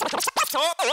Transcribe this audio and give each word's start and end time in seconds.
Talk, 0.00 0.22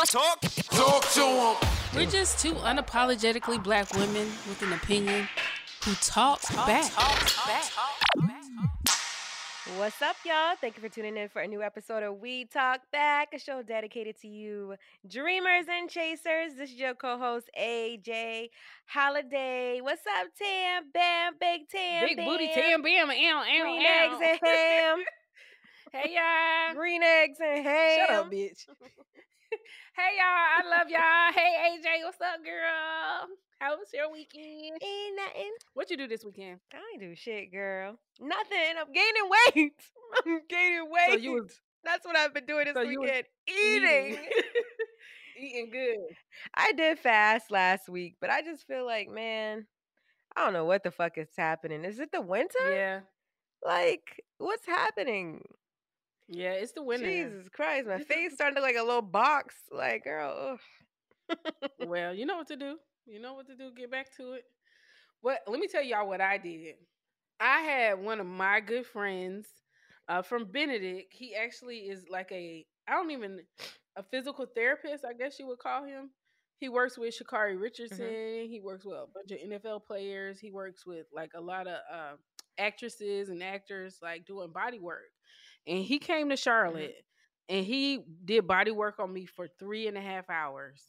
talk, 0.09 0.41
talk 0.41 1.09
to 1.13 1.21
him. 1.21 1.55
We're 1.95 2.11
just 2.11 2.39
two 2.39 2.53
unapologetically 2.55 3.63
black 3.63 3.93
women 3.93 4.27
with 4.49 4.61
an 4.61 4.73
opinion 4.73 5.29
who 5.85 5.93
talk, 5.95 6.41
talk 6.41 6.67
back. 6.67 6.91
Talk 6.91 7.47
back. 7.47 7.63
What's 9.77 10.01
up, 10.01 10.17
y'all? 10.25 10.55
Thank 10.59 10.75
you 10.75 10.83
for 10.83 10.89
tuning 10.89 11.15
in 11.15 11.29
for 11.29 11.41
a 11.41 11.47
new 11.47 11.63
episode 11.63 12.03
of 12.03 12.19
We 12.19 12.45
Talk 12.45 12.81
Back, 12.91 13.29
a 13.33 13.39
show 13.39 13.61
dedicated 13.61 14.19
to 14.21 14.27
you 14.27 14.75
dreamers 15.07 15.65
and 15.71 15.89
chasers. 15.89 16.55
This 16.57 16.71
is 16.71 16.75
your 16.75 16.93
co-host 16.93 17.49
AJ 17.57 18.49
Holiday. 18.87 19.79
What's 19.79 20.01
up, 20.19 20.27
Tam? 20.37 20.83
Bam, 20.93 21.33
Big 21.39 21.69
Tam, 21.69 22.07
Big 22.07 22.17
booty 22.17 22.47
Tam, 22.53 22.81
Bam, 22.81 23.09
and 23.09 23.61
Green 23.61 23.81
eggs 23.81 24.15
and 24.21 24.39
ham. 24.43 25.03
Hey 25.93 26.15
y'all. 26.15 26.75
Green 26.75 27.01
eggs 27.01 27.37
and 27.41 27.65
ham. 27.65 27.99
Shut 27.99 28.15
up, 28.15 28.31
bitch. 28.31 28.65
hey 29.95 30.11
y'all, 30.17 30.27
I 30.27 30.61
love 30.69 30.89
y'all. 30.89 31.31
Hey 31.33 31.77
AJ, 31.77 32.03
what's 32.03 32.19
up, 32.19 32.43
girl? 32.43 33.29
How 33.59 33.77
was 33.77 33.87
your 33.93 34.11
weekend? 34.11 34.81
Ain't 34.83 35.15
nothing. 35.15 35.51
What 35.75 35.89
you 35.89 35.95
do 35.95 36.07
this 36.07 36.25
weekend? 36.25 36.59
I 36.73 36.77
ain't 36.93 37.01
do 37.01 37.15
shit, 37.15 37.51
girl. 37.51 37.97
Nothing. 38.19 38.75
I'm 38.79 38.91
gaining 38.91 39.29
weight. 39.29 39.73
I'm 40.25 40.41
gaining 40.49 40.91
weight. 40.91 41.11
So 41.11 41.17
you 41.17 41.31
was 41.33 41.59
That's 41.85 42.05
what 42.05 42.17
I've 42.17 42.33
been 42.33 42.45
doing 42.45 42.65
this 42.65 42.75
so 42.75 42.85
weekend. 42.85 43.23
Eating. 43.47 44.17
eating 45.39 45.69
good. 45.71 46.15
I 46.53 46.73
did 46.73 46.99
fast 46.99 47.49
last 47.49 47.87
week, 47.87 48.15
but 48.19 48.29
I 48.29 48.41
just 48.41 48.67
feel 48.67 48.85
like, 48.85 49.09
man, 49.09 49.65
I 50.35 50.43
don't 50.43 50.53
know 50.53 50.65
what 50.65 50.83
the 50.83 50.91
fuck 50.91 51.17
is 51.17 51.29
happening. 51.37 51.85
Is 51.85 51.99
it 51.99 52.11
the 52.11 52.21
winter? 52.21 52.57
Yeah. 52.69 52.99
Like, 53.65 54.23
what's 54.37 54.65
happening? 54.65 55.41
Yeah, 56.29 56.51
it's 56.51 56.73
the 56.73 56.83
winter. 56.83 57.05
Jesus 57.05 57.47
Christ, 57.53 57.87
my 57.87 57.99
face 57.99 58.33
starting 58.33 58.55
to 58.55 58.61
look 58.61 58.69
like 58.69 58.81
a 58.81 58.85
little 58.85 59.01
box. 59.01 59.55
Like, 59.71 60.03
girl, 60.03 60.59
well, 61.87 62.13
you 62.13 62.25
know 62.25 62.37
what 62.37 62.47
to 62.47 62.57
do. 62.57 62.77
You 63.05 63.21
know 63.21 63.33
what 63.33 63.47
to 63.47 63.55
do. 63.55 63.71
Get 63.75 63.91
back 63.91 64.15
to 64.17 64.33
it. 64.33 64.43
What? 65.21 65.39
Let 65.47 65.59
me 65.59 65.67
tell 65.67 65.83
y'all 65.83 66.07
what 66.07 66.21
I 66.21 66.37
did. 66.37 66.75
I 67.39 67.59
had 67.59 67.99
one 67.99 68.19
of 68.19 68.25
my 68.25 68.59
good 68.59 68.85
friends 68.85 69.47
uh, 70.09 70.21
from 70.21 70.45
Benedict. 70.45 71.13
He 71.13 71.33
actually 71.35 71.77
is 71.77 72.05
like 72.09 72.31
a 72.31 72.65
I 72.87 72.93
don't 72.93 73.11
even 73.11 73.39
a 73.95 74.03
physical 74.03 74.45
therapist. 74.53 75.05
I 75.05 75.13
guess 75.13 75.39
you 75.39 75.47
would 75.47 75.59
call 75.59 75.85
him. 75.85 76.09
He 76.59 76.69
works 76.69 76.97
with 76.97 77.13
Sha'Carri 77.15 77.59
Richardson. 77.59 78.47
He 78.49 78.59
works 78.63 78.83
with 78.83 78.97
a 78.97 79.05
bunch 79.13 79.31
of 79.31 79.47
NFL 79.47 79.85
players. 79.85 80.39
He 80.39 80.51
works 80.51 80.87
with 80.87 81.05
like 81.13 81.31
a 81.35 81.41
lot 81.41 81.67
of 81.67 81.77
uh, 81.93 82.15
actresses 82.57 83.29
and 83.29 83.43
actors, 83.43 83.99
like 84.01 84.25
doing 84.25 84.51
body 84.51 84.79
work 84.79 85.11
and 85.67 85.83
he 85.83 85.99
came 85.99 86.29
to 86.29 86.37
Charlotte 86.37 86.95
and 87.49 87.65
he 87.65 88.03
did 88.25 88.47
body 88.47 88.71
work 88.71 88.99
on 88.99 89.13
me 89.13 89.25
for 89.25 89.47
three 89.59 89.87
and 89.87 89.97
a 89.97 90.01
half 90.01 90.29
hours 90.29 90.81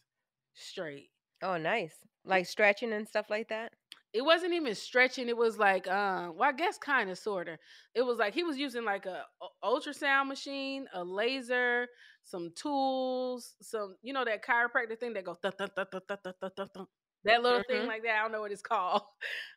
straight. 0.54 1.10
Oh, 1.42 1.56
nice. 1.56 1.94
Like 2.24 2.46
stretching 2.46 2.92
and 2.92 3.06
stuff 3.06 3.26
like 3.30 3.48
that? 3.48 3.72
It 4.12 4.24
wasn't 4.24 4.54
even 4.54 4.74
stretching. 4.74 5.28
It 5.28 5.36
was 5.36 5.58
like, 5.58 5.86
um, 5.86 6.36
well, 6.36 6.48
I 6.48 6.52
guess 6.52 6.78
kind 6.78 7.10
of, 7.10 7.18
sort 7.18 7.48
of. 7.48 7.58
It 7.94 8.02
was 8.02 8.18
like 8.18 8.34
he 8.34 8.42
was 8.42 8.56
using 8.56 8.84
like 8.84 9.06
a, 9.06 9.24
a 9.42 9.66
ultrasound 9.66 10.28
machine, 10.28 10.86
a 10.94 11.04
laser, 11.04 11.86
some 12.24 12.50
tools, 12.56 13.54
some, 13.60 13.96
you 14.02 14.12
know, 14.12 14.24
that 14.24 14.44
chiropractor 14.44 14.98
thing 14.98 15.12
that 15.12 15.24
goes, 15.24 15.36
that 15.42 15.54
little 17.42 17.58
mm-hmm. 17.60 17.72
thing 17.72 17.86
like 17.86 18.02
that. 18.02 18.18
I 18.18 18.22
don't 18.22 18.32
know 18.32 18.40
what 18.40 18.52
it's 18.52 18.62
called. 18.62 19.02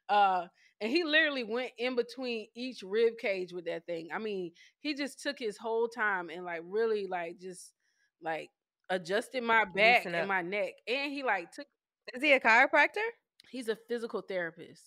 Uh, 0.09 0.47
and 0.81 0.91
he 0.91 1.03
literally 1.03 1.43
went 1.43 1.71
in 1.77 1.95
between 1.95 2.47
each 2.55 2.81
rib 2.83 3.13
cage 3.19 3.53
with 3.53 3.65
that 3.65 3.85
thing. 3.85 4.09
I 4.13 4.17
mean, 4.17 4.51
he 4.79 4.95
just 4.95 5.21
took 5.21 5.37
his 5.37 5.57
whole 5.57 5.87
time 5.87 6.29
and 6.29 6.43
like 6.43 6.61
really 6.65 7.07
like 7.07 7.39
just 7.39 7.73
like 8.21 8.49
adjusted 8.89 9.43
my 9.43 9.63
back 9.63 10.05
and 10.05 10.27
my 10.27 10.41
neck, 10.41 10.73
and 10.87 11.11
he 11.11 11.23
like 11.23 11.51
took. 11.51 11.67
Is 12.13 12.23
he 12.23 12.33
a 12.33 12.39
chiropractor? 12.39 13.07
He's 13.51 13.69
a 13.69 13.77
physical 13.87 14.21
therapist. 14.21 14.81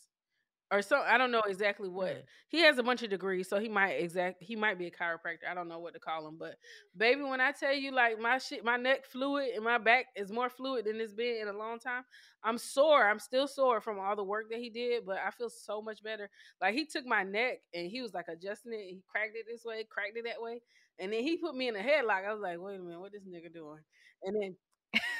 Or 0.71 0.83
so 0.83 0.99
I 0.99 1.19
don't 1.19 1.31
know 1.31 1.43
exactly 1.47 1.89
what 1.89 2.15
Mm. 2.17 2.23
he 2.49 2.61
has 2.63 2.79
a 2.79 2.83
bunch 2.83 3.03
of 3.03 3.11
degrees, 3.11 3.49
so 3.49 3.59
he 3.61 3.69
might 3.69 3.93
exact 3.93 4.43
he 4.43 4.57
might 4.57 4.79
be 4.79 4.87
a 4.87 4.91
chiropractor. 4.91 5.47
I 5.51 5.55
don't 5.55 5.69
know 5.69 5.79
what 5.79 5.95
to 5.95 6.01
call 6.01 6.27
him, 6.27 6.37
but 6.39 6.57
baby, 6.97 7.23
when 7.23 7.41
I 7.41 7.53
tell 7.53 7.75
you 7.75 7.93
like 7.93 8.19
my 8.19 8.39
shit, 8.39 8.65
my 8.65 8.77
neck 8.77 9.05
fluid 9.05 9.51
and 9.55 9.65
my 9.65 9.79
back 9.79 10.07
is 10.17 10.33
more 10.33 10.49
fluid 10.51 10.87
than 10.87 11.01
it's 11.01 11.13
been 11.13 11.41
in 11.43 11.49
a 11.49 11.53
long 11.57 11.79
time. 11.79 12.05
I'm 12.43 12.59
sore. 12.59 13.09
I'm 13.09 13.19
still 13.19 13.47
sore 13.49 13.81
from 13.81 13.99
all 13.99 14.17
the 14.17 14.25
work 14.25 14.51
that 14.51 14.59
he 14.59 14.71
did, 14.71 15.05
but 15.07 15.19
I 15.19 15.31
feel 15.31 15.51
so 15.51 15.81
much 15.81 16.03
better. 16.03 16.29
Like 16.61 16.75
he 16.75 16.85
took 16.87 17.07
my 17.07 17.23
neck 17.23 17.59
and 17.73 17.91
he 17.91 18.03
was 18.03 18.13
like 18.15 18.29
adjusting 18.29 18.73
it. 18.73 18.81
He 18.85 19.03
cracked 19.09 19.37
it 19.37 19.47
this 19.51 19.65
way, 19.65 19.85
cracked 19.89 20.17
it 20.17 20.25
that 20.25 20.41
way, 20.43 20.61
and 20.99 21.13
then 21.13 21.23
he 21.23 21.37
put 21.37 21.55
me 21.57 21.69
in 21.69 21.77
a 21.77 21.81
headlock. 21.81 22.27
I 22.27 22.33
was 22.33 22.43
like, 22.43 22.59
wait 22.61 22.77
a 22.79 22.83
minute, 22.83 23.01
what 23.01 23.13
this 23.13 23.23
nigga 23.23 23.53
doing? 23.53 23.81
And 24.23 24.37
then 24.43 24.57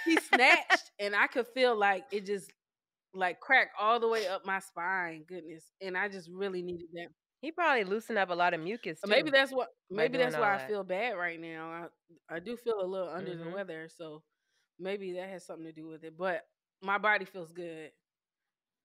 he 0.05 0.17
snatched, 0.17 0.91
and 0.99 1.14
I 1.17 1.26
could 1.26 1.46
feel 1.49 1.76
like 1.76 2.05
it 2.12 2.26
just 2.26 2.50
like 3.14 3.40
crack 3.40 3.69
all 3.81 4.00
the 4.00 4.08
way 4.08 4.26
up 4.26 4.44
my 4.44 4.58
spine. 4.58 5.25
Goodness, 5.28 5.64
and 5.81 5.96
I 5.96 6.08
just 6.08 6.28
really 6.31 6.62
needed 6.62 6.88
that. 6.94 7.08
He 7.40 7.52
probably 7.52 7.84
loosened 7.84 8.19
up 8.19 8.31
a 8.31 8.34
lot 8.34 8.55
of 8.55 8.61
mucus. 8.61 9.00
Too. 9.00 9.11
Maybe 9.11 9.31
that's 9.31 9.52
what. 9.52 9.69
Maybe 9.90 10.19
that's 10.19 10.37
why 10.37 10.55
I 10.55 10.66
feel 10.66 10.82
bad 10.82 11.12
right 11.12 11.38
now. 11.40 11.88
I 12.31 12.37
I 12.37 12.38
do 12.40 12.56
feel 12.56 12.81
a 12.81 12.87
little 12.87 13.08
under 13.11 13.37
the 13.37 13.44
Mhm. 13.44 13.52
weather, 13.55 13.88
so 13.88 14.22
maybe 14.78 15.12
that 15.14 15.28
has 15.28 15.44
something 15.44 15.66
to 15.66 15.72
do 15.72 15.87
with 15.87 16.05
it. 16.05 16.16
But 16.16 16.43
my 16.82 16.99
body 16.99 17.25
feels 17.26 17.52
good. 17.52 17.90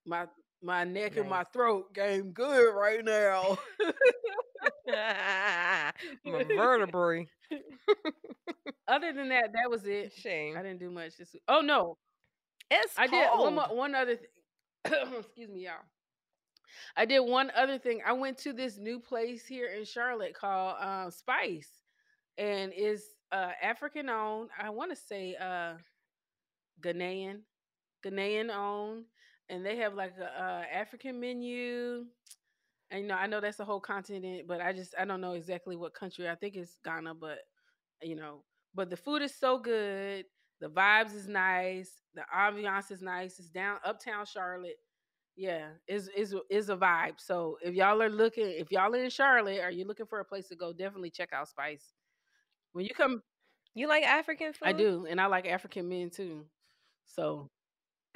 My 0.06 0.28
my 0.62 0.84
neck 0.84 1.16
and 1.18 1.30
my 1.30 1.46
throat 1.54 1.94
game 1.94 2.32
good 2.34 2.74
right 2.74 3.04
now. 3.04 3.58
my 6.26 6.44
vertebrae. 6.44 7.28
Other 8.88 9.14
than 9.14 9.30
that, 9.30 9.54
that 9.54 9.70
was 9.70 9.86
it. 9.86 10.12
Shame. 10.14 10.58
I 10.58 10.64
didn't 10.64 10.80
do 10.80 10.90
much 10.90 11.16
this 11.18 11.32
week. 11.34 11.44
Oh 11.48 11.62
no, 11.62 11.98
It's 12.72 12.94
I 12.98 13.08
did 13.08 13.28
one 13.34 13.56
more, 13.56 13.76
one 13.76 13.96
other 13.96 14.16
thing. 14.16 14.28
Excuse 15.20 15.50
me, 15.50 15.66
y'all. 15.66 15.74
I 16.96 17.06
did 17.06 17.20
one 17.22 17.52
other 17.56 17.80
thing. 17.80 18.02
I 18.06 18.14
went 18.14 18.38
to 18.40 18.54
this 18.54 18.78
new 18.78 19.00
place 19.00 19.46
here 19.46 19.68
in 19.68 19.86
Charlotte 19.86 20.34
called 20.34 20.76
uh, 20.80 21.10
Spice, 21.10 21.70
and 22.38 22.72
it's 22.76 23.04
uh, 23.32 23.52
African 23.62 24.10
owned. 24.10 24.50
I 24.62 24.70
want 24.70 24.92
to 24.92 24.96
say 24.96 25.36
uh, 25.36 25.74
Ghanaian, 26.82 27.40
Ghanaian 28.06 28.54
owned, 28.56 29.06
and 29.50 29.66
they 29.66 29.78
have 29.78 29.96
like 29.96 30.14
a, 30.20 30.26
uh 30.26 30.64
African 30.72 31.20
menu. 31.20 32.06
And 32.92 33.02
you 33.02 33.08
know, 33.08 33.16
I 33.16 33.28
know 33.28 33.40
that's 33.40 33.60
a 33.60 33.66
whole 33.66 33.80
continent, 33.80 34.48
but 34.48 34.62
I 34.62 34.74
just 34.74 34.94
I 34.98 35.06
don't 35.06 35.22
know 35.22 35.34
exactly 35.34 35.76
what 35.76 35.94
country. 35.94 36.30
I 36.30 36.36
think 36.36 36.56
it's 36.56 36.78
Ghana, 36.84 37.16
but 37.16 37.40
you 38.02 38.16
know, 38.16 38.44
but 38.74 38.90
the 38.90 38.98
food 38.98 39.22
is 39.22 39.36
so 39.36 39.60
good. 39.60 40.26
The 40.62 40.68
vibes 40.68 41.16
is 41.16 41.28
nice. 41.28 41.92
The 42.16 42.24
ambiance 42.36 42.92
is 42.92 43.02
nice. 43.02 43.40
It's 43.40 43.50
down 43.50 43.78
uptown 43.86 44.26
Charlotte. 44.26 44.78
Yeah, 45.36 45.70
is 45.88 46.10
is 46.16 46.36
is 46.50 46.70
a 46.70 46.76
vibe. 46.76 47.14
So 47.18 47.58
if 47.62 47.74
y'all 47.74 48.02
are 48.02 48.10
looking, 48.10 48.48
if 48.50 48.72
y'all 48.72 48.94
are 48.94 49.04
in 49.04 49.10
Charlotte, 49.10 49.62
are 49.62 49.72
you 49.72 49.86
looking 49.86 50.06
for 50.06 50.20
a 50.20 50.26
place 50.26 50.50
to 50.50 50.56
go? 50.56 50.74
Definitely 50.74 51.12
check 51.12 51.32
out 51.34 51.48
Spice. 51.48 51.94
When 52.74 52.86
you 52.86 52.94
come, 52.94 53.24
You 53.74 53.88
like 53.88 54.04
African 54.04 54.54
food? 54.54 54.68
I 54.68 54.74
do, 54.74 55.06
and 55.10 55.22
I 55.22 55.28
like 55.28 55.48
African 55.48 55.88
men 55.88 56.10
too. 56.10 56.46
So 57.06 57.50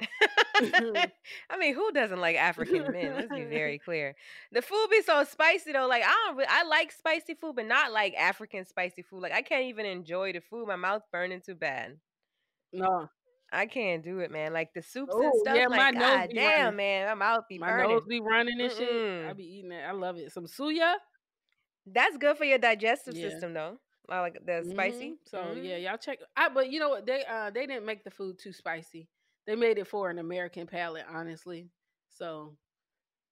I 0.60 1.56
mean, 1.58 1.74
who 1.74 1.92
doesn't 1.92 2.20
like 2.20 2.36
African 2.36 2.90
men? 2.92 3.14
Let's 3.14 3.30
be 3.30 3.44
very 3.44 3.78
clear. 3.84 4.14
The 4.52 4.62
food 4.62 4.88
be 4.90 5.02
so 5.02 5.24
spicy 5.24 5.72
though. 5.72 5.86
Like 5.86 6.02
I 6.04 6.14
don't, 6.26 6.36
re- 6.38 6.46
I 6.48 6.64
like 6.64 6.92
spicy 6.92 7.34
food, 7.34 7.56
but 7.56 7.66
not 7.66 7.92
like 7.92 8.14
African 8.14 8.64
spicy 8.64 9.02
food. 9.02 9.22
Like 9.22 9.32
I 9.32 9.42
can't 9.42 9.64
even 9.64 9.86
enjoy 9.86 10.32
the 10.32 10.40
food. 10.40 10.66
My 10.68 10.76
mouth 10.76 11.02
burning 11.12 11.40
too 11.40 11.54
bad. 11.54 11.96
No, 12.74 13.08
I 13.52 13.66
can't 13.66 14.02
do 14.02 14.18
it, 14.20 14.30
man. 14.30 14.52
Like 14.52 14.74
the 14.74 14.82
soups 14.82 15.14
and 15.14 15.24
Oh, 15.24 15.40
stuff. 15.40 15.56
yeah, 15.56 15.66
my 15.68 15.76
like, 15.78 15.94
nose 15.94 16.02
God 16.02 16.28
be 16.28 16.34
damn, 16.34 16.62
running. 16.64 16.76
man, 16.76 17.06
my 17.08 17.14
mouth 17.14 17.44
be 17.48 17.58
my 17.58 17.70
burning. 17.70 17.88
nose 17.90 18.02
be 18.08 18.20
running 18.20 18.60
and 18.60 18.70
shit. 18.72 18.88
I 18.88 19.32
Mm-mm. 19.32 19.36
be 19.36 19.44
eating 19.44 19.70
that. 19.70 19.88
I 19.88 19.92
love 19.92 20.16
it. 20.16 20.32
Some 20.32 20.46
suya. 20.46 20.94
That's 21.86 22.16
good 22.16 22.36
for 22.36 22.44
your 22.44 22.58
digestive 22.58 23.16
Yeah. 23.16 23.30
system, 23.30 23.54
though. 23.54 23.78
I 24.08 24.20
like 24.20 24.38
the 24.44 24.66
spicy. 24.70 25.12
Mhm. 25.12 25.18
So 25.24 25.38
Mhm. 25.38 25.64
yeah, 25.64 25.76
y'all 25.76 25.96
check. 25.98 26.18
I 26.36 26.48
but 26.48 26.70
you 26.70 26.78
know 26.78 26.90
what 26.90 27.06
they 27.06 27.24
uh 27.24 27.50
they 27.50 27.66
didn't 27.66 27.86
make 27.86 28.04
the 28.04 28.10
food 28.10 28.38
too 28.38 28.52
spicy. 28.52 29.08
They 29.46 29.56
made 29.56 29.78
it 29.78 29.86
for 29.86 30.10
an 30.10 30.18
American 30.18 30.66
palate, 30.66 31.06
honestly. 31.08 31.70
So 32.08 32.56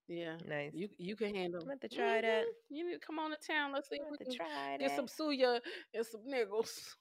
yeah, 0.08 0.36
nice. 0.46 0.72
you 0.74 0.88
you 0.98 1.16
can 1.16 1.34
handle. 1.34 1.62
I'm 1.62 1.68
about 1.68 1.80
to 1.82 1.88
try 1.88 2.20
that. 2.20 2.44
Mhm. 2.44 2.52
You 2.70 2.86
need 2.86 2.94
to 2.94 3.06
come 3.06 3.18
on 3.18 3.30
to 3.30 3.36
town. 3.36 3.72
Let's 3.72 3.88
see 3.88 3.96
if 3.96 4.02
I'm 4.02 4.12
we 4.12 4.18
to 4.18 4.24
can 4.24 4.34
try 4.34 4.76
get 4.78 4.96
some 4.96 5.06
suya 5.06 5.60
and 5.94 6.06
some 6.06 6.22
niggles. 6.26 6.94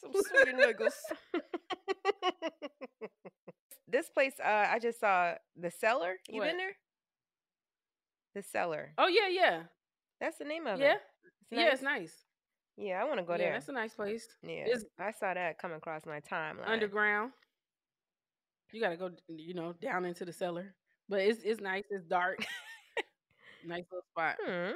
Some 0.00 0.12
sweet 0.12 0.54
niggles. 0.56 0.94
this 3.88 4.08
place, 4.08 4.34
uh, 4.42 4.66
I 4.70 4.78
just 4.78 5.00
saw 5.00 5.34
the 5.56 5.70
cellar. 5.70 6.16
You 6.28 6.40
What? 6.40 6.48
been 6.48 6.56
there? 6.56 6.76
The 8.34 8.42
cellar. 8.42 8.92
Oh 8.96 9.08
yeah, 9.08 9.28
yeah, 9.28 9.62
That's 10.20 10.38
the 10.38 10.44
name 10.44 10.66
of 10.66 10.78
yeah, 10.80 10.92
it. 10.92 11.00
It's 11.50 11.60
yeah. 11.60 11.72
It's 11.72 11.82
nice. 11.82 12.14
Yeah, 12.76 13.02
I 13.02 13.04
want 13.04 13.18
to 13.18 13.24
go 13.24 13.32
yeah, 13.32 13.38
there. 13.38 13.52
that's 13.54 13.68
a 13.68 13.72
nice 13.72 13.94
place. 13.94 14.26
yeah, 14.42 14.66
it's- 14.66 14.84
I 14.98 15.10
saw 15.10 15.34
that 15.34 15.58
come 15.58 15.72
across 15.72 16.06
my 16.06 16.20
timeline. 16.20 16.66
Underground. 16.68 17.32
You 18.72 18.80
gotta 18.80 18.96
go, 18.96 19.10
you 19.28 19.52
know, 19.54 19.74
down 19.82 20.04
into 20.04 20.24
the 20.24 20.32
cellar. 20.32 20.74
But 21.08 21.20
it's 21.22 21.42
it's 21.42 21.60
nice. 21.60 21.84
It's 21.90 22.04
dark. 22.06 22.38
nice 23.66 23.84
little 23.90 24.04
spot. 24.12 24.36
Hmm. 24.40 24.72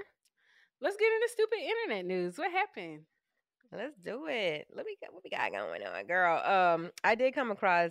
Let's 0.81 0.97
get 0.97 1.13
into 1.13 1.29
stupid 1.31 1.59
internet 1.61 2.05
news. 2.05 2.37
What 2.37 2.51
happened? 2.51 3.03
Let's 3.73 3.97
do 4.05 4.27
it. 4.29 4.67
Let 4.75 4.87
me 4.87 4.97
what 5.11 5.25
we 5.25 5.31
got 5.31 5.51
going 5.53 5.83
on, 5.83 6.07
girl. 6.07 6.39
Um, 6.45 6.91
I 7.03 7.15
did 7.15 7.35
come 7.35 7.51
across 7.51 7.91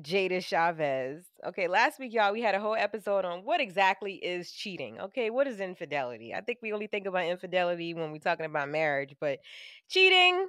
Jayda 0.00 0.44
Cheaves. 0.44 1.24
Okay, 1.44 1.66
last 1.66 1.98
week, 1.98 2.12
y'all, 2.12 2.32
we 2.32 2.40
had 2.42 2.54
a 2.54 2.60
whole 2.60 2.74
episode 2.76 3.24
on 3.24 3.44
what 3.44 3.60
exactly 3.60 4.14
is 4.14 4.52
cheating. 4.52 5.00
Okay, 5.00 5.30
what 5.30 5.48
is 5.48 5.60
infidelity? 5.60 6.34
I 6.34 6.40
think 6.40 6.58
we 6.62 6.72
only 6.72 6.86
think 6.86 7.06
about 7.06 7.24
infidelity 7.24 7.94
when 7.94 8.12
we're 8.12 8.18
talking 8.18 8.46
about 8.46 8.68
marriage, 8.68 9.16
but 9.20 9.40
cheating, 9.88 10.48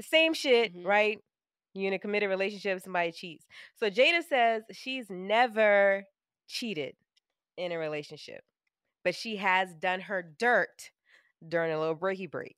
same 0.00 0.32
shit, 0.34 0.74
Mhm. 0.74 0.84
right? 0.84 1.18
You're 1.74 1.88
in 1.88 1.94
a 1.94 1.98
committed 1.98 2.28
relationship, 2.28 2.80
somebody 2.80 3.10
cheats. 3.10 3.46
So 3.76 3.90
Jayda 3.90 4.22
says 4.22 4.62
she's 4.70 5.10
never 5.10 6.04
cheated 6.46 6.96
in 7.56 7.72
a 7.72 7.78
relationship, 7.78 8.44
but 9.02 9.14
she 9.16 9.36
has 9.36 9.74
done 9.74 10.00
her 10.02 10.22
dirt 10.22 10.92
during 11.46 11.72
a 11.72 11.80
little 11.80 11.96
breaky 11.96 12.30
break. 12.30 12.56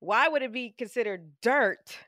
Why 0.00 0.28
would 0.28 0.42
it 0.42 0.52
be 0.52 0.70
considered 0.70 1.40
dirt 1.42 1.98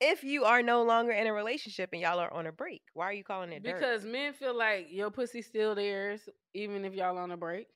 if 0.00 0.22
you 0.24 0.44
are 0.44 0.62
no 0.62 0.82
longer 0.82 1.12
in 1.12 1.26
a 1.26 1.32
relationship 1.32 1.90
and 1.92 2.00
y'all 2.00 2.18
are 2.18 2.32
on 2.32 2.46
a 2.46 2.52
break? 2.52 2.82
Why 2.94 3.06
are 3.06 3.12
you 3.12 3.24
calling 3.24 3.52
it 3.52 3.62
dirt? 3.62 3.74
Because 3.80 4.04
men 4.04 4.32
feel 4.32 4.56
like 4.56 4.88
your 4.90 5.10
pussy's 5.10 5.46
still 5.46 5.74
theirs, 5.74 6.28
even 6.54 6.84
if 6.84 6.94
y'all 6.94 7.18
on 7.18 7.30
a 7.30 7.36
break. 7.36 7.68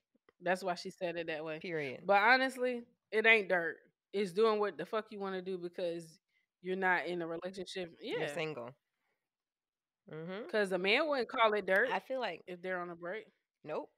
That's 0.43 0.63
why 0.63 0.75
she 0.75 0.91
said 0.91 1.17
it 1.17 1.27
that 1.29 1.45
way. 1.45 1.59
Period. 1.61 2.01
But 2.07 2.23
honestly, 2.23 2.83
it 3.11 3.27
ain't 3.27 3.49
dirt. 3.49 3.77
It's 4.13 4.33
doing 4.33 4.61
what 4.61 4.77
the 4.77 4.85
fuck 4.87 5.07
you 5.11 5.19
want 5.19 5.35
to 5.35 5.43
do 5.43 5.59
because 5.59 6.21
you're 6.63 6.77
not 6.77 7.07
in 7.07 7.23
a 7.23 7.27
relationship. 7.27 7.97
You're 8.01 8.21
Yeah. 8.21 8.35
single. 8.35 8.71
Mm-hmm. 10.13 10.43
Because 10.45 10.71
a 10.73 10.79
man 10.79 11.09
wouldn't 11.09 11.29
call 11.29 11.53
it 11.55 11.67
dirt 11.67 11.89
I 11.91 11.99
feel 12.01 12.21
like 12.21 12.43
if 12.47 12.61
they're 12.61 12.79
on 12.81 12.91
a 12.91 12.95
break. 12.97 13.27
nope. 13.65 13.91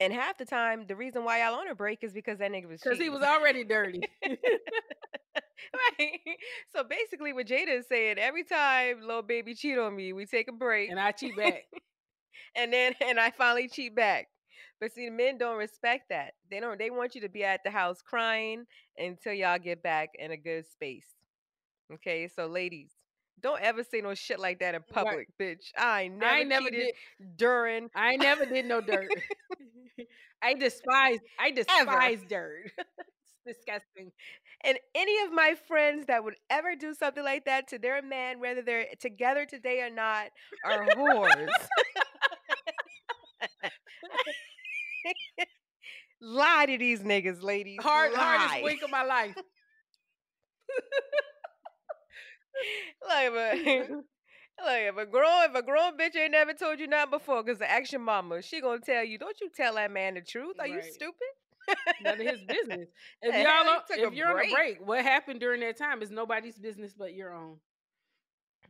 And 0.00 0.12
half 0.12 0.38
the 0.38 0.44
time, 0.44 0.86
the 0.86 0.94
reason 0.94 1.24
why 1.24 1.42
y'all 1.42 1.58
on 1.58 1.68
a 1.68 1.74
break 1.74 2.04
is 2.04 2.12
because 2.12 2.38
that 2.38 2.52
nigga 2.52 2.68
was 2.68 2.80
cheating. 2.80 2.98
Because 2.98 3.04
he 3.04 3.10
was 3.10 3.22
already 3.22 3.64
dirty. 3.64 4.00
right. 5.98 6.20
So 6.72 6.84
basically, 6.84 7.32
what 7.32 7.46
Jayda 7.46 7.78
is 7.78 7.86
saying, 7.88 8.18
every 8.18 8.44
time 8.44 9.00
little 9.00 9.22
baby 9.22 9.54
cheat 9.54 9.76
on 9.78 9.96
me, 9.96 10.12
we 10.12 10.26
take 10.26 10.48
a 10.48 10.52
break, 10.52 10.90
and 10.90 11.00
I 11.00 11.10
cheat 11.10 11.36
back. 11.36 11.64
and 12.56 12.72
then 12.72 12.94
and 13.04 13.18
I 13.18 13.30
finally 13.30 13.68
cheat 13.68 13.94
back. 13.96 14.28
But 14.80 14.92
see, 14.92 15.10
men 15.10 15.38
don't 15.38 15.58
respect 15.58 16.10
that. 16.10 16.34
They 16.50 16.60
don't. 16.60 16.78
They 16.78 16.90
want 16.90 17.16
you 17.16 17.22
to 17.22 17.28
be 17.28 17.42
at 17.42 17.64
the 17.64 17.70
house 17.70 18.00
crying 18.00 18.64
until 18.96 19.32
y'all 19.32 19.58
get 19.58 19.82
back 19.82 20.10
in 20.16 20.30
a 20.30 20.36
good 20.36 20.66
space. 20.70 21.06
Okay, 21.92 22.28
so 22.28 22.46
ladies, 22.46 22.90
don't 23.40 23.60
ever 23.60 23.82
say 23.82 24.00
no 24.00 24.14
shit 24.14 24.38
like 24.38 24.60
that 24.60 24.74
in 24.74 24.82
Right. 24.94 25.06
public, 25.06 25.28
bitch. 25.40 25.72
I 25.76 26.08
never, 26.08 26.24
I 26.26 26.42
never 26.44 26.70
did. 26.70 26.94
during. 27.36 27.90
I 27.94 28.12
ain't 28.12 28.22
never 28.22 28.46
did 28.46 28.66
no 28.66 28.80
dirt. 28.80 29.10
I 30.42 30.54
despise. 30.54 31.18
I 31.38 31.50
despise 31.50 32.20
dirt. 32.28 32.70
it's 32.78 33.58
disgusting. 33.58 34.12
And 34.64 34.78
any 34.94 35.22
of 35.24 35.32
my 35.32 35.54
friends 35.66 36.06
that 36.06 36.24
would 36.24 36.36
ever 36.50 36.74
do 36.76 36.94
something 36.94 37.24
like 37.24 37.44
that 37.46 37.68
to 37.68 37.78
their 37.78 38.02
man, 38.02 38.40
whether 38.40 38.62
they're 38.62 38.86
together 39.00 39.46
today 39.46 39.80
or 39.80 39.90
not, 39.90 40.28
are 40.64 40.86
whores. 40.96 41.48
Lie 46.20 46.66
to 46.66 46.78
these 46.78 47.00
niggas, 47.00 47.42
ladies. 47.44 47.78
Hard, 47.80 48.12
Lie. 48.12 48.18
hardest 48.18 48.64
week 48.64 48.82
of 48.82 48.90
my 48.90 49.04
life. 49.04 49.34
like, 53.08 53.32
but, 53.32 53.56
like 54.64 54.82
if 54.82 54.96
a 54.96 55.06
grown 55.06 55.44
if 55.44 55.54
a 55.54 55.62
grown 55.62 55.96
bitch 55.98 56.16
ain't 56.16 56.32
never 56.32 56.52
told 56.54 56.80
you 56.80 56.86
nothing 56.86 57.10
before, 57.10 57.42
cause 57.44 57.58
the 57.58 57.70
action 57.70 58.00
mama, 58.02 58.42
she 58.42 58.60
gonna 58.60 58.80
tell 58.80 59.04
you. 59.04 59.18
Don't 59.18 59.38
you 59.40 59.48
tell 59.54 59.74
that 59.74 59.90
man 59.90 60.14
the 60.14 60.20
truth? 60.20 60.56
Are 60.58 60.66
you 60.66 60.82
stupid? 60.82 61.14
None 62.02 62.20
of 62.20 62.26
his 62.26 62.40
business. 62.42 62.88
If 63.22 63.32
The 63.32 63.38
y'all, 63.40 63.46
hell, 63.46 63.64
you 63.64 63.70
on, 63.70 63.80
took 63.88 63.98
if 63.98 64.14
you're 64.14 64.26
on 64.28 64.32
a 64.32 64.36
break. 64.36 64.54
break, 64.54 64.86
what 64.86 65.02
happened 65.04 65.40
during 65.40 65.60
that 65.60 65.76
time 65.76 66.02
is 66.02 66.10
nobody's 66.10 66.58
business 66.58 66.94
but 66.96 67.14
your 67.14 67.34
own. 67.34 67.56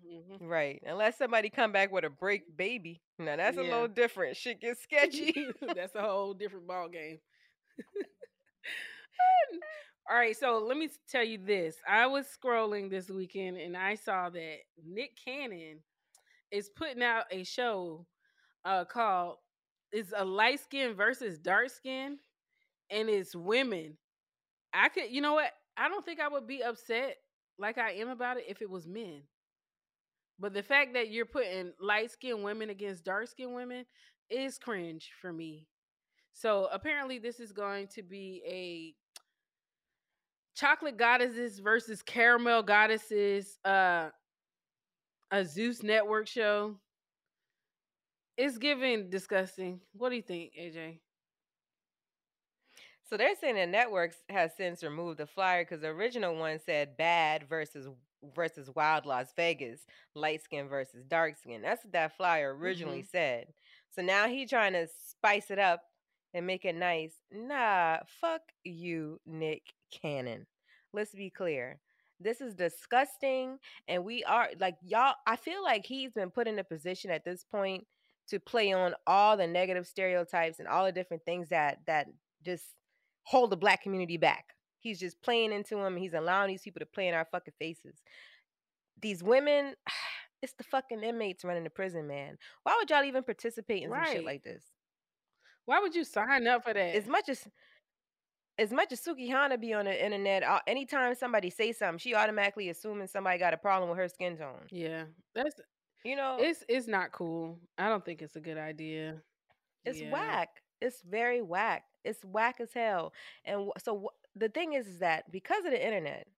Mhm. 0.07 0.49
Right. 0.49 0.83
Unless 0.87 1.19
somebody 1.19 1.51
come 1.51 1.73
back 1.73 1.93
with 1.93 2.05
a 2.05 2.11
break 2.11 2.57
baby. 2.57 3.03
Now 3.19 3.37
that's 3.37 3.59
a 3.59 3.63
little 3.63 3.89
different. 3.89 4.37
Shit 4.37 4.61
gets 4.61 4.83
sketchy. 4.83 5.47
That's 5.75 5.95
a 5.95 6.03
whole 6.03 6.35
different 6.35 6.67
ball 6.67 6.89
game. 6.89 7.19
All 10.11 10.17
right, 10.17 10.35
so 10.35 10.65
let 10.67 10.79
me 10.79 10.89
tell 11.11 11.25
you 11.25 11.37
this. 11.37 11.77
I 11.87 12.07
was 12.07 12.27
scrolling 12.27 12.89
this 12.89 13.11
weekend 13.11 13.59
and 13.59 13.77
I 13.77 13.95
saw 13.95 14.31
that 14.31 14.57
Nick 14.83 15.19
Cannon 15.23 15.81
is 16.51 16.71
putting 16.71 17.03
out 17.03 17.25
a 17.31 17.45
show 17.45 18.07
uh 18.65 18.85
called 18.87 19.37
it's 19.93 20.13
a 20.17 20.25
light 20.25 20.61
skin 20.61 20.95
versus 20.95 21.39
dark 21.39 21.69
skin 21.69 22.19
and 22.91 23.11
it's 23.11 23.37
women. 23.37 23.99
I 24.73 24.89
could 24.89 25.11
you 25.11 25.21
know 25.21 25.35
what? 25.35 25.53
I 25.77 25.89
don't 25.89 26.05
think 26.05 26.21
I 26.21 26.29
would 26.29 26.47
be 26.47 26.63
upset 26.63 27.17
like 27.59 27.77
I 27.77 27.93
am 27.93 28.09
about 28.09 28.39
it 28.39 28.45
if 28.49 28.63
it 28.63 28.71
was 28.71 28.87
men. 28.87 29.23
But 30.39 30.55
the 30.55 30.63
fact 30.63 30.95
that 30.95 31.11
you're 31.11 31.27
putting 31.27 31.73
light 31.81 32.11
skinned 32.13 32.43
women 32.43 32.71
against 32.71 33.05
dark 33.05 33.29
skinned 33.29 33.55
women 33.55 33.85
is 34.31 34.57
cringe 34.57 35.11
for 35.21 35.35
me. 35.35 35.67
So 36.33 36.69
apparently, 36.73 37.19
this 37.19 37.41
is 37.41 37.53
going 37.53 37.89
to 37.89 38.03
be 38.03 38.43
a 38.47 38.95
chocolate 40.59 40.97
goddesses 40.97 41.61
versus 41.61 42.03
caramel 42.03 42.63
goddesses, 42.63 43.59
uh, 43.65 44.09
a 45.31 45.45
Zeus 45.45 45.83
network 45.83 46.27
show. 46.27 46.77
It's 48.37 48.59
giving 48.59 49.11
disgusting. 49.11 49.81
What 49.93 50.11
do 50.11 50.17
you 50.17 50.23
think, 50.23 50.53
AJ? 50.59 50.99
So 53.09 53.17
they're 53.17 53.35
saying 53.41 53.57
the 53.57 53.67
networks 53.67 54.17
has 54.29 54.53
since 54.57 54.83
removed 54.83 55.19
the 55.19 55.27
flyer 55.27 55.65
because 55.65 55.81
the 55.81 55.89
original 55.89 56.37
one 56.37 56.59
said 56.59 56.97
bad 56.97 57.49
versus 57.49 57.89
versus 58.35 58.69
wild 58.75 59.07
Las 59.07 59.33
Vegas, 59.37 59.87
light 60.15 60.43
skin 60.43 60.69
versus 60.69 61.05
dark 61.05 61.37
skin. 61.37 61.63
That's 61.63 61.85
what 61.85 61.93
that 61.93 62.17
flyer 62.17 62.55
originally 62.55 63.03
said. 63.03 63.47
So 63.91 64.03
now 64.03 64.29
he 64.29 64.45
trying 64.45 64.73
to 64.73 64.89
spice 65.09 65.51
it 65.51 65.59
up 65.59 65.83
and 66.35 66.47
make 66.47 66.65
it 66.65 66.75
nice. 66.75 67.15
Nah, 67.33 67.99
fuck 68.21 68.43
you, 68.65 69.21
Nick 69.27 69.63
Cannon. 69.91 70.47
Let's 70.93 71.15
be 71.15 71.31
clear. 71.31 71.79
This 72.21 72.41
is 72.41 72.55
disgusting, 72.55 73.59
and 73.87 74.05
we 74.05 74.25
are 74.25 74.49
like 74.59 74.77
y'all. 74.83 75.15
I 75.27 75.37
feel 75.37 75.63
like 75.63 75.87
he's 75.87 76.13
been 76.13 76.31
put 76.31 76.49
in 76.49 76.59
a 76.59 76.65
position 76.65 77.11
at 77.11 77.25
this 77.25 77.45
point 77.45 77.87
to 78.29 78.41
play 78.41 78.73
on 78.73 78.95
all 79.07 79.37
the 79.37 79.47
negative 79.47 79.87
stereotypes 79.87 80.59
and 80.59 80.69
all 80.69 80.85
the 80.85 80.93
different 80.93 81.25
things 81.25 81.49
that 81.51 81.79
that 81.87 82.09
just 82.45 82.65
hold 83.23 83.51
the 83.51 83.57
black 83.57 83.83
community 83.83 84.17
back. 84.17 84.47
He's 84.81 84.99
just 84.99 85.21
playing 85.23 85.53
into 85.53 85.77
them. 85.77 85.97
He's 85.97 86.15
allowing 86.15 86.49
these 86.49 86.63
people 86.63 86.81
to 86.81 86.87
play 86.87 87.09
in 87.09 87.15
our 87.15 87.27
fucking 87.31 87.55
faces. 87.59 87.97
These 89.01 89.23
women, 89.23 89.75
it's 90.43 90.55
the 90.55 90.65
fucking 90.65 91.03
inmates 91.03 91.45
running 91.45 91.65
the 91.65 91.71
prison, 91.71 92.07
man. 92.07 92.37
Why 92.65 92.77
would 92.79 92.91
y'all 92.91 93.05
even 93.05 93.23
participate 93.23 93.85
in 93.85 93.91
some 93.91 94.05
shit 94.07 94.25
like 94.25 94.43
this? 94.43 94.65
Why 95.69 95.81
would 95.81 95.95
you 95.95 96.03
sign 96.03 96.47
up 96.47 96.65
for 96.65 96.73
that? 96.73 96.95
As 96.95 97.07
much 97.07 97.29
as 97.29 97.47
as 98.57 98.73
much 98.73 98.91
as 98.91 99.03
Sukihana 99.03 99.61
be 99.61 99.75
on 99.75 99.85
the 99.85 100.05
internet, 100.05 100.43
anytime 100.67 101.15
somebody 101.15 101.51
say 101.51 101.73
something, 101.73 101.99
she 101.99 102.15
automatically 102.15 102.71
assuming 102.71 103.07
somebody 103.07 103.39
got 103.39 103.53
a 103.53 103.59
problem 103.59 103.91
with 103.91 103.99
her 103.99 104.09
skin 104.09 104.39
tone. 104.39 104.67
yeah, 104.71 105.05
that's 105.35 105.61
You 106.05 106.17
know, 106.17 106.39
it's 106.41 106.65
it's 106.71 106.87
not 106.87 107.13
cool. 107.13 107.59
I 107.77 107.91
don't 107.91 108.03
think 108.03 108.23
it's 108.23 108.35
a 108.37 108.41
good 108.41 108.57
idea. 108.57 109.21
It's 109.85 110.01
Yeah. 110.01 110.11
whack. 110.11 110.49
It's 110.81 111.03
very 111.03 111.43
whack. 111.43 111.85
It's 112.03 112.25
whack 112.25 112.61
as 112.61 112.73
hell. 112.73 113.13
And 113.45 113.71
so 113.77 114.11
the 114.35 114.49
thing 114.49 114.73
is, 114.73 114.87
is 114.87 115.01
that 115.01 115.31
because 115.31 115.67
of 115.67 115.73
the 115.73 115.87
internet, 115.87 116.29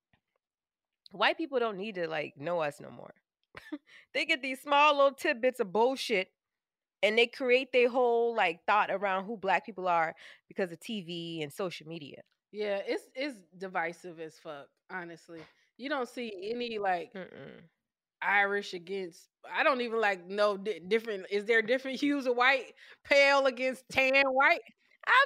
white 1.12 1.38
people 1.38 1.60
don't 1.60 1.78
need 1.78 1.94
to 1.94 2.08
like 2.08 2.36
know 2.36 2.58
us 2.58 2.80
no 2.80 2.90
more. 2.90 3.14
they 4.12 4.24
get 4.24 4.42
these 4.42 4.60
small 4.60 4.96
little 4.96 5.12
tidbits 5.12 5.60
of 5.60 5.72
bullshit, 5.72 6.32
and 7.02 7.18
they 7.18 7.26
create 7.26 7.72
their 7.72 7.88
whole 7.88 8.34
like 8.34 8.60
thought 8.66 8.90
around 8.90 9.24
who 9.26 9.36
black 9.36 9.64
people 9.66 9.88
are 9.88 10.14
because 10.48 10.72
of 10.72 10.80
TV 10.80 11.42
and 11.42 11.52
social 11.52 11.86
media. 11.86 12.22
Yeah, 12.52 12.80
it's 12.86 13.04
it's 13.14 13.38
divisive 13.58 14.20
as 14.20 14.38
fuck. 14.38 14.68
Honestly, 14.90 15.40
you 15.76 15.88
don't 15.88 16.08
see 16.08 16.50
any 16.52 16.78
like 16.78 17.12
Mm-mm. 17.14 17.68
Irish 18.22 18.74
against. 18.74 19.28
I 19.50 19.62
don't 19.62 19.80
even 19.80 20.00
like 20.00 20.26
know 20.26 20.56
di- 20.56 20.80
different. 20.80 21.26
Is 21.30 21.44
there 21.46 21.62
different 21.62 22.00
hues 22.00 22.26
of 22.26 22.36
white? 22.36 22.74
Pale 23.04 23.46
against 23.46 23.88
tan 23.90 24.24
white? 24.26 24.60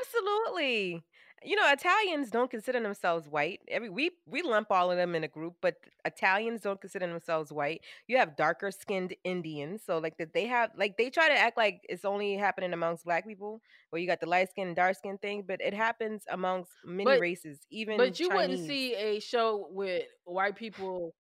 Absolutely. 0.00 1.04
You 1.44 1.56
know, 1.56 1.70
Italians 1.70 2.30
don't 2.30 2.50
consider 2.50 2.80
themselves 2.80 3.28
white. 3.28 3.60
Every 3.68 3.90
we 3.90 4.12
we 4.26 4.40
lump 4.42 4.68
all 4.70 4.90
of 4.90 4.96
them 4.96 5.14
in 5.14 5.24
a 5.24 5.28
group, 5.28 5.56
but 5.60 5.76
Italians 6.04 6.62
don't 6.62 6.80
consider 6.80 7.06
themselves 7.06 7.52
white. 7.52 7.82
You 8.08 8.16
have 8.16 8.34
darker 8.36 8.70
skinned 8.70 9.14
Indians, 9.24 9.82
so 9.84 9.98
like 9.98 10.16
that 10.18 10.32
they 10.32 10.46
have 10.46 10.70
like 10.76 10.96
they 10.96 11.10
try 11.10 11.28
to 11.28 11.34
act 11.38 11.56
like 11.58 11.82
it's 11.88 12.04
only 12.06 12.34
happening 12.36 12.72
amongst 12.72 13.04
black 13.04 13.26
people, 13.26 13.60
where 13.90 14.00
you 14.00 14.06
got 14.08 14.20
the 14.20 14.26
light 14.26 14.50
skin 14.50 14.68
and 14.68 14.76
dark 14.76 14.96
skin 14.96 15.18
thing, 15.18 15.44
but 15.46 15.60
it 15.60 15.74
happens 15.74 16.24
amongst 16.30 16.72
many 16.84 17.04
But- 17.04 17.20
races, 17.20 17.60
even 17.70 17.98
But 17.98 18.18
you 18.18 18.30
wouldn't 18.30 18.66
see 18.66 18.94
a 18.94 19.20
show 19.20 19.68
with 19.70 20.06
white 20.24 20.56
people 20.56 21.14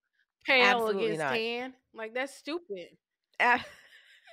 pale 0.46 0.64
Absolutely 0.86 1.04
against 1.06 1.20
not. 1.20 1.34
tan. 1.34 1.74
Like 1.92 2.14
that's 2.14 2.34
stupid. 2.34 2.96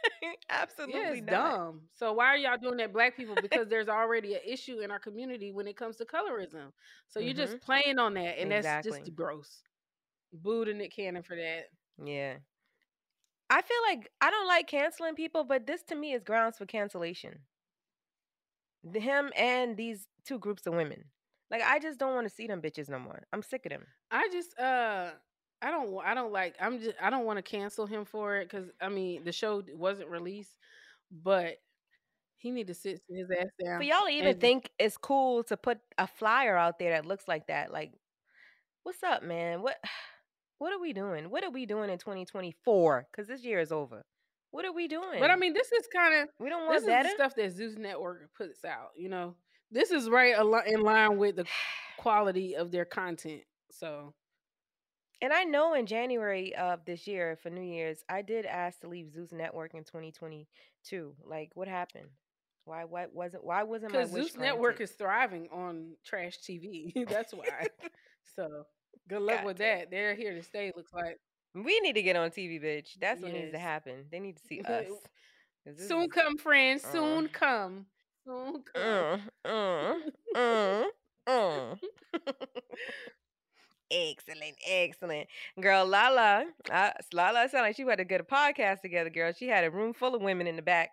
Ab- 0.04 0.12
Yeah, 0.22 0.32
Absolutely 0.50 1.20
it's 1.20 1.32
not. 1.32 1.58
dumb. 1.58 1.82
So 1.94 2.14
why 2.14 2.28
are 2.28 2.38
y'all 2.38 2.58
doing 2.58 2.78
that, 2.78 2.94
black 2.94 3.16
people? 3.18 3.36
Because 3.42 3.68
there's 3.68 3.90
already 3.90 4.34
an 4.34 4.42
issue 4.46 4.80
in 4.80 4.92
our 4.92 5.00
community 5.00 5.52
when 5.52 5.68
it 5.68 5.76
comes 5.78 5.98
to 5.98 6.06
colorism. 6.06 6.72
So 7.08 7.20
you're 7.20 7.34
just 7.34 7.60
playing 7.62 8.00
on 8.00 8.14
that, 8.16 8.40
and 8.40 8.52
that's 8.52 8.88
just 8.88 9.16
gross. 9.16 9.62
Boo 10.34 10.66
to 10.66 10.74
Nick 10.74 10.96
Cannon 10.96 11.24
for 11.24 11.36
that. 11.36 11.66
Yeah. 12.04 12.36
I 13.50 13.62
feel 13.62 13.78
like 13.86 14.10
I 14.22 14.30
don't 14.32 14.48
like 14.48 14.68
canceling 14.68 15.16
people, 15.16 15.44
but 15.44 15.68
this 15.68 15.84
to 15.84 15.96
me 15.96 16.14
is 16.14 16.24
grounds 16.24 16.58
for 16.58 16.66
cancellation. 16.66 17.40
Him 18.94 19.32
and 19.36 19.76
these 19.76 20.08
two 20.26 20.40
groups 20.40 20.66
of 20.66 20.74
women. 20.74 21.04
Like 21.52 21.62
I 21.62 21.80
just 21.80 22.00
don't 22.00 22.16
want 22.16 22.28
to 22.28 22.34
see 22.34 22.48
them 22.48 22.62
bitches 22.62 22.90
no 22.90 22.98
more. 22.98 23.24
I'm 23.34 23.44
sick 23.44 23.66
of 23.66 23.72
them. 23.72 23.86
I 24.10 24.30
just 24.32 24.58
uh 24.58 25.12
I 25.62 25.72
don't 25.72 25.96
I 26.04 26.14
don't 26.14 26.32
like 26.32 26.56
I'm 26.60 26.80
just 26.80 26.96
I 27.02 27.10
don't 27.10 27.26
want 27.26 27.38
to 27.38 27.44
cancel 27.44 27.86
him 27.86 28.06
for 28.06 28.38
it 28.38 28.50
cuz 28.50 28.66
I 28.82 28.90
mean 28.90 29.24
the 29.24 29.32
show 29.32 29.64
wasn't 29.76 30.10
released 30.10 30.58
but 31.12 31.58
he 32.38 32.50
need 32.50 32.68
to 32.68 32.74
sit 32.74 33.02
his 33.08 33.30
ass 33.30 33.50
down. 33.64 33.78
For 33.78 33.84
y'all 33.84 34.10
even 34.10 34.30
and- 34.30 34.42
think 34.42 34.72
it's 34.80 34.98
cool 34.98 35.44
to 35.46 35.58
put 35.58 35.80
a 35.98 36.08
flyer 36.08 36.58
out 36.58 36.80
there 36.80 36.92
that 36.92 37.06
looks 37.06 37.28
like 37.28 37.48
that, 37.48 37.72
like, 37.72 37.94
what's 38.84 39.04
up, 39.04 39.22
man? 39.22 39.62
What 39.62 39.78
what 40.58 40.74
are 40.74 40.80
we 40.80 40.94
doing? 40.94 41.30
What 41.30 41.44
are 41.44 41.52
we 41.52 41.66
doing 41.66 41.90
in 41.90 41.98
2024? 42.00 43.08
Because 43.12 43.28
this 43.28 43.44
year 43.44 43.60
is 43.60 43.72
over. 43.72 44.04
What 44.50 44.66
are 44.66 44.74
we 44.74 44.88
doing? 44.88 45.20
But 45.20 45.30
I 45.30 45.36
mean 45.36 45.54
this 45.54 45.72
is 45.72 45.88
kind 45.94 46.22
of 46.22 46.30
we 46.40 46.50
don't 46.50 46.62
this 46.72 46.82
want 46.82 46.84
is 46.84 46.88
better. 46.88 47.10
the 47.10 47.16
stuff 47.16 47.36
that 47.36 47.52
Zeus 47.52 47.78
Network 47.78 48.30
puts 48.36 48.66
out, 48.66 48.90
you 48.96 49.10
know. 49.10 49.36
This 49.70 49.92
is 49.92 50.10
right 50.10 50.36
in 50.68 50.82
line 50.82 51.18
with 51.18 51.38
the 51.38 51.46
quality 51.98 52.56
of 52.56 52.72
their 52.72 52.86
content. 52.86 53.44
So, 53.72 54.14
And 55.22 55.32
I 55.32 55.44
know 55.44 55.74
in 55.76 55.86
January 55.86 56.56
of 56.56 56.84
this 56.86 57.06
year 57.08 57.38
for 57.42 57.50
New 57.52 57.62
Year's, 57.62 58.04
I 58.10 58.22
did 58.24 58.46
ask 58.46 58.80
to 58.82 58.88
leave 58.88 59.12
Zeus 59.12 59.32
Network 59.32 59.74
in 59.76 59.84
2022. 59.84 61.14
Like, 61.24 61.52
what 61.54 61.68
happened? 61.68 62.08
Why? 62.66 62.86
Why 62.86 63.06
wasn't? 63.12 63.44
Why 63.44 63.64
wasn't 63.64 63.94
my 63.94 64.06
Zeus 64.06 64.36
Network 64.36 64.82
is 64.82 64.92
thriving 64.92 65.48
on 65.52 65.92
trash 66.06 66.40
TV. 66.40 66.92
That's 67.10 67.34
why. 67.34 67.68
so, 68.36 68.66
good 69.10 69.22
luck 69.22 69.44
with 69.46 69.58
Goddamn. 69.58 69.80
that. 69.80 69.92
They're 69.92 70.16
here 70.16 70.34
to 70.34 70.44
stay 70.44 70.72
looks 70.76 70.94
like. 70.94 71.20
We 71.54 71.80
need 71.82 71.94
to 71.94 72.02
get 72.02 72.16
on 72.16 72.30
TV, 72.32 72.64
bitch. 72.64 72.98
That's 73.00 73.22
what 73.22 73.34
needs 73.34 73.52
to 73.52 73.60
happen. 73.60 74.06
They 74.12 74.20
need 74.20 74.38
to 74.38 74.44
see 74.44 74.62
us. 74.66 74.86
Soon 75.88 76.04
is- 76.04 76.12
come, 76.12 76.38
friends. 76.38 76.84
uh, 76.86 76.92
Soon 76.92 77.28
come. 77.28 77.86
Soon 78.26 78.64
come. 78.74 79.22
Uh, 79.46 79.50
uh, 79.50 79.96
uh, 80.36 80.84
uh. 81.28 81.76
Excellent, 83.92 84.56
excellent, 84.68 85.28
girl. 85.60 85.86
Lala, 85.86 86.46
uh, 86.72 86.90
Lala 87.14 87.50
sounded 87.50 87.70
like 87.70 87.76
she 87.76 87.84
had 87.84 87.98
to 87.98 88.06
get 88.06 88.22
a 88.22 88.24
podcast 88.24 88.82
together, 88.82 89.10
girl. 89.10 89.34
She 89.34 89.48
had 89.48 89.64
a 89.64 89.72
room 89.72 89.94
full 89.94 90.16
of 90.16 90.22
women 90.22 90.48
in 90.48 90.56
the 90.56 90.62
back 90.62 90.92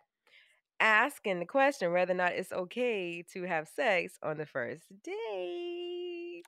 asking 0.80 1.40
the 1.40 1.46
question 1.46 1.92
whether 1.92 2.12
or 2.12 2.16
not 2.16 2.32
it's 2.32 2.52
okay 2.52 3.24
to 3.32 3.42
have 3.44 3.68
sex 3.68 4.18
on 4.22 4.38
the 4.38 4.46
first 4.46 4.82
date. 5.02 6.44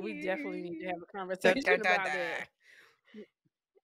We 0.00 0.22
definitely 0.22 0.62
need 0.62 0.80
to 0.80 0.86
have 0.86 1.02
a 1.02 1.16
conversation 1.16 1.62
da, 1.64 1.76
da, 1.76 1.80
about 1.80 2.06
da. 2.06 2.12
that. 2.12 2.48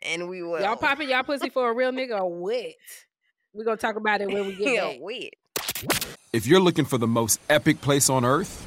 And 0.03 0.29
we 0.29 0.43
will. 0.43 0.61
Y'all 0.61 0.77
popping 0.77 1.09
y'all 1.09 1.23
pussy 1.23 1.49
for 1.49 1.71
a 1.71 1.75
real 1.75 1.91
nigga 1.93 2.21
or 2.21 2.31
what? 2.31 2.75
We're 3.55 3.65
gonna 3.65 3.77
talk 3.77 3.97
about 3.97 4.21
it 4.21 4.29
when 4.29 4.47
we 4.47 4.55
get 4.55 4.69
Yeah, 4.73 4.89
back. 4.89 4.99
wait. 5.01 5.37
If 6.33 6.47
you're 6.47 6.61
looking 6.61 6.85
for 6.85 6.99
the 6.99 7.07
most 7.07 7.41
epic 7.49 7.81
place 7.81 8.11
on 8.11 8.25
earth, 8.25 8.67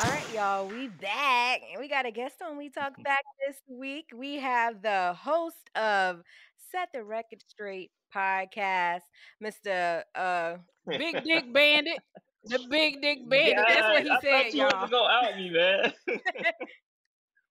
All 0.00 0.10
right, 0.10 0.24
y'all, 0.34 0.66
we 0.68 0.88
back 0.88 1.60
and 1.70 1.80
we 1.80 1.88
got 1.88 2.06
a 2.06 2.10
guest 2.10 2.36
on 2.42 2.56
We 2.56 2.68
Talk 2.70 2.92
Back 3.02 3.24
this 3.46 3.56
week. 3.68 4.06
We 4.14 4.36
have 4.36 4.82
the 4.82 5.14
host 5.18 5.56
of 5.74 6.22
Set 6.70 6.88
the 6.92 7.02
Record 7.02 7.42
Straight 7.48 7.90
podcast, 8.14 9.00
Mr. 9.42 10.02
Uh 10.14 10.56
Big 10.86 11.24
Dick 11.24 11.52
Bandit. 11.52 11.98
The 12.44 12.60
Big 12.70 13.00
Dick 13.02 13.28
Bandit. 13.28 13.56
That's 13.68 13.82
what 13.88 14.02
he 14.04 14.10
I 14.10 14.20
said, 14.20 14.30
thought 14.44 14.54
you 14.54 14.62
wanted 14.62 14.74
y'all. 14.76 14.84
to 14.86 14.90
go 14.90 15.06
out 15.08 15.36
me, 15.36 15.50
man. 15.50 15.92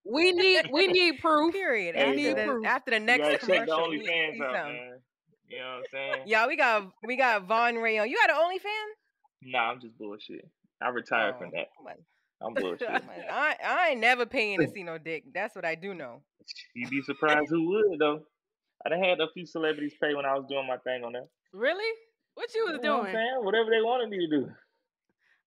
We 0.09 0.31
need 0.31 0.69
we 0.71 0.87
need 0.87 1.19
proof. 1.19 1.53
Period. 1.53 1.95
Hey, 1.95 2.01
After 2.05 2.15
man. 2.21 2.35
the, 2.37 2.53
proof. 2.53 2.65
after 2.65 2.91
the 2.91 2.99
next 3.01 3.23
gotta 3.23 3.37
check 3.39 3.41
the 3.41 3.53
commercial, 3.65 3.89
we 3.89 3.99
OnlyFans 3.99 4.31
need 4.33 4.41
out, 4.41 4.53
man. 4.67 4.99
You 5.49 5.59
know 5.59 5.65
what 5.65 5.77
I'm 5.77 5.83
saying? 5.93 6.27
Y'all, 6.27 6.47
we 6.47 6.55
got 6.57 6.91
we 7.03 7.15
got 7.15 7.43
Von 7.47 7.75
Rhe' 7.75 7.99
on. 7.99 8.09
You 8.09 8.17
got 8.17 8.29
an 8.29 8.35
OnlyFans? 8.37 9.51
Nah, 9.51 9.71
I'm 9.71 9.79
just 9.79 9.97
bullshit. 9.97 10.47
I 10.81 10.89
retired 10.89 11.35
Oh, 11.35 11.39
from 11.39 11.51
that. 11.51 11.67
come. 11.77 11.93
I'm 12.41 12.53
bullshit. 12.53 12.87
I 12.89 13.55
I 13.65 13.89
ain't 13.91 13.99
never 13.99 14.25
paying 14.25 14.59
to 14.59 14.67
see 14.73 14.83
no 14.83 14.97
dick. 14.97 15.23
That's 15.33 15.55
what 15.55 15.65
I 15.65 15.75
do 15.75 15.93
know. 15.93 16.21
You'd 16.75 16.89
be 16.89 17.01
surprised 17.01 17.49
who 17.49 17.67
would 17.69 17.99
though. 17.99 18.23
I 18.85 18.89
done 18.89 19.03
had 19.03 19.19
a 19.19 19.27
few 19.33 19.45
celebrities 19.45 19.93
pay 20.01 20.13
when 20.13 20.25
I 20.25 20.35
was 20.35 20.45
doing 20.47 20.67
my 20.67 20.77
thing 20.77 21.03
on 21.03 21.13
that. 21.13 21.27
Really? 21.51 21.91
What 22.35 22.53
you 22.53 22.65
was 22.65 22.75
You 22.75 22.81
know 22.83 22.97
what 22.97 22.99
I'm 22.99 23.05
doing? 23.05 23.15
saying? 23.15 23.39
Whatever 23.45 23.69
they 23.71 23.81
wanted 23.81 24.09
me 24.09 24.19
to 24.19 24.27
do. 24.29 24.51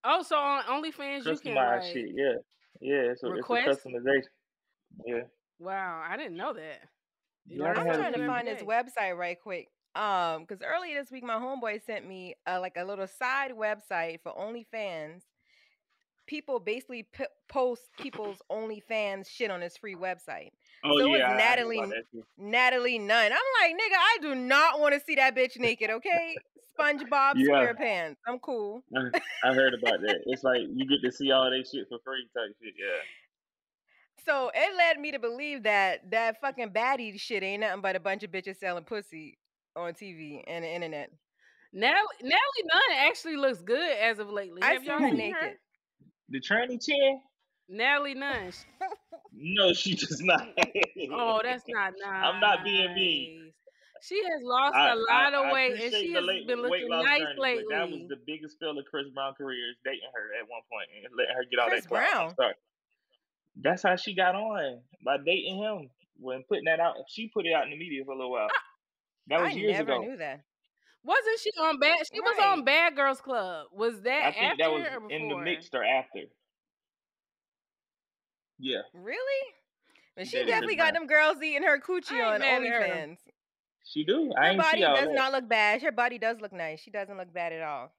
Oh, 0.02 0.22
so 0.22 0.36
on 0.36 0.62
OnlyFans 0.64 1.26
you 1.26 1.38
can 1.38 1.54
Customize 1.54 1.80
like 1.80 1.92
shit, 1.92 2.06
yeah. 2.14 2.34
Yeah, 2.80 3.12
so 3.16 3.28
request? 3.28 3.68
it's 3.68 3.84
a 3.84 3.88
customization. 3.88 4.22
Yeah. 5.06 5.22
Wow, 5.58 6.02
I 6.08 6.16
didn't 6.16 6.36
know 6.36 6.54
that. 6.54 6.80
You 7.46 7.62
Yeah, 7.62 7.70
I 7.70 7.74
learn 7.74 7.88
I'm 7.90 7.94
trying 8.00 8.12
to 8.14 8.26
find 8.26 8.48
his 8.48 8.62
website 8.62 9.16
right 9.16 9.38
quick. 9.40 9.68
Um, 9.94 10.42
because 10.42 10.62
earlier 10.62 11.00
this 11.00 11.11
week 11.11 11.24
my 11.24 11.35
homeboy 11.35 11.85
sent 11.85 12.07
me 12.07 12.37
uh, 12.46 12.61
like 12.61 12.76
a 12.76 12.85
little 12.85 13.07
side 13.09 13.53
website 13.53 14.20
for 14.22 14.33
OnlyFans. 14.33 15.22
People 16.26 16.61
basically 16.61 17.03
p- 17.12 17.24
post 17.48 17.83
people's 17.98 18.38
OnlyFans 18.53 19.29
shit 19.29 19.50
on 19.50 19.59
this 19.59 19.76
free 19.76 19.96
website. 19.96 20.50
Oh 20.85 20.96
so 20.98 21.07
yeah, 21.07 21.33
it's 21.33 21.38
Natalie 21.38 21.79
about 21.79 21.90
that 21.90 22.05
too. 22.12 22.24
Natalie 22.38 23.00
Nunn. 23.00 23.33
I'm 23.33 23.38
like, 23.62 23.72
nigga, 23.72 23.96
I 23.96 24.18
do 24.22 24.35
not 24.37 24.79
want 24.79 24.94
to 24.94 25.00
see 25.00 25.16
that 25.16 25.35
bitch 25.35 25.59
naked, 25.59 25.90
okay? 25.90 26.37
SpongeBob 26.79 27.33
Yeah. 27.35 27.48
SquarePants. 27.48 28.16
I'm 28.29 28.38
cool. 28.38 28.85
I, 28.96 29.20
I 29.50 29.55
heard 29.55 29.74
about 29.74 30.00
that. 30.03 30.20
It's 30.26 30.44
like 30.44 30.61
you 30.72 30.87
get 30.87 31.05
to 31.05 31.11
see 31.12 31.33
all 31.33 31.50
that 31.50 31.66
shit 31.70 31.88
for 31.88 31.98
free 32.05 32.29
type 32.35 32.55
shit. 32.62 32.74
Yeah. 32.79 33.00
So 34.24 34.50
it 34.55 34.76
led 34.76 35.00
me 35.00 35.11
to 35.12 35.18
believe 35.18 35.64
that 35.64 36.11
that 36.12 36.40
fucking 36.40 36.70
baddie 36.70 37.18
shit 37.18 37.42
ain't 37.42 37.62
nothing 37.62 37.81
but 37.81 37.96
a 37.96 38.00
bunch 38.00 38.22
of 38.22 38.31
bitches 38.31 38.59
selling 38.59 38.85
pussy 38.85 39.38
on 39.76 39.92
TV 39.92 40.42
and 40.46 40.64
the 40.64 40.68
internet. 40.68 41.11
Natalie, 41.72 42.04
Natalie 42.22 42.64
Nunn 42.64 42.98
actually 42.98 43.37
looks 43.37 43.61
good 43.62 43.92
as 43.98 44.18
of 44.18 44.30
lately. 44.30 44.62
I 44.62 44.72
Have 44.72 44.85
y'all 44.85 44.98
seen 44.98 45.33
her 45.33 45.40
her? 45.40 45.52
The 46.30 46.40
tranny 46.40 46.85
chin? 46.85 47.20
Natalie 47.68 48.14
Nunn. 48.14 48.52
No, 49.33 49.72
she 49.72 49.94
does 49.94 50.20
not. 50.22 50.48
Oh, 51.12 51.40
that's 51.42 51.64
not 51.68 51.92
nice. 52.04 52.24
I'm 52.24 52.40
not 52.40 52.62
being 52.62 52.94
mean. 52.94 53.52
She 54.02 54.16
has 54.22 54.42
lost 54.42 54.74
I, 54.74 54.92
a 54.92 54.96
lot 54.96 55.35
I, 55.35 55.40
of 55.40 55.46
I 55.46 55.52
weight, 55.52 55.80
and 55.80 55.92
she 55.92 56.12
has 56.12 56.24
late, 56.24 56.46
been 56.46 56.62
looking 56.62 56.88
nice 56.88 57.20
journey, 57.20 57.40
lately. 57.40 57.64
that 57.70 57.90
was 57.90 58.00
the 58.09 58.16
biggest 58.26 58.59
fail 58.59 58.78
of 58.78 58.85
Chris 58.90 59.06
Brown 59.14 59.35
career 59.35 59.70
is 59.70 59.76
dating 59.85 60.09
her 60.14 60.40
at 60.40 60.48
one 60.48 60.62
point 60.70 60.88
and 60.96 61.12
letting 61.16 61.35
her 61.37 61.44
get 61.50 61.61
all 61.61 61.68
Chris 61.68 61.85
that 61.85 61.88
clout. 61.88 62.12
Brown? 62.12 62.35
sorry. 62.37 62.54
That's 63.56 63.83
how 63.83 63.96
she 63.96 64.14
got 64.14 64.35
on 64.35 64.80
by 65.04 65.16
dating 65.24 65.59
him 65.59 65.90
when 66.18 66.44
putting 66.48 66.64
that 66.64 66.80
out. 66.80 66.96
She 67.09 67.28
put 67.28 67.46
it 67.46 67.52
out 67.52 67.64
in 67.64 67.70
the 67.70 67.78
media 67.78 68.04
for 68.04 68.12
a 68.12 68.16
little 68.16 68.30
while. 68.30 68.48
That 69.31 69.40
was 69.40 69.53
I 69.53 69.57
years 69.57 69.73
never 69.73 69.93
ago. 69.93 70.03
knew 70.03 70.16
that. 70.19 70.43
Wasn't 71.03 71.40
she 71.40 71.51
on 71.59 71.79
bad? 71.79 71.99
She 72.12 72.21
was 72.21 72.37
on 72.43 72.64
Bad 72.64 72.95
Girls 72.95 73.21
Club. 73.21 73.69
Was 73.73 74.03
that 74.03 74.27
I 74.27 74.33
think 74.33 74.45
after 74.45 74.62
that 74.64 75.01
was 75.03 75.11
in 75.11 75.29
the 75.29 75.37
mix 75.38 75.71
or 75.73 75.83
after. 75.83 76.21
Yeah. 78.59 78.83
Really? 78.93 79.47
But 80.16 80.27
she 80.27 80.45
definitely 80.45 80.77
got 80.77 80.93
them 80.93 81.07
girls 81.07 81.37
eating 81.43 81.62
her 81.62 81.79
coochie 81.81 82.23
on. 82.23 82.43
OnlyFans. 82.43 83.16
She 83.85 84.05
do. 84.05 84.31
I 84.38 84.49
Her 84.53 84.59
body 84.59 84.81
does 84.83 85.07
that. 85.07 85.14
not 85.14 85.33
look 85.33 85.49
bad. 85.49 85.81
Her 85.81 85.93
body 85.93 86.19
does 86.19 86.38
look 86.40 86.53
nice. 86.53 86.81
She 86.81 86.90
doesn't 86.90 87.16
look 87.16 87.33
bad 87.33 87.53
at 87.55 87.62
all. 87.62 87.90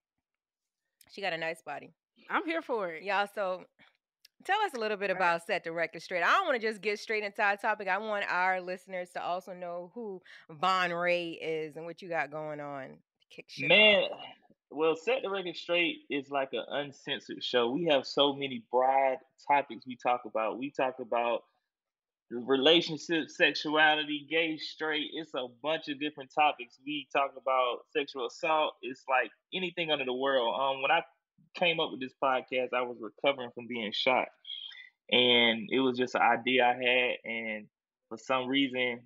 She 1.11 1.21
got 1.21 1.33
a 1.33 1.37
nice 1.37 1.61
body. 1.63 1.91
I'm 2.29 2.45
here 2.45 2.61
for 2.61 2.91
it. 2.91 3.03
Y'all, 3.03 3.27
so 3.33 3.63
tell 4.43 4.59
us 4.61 4.73
a 4.75 4.79
little 4.79 4.97
bit 4.97 5.09
about 5.09 5.45
Set 5.45 5.63
the 5.63 5.71
Record 5.71 6.01
Straight. 6.01 6.23
I 6.23 6.31
don't 6.31 6.45
want 6.45 6.61
to 6.61 6.67
just 6.67 6.81
get 6.81 6.99
straight 6.99 7.23
into 7.23 7.41
our 7.41 7.57
topic. 7.57 7.87
I 7.87 7.97
want 7.97 8.25
our 8.29 8.61
listeners 8.61 9.09
to 9.11 9.23
also 9.23 9.53
know 9.53 9.91
who 9.93 10.21
Von 10.49 10.91
Rhe' 10.91 11.37
is 11.41 11.75
and 11.75 11.85
what 11.85 12.01
you 12.01 12.09
got 12.09 12.31
going 12.31 12.59
on. 12.59 12.97
shit 13.47 13.65
off. 13.65 13.69
Man, 13.69 14.03
well, 14.71 14.95
set 14.95 15.21
the 15.23 15.29
record 15.29 15.55
straight 15.55 15.99
is 16.09 16.29
like 16.29 16.49
an 16.53 16.63
uncensored 16.69 17.43
show. 17.43 17.69
We 17.69 17.85
have 17.85 18.05
so 18.05 18.33
many 18.33 18.63
broad 18.71 19.17
topics 19.47 19.85
we 19.85 19.97
talk 19.97 20.21
about. 20.25 20.59
We 20.59 20.71
talk 20.71 20.95
about 20.99 21.43
relationships, 22.31 23.35
sexuality, 23.35 24.25
gay, 24.29 24.57
straight. 24.57 25.07
It's 25.13 25.33
a 25.33 25.47
bunch 25.61 25.89
of 25.89 25.99
different 25.99 26.31
topics. 26.33 26.77
We 26.85 27.07
talk 27.13 27.31
about 27.37 27.79
sexual 27.91 28.27
assault. 28.27 28.73
It's 28.81 29.03
like 29.09 29.31
anything 29.53 29.91
under 29.91 30.05
the 30.05 30.13
world. 30.13 30.55
Um, 30.59 30.81
when 30.81 30.91
I 30.91 31.01
came 31.55 31.79
up 31.79 31.91
with 31.91 31.99
this 31.99 32.13
podcast, 32.23 32.69
I 32.73 32.81
was 32.81 32.97
recovering 32.99 33.51
from 33.53 33.67
being 33.67 33.91
shot, 33.93 34.27
and 35.11 35.67
it 35.69 35.79
was 35.79 35.97
just 35.97 36.15
an 36.15 36.21
idea 36.21 36.65
I 36.65 36.73
had, 36.73 37.15
and 37.25 37.67
for 38.09 38.17
some 38.17 38.47
reason, 38.47 39.01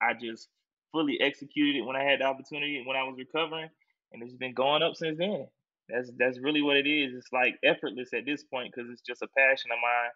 I 0.00 0.14
just 0.14 0.48
fully 0.92 1.18
executed 1.20 1.76
it 1.78 1.84
when 1.84 1.96
I 1.96 2.04
had 2.04 2.20
the 2.20 2.24
opportunity 2.24 2.82
when 2.86 2.96
I 2.96 3.04
was 3.04 3.16
recovering, 3.18 3.68
and 4.12 4.22
it's 4.22 4.34
been 4.34 4.54
going 4.54 4.82
up 4.82 4.94
since 4.96 5.18
then. 5.18 5.46
That's 5.88 6.10
that's 6.18 6.40
really 6.40 6.62
what 6.62 6.76
it 6.76 6.86
is. 6.88 7.14
It's 7.14 7.32
like 7.32 7.54
effortless 7.64 8.12
at 8.12 8.26
this 8.26 8.42
point 8.42 8.72
because 8.74 8.90
it's 8.90 9.02
just 9.02 9.22
a 9.22 9.28
passion 9.36 9.70
of 9.70 9.78
mine. 9.80 10.10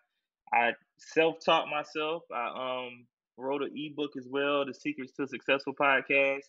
I 0.52 0.72
self-taught 0.98 1.68
myself. 1.68 2.24
I 2.34 2.86
um 2.86 3.06
wrote 3.36 3.62
an 3.62 3.70
ebook 3.74 4.10
as 4.16 4.26
well, 4.28 4.66
The 4.66 4.74
Secrets 4.74 5.12
to 5.12 5.22
a 5.24 5.28
Successful 5.28 5.74
Podcast. 5.74 6.42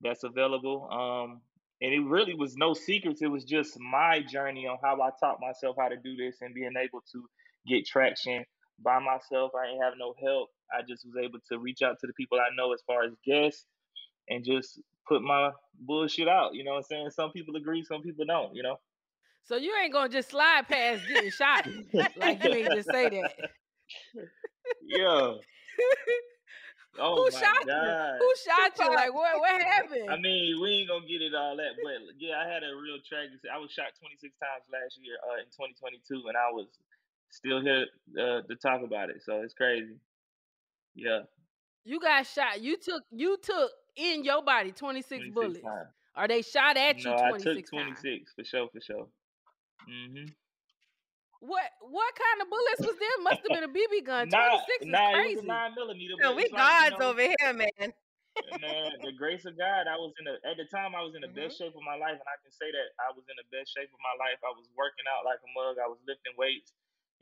That's 0.00 0.24
available. 0.24 0.88
Um, 0.90 1.40
and 1.82 1.92
it 1.92 2.00
really 2.00 2.34
was 2.34 2.56
no 2.56 2.74
secrets. 2.74 3.22
It 3.22 3.30
was 3.30 3.44
just 3.44 3.78
my 3.80 4.20
journey 4.20 4.68
on 4.68 4.78
how 4.82 5.00
I 5.02 5.10
taught 5.18 5.40
myself 5.40 5.76
how 5.78 5.88
to 5.88 5.96
do 5.96 6.14
this 6.16 6.36
and 6.40 6.54
being 6.54 6.74
able 6.80 7.02
to 7.12 7.24
get 7.66 7.84
traction 7.84 8.44
by 8.82 9.00
myself. 9.00 9.50
I 9.60 9.66
didn't 9.66 9.82
have 9.82 9.94
no 9.98 10.14
help. 10.24 10.50
I 10.72 10.82
just 10.88 11.04
was 11.04 11.16
able 11.22 11.40
to 11.50 11.58
reach 11.58 11.82
out 11.82 11.98
to 12.00 12.06
the 12.06 12.12
people 12.12 12.38
I 12.38 12.54
know 12.56 12.72
as 12.72 12.80
far 12.86 13.02
as 13.02 13.12
guests 13.26 13.66
and 14.28 14.44
just 14.44 14.80
put 15.08 15.22
my 15.22 15.50
bullshit 15.80 16.28
out. 16.28 16.54
You 16.54 16.62
know 16.62 16.70
what 16.70 16.78
I'm 16.78 16.84
saying? 16.84 17.10
Some 17.10 17.32
people 17.32 17.56
agree, 17.56 17.82
some 17.82 18.00
people 18.00 18.26
don't, 18.26 18.54
you 18.54 18.62
know? 18.62 18.76
So 19.44 19.56
you 19.56 19.74
ain't 19.82 19.92
gonna 19.92 20.08
just 20.08 20.30
slide 20.30 20.68
past 20.68 21.02
getting 21.08 21.32
shot. 21.32 21.66
like 22.16 22.44
you 22.44 22.52
ain't 22.52 22.72
just 22.74 22.90
say 22.92 23.08
that. 23.08 23.34
Yeah. 24.86 25.32
Oh 26.98 27.16
Who 27.16 27.30
shot 27.30 27.66
God. 27.66 27.84
you? 27.84 28.18
Who 28.20 28.34
shot 28.44 28.78
you? 28.78 28.94
Like 28.94 29.14
what? 29.14 29.38
What 29.40 29.62
happened? 29.62 30.10
I 30.10 30.16
mean, 30.18 30.60
we 30.60 30.70
ain't 30.80 30.88
gonna 30.88 31.06
get 31.06 31.22
it 31.22 31.34
all 31.34 31.56
that, 31.56 31.72
but 31.82 32.14
yeah, 32.18 32.36
I 32.38 32.46
had 32.46 32.62
a 32.62 32.76
real 32.76 32.98
tragic. 33.08 33.40
I 33.52 33.58
was 33.58 33.70
shot 33.70 33.92
26 33.98 34.34
times 34.38 34.64
last 34.70 34.98
year 35.02 35.16
uh, 35.24 35.40
in 35.40 35.46
2022, 35.46 36.28
and 36.28 36.36
I 36.36 36.50
was 36.52 36.66
still 37.30 37.60
here 37.62 37.86
uh, 38.18 38.42
to 38.42 38.56
talk 38.56 38.82
about 38.82 39.08
it. 39.10 39.22
So 39.24 39.40
it's 39.40 39.54
crazy. 39.54 39.96
Yeah, 40.94 41.20
you 41.84 41.98
got 41.98 42.26
shot. 42.26 42.60
You 42.60 42.76
took 42.76 43.04
you 43.10 43.38
took 43.42 43.70
in 43.96 44.24
your 44.24 44.42
body 44.42 44.72
26, 44.72 45.08
26 45.08 45.34
bullets. 45.34 45.60
times. 45.62 45.88
Or 46.14 46.28
they 46.28 46.42
shot 46.42 46.76
at 46.76 46.98
you 46.98 47.04
No, 47.10 47.16
I 47.16 47.30
26 47.30 47.70
took 47.70 47.80
times. 47.80 48.00
26 48.00 48.32
for 48.36 48.44
sure, 48.44 48.68
for 48.70 48.80
sure. 48.82 49.06
hmm 49.88 50.24
What 51.42 51.70
what 51.82 52.14
kind 52.14 52.42
of 52.42 52.50
bullets 52.50 52.82
was 52.86 52.96
there? 52.98 53.18
Must 53.24 53.42
have 53.42 53.52
been 53.52 53.64
a 53.64 53.68
BB 53.68 54.06
gun. 54.06 54.28
26 54.28 54.30
Nah, 54.30 54.60
is 54.86 55.00
nah, 55.00 55.10
crazy. 55.10 55.42
it 55.42 55.44
nine 55.46 55.74
millimeter. 55.74 56.14
Yo, 56.22 56.34
we 56.34 56.44
it's 56.44 56.52
like, 56.52 56.70
you 56.78 56.86
gods 56.86 56.88
know, 56.88 57.02
over 57.02 57.20
here, 57.22 57.52
man. 57.54 57.92
man, 58.60 59.00
the 59.02 59.12
grace 59.12 59.44
of 59.46 59.58
God, 59.58 59.86
I 59.88 59.96
was 59.96 60.12
in 60.18 60.26
the 60.26 60.36
at 60.48 60.56
the 60.58 60.66
time 60.70 60.94
I 60.94 61.02
was 61.02 61.14
in 61.14 61.22
the 61.22 61.30
Mm-hmm. 61.30 61.34
best 61.34 61.58
shape 61.58 61.74
of 61.76 61.82
my 61.86 61.96
life, 61.96 62.18
and 62.18 62.30
I 62.30 62.38
can 62.42 62.52
say 62.52 62.70
that 62.70 62.88
I 63.00 63.12
was 63.14 63.24
in 63.30 63.36
the 63.38 63.48
best 63.54 63.72
shape 63.74 63.90
of 63.92 64.00
my 64.02 64.16
life. 64.18 64.40
I 64.44 64.52
was 64.54 64.68
working 64.76 65.06
out 65.10 65.24
like 65.26 65.40
a 65.42 65.50
mug. 65.54 65.78
I 65.82 65.88
was 65.90 66.00
lifting 66.06 66.34
weights, 66.38 66.74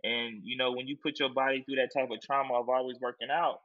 and 0.05 0.43
you 0.45 0.57
know 0.57 0.73
when 0.73 0.89
you 0.89 0.97
put 1.01 1.21
your 1.21 1.33
body 1.33 1.63
through 1.65 1.81
that 1.83 1.93
type 1.95 2.11
of 2.11 2.21
trauma 2.23 2.61
of 2.61 2.69
always 2.69 2.99
working 3.01 3.31
out, 3.31 3.61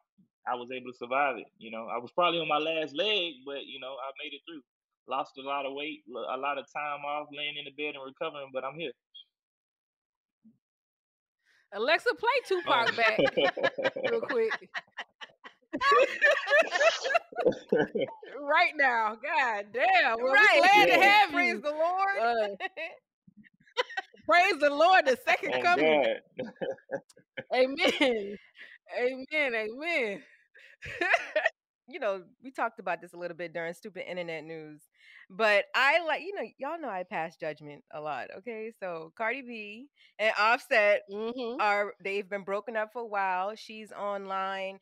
I 0.48 0.56
was 0.56 0.72
able 0.72 0.92
to 0.92 0.98
survive 0.98 1.38
it. 1.40 1.48
You 1.58 1.72
know, 1.72 1.88
I 1.88 2.00
was 2.00 2.12
probably 2.14 2.40
on 2.42 2.50
my 2.50 2.60
last 2.62 2.96
leg, 2.96 3.44
but 3.46 3.66
you 3.68 3.80
know 3.80 3.96
I 3.98 4.12
made 4.24 4.34
it 4.36 4.44
through. 4.48 4.64
Lost 5.08 5.38
a 5.38 5.44
lot 5.44 5.66
of 5.66 5.74
weight, 5.74 6.04
a 6.10 6.38
lot 6.38 6.58
of 6.58 6.66
time 6.74 7.06
off, 7.06 7.30
laying 7.32 7.58
in 7.58 7.66
the 7.66 7.76
bed 7.78 7.96
and 7.96 8.06
recovering, 8.06 8.52
but 8.54 8.64
I'm 8.66 8.80
here. 8.80 8.94
Alexa, 11.74 12.10
play 12.16 12.30
Tupac 12.48 12.90
Oh. 12.94 12.96
back 12.96 13.20
real 14.10 14.22
quick. 14.30 14.70
right 18.40 18.74
now. 18.76 19.16
God 19.22 19.66
damn. 19.74 20.18
Well, 20.22 20.34
Right. 20.34 20.48
we're 20.56 20.60
glad 20.62 20.86
to 20.86 20.92
Yeah. 20.92 21.04
have 21.04 21.32
Praise 21.32 21.54
you. 21.54 21.62
the 21.62 21.72
Lord. 21.72 22.18
Uh, 22.20 22.48
praise 24.26 24.58
the 24.60 24.70
Lord, 24.70 25.06
the 25.06 25.18
second 25.26 25.54
Oh 25.56 25.62
coming. 25.62 26.16
Amen. 27.54 28.38
Amen. 28.98 29.56
Amen. 29.56 30.24
you 31.88 32.00
know, 32.00 32.24
we 32.44 32.52
talked 32.52 32.80
about 32.80 33.02
this 33.02 33.14
a 33.14 33.18
little 33.18 33.38
bit 33.38 33.54
during 33.54 33.74
stupid 33.74 34.10
internet 34.10 34.44
news, 34.44 34.82
but 35.30 35.66
I 35.76 36.04
like, 36.06 36.22
you 36.24 36.34
know, 36.36 36.48
y'all 36.58 36.80
know 36.80 36.90
I 36.90 37.04
pass 37.04 37.38
judgment 37.38 37.84
a 37.92 38.02
lot. 38.02 38.30
Okay, 38.40 38.72
so 38.80 39.14
Cardi 39.18 39.42
B 39.42 39.90
and 40.20 40.34
Offset 40.40 41.04
Mhm. 41.10 41.60
are 41.60 41.94
they've 42.04 42.30
been 42.30 42.44
broken 42.44 42.76
up 42.78 42.94
for 42.94 43.02
a 43.02 43.06
while. 43.08 43.56
She's 43.56 43.92
online 43.92 44.80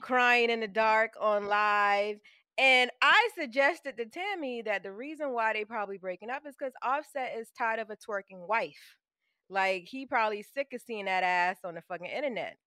crying 0.00 0.50
in 0.50 0.60
the 0.60 0.68
dark 0.68 1.14
on 1.20 1.46
live. 1.46 2.18
And 2.58 2.90
I 3.02 3.30
suggested 3.34 3.96
to 3.96 4.06
Tammy 4.06 4.62
that 4.62 4.82
the 4.82 4.92
reason 4.92 5.32
why 5.32 5.52
they 5.52 5.64
probably 5.64 5.98
breaking 5.98 6.30
up 6.30 6.46
is 6.46 6.56
because 6.58 6.74
Offset 6.82 7.36
is 7.38 7.50
tired 7.50 7.80
of 7.80 7.90
a 7.90 7.96
twerking 7.96 8.46
wife. 8.48 8.96
Like 9.48 9.84
he 9.88 10.06
probably 10.06 10.42
sick 10.42 10.68
of 10.72 10.80
seeing 10.82 11.06
that 11.06 11.24
ass 11.24 11.58
on 11.64 11.74
the 11.74 11.82
fucking 11.82 12.06
internet. 12.06 12.58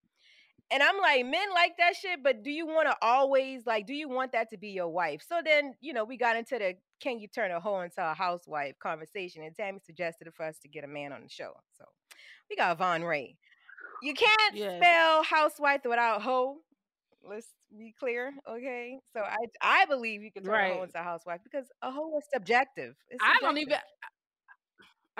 And 0.69 0.83
I'm 0.83 0.97
like, 0.97 1.25
men 1.25 1.47
like 1.53 1.77
that 1.77 1.95
shit, 1.95 2.21
but 2.21 2.43
do 2.43 2.51
you 2.51 2.65
want 2.65 2.89
to 2.89 2.95
always 3.01 3.65
like, 3.65 3.87
do 3.87 3.93
you 3.93 4.09
want 4.09 4.33
that 4.33 4.49
to 4.49 4.57
be 4.57 4.69
your 4.69 4.89
wife? 4.89 5.21
So 5.27 5.41
then, 5.43 5.75
you 5.79 5.93
know, 5.93 6.03
we 6.03 6.17
got 6.17 6.35
into 6.35 6.59
the 6.59 6.75
can 6.99 7.19
you 7.19 7.27
turn 7.27 7.51
a 7.51 7.59
hoe 7.59 7.81
into 7.81 7.99
a 7.99 8.13
housewife 8.13 8.77
conversation, 8.79 9.43
and 9.43 9.55
Tammy 9.55 9.79
suggested 9.85 10.27
for 10.33 10.45
us 10.45 10.57
to 10.59 10.67
get 10.67 10.83
a 10.83 10.87
man 10.87 11.13
on 11.13 11.21
the 11.21 11.29
show. 11.29 11.53
So 11.77 11.85
we 12.49 12.55
got 12.55 12.77
Von 12.77 13.03
Rhe'. 13.03 13.35
You 14.01 14.13
can't 14.13 14.55
spell 14.55 15.23
housewife 15.23 15.81
without 15.85 16.21
hoe. 16.21 16.57
Let's 17.23 17.47
be 17.77 17.93
clear, 17.97 18.33
okay? 18.49 18.99
So 19.13 19.21
I 19.21 19.37
I 19.61 19.85
believe 19.85 20.21
you 20.21 20.31
can 20.31 20.43
turn 20.43 20.71
a 20.71 20.73
hoe 20.73 20.83
into 20.83 20.99
a 20.99 21.03
housewife 21.03 21.41
because 21.43 21.67
a 21.81 21.91
hoe 21.91 22.17
is 22.17 22.25
subjective. 22.33 22.95
It's 23.09 23.23
I 23.23 23.37
don't 23.41 23.57
even 23.57 23.77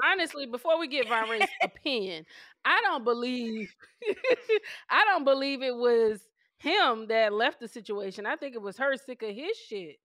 honestly, 0.04 0.46
before 0.46 0.80
we 0.80 0.88
get 0.88 1.08
Von 1.08 1.30
Rhe's 1.30 1.48
opinion, 1.62 2.26
I 2.66 2.82
don't 2.84 3.04
believe 3.04 3.74
I 4.90 5.06
don't 5.06 5.24
believe 5.24 5.62
it 5.62 5.76
was 5.76 6.22
him 6.60 7.08
that 7.08 7.34
left 7.34 7.60
the 7.60 7.68
situation. 7.68 8.26
I 8.26 8.36
think 8.36 8.56
it 8.56 8.62
was 8.62 8.78
her 8.78 8.96
sick 8.98 9.22
of 9.24 9.36
his 9.36 9.58
shit. 9.58 9.98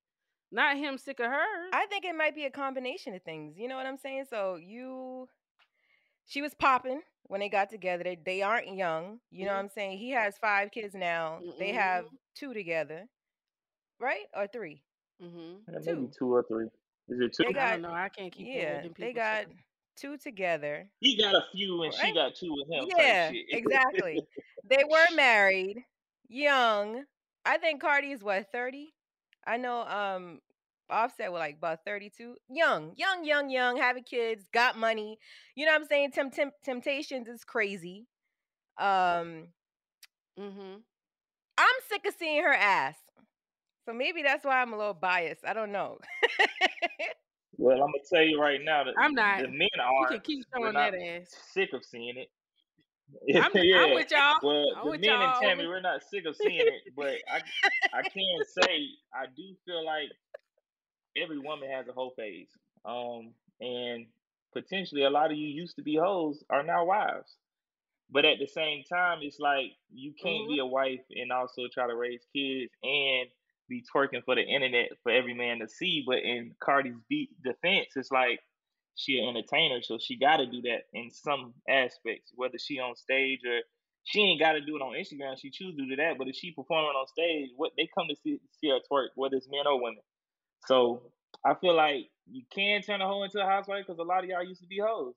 Not 0.51 0.77
him 0.77 0.99
sick 0.99 1.19
of 1.19 1.27
her. 1.27 1.71
I 1.73 1.87
think 1.87 2.05
it 2.05 2.15
might 2.15 2.35
be 2.35 2.45
a 2.45 2.51
combination 2.51 3.15
of 3.15 3.23
things. 3.23 3.57
You 3.57 3.69
know 3.69 3.77
what 3.77 3.87
I'm 3.87 3.97
saying? 3.97 4.27
So 4.29 4.57
you, 4.57 5.27
she 6.27 6.43
was 6.43 6.53
popping 6.53 7.01
when 7.25 7.41
they 7.41 7.49
got 7.49 7.71
together. 7.71 8.05
They 8.05 8.19
they 8.25 8.43
aren't 8.43 8.77
young. 8.77 9.19
You 9.31 9.47
know 9.47 9.53
what 9.53 9.61
I'm 9.61 9.71
saying? 9.71 9.99
He 9.99 10.11
has 10.11 10.37
five 10.39 10.71
kids 10.71 10.95
now. 10.95 11.41
They 11.59 11.73
have 11.73 12.05
two 12.35 12.53
together, 12.53 13.07
right 13.99 14.27
or 14.37 14.47
three? 14.47 14.83
Mm-hmm. 15.23 15.73
Yeah, 15.73 15.79
maybe 15.95 16.09
two 16.19 16.35
or 16.35 16.45
three. 16.47 16.67
Is 17.09 17.21
it 17.21 17.33
two? 17.35 17.45
They 17.47 17.55
got 17.55 17.65
I 17.65 17.71
don't 17.73 17.83
know. 17.83 17.93
I 17.93 18.09
can't 18.11 18.33
keep 18.33 18.47
yeah. 18.49 18.83
They 18.99 19.13
got 19.13 19.47
shit. 19.47 19.57
Two 19.97 20.17
together. 20.17 20.89
He 21.01 21.17
got 21.21 21.35
a 21.35 21.45
few 21.53 21.83
and 21.83 21.95
she 21.95 22.13
got 22.15 22.35
two 22.35 22.53
with 22.53 22.71
him. 22.71 22.87
Yeah, 22.97 23.31
exactly. 23.51 24.21
they 24.69 24.85
were 24.89 25.17
married, 25.17 25.85
young. 26.29 27.05
I 27.45 27.59
think 27.59 27.81
Cardi 27.81 28.13
is 28.13 28.23
what 28.23 28.51
thirty. 28.53 28.95
I 29.47 29.57
know. 29.57 29.83
Um, 29.83 30.41
Offset 30.91 31.33
was 31.33 31.41
like 31.41 31.57
about 31.57 31.81
thirty-two. 31.85 32.37
Young, 32.49 32.93
young, 32.97 33.25
young, 33.25 33.51
young. 33.51 33.77
Having 33.77 34.05
kids, 34.05 34.45
got 34.53 34.77
money. 34.77 35.19
You 35.55 35.67
know 35.67 35.73
what 35.73 35.83
I'm 35.83 35.87
saying? 35.87 36.13
Tem- 36.13 36.31
tem- 36.31 36.53
Temptations 36.65 37.29
is 37.29 37.45
crazy. 37.45 38.07
Um, 38.79 39.49
Mm-hmm. 40.39 40.77
I'm 41.59 41.77
sick 41.89 42.07
of 42.07 42.15
seeing 42.19 42.43
her 42.43 42.53
ass. 42.53 42.97
So 43.87 43.93
maybe 43.93 44.23
that's 44.23 44.45
why 44.45 44.63
I'm 44.63 44.73
a 44.73 44.79
little 44.79 44.95
biased. 44.95 45.45
I 45.47 45.53
don't 45.53 45.73
know. 45.73 45.99
Well, 47.57 47.75
I'm 47.83 47.93
gonna 47.93 48.05
tell 48.11 48.23
you 48.23 48.41
right 48.41 48.61
now 48.63 48.85
that 48.85 48.95
I'm 48.97 49.15
not. 49.15 49.41
the 49.43 49.49
men 49.49 49.69
You 49.77 49.83
are. 50.05 50.09
can 50.09 50.21
keep 50.21 50.45
showing 50.55 50.75
that 50.75 50.95
ass. 50.95 51.37
sick 51.53 51.71
of 51.73 51.85
seeing 51.85 52.17
it. 52.17 52.29
I'm, 53.35 53.53
yeah. 53.63 53.77
I'm 53.77 53.95
with 53.95 54.11
y'all. 54.11 54.41
Well, 54.43 54.67
I'm 54.77 54.85
the 54.85 54.91
with 54.91 55.01
men 55.01 55.23
and 55.23 55.35
y'all. 55.35 55.41
Tammy, 55.41 55.67
we're 55.67 55.81
not 55.81 56.03
sick 56.03 56.25
of 56.27 56.37
seeing 56.37 56.69
it, 56.69 56.95
but 56.97 57.15
I 57.31 57.43
I 57.93 58.03
can 58.13 58.45
say 58.45 58.89
I 59.15 59.27
do 59.27 59.57
feel 59.67 59.85
like 59.85 60.09
every 61.17 61.39
woman 61.39 61.71
has 61.71 61.89
a 61.89 61.93
whole 61.93 62.13
phase. 62.17 62.51
Um, 62.85 63.35
and 63.61 64.07
potentially 64.53 65.05
a 65.05 65.11
lot 65.11 65.31
of 65.31 65.37
you 65.37 65.47
used 65.49 65.77
to 65.77 65.83
be 65.83 65.97
hoes 65.97 66.43
are 66.51 66.63
now 66.63 66.85
wives. 66.85 67.37
But 68.11 68.25
at 68.25 68.39
the 68.39 68.47
same 68.47 68.85
time, 68.85 69.21
it's 69.23 69.39
like 69.41 69.73
you 69.91 70.13
can't 70.15 70.47
be 70.49 70.59
Mhm. 70.59 70.63
a 70.63 70.67
wife 70.67 71.05
and 71.11 71.33
also 71.33 71.69
try 71.69 71.87
to 71.87 71.97
raise 71.97 72.25
kids 72.35 72.73
and 72.83 73.31
be 73.73 73.85
twerking 73.95 74.25
for 74.25 74.35
the 74.35 74.43
internet 74.43 74.91
for 75.03 75.11
every 75.11 75.35
man 75.35 75.61
to 75.61 75.69
see. 75.69 76.05
But 76.07 76.19
in 76.19 76.55
Cardi's 76.63 77.01
beat 77.09 77.31
defense, 77.43 77.89
it's 77.97 78.13
like 78.13 78.41
she 78.95 79.19
an 79.19 79.29
entertainer, 79.29 79.81
so 79.83 79.99
she 79.99 80.17
got 80.17 80.37
to 80.37 80.47
do 80.47 80.61
that 80.63 80.83
in 80.93 81.11
some 81.11 81.55
aspects, 81.69 82.33
whether 82.35 82.59
she 82.59 82.79
on 82.79 82.95
stage 82.95 83.41
or 83.47 83.61
she 84.05 84.21
ain't 84.21 84.41
got 84.41 84.53
to 84.53 84.61
do 84.61 84.77
it 84.77 84.83
on 84.83 84.93
Instagram. 84.93 85.39
She 85.41 85.51
choose 85.51 85.75
to 85.77 85.87
do 85.87 85.97
that, 85.97 86.19
but 86.19 86.29
if 86.29 86.37
she 86.37 86.51
performing 86.51 86.91
on 86.91 87.07
stage, 87.07 87.51
what 87.57 87.73
they 87.77 87.89
come 87.97 88.07
to 88.09 88.17
see, 88.23 88.39
see 88.61 88.69
her 88.69 88.81
twerk, 88.91 89.09
whether 89.15 89.37
it's 89.37 89.49
men 89.49 89.67
or 89.67 89.81
women. 89.81 90.03
So 90.67 91.03
I 91.45 91.55
feel 91.55 91.75
like 91.75 92.11
you 92.31 92.43
can 92.55 92.83
turn 92.83 93.01
a 93.01 93.07
hoe 93.07 93.23
into 93.23 93.41
a 93.41 93.47
housewife 93.47 93.85
because 93.87 93.99
a 93.99 94.03
lot 94.03 94.23
of 94.23 94.31
y'all 94.31 94.45
used 94.45 94.61
to 94.61 94.67
be 94.67 94.79
hoes, 94.85 95.15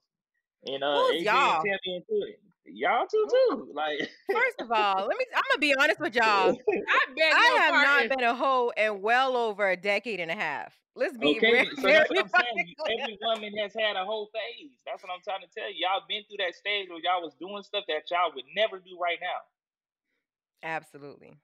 and 0.64 0.82
uh, 0.82 0.94
Who's 0.94 1.22
AJ 1.22 1.24
y'all? 1.24 1.60
and 1.60 1.64
Tammy 1.64 1.96
into 1.96 2.26
it. 2.26 2.40
Y'all 2.72 3.06
too 3.06 3.26
too. 3.30 3.70
Like 3.74 3.98
First 4.32 4.60
of 4.60 4.70
all, 4.72 5.06
let 5.06 5.16
me. 5.18 5.24
I'm 5.34 5.42
gonna 5.50 5.58
be 5.60 5.74
honest 5.80 6.00
with 6.00 6.14
y'all. 6.14 6.24
I 6.68 7.06
beg 7.16 7.32
I 7.34 7.46
your 7.48 7.60
have 7.60 7.70
pardon. 7.72 8.08
not 8.08 8.18
been 8.18 8.26
a 8.28 8.34
hoe 8.34 8.72
in 8.76 9.02
well 9.02 9.36
over 9.36 9.68
a 9.70 9.76
decade 9.76 10.20
and 10.20 10.30
a 10.30 10.34
half. 10.34 10.74
Let's 10.98 11.16
be 11.18 11.36
Okay, 11.36 11.40
very, 11.52 11.66
so 11.76 11.82
that's 11.82 12.08
what 12.08 12.18
I'm 12.20 12.28
saying. 12.28 12.28
fucking 12.30 12.66
You- 12.68 12.74
clear. 12.78 12.96
Every 13.02 13.18
woman 13.22 13.52
has 13.58 13.72
had 13.78 13.96
a 13.96 14.04
whole 14.04 14.30
phase. 14.32 14.70
That's 14.86 15.02
what 15.02 15.12
I'm 15.12 15.20
trying 15.22 15.42
to 15.42 15.48
tell 15.54 15.68
you. 15.68 15.86
Y'all 15.86 16.00
been 16.08 16.22
through 16.28 16.38
that 16.44 16.54
stage 16.54 16.88
where 16.88 16.98
y'all 17.04 17.22
was 17.22 17.34
doing 17.38 17.62
stuff 17.62 17.84
that 17.88 18.10
y'all 18.10 18.32
would 18.34 18.44
never 18.56 18.78
do 18.78 18.96
right 19.00 19.18
now. 19.20 19.44
Absolutely. 20.62 21.34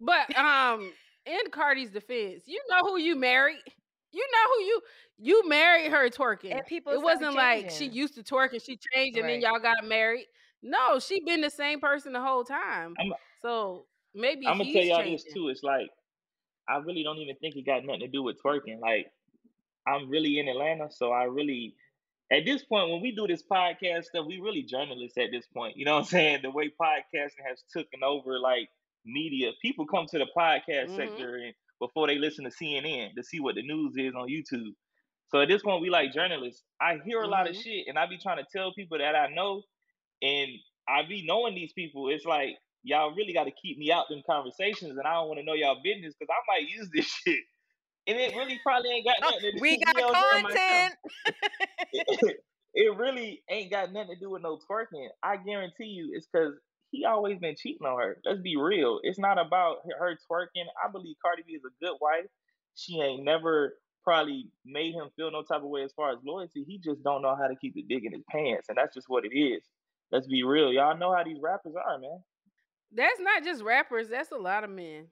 But 0.00 0.36
um, 0.38 0.92
in 1.26 1.50
Cardi's 1.50 1.90
defense, 1.90 2.44
you 2.46 2.60
know 2.70 2.80
who 2.82 2.98
you 2.98 3.16
married. 3.16 3.58
You 4.12 4.26
know 4.32 4.54
who 4.54 4.60
you 4.64 4.80
you 5.18 5.48
married 5.48 5.90
her 5.90 6.08
twerking. 6.08 6.52
And 6.52 6.64
people 6.66 6.92
it 6.92 7.02
wasn't 7.02 7.34
like 7.34 7.70
she 7.70 7.86
used 7.86 8.14
to 8.14 8.22
twerk 8.22 8.52
and 8.52 8.62
she 8.62 8.78
changed 8.94 9.18
and 9.18 9.28
then 9.28 9.40
y'all 9.40 9.58
got 9.60 9.84
married. 9.84 10.26
No, 10.62 10.98
she 10.98 11.20
been 11.24 11.40
the 11.40 11.50
same 11.50 11.80
person 11.80 12.12
the 12.12 12.20
whole 12.20 12.44
time. 12.44 12.94
I'm, 12.98 13.12
So 13.42 13.86
maybe 14.14 14.46
I'm 14.46 14.58
gonna 14.58 14.72
tell 14.72 14.82
y'all 14.82 14.98
changing. 14.98 15.12
this 15.12 15.34
too. 15.34 15.48
It's 15.48 15.62
like 15.62 15.88
I 16.68 16.78
really 16.78 17.02
don't 17.02 17.18
even 17.18 17.36
think 17.36 17.56
it 17.56 17.66
got 17.66 17.84
nothing 17.84 18.00
to 18.00 18.08
do 18.08 18.22
with 18.22 18.36
twerking. 18.42 18.80
Like 18.80 19.10
I'm 19.86 20.08
really 20.08 20.38
in 20.38 20.48
Atlanta, 20.48 20.90
so 20.90 21.12
I 21.12 21.24
really 21.24 21.74
at 22.30 22.44
this 22.44 22.62
point 22.64 22.90
when 22.90 23.00
we 23.00 23.12
do 23.14 23.26
this 23.26 23.42
podcast 23.50 24.04
stuff, 24.04 24.26
we 24.26 24.38
really 24.40 24.62
journalists 24.62 25.16
at 25.18 25.30
this 25.32 25.46
point. 25.46 25.76
You 25.76 25.84
know 25.86 25.94
what 25.94 26.00
I'm 26.00 26.04
saying? 26.06 26.40
The 26.42 26.50
way 26.50 26.70
podcasting 26.80 27.44
has 27.48 27.62
taken 27.74 28.02
over 28.04 28.38
like 28.38 28.68
media. 29.06 29.50
People 29.62 29.86
come 29.86 30.06
to 30.10 30.18
the 30.18 30.26
podcast 30.36 30.88
Mhm. 30.90 30.96
sector 30.96 31.36
and 31.36 31.54
before 31.80 32.08
they 32.08 32.18
listen 32.18 32.44
to 32.44 32.50
CNN 32.50 33.14
to 33.16 33.24
see 33.24 33.40
what 33.40 33.56
the 33.56 33.62
news 33.62 33.94
is 33.96 34.14
on 34.14 34.28
YouTube. 34.28 34.72
So 35.28 35.40
at 35.42 35.48
this 35.48 35.62
point 35.62 35.82
we 35.82 35.90
like 35.90 36.12
journalists. 36.12 36.64
I 36.80 36.98
hear 37.04 37.22
a 37.22 37.28
lot 37.28 37.48
of 37.48 37.56
Mhm. 37.56 37.62
shit 37.62 37.86
and 37.88 37.98
I 37.98 38.06
be 38.06 38.18
trying 38.18 38.38
to 38.38 38.46
tell 38.52 38.74
people 38.74 38.98
that 38.98 39.16
I 39.16 39.28
know 39.34 39.62
and 40.22 40.50
I 40.88 41.02
be 41.08 41.24
knowing 41.26 41.54
these 41.54 41.72
people. 41.72 42.08
It's 42.10 42.24
like 42.24 42.56
y'all 42.82 43.14
really 43.14 43.32
got 43.32 43.44
to 43.44 43.50
keep 43.52 43.78
me 43.78 43.92
out 43.92 44.06
in 44.10 44.22
conversations, 44.28 44.96
and 44.96 45.06
I 45.06 45.14
don't 45.14 45.28
want 45.28 45.38
to 45.40 45.44
know 45.44 45.54
y'all 45.54 45.80
business 45.82 46.14
because 46.18 46.32
I 46.32 46.42
might 46.52 46.68
use 46.68 46.88
this 46.94 47.06
shit, 47.26 47.40
and 48.06 48.18
it 48.18 48.34
really 48.36 48.60
probably 48.64 48.90
ain't 48.90 49.06
got 49.06 49.16
nothing 49.24 49.52
to. 49.52 49.52
We 49.60 49.78
got 49.78 49.96
know 49.96 50.08
what 50.08 50.16
I'm 50.18 50.24
saying, 50.30 50.42
myself. 50.42 50.88
content. 50.88 50.94
it 52.74 52.96
really 52.96 53.42
ain't 53.50 53.70
got 53.70 53.92
nothing 53.92 54.14
to 54.14 54.20
do 54.20 54.30
with 54.30 54.42
no 54.42 54.58
twerking. 54.70 55.08
I 55.22 55.36
guarantee 55.38 55.86
you, 55.86 56.12
it's 56.14 56.28
because 56.32 56.54
he 56.90 57.04
always 57.04 57.38
been 57.38 57.56
cheating 57.56 57.86
on 57.86 58.00
her. 58.00 58.18
Let's 58.24 58.40
be 58.40 58.56
real. 58.56 59.00
It's 59.02 59.18
not 59.18 59.38
about 59.38 59.78
her- 59.98 60.18
twerking. 60.30 60.66
I 60.82 60.90
believe 60.90 61.16
Cardi 61.22 61.42
B 61.46 61.54
is 61.54 61.62
a 61.64 61.84
good 61.84 61.96
wife. 62.00 62.26
She 62.74 63.00
ain't 63.00 63.24
never 63.24 63.78
probably 64.04 64.50
made 64.64 64.94
him 64.94 65.10
feel 65.16 65.30
no 65.30 65.42
type 65.42 65.62
of 65.62 65.68
way 65.68 65.82
as 65.82 65.92
far 65.92 66.12
as 66.12 66.18
loyalty. 66.24 66.64
He 66.66 66.78
just 66.78 67.02
don't 67.02 67.22
know 67.22 67.36
how 67.36 67.48
to 67.48 67.56
keep 67.56 67.74
the 67.74 67.82
dick 67.82 68.04
in 68.04 68.12
his 68.12 68.24
pants, 68.30 68.68
and 68.68 68.78
that's 68.78 68.94
just 68.94 69.08
what 69.08 69.24
it 69.24 69.36
is. 69.36 69.62
Let's 70.10 70.26
be 70.26 70.42
real. 70.44 70.72
Y'all 70.72 70.96
know 70.96 71.14
how 71.14 71.24
these 71.24 71.40
rappers 71.42 71.74
are, 71.76 71.98
man. 71.98 72.22
That's 72.92 73.20
not 73.20 73.44
just 73.44 73.62
rappers. 73.62 74.08
That's 74.08 74.32
a 74.32 74.36
lot 74.36 74.64
of 74.64 74.70
men. 74.70 75.08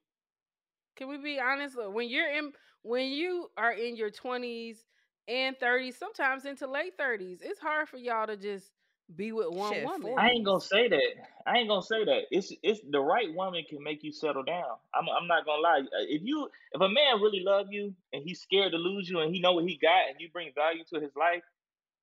Can 0.96 1.08
we 1.08 1.18
be 1.18 1.38
honest? 1.38 1.76
When 1.76 2.08
you're 2.08 2.32
in, 2.32 2.52
when 2.82 3.08
you 3.08 3.48
are 3.58 3.72
in 3.72 3.96
your 3.96 4.10
twenties 4.10 4.86
and 5.28 5.56
thirties, 5.58 5.98
sometimes 5.98 6.46
into 6.46 6.66
late 6.66 6.94
thirties, 6.98 7.40
it's 7.42 7.60
hard 7.60 7.88
for 7.88 7.98
y'all 7.98 8.26
to 8.26 8.36
just 8.36 8.72
be 9.14 9.32
with 9.32 9.50
one 9.50 9.74
Shit, 9.74 9.84
woman. 9.84 10.14
I 10.18 10.30
ain't 10.30 10.44
gonna 10.44 10.60
say 10.60 10.88
that. 10.88 11.12
I 11.46 11.58
ain't 11.58 11.68
gonna 11.68 11.82
say 11.82 12.04
that. 12.04 12.22
It's 12.30 12.52
it's 12.62 12.80
the 12.90 13.00
right 13.00 13.32
woman 13.32 13.64
can 13.68 13.82
make 13.82 14.02
you 14.02 14.12
settle 14.12 14.42
down. 14.42 14.76
I'm 14.94 15.04
I'm 15.08 15.28
not 15.28 15.44
gonna 15.46 15.62
lie. 15.62 15.80
Uh, 15.80 16.06
If 16.08 16.22
you 16.24 16.48
if 16.72 16.80
a 16.80 16.88
man 16.88 17.20
really 17.20 17.40
love 17.40 17.66
you 17.70 17.94
and 18.12 18.22
he's 18.24 18.40
scared 18.40 18.72
to 18.72 18.78
lose 18.78 19.08
you 19.08 19.20
and 19.20 19.32
he 19.32 19.40
know 19.40 19.52
what 19.52 19.64
he 19.64 19.76
got 19.76 20.08
and 20.10 20.16
you 20.18 20.28
bring 20.30 20.50
value 20.54 20.82
to 20.92 21.00
his 21.00 21.14
life, 21.14 21.42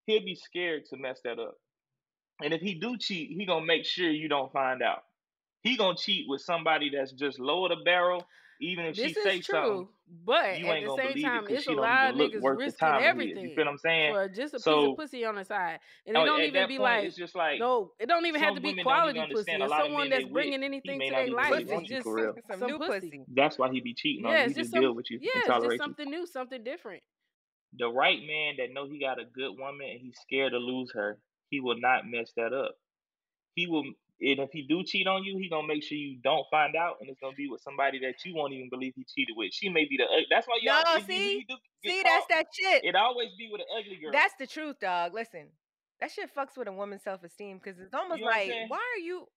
he'll 0.06 0.24
be 0.24 0.36
scared 0.36 0.86
to 0.88 0.98
mess 0.98 1.20
that 1.26 1.40
up. 1.40 1.58
And 2.42 2.54
if 2.54 2.62
he 2.62 2.76
do 2.76 2.98
cheat, 2.98 3.30
he 3.32 3.46
gonna 3.46 3.66
make 3.66 3.86
sure 3.86 4.10
you 4.10 4.30
don't 4.30 4.52
find 4.52 4.82
out. 4.82 5.04
He 5.62 5.78
gonna 5.78 5.98
cheat 5.98 6.26
with 6.28 6.42
somebody 6.42 6.90
that's 6.90 7.12
just 7.12 7.40
lower 7.40 7.70
the 7.70 7.78
barrel. 7.84 8.26
Even 8.62 8.86
if 8.86 8.96
This 8.96 9.08
she 9.08 9.12
is 9.12 9.24
say 9.24 9.42
something, 9.42 9.44
true, 9.44 9.90
but 10.08 10.60
you 10.60 10.68
at 10.68 10.84
the 10.84 10.90
same 10.96 11.18
time, 11.18 11.48
it 11.48 11.54
it's 11.54 11.68
a 11.68 11.72
lot 11.72 12.10
of 12.10 12.16
niggas 12.16 12.44
risking 12.44 12.88
everything. 12.90 13.44
You 13.44 13.50
everything 13.50 13.56
feel 13.56 13.66
what 13.66 13.72
I'm 13.72 13.78
saying? 13.78 14.14
for 14.14 14.28
just 14.30 14.54
a 14.54 14.60
piece 14.60 14.68
of 14.68 14.96
pussy 14.96 15.26
on 15.26 15.36
the 15.36 15.46
side, 15.46 15.80
and 16.06 16.18
it 16.18 16.20
oh, 16.20 16.26
don't 16.26 16.42
even 16.44 16.68
be 16.68 16.78
point, 16.78 16.84
like 16.84 17.04
it's 17.06 17.16
just 17.16 17.36
like 17.36 17.60
no, 17.60 17.92
it 18.00 18.08
don't 18.08 18.26
even 18.26 18.42
have 18.42 18.56
to 18.56 18.62
be 18.62 18.70
women 18.70 18.86
don't 18.86 18.98
even 19.10 19.16
quality 19.16 19.26
pussy. 19.34 19.52
It's 19.54 19.76
someone 19.76 20.10
that's 20.10 20.22
they 20.22 20.26
with, 20.26 20.34
bringing 20.34 20.64
anything 20.64 21.00
to 21.00 21.12
their 21.12 21.28
life. 21.28 21.66
really 21.66 21.84
It's 21.84 21.90
just 21.90 22.06
real. 22.06 22.34
Some 22.48 22.60
some 22.60 22.68
new 22.68 22.78
pussy. 22.80 23.00
pussy. 23.00 23.26
That's 23.34 23.58
why 23.58 23.72
he 23.72 23.82
be 23.82 23.94
cheating 23.94 24.26
on 24.26 24.32
Yeah, 24.32 24.44
you. 24.44 24.46
it's 24.46 24.56
He 24.56 24.62
just 24.62 24.72
just 24.72 24.82
deal 24.82 24.94
with 24.94 25.10
you 25.10 25.20
Yeah, 25.22 25.32
and 25.34 25.44
it's 25.46 25.48
just 25.48 25.54
tolerate 25.54 25.82
you. 25.86 25.96
something 25.96 26.10
new, 26.10 26.26
something 26.26 26.64
different. 26.64 27.04
The 27.78 27.88
right 27.88 28.20
man 28.20 28.56
that 28.58 28.74
know 28.74 28.86
he 28.88 29.00
got 29.00 29.20
a 29.20 29.26
good 29.26 29.52
woman 29.58 29.88
and 29.90 30.00
he's 30.02 30.18
scared 30.22 30.52
to 30.54 30.60
lose 30.60 30.92
her, 30.94 31.20
he 31.50 31.60
will 31.60 31.80
not 31.80 32.08
mess 32.08 32.32
that 32.38 32.54
up. 32.54 32.76
He 33.56 33.68
will, 33.68 33.84
and 34.22 34.40
if 34.40 34.50
he 34.52 34.62
do 34.64 34.84
cheat 34.84 35.08
on 35.08 35.24
you, 35.24 35.38
he 35.38 35.50
gonna 35.50 35.68
make 35.68 35.84
sure 35.84 35.98
you 35.98 36.18
don't 36.24 36.46
find 36.52 36.76
out, 36.76 36.98
and 37.02 37.10
it's 37.10 37.20
gonna 37.20 37.36
be 37.36 37.50
with 37.50 37.62
somebody 37.62 38.00
that 38.00 38.16
you 38.26 38.36
won't 38.36 38.54
even 38.54 38.70
believe 38.70 38.94
he 38.96 39.04
cheated 39.04 39.36
with. 39.36 39.52
She 39.54 39.70
may 39.70 39.86
be 39.86 39.98
the. 39.98 40.04
ug- 40.04 40.26
That's 40.30 40.48
why 40.48 40.60
you, 40.62 40.72
see, 41.02 41.34
you 41.40 41.46
do 41.48 41.56
see, 41.86 42.02
caught, 42.04 42.24
that's 42.28 42.28
that 42.28 42.46
shit. 42.54 42.86
it 42.86 42.96
always 42.96 43.30
be 43.38 43.50
with 43.52 43.62
an 43.62 43.68
ugly 43.78 43.98
girl. 43.98 44.12
That's 44.12 44.34
the 44.40 44.48
truth, 44.48 44.80
dog. 44.80 45.14
Listen, 45.14 45.48
that 46.00 46.12
shit 46.12 46.34
fucks 46.36 46.58
with 46.58 46.68
a 46.68 46.72
woman's 46.72 47.04
self 47.04 47.24
esteem 47.24 47.60
because 47.64 47.80
it's 47.80 47.94
almost 47.94 48.20
You 48.20 48.26
know 48.26 48.32
like, 48.32 48.52
why 48.70 48.78
are 48.96 49.00
you? 49.02 49.28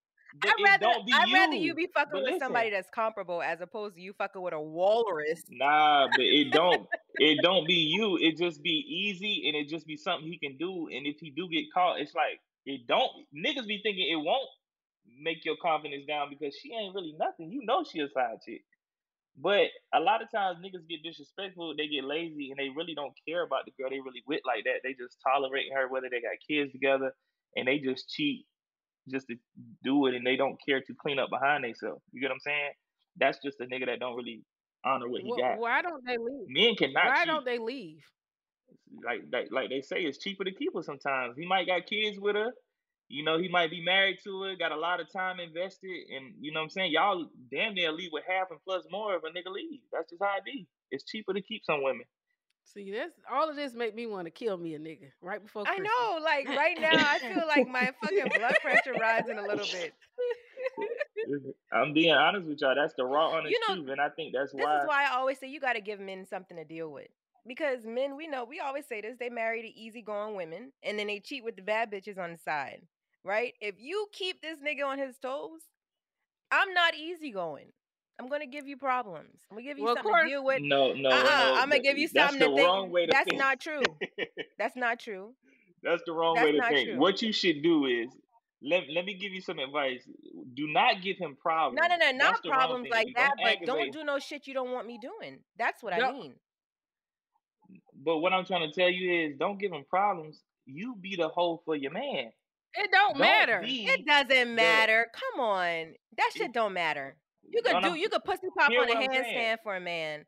But 0.41 0.51
I'd 0.51 0.81
rather 0.83 0.87
I'd 1.13 1.33
rather 1.33 1.55
you 1.55 1.63
you. 1.69 1.75
be 1.75 1.87
fucking 1.87 2.11
But 2.13 2.23
with 2.23 2.33
listen, 2.33 2.41
somebody 2.41 2.71
that's 2.71 2.91
comparable 2.91 3.41
as 3.43 3.61
opposed 3.61 3.97
to 3.97 4.03
you 4.03 4.13
fucking 4.13 4.43
with 4.43 4.53
a 4.55 4.61
walrus. 4.61 5.43
Nah, 5.49 6.09
but 6.09 6.21
it 6.21 6.53
don't 6.53 6.87
it 7.15 7.43
don't 7.43 7.67
be 7.67 7.75
you. 7.75 8.19
It 8.21 8.37
just 8.37 8.63
be 8.63 8.85
easy 8.89 9.45
and 9.47 9.57
it 9.57 9.69
just 9.69 9.87
be 9.87 9.97
something 9.97 10.29
he 10.31 10.39
can 10.39 10.57
do. 10.59 10.89
And 10.89 11.07
if 11.07 11.19
he 11.21 11.31
do 11.31 11.49
get 11.49 11.65
caught, 11.73 12.01
it's 12.01 12.15
like 12.15 12.41
it 12.67 12.87
don't 12.87 13.11
niggas 13.35 13.67
be 13.67 13.81
thinking 13.83 14.11
it 14.11 14.17
won't 14.17 14.49
make 15.19 15.45
your 15.45 15.57
confidence 15.63 16.07
down 16.07 16.31
because 16.31 16.57
she 16.57 16.73
ain't 16.75 16.95
really 16.95 17.15
nothing. 17.19 17.51
You 17.51 17.63
know 17.65 17.85
she 17.85 18.01
a 18.01 18.09
side 18.09 18.39
chick. 18.47 18.65
But 19.37 19.69
a 19.95 20.01
lot 20.01 20.23
of 20.23 20.31
times 20.31 20.59
niggas 20.59 20.89
get 20.89 21.03
disrespectful, 21.03 21.75
they 21.77 21.89
get 21.89 22.05
lazy 22.05 22.51
and 22.51 22.59
they 22.59 22.71
really 22.71 22.95
don't 22.95 23.15
care 23.27 23.43
about 23.45 23.65
the 23.67 23.73
girl 23.73 23.91
they 23.91 24.01
really 24.01 24.23
with 24.27 24.43
like 24.47 24.65
that. 24.65 24.81
They 24.83 24.95
just 24.95 25.19
tolerate 25.23 25.73
her 25.73 25.89
whether 25.89 26.09
they 26.11 26.21
got 26.21 26.39
kids 26.47 26.73
together 26.73 27.15
and 27.57 27.69
they 27.69 27.79
just 27.79 28.09
cheat 28.11 28.47
just 29.11 29.27
to 29.29 29.37
do 29.83 30.07
it 30.07 30.15
and 30.15 30.27
they 30.27 30.37
don't 30.37 30.59
care 30.67 30.81
to 30.83 30.95
clean 30.95 31.19
up 31.19 31.31
behind 31.31 31.65
themselves. 31.65 32.03
You 32.13 32.21
get 32.21 32.29
what 32.31 32.35
I'm 32.35 32.41
saying? 32.41 32.73
That's 33.17 33.39
just 33.45 33.61
a 33.61 33.65
nigga 33.67 33.87
that 33.87 34.01
don't 34.01 34.17
really 34.17 34.45
honor 34.85 35.09
what 35.09 35.23
he 35.23 35.33
Wh- 35.33 35.35
got. 35.35 35.59
Why 35.59 35.83
don't 35.83 36.05
they 36.05 36.17
leave? 36.17 36.49
Men 36.49 36.77
cannot 36.77 37.17
Why 37.17 37.25
cheat. 37.25 37.27
don't 37.27 37.45
they 37.45 37.59
leave? 37.59 38.05
Like, 39.05 39.23
like 39.33 39.49
like 39.51 39.69
they 39.71 39.81
say, 39.83 40.03
it's 40.05 40.19
cheaper 40.19 40.45
to 40.45 40.53
keep 40.55 40.75
her 40.75 40.83
sometimes. 40.83 41.37
He 41.37 41.47
might 41.47 41.67
got 41.67 41.87
kids 41.87 42.19
with 42.19 42.37
her. 42.37 42.53
You 43.09 43.25
know, 43.25 43.39
he 43.39 43.49
might 43.49 43.71
be 43.71 43.83
married 43.85 44.19
to 44.25 44.43
her, 44.43 44.57
got 44.57 44.73
a 44.73 44.77
lot 44.77 45.01
of 45.01 45.13
time 45.13 45.39
invested, 45.39 45.91
and 46.15 46.35
you 46.41 46.53
know 46.53 46.61
what 46.61 46.65
I'm 46.65 46.71
saying? 46.71 46.93
Y'all 46.93 47.27
damn 47.53 47.75
near 47.75 47.93
leave 47.93 48.11
with 48.13 48.25
half 48.27 48.51
and 48.51 48.59
plus 48.65 48.85
more 48.91 49.15
if 49.15 49.23
a 49.23 49.29
nigga 49.29 49.53
leave. 49.53 49.81
That's 49.93 50.11
just 50.11 50.23
how 50.23 50.37
it 50.39 50.45
be. 50.45 50.67
It's 50.91 51.05
cheaper 51.05 51.33
to 51.33 51.41
keep 51.41 51.65
some 51.65 51.83
women. 51.83 52.05
See, 52.65 52.91
that's 52.91 53.13
all 53.31 53.49
of 53.49 53.55
this 53.55 53.75
make 53.75 53.95
me 53.95 54.07
want 54.07 54.27
to 54.27 54.31
kill 54.31 54.57
me 54.57 54.75
a 54.75 54.79
nigga 54.79 55.11
right 55.23 55.41
before 55.41 55.63
I 55.67 55.79
know, 55.79 56.19
like 56.23 56.49
right 56.49 56.77
now, 56.81 56.91
I 56.95 57.19
feel 57.21 57.47
like 57.47 57.69
my 57.69 57.93
fucking 58.03 58.27
blood 58.37 58.57
pressure 58.61 58.95
rising 59.01 59.39
a 59.39 59.43
little 59.43 59.67
bit. 59.67 59.95
I'm 61.73 61.93
being 61.93 62.13
honest 62.13 62.47
with 62.47 62.61
y'all. 62.61 62.75
That's 62.75 62.95
the 62.95 63.05
raw, 63.05 63.29
honest 63.29 63.53
You 63.53 63.61
know, 63.69 63.77
truth, 63.77 63.91
and 63.91 64.01
I 64.01 64.09
think 64.11 64.35
that's 64.35 64.53
This 64.53 64.65
why. 64.65 64.83
is 64.83 64.89
why 64.89 65.05
I 65.05 65.15
always 65.15 65.39
say 65.39 65.49
you 65.49 65.61
got 65.61 65.75
to 65.75 65.81
give 65.81 66.01
men 66.01 66.27
something 66.27 66.57
to 66.57 66.65
deal 66.65 66.91
with. 66.91 67.09
Because 67.47 67.85
men, 67.85 68.17
we 68.17 68.27
know, 68.27 68.45
we 68.45 68.59
always 68.59 68.87
say 68.87 69.01
this, 69.01 69.17
they 69.19 69.31
marry 69.31 69.63
the 69.63 69.81
easygoing 69.81 70.35
women 70.35 70.73
and 70.83 70.99
then 70.99 71.07
they 71.07 71.21
cheat 71.21 71.45
with 71.45 71.55
the 71.55 71.63
bad 71.63 71.93
bitches 71.93 72.19
on 72.19 72.33
the 72.33 72.39
side, 72.39 72.83
right? 73.27 73.55
If 73.61 73.77
you 73.79 74.07
keep 74.13 74.41
this 74.41 74.59
nigga 74.61 74.87
on 74.87 74.99
his 74.99 75.19
toes, 75.19 75.61
I'm 76.51 76.73
not 76.73 76.95
easygoing. 76.95 77.73
I'm 78.19 78.29
gonna 78.29 78.47
give 78.47 78.67
you 78.67 78.77
problems. 78.79 79.41
I'm 79.51 79.57
gonna 79.57 79.67
give 79.69 79.79
you 79.79 79.85
Well, 79.85 79.97
something 79.97 80.15
to 80.15 80.25
deal 80.27 80.45
with. 80.45 80.63
No, 80.63 80.93
no, 80.95 81.11
uh-uh, 81.11 81.23
no. 81.23 81.55
I'm 81.59 81.69
gonna 81.69 81.81
give 81.83 81.99
you 81.99 82.09
that's 82.09 82.33
something 82.33 82.41
the 82.41 82.47
to 82.49 82.57
think. 82.57 82.67
wrong 82.69 82.91
way 82.91 83.07
to 83.07 83.13
That's 83.13 83.29
think. 83.29 83.39
not 83.39 83.61
true. 83.61 83.83
That's 84.59 84.77
not 84.77 85.01
true. 85.01 85.35
That's 85.83 86.03
the 86.07 86.13
wrong 86.13 86.35
That's 86.35 86.47
way 86.47 86.53
to 86.53 86.63
think. 86.69 86.89
true. 86.91 86.99
What 86.99 87.21
you 87.21 87.33
should 87.33 87.63
do 87.63 87.85
is 87.87 88.09
let, 88.63 88.85
let 88.89 89.05
me 89.05 89.15
give 89.15 89.33
you 89.33 89.43
some 89.43 89.59
advice. 89.59 90.03
Do 90.55 90.67
not 90.69 91.03
give 91.03 91.19
him 91.19 91.37
problems. 91.37 91.79
No, 91.81 91.89
no, 91.89 91.97
no, 92.13 92.19
That's 92.19 92.43
not 92.45 92.53
problems 92.53 92.85
thing 92.85 92.93
to 92.93 92.99
like 92.99 93.07
do. 93.09 93.13
that, 93.17 93.35
but 93.37 93.47
aggravate 93.47 93.67
don't 93.67 93.93
do 93.93 94.05
no 94.05 94.19
shit 94.19 94.47
you 94.47 94.55
don't 94.55 94.73
want 94.73 94.87
me 94.87 94.99
doing. 94.99 95.41
That's 95.59 95.83
what 95.83 95.93
I 95.93 96.11
mean. 96.11 96.35
But 97.95 98.19
what 98.19 98.33
I'm 98.33 98.45
trying 98.47 98.69
to 98.71 98.75
tell 98.75 98.89
you 98.91 99.27
is, 99.27 99.37
don't 99.39 99.59
give 99.59 99.73
him 99.73 99.85
problems. 99.89 100.43
You 100.65 100.97
be 100.97 101.17
the 101.17 101.29
hoe 101.29 101.61
for 101.65 101.77
your 101.77 101.93
man. 101.93 102.33
It 102.79 102.91
don't 102.93 103.13
Don't 103.15 103.21
matter. 103.21 103.61
be 103.65 103.87
It 103.87 104.05
doesn't 104.07 104.29
the. 104.29 104.45
matter. 104.45 105.07
Come 105.15 105.41
on, 105.41 105.95
that 106.17 106.31
shit 106.37 106.53
don't 106.53 106.73
matter. 106.73 107.17
You 107.49 107.63
could 107.63 107.83
do, 107.83 107.95
you 107.95 108.09
could 108.09 108.25
pussy 108.25 108.49
pop 108.59 108.71
on 108.71 108.75
a 108.77 108.79
what 108.79 108.97
I'm 108.97 109.11
saying. 109.13 109.25
handstand 109.25 109.57
for 109.63 109.77
a 109.77 109.81
man, 109.81 110.25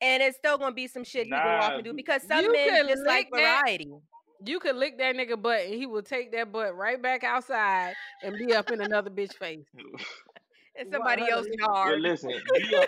and 0.00 0.22
it's 0.22 0.36
still 0.38 0.58
gonna 0.58 0.74
be 0.74 0.86
some 0.88 1.04
shit 1.04 1.26
he 1.26 1.30
can 1.32 1.58
walk 1.60 1.72
and 1.74 1.84
do 1.84 1.92
because 1.92 2.22
some 2.26 2.44
You 2.44 2.52
men 2.52 2.68
could 2.86 2.88
just 2.88 3.06
like 3.06 3.28
lick 3.30 3.40
that- 3.42 3.60
variety. 3.62 3.92
You 4.44 4.58
could 4.58 4.74
lick 4.74 4.98
that 4.98 5.14
nigga 5.14 5.40
butt 5.40 5.60
and 5.66 5.74
he 5.74 5.86
will 5.86 6.02
take 6.02 6.32
that 6.32 6.50
butt 6.50 6.74
right 6.74 7.00
back 7.00 7.22
outside 7.22 7.94
and 8.24 8.36
be 8.36 8.52
up 8.54 8.72
in 8.72 8.80
another 8.80 9.10
bitch 9.10 9.34
face. 9.34 9.64
It's 10.74 10.90
Want 10.90 10.94
somebody 11.04 11.22
her 11.22 11.28
to 11.28 11.32
else's 11.34 11.50
lick- 11.50 11.68
Well, 11.68 11.86
yard. 11.90 12.00
listen, 12.00 12.30
be 12.30 12.74
a, 12.74 12.86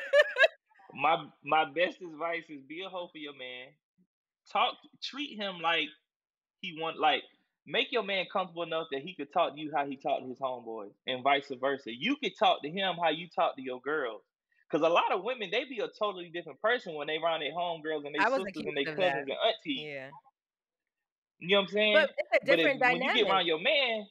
my 0.94 1.22
my 1.44 1.64
best 1.66 2.00
advice 2.00 2.44
is 2.48 2.62
be 2.66 2.82
a 2.82 2.88
hoe 2.88 3.08
for 3.12 3.18
your 3.18 3.34
man. 3.36 3.68
Talk, 4.50 4.74
treat 5.02 5.36
him 5.38 5.60
like 5.62 5.88
he 6.60 6.78
want, 6.80 6.98
like 6.98 7.22
make 7.66 7.92
your 7.92 8.02
man 8.02 8.26
comfortable 8.32 8.62
enough 8.64 8.88
that 8.92 9.02
he 9.02 9.14
could 9.14 9.32
talk 9.32 9.54
to 9.54 9.60
you 9.60 9.72
how 9.74 9.86
he 9.86 9.96
talked 9.96 10.22
to 10.22 10.28
his 10.28 10.38
homeboys, 10.38 10.92
and 11.06 11.22
vice 11.22 11.50
versa. 11.60 11.90
You 11.94 12.16
could 12.16 12.32
talk 12.38 12.62
to 12.62 12.70
him 12.70 12.96
how 13.02 13.10
you 13.10 13.28
talk 13.28 13.56
to 13.56 13.62
your 13.62 13.80
girls. 13.80 14.22
Cause 14.70 14.82
a 14.82 14.88
lot 14.88 15.12
of 15.12 15.22
women 15.24 15.50
they 15.52 15.64
be 15.64 15.80
a 15.80 15.88
totally 15.88 16.30
different 16.30 16.60
person 16.60 16.94
when 16.94 17.06
they 17.06 17.16
around 17.18 17.40
their 17.40 17.52
homegirls 17.52 18.06
and 18.06 18.14
their 18.14 18.24
sisters 18.24 18.64
and 18.66 18.76
their 18.76 18.86
cousins 18.86 19.26
that. 19.26 19.28
and 19.28 19.36
aunties. 19.46 19.86
Yeah, 19.86 20.10
You 21.38 21.56
know 21.56 21.62
what 21.62 21.68
I'm 21.68 21.68
saying? 21.74 21.94
but 21.94 22.10
it's 22.18 22.42
a 22.42 22.46
But 22.46 22.60
if, 22.60 22.72
different 22.72 22.80
when 22.80 23.02
you 23.02 23.12
get 23.12 23.22
dynamic. 23.22 23.28
around 23.28 23.46
your 23.46 23.60
man, 23.60 24.06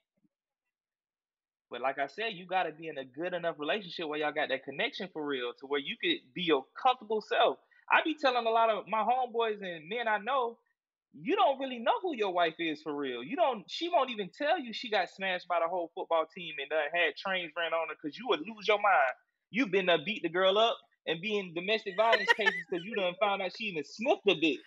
but 1.69 1.81
like 1.81 1.99
I 1.99 2.07
said, 2.07 2.33
you 2.33 2.45
gotta 2.45 2.71
be 2.71 2.87
in 2.87 2.97
a 2.97 3.05
good 3.05 3.33
enough 3.33 3.57
relationship 3.59 4.07
where 4.07 4.19
y'all 4.19 4.31
got 4.33 4.49
that 4.49 4.63
connection 4.63 5.09
for 5.13 5.25
real, 5.25 5.53
to 5.59 5.67
where 5.67 5.79
you 5.79 5.97
could 6.01 6.33
be 6.33 6.43
your 6.43 6.65
comfortable 6.81 7.21
self. 7.21 7.57
I 7.91 8.01
be 8.03 8.15
telling 8.15 8.45
a 8.45 8.49
lot 8.49 8.69
of 8.69 8.85
my 8.87 9.03
homeboys 9.03 9.61
and 9.61 9.89
men 9.89 10.07
I 10.07 10.19
know, 10.19 10.59
you 11.13 11.35
don't 11.35 11.59
really 11.59 11.79
know 11.79 11.93
who 12.01 12.15
your 12.15 12.33
wife 12.33 12.55
is 12.59 12.81
for 12.81 12.95
real. 12.95 13.23
You 13.23 13.35
don't. 13.35 13.63
She 13.69 13.89
won't 13.89 14.09
even 14.09 14.29
tell 14.35 14.59
you 14.59 14.73
she 14.73 14.89
got 14.89 15.09
smashed 15.09 15.47
by 15.47 15.59
the 15.63 15.69
whole 15.69 15.91
football 15.93 16.25
team 16.33 16.53
and 16.59 16.71
had 16.71 17.15
trains 17.15 17.51
ran 17.57 17.73
on 17.73 17.89
her 17.89 17.95
because 18.01 18.17
you 18.17 18.27
would 18.29 18.39
lose 18.39 18.67
your 18.67 18.77
mind. 18.81 19.13
You've 19.51 19.71
been 19.71 19.87
to 19.87 19.99
beat 20.03 20.23
the 20.23 20.29
girl 20.29 20.57
up 20.57 20.75
and 21.05 21.21
be 21.21 21.37
in 21.37 21.53
domestic 21.53 21.95
violence 21.97 22.31
cases 22.33 22.55
because 22.67 22.83
you 22.83 22.95
done 22.95 23.13
found 23.19 23.41
out 23.41 23.51
she 23.55 23.65
even 23.65 23.83
sniffed 23.83 24.27
a 24.27 24.35
dick. 24.35 24.57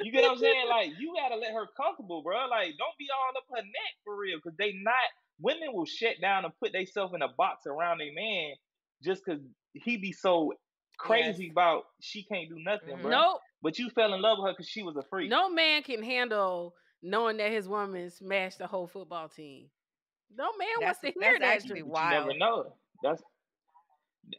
You 0.00 0.10
get 0.10 0.22
what 0.22 0.32
I'm 0.32 0.38
saying? 0.38 0.68
Like 0.68 0.90
you 0.98 1.14
gotta 1.14 1.36
let 1.36 1.52
her 1.52 1.66
comfortable, 1.76 2.22
bro. 2.22 2.46
Like 2.50 2.74
don't 2.78 2.98
be 2.98 3.06
all 3.12 3.36
up 3.36 3.44
her 3.50 3.62
neck 3.62 3.94
for 4.04 4.16
real, 4.16 4.38
because 4.42 4.56
they 4.58 4.72
not. 4.82 4.94
Women 5.40 5.72
will 5.72 5.86
shut 5.86 6.20
down 6.20 6.44
and 6.44 6.52
put 6.62 6.72
themselves 6.72 7.14
in 7.14 7.22
a 7.22 7.28
box 7.28 7.66
around 7.66 8.00
a 8.00 8.12
man 8.14 8.54
just 9.02 9.22
because 9.24 9.40
he 9.74 9.96
be 9.96 10.12
so 10.12 10.52
crazy 11.02 11.50
about 11.50 11.84
she 12.00 12.22
can't 12.24 12.48
do 12.48 12.56
nothing, 12.58 12.94
mm-hmm. 12.94 13.02
bro. 13.02 13.10
Nope. 13.10 13.40
But 13.62 13.78
you 13.78 13.90
fell 13.90 14.14
in 14.14 14.22
love 14.22 14.38
with 14.38 14.48
her 14.48 14.52
because 14.52 14.68
she 14.68 14.82
was 14.82 14.96
a 14.96 15.02
freak. 15.02 15.30
No 15.30 15.48
man 15.50 15.82
can 15.82 16.02
handle 16.02 16.74
knowing 17.02 17.36
that 17.36 17.50
his 17.50 17.68
woman 17.68 18.10
smashed 18.10 18.58
the 18.58 18.66
whole 18.66 18.86
football 18.86 19.28
team. 19.28 19.66
No 20.34 20.48
man 20.58 20.68
wants 20.80 21.00
That's 21.02 21.14
to 21.14 21.20
hear 21.20 21.38
that 21.38 21.56
actually. 21.56 21.82
But 21.82 22.04
you 22.04 22.10
never 22.10 22.38
know. 22.38 22.74
That's. 23.02 23.22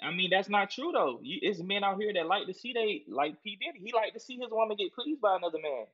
I 0.01 0.11
mean, 0.11 0.29
that's 0.31 0.49
not 0.49 0.71
true 0.71 0.91
though. 0.93 1.19
You, 1.21 1.39
it's 1.41 1.61
men 1.61 1.83
out 1.83 1.99
here 1.99 2.13
that 2.13 2.25
like 2.25 2.47
to 2.47 2.53
see 2.53 2.73
they 2.73 3.03
like 3.07 3.41
P 3.43 3.57
Diddy. 3.57 3.83
He 3.85 3.93
like 3.93 4.13
to 4.13 4.19
see 4.19 4.37
his 4.37 4.49
woman 4.49 4.77
get 4.77 4.93
pleased 4.93 5.21
by 5.21 5.35
another 5.35 5.59
man. 5.61 5.85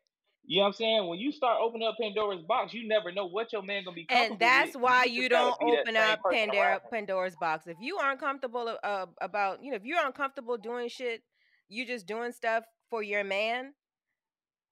You 0.49 0.57
know 0.57 0.61
what 0.63 0.67
I'm 0.69 0.73
saying? 0.73 1.07
When 1.07 1.19
you 1.19 1.31
start 1.31 1.59
opening 1.61 1.87
up 1.87 1.95
Pandora's 2.01 2.41
box, 2.41 2.73
you 2.73 2.87
never 2.87 3.11
know 3.11 3.27
what 3.27 3.53
your 3.53 3.61
man 3.61 3.83
gonna 3.83 3.93
be 3.93 4.05
comfortable 4.05 4.31
And 4.33 4.39
that's 4.39 4.73
with. 4.73 4.81
why 4.81 5.03
You 5.03 5.23
you 5.23 5.29
don't 5.29 5.55
open 5.61 5.95
up 5.95 6.21
Pandora. 6.27 6.81
Pandora's 6.91 7.35
box. 7.35 7.67
If 7.67 7.77
you 7.79 7.97
aren't 7.97 8.19
comfortable 8.19 8.75
uh, 8.83 9.05
about, 9.21 9.63
you 9.63 9.69
know, 9.69 9.77
if 9.77 9.85
you're 9.85 10.03
uncomfortable 10.03 10.57
doing 10.57 10.89
shit, 10.89 11.21
you 11.67 11.85
just 11.85 12.07
doing 12.07 12.31
stuff 12.31 12.63
for 12.89 13.03
your 13.03 13.23
man. 13.23 13.73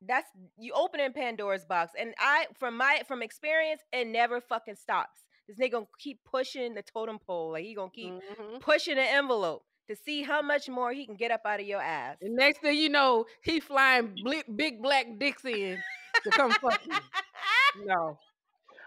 That's 0.01 0.27
you 0.57 0.73
opening 0.73 1.13
Pandora's 1.13 1.65
box. 1.65 1.91
And 1.99 2.15
I, 2.17 2.47
from 2.57 2.75
my 2.75 3.03
from 3.07 3.21
experience, 3.21 3.81
it 3.93 4.07
never 4.07 4.41
fucking 4.41 4.77
stops. 4.77 5.19
This 5.47 5.57
nigga 5.59 5.73
gonna 5.73 5.85
keep 5.99 6.19
pushing 6.23 6.73
the 6.73 6.81
totem 6.81 7.19
pole. 7.19 7.51
Like 7.51 7.65
he 7.65 7.75
gonna 7.75 7.91
keep 7.91 8.13
Mhm. 8.15 8.59
pushing 8.61 8.95
the 8.95 9.03
envelope 9.03 9.63
to 9.87 9.95
see 9.95 10.23
how 10.23 10.41
much 10.41 10.67
more 10.69 10.91
he 10.91 11.05
can 11.05 11.15
get 11.15 11.31
up 11.31 11.41
out 11.45 11.59
of 11.59 11.65
your 11.65 11.81
ass. 11.81 12.17
And 12.21 12.35
next 12.35 12.61
thing 12.61 12.77
you 12.77 12.89
know, 12.89 13.25
he 13.41 13.59
flying 13.59 14.15
bli- 14.23 14.43
big 14.55 14.81
black 14.81 15.05
dicks 15.17 15.45
in 15.45 15.77
to 16.23 16.29
come 16.31 16.51
fuck 16.51 16.85
you. 16.85 16.93
No. 17.85 18.17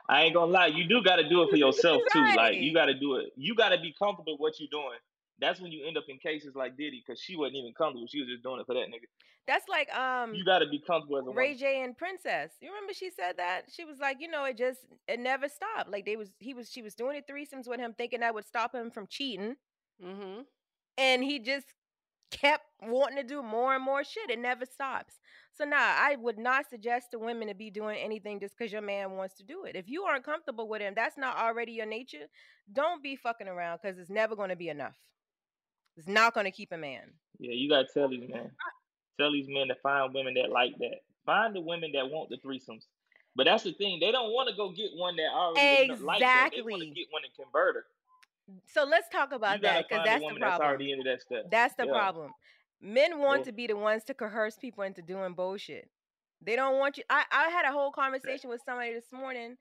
I 0.09 0.23
ain't 0.23 0.35
gonna 0.35 0.51
lie, 0.51 0.67
you 0.67 0.89
do 0.89 1.01
got 1.03 1.17
to 1.17 1.29
do 1.29 1.43
it 1.43 1.51
for 1.51 1.57
yourself 1.57 2.03
too. 2.13 2.25
Like 2.35 2.57
you 2.57 2.75
got 2.75 2.87
to 2.87 2.95
do 2.95 3.17
it. 3.17 3.33
You 3.37 3.55
got 3.55 3.69
to 3.69 3.79
be 3.79 3.95
comfortable 3.97 4.33
with 4.35 4.41
what 4.41 4.59
you're 4.59 4.69
doing. 4.73 4.99
That's 5.39 5.61
when 5.61 5.71
you 5.71 5.87
end 5.87 5.97
up 5.97 6.05
in 6.09 6.19
cases 6.19 6.55
like 6.57 6.77
Diddy, 6.77 7.03
because 7.07 7.21
she 7.21 7.37
wasn't 7.37 7.57
even 7.57 7.73
comfortable. 7.73 8.07
She 8.09 8.19
was 8.21 8.29
just 8.29 8.43
doing 8.43 8.61
it 8.61 8.67
for 8.67 8.75
that 8.75 8.89
nigga. 8.89 9.07
That's 9.47 9.69
like 9.69 9.95
um 9.95 10.35
You 10.35 10.45
got 10.45 10.59
to 10.59 10.67
be 10.69 10.81
comfortable 10.85 11.19
as 11.19 11.27
a 11.27 11.31
Ray 11.31 11.51
woman. 11.51 11.59
J 11.59 11.83
and 11.85 11.97
Princess. 11.97 12.51
You 12.61 12.71
remember 12.71 12.93
she 12.93 13.11
said 13.11 13.37
that? 13.37 13.63
She 13.71 13.85
was 13.85 13.99
like, 14.01 14.17
you 14.21 14.29
know, 14.29 14.45
it 14.45 14.59
just 14.59 14.81
it 15.07 15.21
never 15.21 15.49
stopped. 15.49 15.89
Like 15.91 16.05
they 16.05 16.17
was 16.17 16.31
he 16.41 16.53
was 16.55 16.71
she 16.71 16.83
was 16.83 16.95
doing 16.97 17.17
it 17.17 17.29
threesomes 17.29 17.69
with 17.69 17.79
him, 17.79 17.95
thinking 17.97 18.21
that 18.21 18.35
would 18.35 18.47
stop 18.47 18.75
him 18.75 18.91
from 18.91 19.07
cheating, 19.07 19.55
Mm-hmm. 20.05 20.41
And 20.99 21.23
he 21.23 21.39
just 21.39 21.67
kept 22.31 22.65
wanting 22.83 23.17
to 23.17 23.23
do 23.23 23.43
more 23.43 23.75
and 23.75 23.85
more 23.85 24.05
shit. 24.05 24.31
It 24.31 24.39
never 24.39 24.65
stops. 24.65 25.15
So 25.53 25.65
nah, 25.65 25.77
I 25.77 26.17
would 26.19 26.39
not 26.39 26.71
suggest 26.71 27.11
to 27.11 27.19
women 27.19 27.49
to 27.49 27.55
be 27.55 27.71
doing 27.71 27.99
anything 27.99 28.41
just 28.41 28.57
because 28.57 28.73
your 28.73 28.83
man 28.83 29.13
wants 29.13 29.35
to 29.37 29.45
do 29.45 29.65
it. 29.65 29.77
If 29.77 29.89
you 29.89 30.05
aren't 30.05 30.25
comfortable 30.25 30.69
with 30.69 30.81
him, 30.81 30.95
that's 30.95 31.19
not 31.19 31.37
already 31.37 31.73
your 31.73 31.87
nature. 31.87 32.29
Don't 32.73 33.03
be 33.03 33.17
fucking 33.17 33.49
around 33.49 33.81
because 33.83 33.99
it's 33.99 34.11
never 34.11 34.37
going 34.37 34.51
to 34.51 34.57
be 34.57 34.69
enough. 34.69 34.97
It's 35.97 36.09
not 36.09 36.35
going 36.35 36.45
to 36.45 36.53
keep 36.53 36.73
a 36.73 36.79
man. 36.79 37.11
Yeah, 37.39 37.53
you 37.53 37.69
got 37.69 37.89
to 37.89 37.93
tell 37.93 38.09
these 38.09 38.29
men. 38.29 38.51
Tell 39.19 39.33
these 39.33 39.49
men 39.49 39.69
to 39.69 39.75
find 39.83 40.15
women 40.15 40.35
that 40.35 40.51
like 40.51 40.79
that. 40.79 41.03
Find 41.27 41.55
the 41.55 41.61
women 41.61 41.93
that 41.93 42.09
want 42.11 42.31
the 42.31 42.37
threesomes. 42.37 42.87
But 43.37 43.45
that's 43.45 43.65
the 43.65 43.73
thing. 43.73 44.01
They 44.01 44.11
don't 44.11 44.33
want 44.33 44.49
to 44.49 44.57
go 44.57 44.71
get 44.71 44.91
one 44.95 45.17
that 45.17 45.31
already 45.33 45.89
kn- 45.89 46.05
like 46.05 46.21
that. 46.21 46.51
They 46.55 46.63
want 46.63 46.83
to 46.83 46.89
get 46.89 47.07
one 47.11 47.23
and 47.25 47.35
convert 47.35 47.77
her. 47.77 47.85
So 48.67 48.85
let's 48.85 49.09
talk 49.09 49.33
about 49.33 49.63
that 49.63 49.87
because 49.89 50.05
that's 50.05 50.21
the 50.21 50.25
woman 50.25 50.41
that's 50.41 50.51
problem. 50.51 50.69
already 50.69 50.93
into 50.93 51.05
that 51.05 51.21
stuff. 51.21 51.47
That's 51.51 51.75
the 51.75 51.87
Yeah. 51.87 51.93
problem. 51.93 52.33
Men 52.81 53.19
want 53.19 53.41
Yeah. 53.41 53.45
to 53.47 53.53
be 53.53 53.67
the 53.67 53.77
ones 53.77 54.05
to 54.05 54.15
coerce 54.15 54.57
people 54.57 54.85
into 54.85 55.03
doing 55.03 55.35
bullshit. 55.35 55.91
They 56.43 56.57
don't 56.57 56.79
want 56.79 56.97
you. 56.97 57.05
I, 57.11 57.25
I 57.31 57.49
had 57.51 57.67
a 57.67 57.73
whole 57.73 57.93
conversation 57.93 58.49
with 58.49 58.63
somebody 58.65 58.95
this 58.95 59.13
morning, 59.13 59.57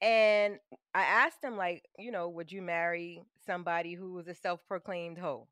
and 0.00 0.58
I 0.94 1.02
asked 1.02 1.44
him, 1.44 1.56
like, 1.56 1.84
you 1.98 2.10
know, 2.10 2.28
would 2.30 2.50
you 2.50 2.62
marry 2.62 3.22
somebody 3.44 3.94
who 3.94 4.14
was 4.14 4.28
a 4.28 4.34
self-proclaimed 4.34 5.18
hoe? 5.18 5.46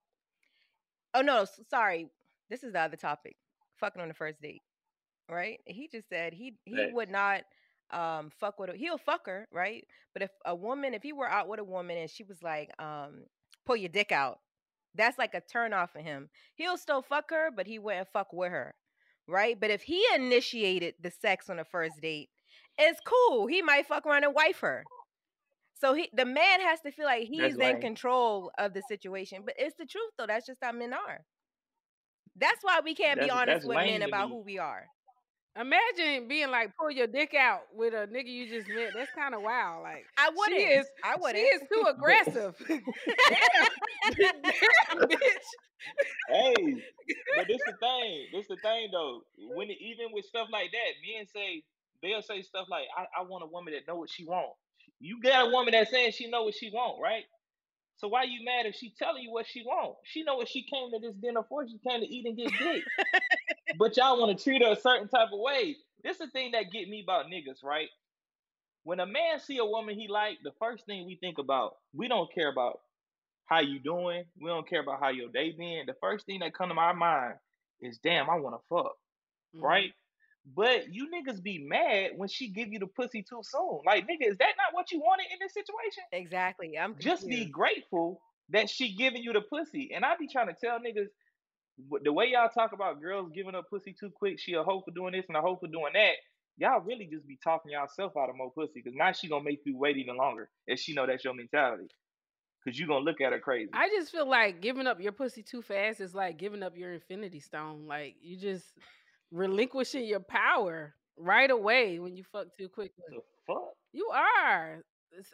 Oh 1.12 1.20
no, 1.20 1.44
sorry. 1.68 2.09
This 2.48 2.64
is 2.64 2.72
the 2.72 2.81
other 2.81 2.96
topic. 2.96 3.37
Fucking 3.76 4.00
on 4.00 4.09
the 4.09 4.14
first 4.14 4.40
date, 4.40 4.62
right? 5.29 5.61
He 5.66 5.88
just 5.88 6.09
said 6.09 6.33
he 6.33 6.55
he 6.64 6.76
Facts. 6.76 6.92
would 6.92 7.11
not 7.11 7.42
um 7.92 8.31
fuck 8.31 8.59
with 8.59 8.70
her. 8.70 8.76
He'll 8.76 8.98
fuck 8.98 9.26
her, 9.26 9.48
right? 9.53 9.87
But 10.12 10.22
if 10.22 10.31
a 10.44 10.55
woman, 10.55 10.94
if 10.94 11.03
he 11.03 11.12
were 11.12 11.29
out 11.29 11.48
with 11.48 11.61
a 11.61 11.64
woman 11.64 11.96
and 11.96 12.11
she 12.11 12.24
was 12.24 12.42
like, 12.42 12.70
um, 12.79 13.24
pull 13.66 13.76
your 13.76 13.88
dick 13.88 14.12
out, 14.12 14.40
that's 14.94 15.18
like 15.18 15.35
a 15.35 15.40
turn 15.40 15.72
off 15.72 15.92
for 15.92 16.00
him. 16.00 16.29
He'll 16.55 16.79
still 16.79 17.03
fuck 17.03 17.31
her, 17.31 17.50
but 17.55 17.66
he 17.66 17.79
wouldn't 17.79 18.09
fuck 18.12 18.33
with 18.33 18.50
her, 18.50 18.74
right? 19.26 19.59
But 19.59 19.70
if 19.70 19.83
he 19.83 20.05
initiated 20.14 20.94
the 21.00 21.11
sex 21.11 21.48
on 21.48 21.57
the 21.57 21.64
first 21.64 22.00
date, 22.00 22.29
it's 22.79 23.00
cool. 23.05 23.46
He 23.46 23.62
might 23.62 23.87
fuck 23.87 24.07
around 24.07 24.24
and 24.24 24.35
wife 24.35 24.61
her. 24.61 24.85
So 25.81 25.94
he, 25.94 26.11
the 26.12 26.26
man 26.26 26.61
has 26.61 26.81
to 26.83 26.90
feel 26.92 27.07
like 27.07 27.26
he's 27.29 27.57
in 27.57 27.79
control 27.81 28.50
of 28.59 28.74
the 28.74 28.83
situation. 28.83 29.42
But 29.44 29.55
it's 29.59 29.76
the 29.79 29.87
truth, 29.87 30.11
though. 30.18 30.26
That's 30.26 30.46
just 30.46 30.59
how 30.62 30.72
men 30.72 30.92
are. 30.92 31.20
That's 32.37 32.62
why 32.62 32.81
we 32.85 32.94
can't 32.94 33.20
be 33.20 33.31
honest 33.31 33.66
with 33.66 33.81
men 33.85 34.03
about 34.03 34.29
who 34.29 34.42
we 34.42 34.59
are. 34.59 34.87
Imagine 35.59 36.29
being 36.29 36.51
like 36.51 36.77
pull 36.79 36.91
your 36.91 37.09
dick 37.09 37.35
out 37.35 37.63
with 37.75 37.93
a 37.93 38.07
nigga 38.07 38.29
you 38.29 38.49
just 38.49 38.69
met. 38.69 38.93
That's 38.95 39.11
kind 39.13 39.35
of 39.35 39.43
wild. 39.43 39.83
Like 39.83 40.07
I 40.17 40.31
wouldn't. 40.35 40.61
She 40.61 40.65
is. 40.67 40.87
I 41.05 41.17
wouldn't. 41.17 41.45
is 41.45 41.63
too 41.73 41.85
aggressive. 41.89 42.55
Damn, 42.69 44.43
damn, 44.43 45.09
bitch. 45.09 45.49
hey, 46.29 46.55
but 47.37 47.49
this 47.49 47.61
the 47.67 47.75
thing. 47.81 48.27
This 48.33 48.47
the 48.49 48.57
thing 48.63 48.91
though. 48.93 49.23
When 49.55 49.71
it, 49.71 49.79
even 49.81 50.13
with 50.13 50.25
stuff 50.25 50.49
like 50.53 50.71
that, 50.71 50.91
men 51.17 51.27
say 51.27 51.63
they'll 52.03 52.23
say 52.23 52.43
stuff 52.43 52.67
like, 52.71 52.85
"I, 52.97 53.21
I 53.21 53.23
want 53.25 53.45
a 53.45 53.47
woman 53.47 53.75
that 53.75 53.91
know 53.91 53.99
what 53.99 54.11
she 54.11 54.25
want." 54.25 54.53
You 55.01 55.21
got 55.23 55.49
a 55.49 55.51
woman 55.51 55.73
that's 55.73 55.91
saying 55.91 56.13
she 56.13 56.31
know 56.31 56.45
what 56.45 56.55
she 56.55 56.71
want, 56.71 57.01
right? 57.03 57.25
So 58.01 58.09
why 58.09 58.25
you 58.25 58.45
mad 58.45 58.67
if 58.67 58.77
she 58.77 58.95
telling 58.99 59.25
you 59.25 59.33
what 59.33 59.47
she 59.49 59.63
want? 59.65 59.97
She 60.05 60.25
know 60.25 60.37
what 60.37 60.49
she 60.49 60.65
came 60.65 60.93
to 60.93 61.01
this 61.01 61.17
dinner 61.17 61.43
for. 61.49 61.69
She 61.69 61.79
came 61.89 62.01
to 62.03 62.09
eat 62.09 62.27
and 62.27 62.39
get 62.39 62.59
dick. 62.59 62.85
but 63.79 63.97
y'all 63.97 64.21
want 64.21 64.37
to 64.37 64.43
treat 64.45 64.63
her 64.63 64.73
a 64.73 64.77
certain 64.81 65.09
type 65.09 65.29
of 65.33 65.40
way. 65.40 65.77
This 66.05 66.15
is 66.15 66.21
the 66.21 66.29
thing 66.29 66.53
that 66.53 66.73
get 66.73 66.88
me 66.88 67.03
about 67.03 67.27
niggas, 67.27 67.65
right? 67.65 67.88
When 68.85 69.01
a 69.01 69.07
man 69.07 69.40
see 69.40 69.59
a 69.59 69.65
woman 69.67 69.98
he 69.98 70.09
like, 70.09 70.38
the 70.44 70.53
first 70.61 70.87
thing 70.87 71.07
we 71.07 71.17
think 71.17 71.38
about, 71.38 71.77
we 71.94 72.09
don't 72.09 72.33
care 72.35 72.51
about 72.51 72.81
how 73.46 73.61
you 73.61 73.81
doing. 73.81 74.25
We 74.40 74.48
don't 74.51 74.69
care 74.69 74.83
about 74.83 75.01
how 75.01 75.11
your 75.11 75.31
day 75.31 75.53
been. 75.53 75.85
The 75.87 75.94
first 76.01 76.27
thing 76.27 76.40
that 76.40 76.55
come 76.55 76.69
to 76.71 76.75
my 76.75 76.92
mind 76.92 77.35
is, 77.83 77.98
damn, 78.03 78.31
I 78.31 78.37
want 78.37 78.57
to 78.57 78.63
fuck, 78.75 78.94
Mm-hmm. 79.57 79.65
right? 79.65 79.90
But 80.47 80.93
you 80.93 81.09
niggas 81.09 81.43
be 81.43 81.59
mad 81.59 82.13
when 82.17 82.29
she 82.29 82.49
give 82.49 82.73
you 82.73 82.79
the 82.79 82.87
pussy 82.87 83.23
too 83.23 83.43
soon. 83.43 83.81
Like, 83.87 84.05
nigga, 84.05 84.31
is 84.31 84.38
that 84.38 84.55
not 84.57 84.73
what 84.73 84.91
you 84.91 84.99
wanted 84.99 85.27
in 85.33 85.38
this 85.41 85.53
situation? 85.53 86.03
Exactly. 86.13 86.79
I'm 86.79 86.97
Just 86.99 87.29
be 87.29 87.45
grateful 87.45 88.21
that 88.49 88.69
she 88.69 88.95
giving 88.95 89.23
you 89.23 89.33
the 89.33 89.43
pussy. 89.43 89.91
And 89.95 90.05
I 90.05 90.17
be 90.19 90.27
trying 90.27 90.49
to 90.49 90.55
tell 90.59 90.79
niggas 90.79 91.09
the 92.03 92.13
way 92.13 92.27
y'all 92.33 92.49
talk 92.49 92.73
about 92.73 93.01
girls 93.01 93.31
giving 93.35 93.55
up 93.55 93.69
pussy 93.71 93.95
too 93.99 94.11
quick, 94.11 94.38
she 94.38 94.55
a 94.55 94.63
hoe 94.63 94.83
for 94.85 94.91
doing 94.93 95.13
this 95.13 95.25
and 95.29 95.37
a 95.37 95.41
hoe 95.41 95.57
for 95.57 95.69
doing 95.69 95.93
that. 95.95 96.15
Y'all 96.59 96.81
really 96.81 97.09
just 97.11 97.27
be 97.27 97.38
talking 97.43 97.73
yourself 97.73 98.13
out 98.19 98.29
of 98.29 98.37
more 98.37 98.51
pussy 98.51 98.83
because 98.85 98.95
now 98.95 99.13
she 99.13 99.29
gonna 99.29 99.45
make 99.45 99.61
you 99.65 99.77
wait 99.79 99.97
even 99.97 100.17
longer 100.17 100.51
if 100.67 100.79
she 100.79 100.95
know 100.95 101.07
that's 101.07 101.25
your 101.25 101.35
mentality. 101.35 101.87
Cause 102.65 102.79
you 102.79 102.87
gonna 102.87 103.05
look 103.05 103.23
at 103.23 103.33
her 103.33 103.41
crazy. 103.41 103.71
I 103.73 103.88
just 103.88 104.13
feel 104.13 104.29
like 104.29 104.61
giving 104.61 104.87
up 104.87 105.01
your 105.01 105.13
pussy 105.13 105.43
too 105.43 105.63
fast 105.63 106.01
is 106.03 106.15
like 106.15 106.37
giving 106.37 106.63
up 106.63 106.77
your 106.77 106.93
infinity 106.93 107.41
stone. 107.41 107.87
Like 107.87 108.17
you 108.21 108.37
just 108.37 108.75
relinquishing 109.31 110.04
your 110.04 110.20
power 110.20 110.94
right 111.16 111.50
away 111.50 111.98
when 111.98 112.16
you 112.16 112.24
fuck 112.33 112.46
too 112.58 112.68
quickly. 112.68 113.04
The 113.08 113.20
fuck? 113.46 113.72
You 113.92 114.08
are. 114.14 114.83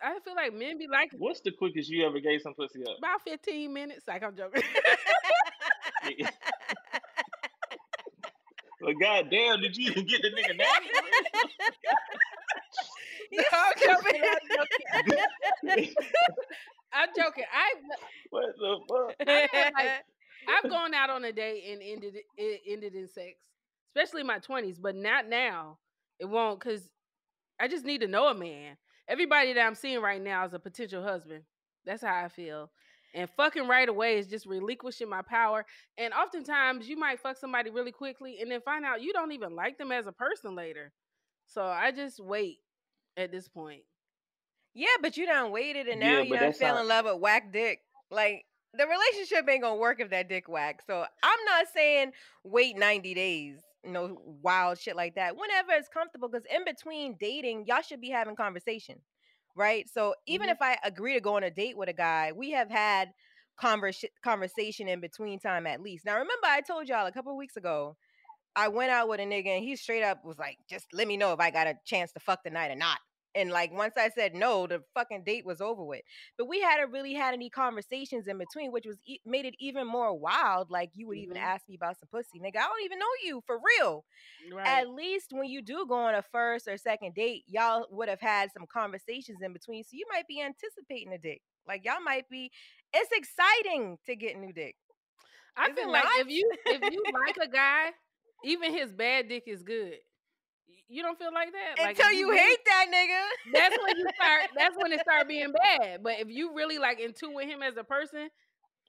I 0.03 0.18
feel 0.24 0.34
like 0.34 0.55
men 0.55 0.78
be 0.78 0.86
like 0.90 1.11
What's 1.18 1.40
the 1.42 1.53
quickest 1.53 1.90
you 1.90 2.07
ever 2.07 2.18
gave 2.18 2.40
some 2.40 2.55
pussy 2.55 2.82
up? 2.82 2.97
about 2.99 3.20
15 3.22 3.72
minutes. 3.72 4.05
Like 4.09 4.22
I'm 4.22 4.34
joking. 4.34 4.62
But 8.80 8.94
goddamn, 9.01 9.62
did 9.62 9.76
you 9.76 9.90
even 9.90 10.07
get 10.07 10.22
the 10.22 10.28
nigga 10.28 10.57
name? 10.57 10.68
I'm 13.53 13.72
joking. 13.82 14.22
I'm 14.94 15.09
joking. 15.66 15.94
I'm 16.92 17.09
joking. 17.16 17.44
I 17.53 17.72
what 18.30 18.44
the 18.57 18.78
fuck? 18.88 19.28
I 19.28 19.49
had, 19.53 19.72
like, 19.74 20.05
I've 20.49 20.70
gone 20.70 20.94
out 20.94 21.11
on 21.11 21.24
a 21.24 21.32
date 21.32 21.64
and 21.72 21.82
ended 21.82 22.14
it 22.36 22.61
ended 22.68 22.94
in 22.94 23.09
sex, 23.09 23.34
especially 23.97 24.20
in 24.22 24.26
my 24.26 24.38
twenties. 24.38 24.78
But 24.78 24.97
not 24.97 25.28
now. 25.28 25.78
It 26.18 26.26
won't 26.26 26.61
because 26.61 26.88
I 27.61 27.68
just 27.68 27.84
need 27.84 28.01
to 28.03 28.09
know 28.09 28.28
a 28.28 28.34
man. 28.34 28.76
Everybody 29.09 29.53
that 29.53 29.66
I'm 29.66 29.74
seeing 29.74 30.01
right 30.01 30.22
now 30.22 30.44
is 30.44 30.55
a 30.55 30.59
potential 30.59 31.03
husband. 31.03 31.42
That's 31.84 32.03
how 32.03 32.14
I 32.24 32.28
feel. 32.28 32.70
And 33.14 33.30
fucking 33.36 33.68
right 33.68 33.88
away 33.88 34.18
is 34.18 34.26
just 34.26 34.47
relinquishing 34.47 35.09
my 35.09 35.22
power. 35.22 35.64
And 35.97 36.12
oftentimes 36.12 36.88
you 36.88 36.97
might 36.99 37.20
fuck 37.20 37.38
somebody 37.38 37.70
really 37.70 37.92
quickly 37.92 38.38
and 38.40 38.51
then 38.51 38.61
find 38.62 38.84
out 38.84 39.01
you 39.03 39.12
don't 39.12 39.32
even 39.32 39.55
like 39.55 39.78
them 39.78 39.92
as 39.92 40.07
a 40.07 40.12
person 40.12 40.55
later. 40.55 40.92
So 41.47 41.62
I 41.64 41.92
just 41.92 42.18
wait 42.18 42.59
at 43.16 43.30
this 43.30 43.49
point. 43.49 43.82
Yeah, 44.74 44.88
but 45.01 45.16
you 45.16 45.24
done 45.26 45.53
waited 45.53 45.86
and 45.86 46.01
now 46.01 46.12
Yeah, 46.18 46.20
you 46.22 46.30
but 46.30 46.36
done 46.40 46.49
that's 46.49 46.59
fell 46.59 46.74
not- 46.74 46.82
in 46.82 46.88
love 46.88 47.05
with 47.07 47.20
whack 47.20 47.53
dick. 47.53 47.80
Like 48.11 48.44
the 48.74 48.86
relationship 48.86 49.49
ain't 49.49 49.62
gonna 49.62 49.76
work 49.76 50.01
if 50.01 50.11
that 50.11 50.28
dick 50.28 50.49
whack. 50.49 50.82
So 50.86 51.05
I'm 51.22 51.44
not 51.47 51.66
saying 51.72 52.12
wait 52.44 52.76
90 52.76 53.14
days, 53.14 53.61
no 53.87 54.18
wild 54.43 54.78
shit 54.78 54.97
like 54.97 55.14
that. 55.16 55.37
Whenever 55.37 55.72
it's 55.72 55.89
comfortable, 55.89 56.28
because 56.28 56.47
in 56.51 56.64
between 56.64 57.16
dating, 57.18 57.66
y'all 57.66 57.82
should 57.82 58.01
be 58.01 58.11
having 58.11 58.37
conversation, 58.37 59.03
right? 59.55 59.89
So 59.89 60.14
even 60.26 60.49
Mhm. 60.49 60.51
if 60.51 60.59
I 60.61 60.78
agree 60.84 61.14
to 61.14 61.20
go 61.20 61.37
on 61.37 61.45
a 61.45 61.51
date 61.51 61.76
with 61.76 61.89
a 61.89 61.93
guy, 61.95 62.32
we 62.32 62.51
have 62.53 62.70
had 62.70 63.12
convers- 63.59 64.05
conversation 64.22 64.89
in 64.89 65.01
between 65.01 65.39
time 65.41 65.66
at 65.66 65.80
least. 65.80 66.05
Now 66.05 66.14
remember, 66.14 66.47
I 66.47 66.61
told 66.61 66.89
y'all 66.89 67.07
a 67.07 67.12
couple 67.12 67.32
of 67.32 67.39
weeks 67.39 67.57
ago. 67.57 67.97
I 68.57 68.68
went 68.68 68.91
out 68.91 69.09
with 69.09 69.20
a 69.20 69.24
nigga 69.24 69.49
and 69.49 69.64
he 69.64 69.76
straight 69.76 70.03
up 70.03 70.24
was 70.24 70.39
like, 70.39 70.59
just 70.68 70.87
let 70.93 71.09
me 71.09 71.16
know 71.16 71.32
if 71.32 71.41
I 71.41 71.51
got 71.51 71.66
a 71.66 71.78
chance 71.84 72.12
to 72.12 72.20
fuck 72.20 72.43
tonight 72.43 72.70
or 72.70 72.76
not. 72.76 72.99
And 73.37 73.51
like 73.51 73.72
once 73.72 73.95
I 73.99 74.11
said 74.11 74.34
no, 74.34 74.66
the 74.66 74.82
fucking 74.95 75.24
date 75.24 75.47
was 75.47 75.61
over 75.61 75.84
with. 75.84 76.03
But 76.39 76.49
we 76.49 76.61
hadn't 76.61 76.93
really 76.93 77.14
had 77.14 77.34
any 77.34 77.51
conversations 77.51 78.26
in 78.28 78.39
between, 78.39 78.72
which 78.72 78.87
was 78.87 78.99
e- 79.07 79.20
made 79.26 79.47
it 79.47 79.55
even 79.61 79.87
more 79.87 80.14
wild. 80.18 80.70
Like 80.70 80.91
you 80.95 81.07
would 81.09 81.18
even 81.18 81.37
Mhm. 81.37 81.43
ask 81.43 81.68
me 81.68 81.76
about 81.76 81.99
some 81.99 82.09
pussy, 82.11 82.41
nigga. 82.41 82.57
I 82.59 82.68
don't 82.68 82.84
even 82.84 82.99
know 82.99 83.07
you 83.24 83.43
for 83.47 83.59
real. 83.80 84.05
Right. 84.51 84.82
At 84.82 84.89
least 84.91 85.32
when 85.32 85.49
you 85.49 85.62
do 85.62 85.87
go 85.89 85.95
on 85.97 86.14
a 86.14 86.22
first 86.22 86.68
or 86.68 86.76
second 86.78 87.14
date, 87.14 87.45
y'all 87.47 87.87
would 87.91 88.09
have 88.09 88.20
had 88.20 88.53
some 88.53 88.66
conversations 88.66 89.41
in 89.43 89.53
between, 89.53 89.84
so 89.84 89.91
you 89.93 90.07
might 90.12 90.26
be 90.28 90.41
anticipating 90.43 91.12
a 91.12 91.18
dick. 91.18 91.43
Like 91.66 91.84
y'all 91.84 92.01
might 92.03 92.28
be. 92.28 92.51
It's 92.93 93.11
exciting 93.12 93.99
to 94.07 94.16
get 94.16 94.37
a 94.37 94.41
new 94.41 94.53
dick. 94.53 94.76
I 95.57 95.68
Is 95.68 95.76
feel 95.76 95.91
like 95.91 96.11
not? 96.11 96.12
if 96.14 96.28
you 96.28 96.57
if 96.66 96.82
you 96.82 97.07
like 97.12 97.37
a 97.41 97.51
guy, 97.51 97.93
even 98.43 98.72
his 98.74 98.93
bad 98.93 99.28
dick 99.28 99.45
is 99.47 99.62
good. 99.62 99.97
Y- 100.89 100.97
You 100.97 101.03
don't 101.03 101.18
feel 101.18 101.32
like 101.32 101.51
that? 101.53 101.82
Like, 101.82 101.99
if 101.99 102.05
Until 102.05 102.18
you 102.18 102.30
hate 102.32 102.59
that 102.66 102.87
nigga. 102.93 103.53
That's 103.53 103.76
when 103.84 103.97
you 103.99 104.07
start. 104.14 104.51
That's 104.57 104.76
when 104.76 104.93
it 104.93 105.01
start 105.01 105.28
being 105.28 105.53
bad. 105.53 106.03
But 106.03 106.20
if 106.20 106.28
you 106.28 106.55
really 106.55 106.78
like 106.78 107.01
into 107.01 107.30
with 107.30 107.47
him 107.47 107.62
as 107.62 107.76
a 107.76 107.84
person, 107.84 108.28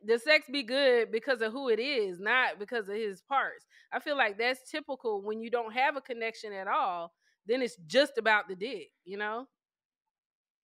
the 0.03 0.19
sex 0.19 0.45
be 0.51 0.63
good 0.63 1.11
because 1.11 1.41
of 1.41 1.51
who 1.51 1.69
it 1.69 1.79
is, 1.79 2.19
not 2.19 2.59
because 2.59 2.87
of 2.87 2.95
his 2.95 3.21
parts. 3.21 3.65
I 3.91 3.99
feel 3.99 4.17
like 4.17 4.37
that's 4.37 4.69
typical 4.69 5.21
when 5.21 5.39
you 5.41 5.49
don't 5.49 5.73
have 5.73 5.95
a 5.95 6.01
connection 6.01 6.53
at 6.53 6.67
all. 6.67 7.13
Then 7.47 7.61
it's 7.61 7.77
just 7.87 8.17
about 8.17 8.47
the 8.47 8.55
dick, 8.55 8.89
you 9.05 9.17
know. 9.17 9.47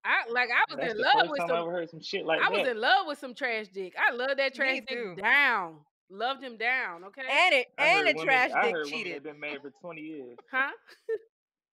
I 0.06 0.30
like 0.30 0.50
I 0.50 0.70
was 0.70 0.78
That's 0.80 0.92
in 0.92 0.98
the 0.98 1.04
love 1.04 1.14
first 1.22 1.32
with 1.32 1.40
time 1.40 1.48
some. 1.48 1.58
I 1.58 1.62
ever 1.62 1.72
heard 1.72 1.90
some 1.90 2.02
shit 2.02 2.26
like 2.26 2.42
I 2.42 2.50
was 2.50 2.68
in 2.68 2.80
love 2.80 3.08
with 3.08 3.18
some 3.20 3.34
trash 3.34 3.68
dick. 3.74 3.94
I 3.98 4.14
love 4.14 4.36
that 4.38 4.54
trash 4.54 4.80
too. 4.88 5.14
dick 5.16 5.24
down. 5.24 5.78
Loved 6.10 6.44
him 6.44 6.58
down. 6.58 7.04
Okay. 7.06 7.22
And 7.22 7.54
it 7.54 7.68
I 7.78 7.86
and 7.86 7.98
heard 8.08 8.16
a 8.16 8.18
women- 8.18 8.26
trash 8.26 8.52
I 8.52 8.62
dick 8.66 8.74
heard 8.76 8.86
women 8.86 8.98
cheated. 9.00 9.16
that 9.16 9.24
been 9.24 9.40
married 9.40 9.62
for 9.62 9.72
20 9.82 10.02
years. 10.02 10.38
Huh? 10.52 10.70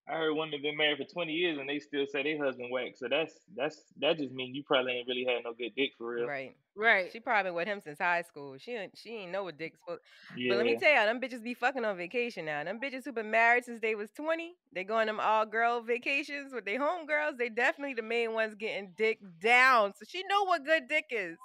I 0.09 0.15
heard 0.15 0.33
women 0.35 0.51
that 0.53 0.63
been 0.63 0.77
married 0.77 0.99
for 0.99 1.05
20 1.05 1.31
years 1.33 1.59
and 1.59 1.69
they 1.69 1.79
still 1.79 2.05
say 2.05 2.23
their 2.25 2.43
husband 2.43 2.71
whack. 2.73 2.95
So 2.97 3.07
that's 3.09 3.33
that's 3.57 3.85
that 4.01 4.19
just 4.19 4.33
mean 4.33 4.55
you 4.55 4.65
probably 4.65 4.95
ain't 4.95 5.07
really 5.07 5.25
had 5.25 5.45
no 5.45 5.53
good 5.53 5.71
dick 5.77 5.91
for 5.99 6.15
real. 6.15 6.27
Right. 6.27 6.57
Right. 6.75 7.13
She 7.13 7.21
probably 7.21 7.53
with 7.53 7.69
him 7.69 7.81
since 7.81 7.99
high 7.99 8.23
school. 8.23 8.57
She 8.59 8.73
ain't 8.73 8.97
she 8.97 9.11
ain't 9.11 9.31
know 9.31 9.45
what 9.45 9.57
dick's 9.59 9.79
for. 9.87 9.99
Yeah. 10.37 10.51
But 10.51 10.57
let 10.57 10.67
me 10.67 10.77
tell 10.79 10.93
y'all, 10.93 11.07
them 11.07 11.21
bitches 11.21 11.45
be 11.45 11.55
fucking 11.55 11.85
on 11.85 11.97
vacation 11.97 12.45
now. 12.45 12.65
Them 12.65 12.81
bitches 12.81 13.05
who 13.05 13.13
been 13.13 13.31
married 13.31 13.67
since 13.67 13.81
they 13.81 13.95
was 13.95 14.09
20, 14.17 14.55
they 14.75 14.83
go 14.83 14.97
on 14.97 15.07
them 15.07 15.21
all 15.21 15.47
girl 15.47 15.81
vacations 15.81 16.53
with 16.55 16.65
their 16.65 16.81
homegirls. 16.81 17.37
They 17.39 17.49
definitely 17.51 17.95
the 17.95 18.03
main 18.03 18.33
ones 18.33 18.55
getting 18.57 18.93
dick 18.97 19.19
down. 19.41 19.93
So 19.97 20.05
she 20.09 20.25
know 20.29 20.45
what 20.45 20.65
good 20.65 20.89
dick 20.89 21.07
is. 21.11 21.37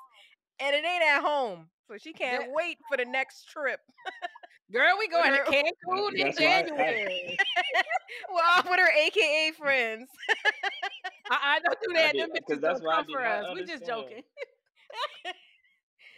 And 0.60 0.74
it 0.76 0.86
ain't 0.86 1.04
at 1.04 1.22
home. 1.22 1.68
So 1.88 1.98
she 1.98 2.14
can't 2.14 2.52
wait 2.52 2.78
for 2.90 2.98
the 2.98 3.06
next 3.06 3.46
trip. 3.50 3.80
Girl, 4.72 4.96
we 4.98 5.08
going 5.10 5.32
to 5.32 5.38
her- 5.38 5.46
Cancun 5.46 6.14
in 6.16 6.26
That's 6.26 6.40
why 6.40 6.46
I- 6.46 6.50
I- 6.58 6.62
January. 6.64 7.38
well, 8.34 8.64
with 8.70 8.80
her 8.80 8.92
AKA 9.06 9.52
friends. 9.58 10.10
I, 11.30 11.38
I 11.56 11.60
don't 11.60 11.78
do 11.88 11.94
that. 11.94 12.14
did- 12.14 12.22
Them 12.22 12.30
uh, 12.32 12.40
'cause 12.40 12.58
bitches 12.58 12.62
that's 12.62 12.80
don't 12.80 12.86
why 12.88 12.94
I 12.94 12.96
come 12.98 13.06
for 13.12 13.26
us. 13.26 13.46
We 13.54 13.66
just 13.66 13.86
joking. 13.86 14.24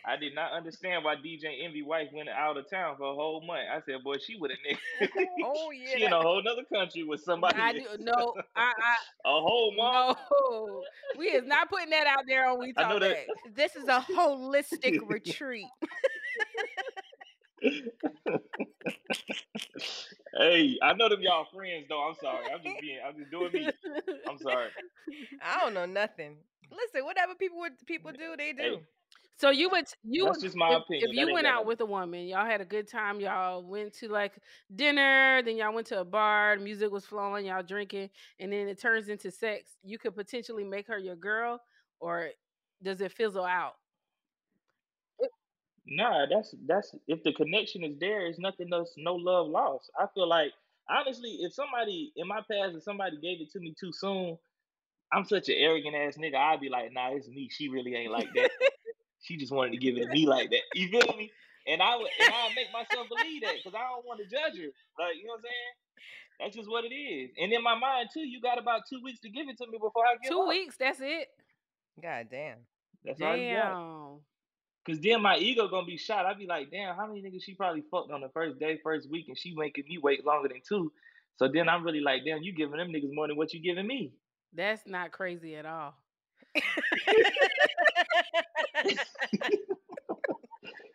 I 0.08 0.16
did 0.16 0.34
not 0.34 0.54
understand 0.54 1.04
why 1.04 1.16
DJ 1.16 1.66
Envy 1.66 1.82
wife 1.84 2.08
went 2.14 2.30
out 2.30 2.56
of 2.56 2.70
town 2.70 2.96
for 2.98 3.12
a 3.12 3.14
whole 3.14 3.42
month. 3.46 3.68
I 3.70 3.82
said, 3.86 4.02
boy, 4.04 4.16
she 4.26 4.38
would 4.38 4.52
have 5.02 5.10
oh 5.44 5.72
yeah. 5.76 5.98
she 5.98 6.04
in 6.06 6.14
a 6.14 6.22
whole 6.22 6.42
nother 6.42 6.64
country 6.74 7.04
with 7.04 7.22
somebody. 7.22 7.60
I 7.60 7.74
do 7.80 7.86
no. 8.00 8.34
I, 8.56 8.72
a 9.26 9.30
whole 9.30 9.74
I 9.82 10.06
month. 10.08 10.20
no. 10.32 10.84
We 11.18 11.26
is 11.26 11.46
not 11.46 11.70
putting 11.70 11.90
that 11.90 12.08
out 12.08 12.24
there 12.26 12.48
on 12.48 12.58
We 12.60 12.74
I 12.78 12.84
Talk 12.84 12.90
know 12.92 13.00
that-. 13.00 13.26
This 13.54 13.76
is 13.76 13.90
a 13.90 14.00
holistic 14.00 15.00
retreat. 15.08 15.66
hey, 20.40 20.78
I 20.82 20.94
know 20.94 21.10
them 21.10 21.22
y'all 21.22 21.48
friends 21.54 21.88
though. 21.90 22.08
I'm 22.08 22.16
sorry. 22.16 22.46
I'm 22.54 22.64
just 22.64 22.80
being. 22.80 23.00
I'm 23.06 23.18
just 23.18 23.30
doing 23.30 23.52
me. 23.52 23.70
I'm 24.30 24.38
sorry. 24.38 24.70
I 25.42 25.60
don't 25.60 25.74
know 25.74 25.86
nothing. 25.86 26.38
Listen, 26.72 27.06
whatever 27.06 27.36
people 27.36 27.60
would 27.60 27.74
people 27.86 28.12
do, 28.12 28.36
they 28.38 28.54
do. 28.54 28.62
Hey, 28.62 28.82
So 29.38 29.52
you 29.52 29.70
would 29.70 29.86
you 30.04 30.26
That's 30.26 30.38
would, 30.38 30.44
just 30.44 30.56
my 30.56 30.72
if, 30.72 30.82
opinion. 30.82 31.12
If 31.12 31.16
you 31.16 31.32
went 31.32 31.46
out 31.46 31.68
with 31.68 31.80
a 31.82 31.86
woman, 31.86 32.26
y'all 32.26 32.46
had 32.46 32.60
a 32.60 32.66
good 32.66 32.90
time. 32.90 33.20
Y'all 33.20 33.64
went 33.64 33.94
to 34.00 34.08
like 34.10 34.34
dinner, 34.76 35.44
then 35.44 35.58
y'all 35.58 35.74
went 35.74 35.86
to 35.88 36.00
a 36.00 36.06
bar. 36.06 36.58
Music 36.58 36.92
was 36.92 37.06
flowing. 37.06 37.46
Y'all 37.46 37.62
drinking, 37.62 38.10
and 38.40 38.52
then 38.52 38.68
it 38.68 38.82
turns 38.82 39.10
into 39.10 39.30
sex. 39.30 39.78
You 39.84 40.00
could 40.00 40.16
potentially 40.16 40.64
make 40.64 40.88
her 40.88 40.98
your 40.98 41.16
girl, 41.16 41.62
or 42.00 42.30
does 42.82 43.00
it 43.00 43.12
fizzle 43.12 43.46
out? 43.46 43.76
Nah, 45.86 46.26
that's 46.26 46.56
that's 46.66 46.96
if 47.08 47.24
the 47.24 47.32
connection 47.34 47.84
is 47.84 47.96
there, 48.00 48.26
it's 48.26 48.40
nothing 48.40 48.70
else, 48.74 48.92
no 48.98 49.16
love 49.16 49.48
lost. 49.48 49.92
I 50.00 50.08
feel 50.16 50.28
like 50.28 50.52
honestly, 50.90 51.38
if 51.42 51.54
somebody 51.54 52.12
in 52.16 52.28
my 52.28 52.42
past, 52.52 52.76
if 52.76 52.82
somebody 52.82 53.18
gave 53.22 53.40
it 53.40 53.52
to 53.52 53.60
me 53.60 53.76
too 53.80 53.92
soon, 53.94 54.36
I'm 55.14 55.26
such 55.26 55.48
an 55.50 55.56
arrogant 55.60 55.96
ass 55.96 56.18
nigga. 56.18 56.36
I'd 56.36 56.60
be 56.60 56.70
like, 56.70 56.92
nah, 56.92 57.12
it's 57.12 57.28
me. 57.28 57.50
She 57.52 57.70
really 57.70 57.94
ain't 57.94 58.12
like 58.12 58.30
that. 58.34 58.50
she 59.22 59.38
just 59.38 59.52
wanted 59.52 59.72
to 59.72 59.78
give 59.78 59.98
it 59.98 60.06
to 60.06 60.12
me 60.12 60.26
like 60.28 60.50
that. 60.50 60.62
You 60.74 60.90
feel 60.90 61.16
me? 61.18 61.32
And 61.68 61.82
I 61.82 61.98
would, 61.98 62.08
and 62.24 62.34
I 62.34 62.48
make 62.56 62.72
myself 62.72 63.08
believe 63.10 63.42
that 63.44 63.56
because 63.60 63.76
I 63.76 63.84
don't 63.90 64.06
want 64.06 64.20
to 64.20 64.26
judge 64.26 64.56
her. 64.58 64.72
Like, 64.98 65.18
you 65.20 65.26
know 65.26 65.36
what 65.36 65.40
I'm 65.40 65.44
saying? 65.44 65.74
That's 66.40 66.56
just 66.56 66.70
what 66.70 66.86
it 66.86 66.94
is. 66.94 67.32
And 67.42 67.52
in 67.52 67.64
my 67.64 67.76
mind 67.76 68.10
too, 68.14 68.22
you 68.22 68.42
got 68.42 68.60
about 68.60 68.84
two 68.90 69.02
weeks 69.04 69.20
to 69.22 69.30
give 69.30 69.50
it 69.50 69.58
to 69.58 69.68
me 69.68 69.78
before 69.78 70.06
I 70.06 70.16
give 70.22 70.32
Two 70.32 70.42
up. 70.42 70.48
weeks. 70.48 70.78
That's 70.78 71.00
it. 71.02 71.28
God 72.02 72.28
damn. 72.30 72.60
That's 73.04 73.22
all 73.22 73.36
you 73.36 73.56
got. 73.56 73.74
Damn. 73.74 74.20
Cause 74.86 75.02
then 75.02 75.22
my 75.22 75.38
ego 75.38 75.68
gonna 75.68 75.86
be 75.86 75.98
shot. 75.98 76.26
I'd 76.26 76.38
be 76.38 76.46
like, 76.46 76.72
damn, 76.72 76.96
how 76.96 77.08
many 77.08 77.22
niggas 77.22 77.44
she 77.44 77.56
probably 77.56 77.84
fucked 77.92 78.12
on 78.12 78.22
the 78.22 78.30
first 78.30 78.58
day, 78.58 78.80
first 78.82 79.10
week, 79.10 79.28
and 79.28 79.38
she 79.38 79.54
making 79.54 79.84
me 79.90 79.98
wait 79.98 80.26
longer 80.26 80.48
than 80.48 80.62
two. 80.68 80.94
So 81.36 81.50
then 81.50 81.68
I'm 81.68 81.84
really 81.84 82.00
like, 82.00 82.22
damn, 82.24 82.42
you 82.42 82.54
giving 82.54 82.78
them 82.78 82.90
niggas 82.90 83.14
more 83.14 83.28
than 83.28 83.36
what 83.36 83.54
you 83.54 83.62
giving 83.62 83.86
me. 83.86 84.14
That's 84.54 84.88
not 84.88 85.12
crazy 85.12 85.56
at 85.56 85.66
all. 85.66 85.96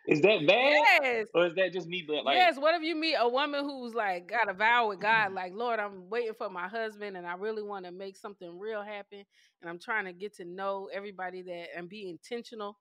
Is 0.05 0.21
that 0.21 0.45
bad? 0.45 0.83
Yes. 1.01 1.27
Or 1.33 1.45
is 1.45 1.55
that 1.55 1.71
just 1.71 1.87
me? 1.87 2.03
But 2.05 2.25
like, 2.25 2.35
yes. 2.35 2.57
What 2.57 2.75
if 2.75 2.81
you 2.83 2.95
meet 2.95 3.15
a 3.17 3.27
woman 3.27 3.63
who's 3.63 3.93
like 3.93 4.27
got 4.27 4.49
a 4.49 4.53
vow 4.53 4.89
with 4.89 4.99
God, 4.99 5.33
like 5.33 5.53
Lord, 5.53 5.79
I'm 5.79 6.09
waiting 6.09 6.33
for 6.37 6.49
my 6.49 6.67
husband, 6.67 7.15
and 7.15 7.25
I 7.25 7.35
really 7.35 7.63
want 7.63 7.85
to 7.85 7.91
make 7.91 8.17
something 8.17 8.59
real 8.59 8.83
happen, 8.83 9.23
and 9.61 9.69
I'm 9.69 9.79
trying 9.79 10.05
to 10.05 10.13
get 10.13 10.35
to 10.37 10.45
know 10.45 10.89
everybody 10.93 11.41
that 11.43 11.67
and 11.75 11.87
be 11.87 12.09
intentional. 12.09 12.77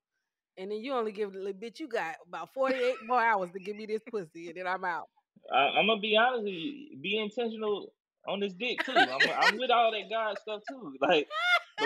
And 0.58 0.70
then 0.70 0.78
you 0.78 0.92
only 0.92 1.12
give 1.12 1.34
a 1.34 1.38
little 1.38 1.52
bit. 1.54 1.80
You 1.80 1.88
got 1.88 2.16
about 2.28 2.52
48 2.52 2.96
more 3.06 3.22
hours 3.22 3.50
to 3.52 3.58
give 3.58 3.76
me 3.76 3.86
this 3.86 4.02
pussy, 4.10 4.48
and 4.48 4.56
then 4.56 4.66
I'm 4.66 4.84
out. 4.84 5.08
I, 5.54 5.78
I'm 5.78 5.86
gonna 5.86 6.00
be 6.00 6.16
honest 6.16 6.44
with 6.44 6.52
you. 6.52 6.98
Be 7.00 7.18
intentional 7.18 7.92
on 8.28 8.40
this 8.40 8.52
dick 8.52 8.84
too. 8.84 8.92
I'm, 8.92 9.20
I'm 9.38 9.58
with 9.58 9.70
all 9.70 9.92
that 9.92 10.10
God 10.10 10.36
stuff 10.38 10.60
too. 10.68 10.94
Like, 11.00 11.28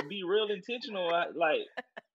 but 0.03 0.09
be 0.09 0.23
real 0.25 0.49
intentional. 0.51 1.11
Like, 1.11 1.61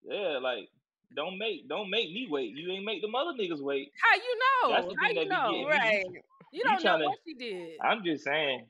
yeah, 0.03 0.39
like 0.41 0.69
don't 1.15 1.37
make 1.37 1.67
don't 1.67 1.89
make 1.89 2.11
me 2.11 2.27
wait. 2.29 2.55
You 2.55 2.71
ain't 2.71 2.85
make 2.85 3.01
the 3.01 3.07
mother 3.09 3.31
niggas 3.37 3.61
wait. 3.61 3.91
How 4.01 4.15
you 4.15 4.39
know? 4.39 4.73
That's 4.75 4.87
the 4.87 4.95
How 4.99 5.07
thing 5.07 5.17
you 5.17 5.29
that 5.29 5.29
know? 5.29 5.67
Right. 5.67 6.05
You, 6.11 6.21
You 6.53 6.63
don't 6.63 6.83
know 6.83 6.91
tryna- 6.97 7.05
what 7.05 7.19
she 7.25 7.33
did. 7.33 7.77
I'm 7.81 8.03
just 8.03 8.23
saying, 8.23 8.65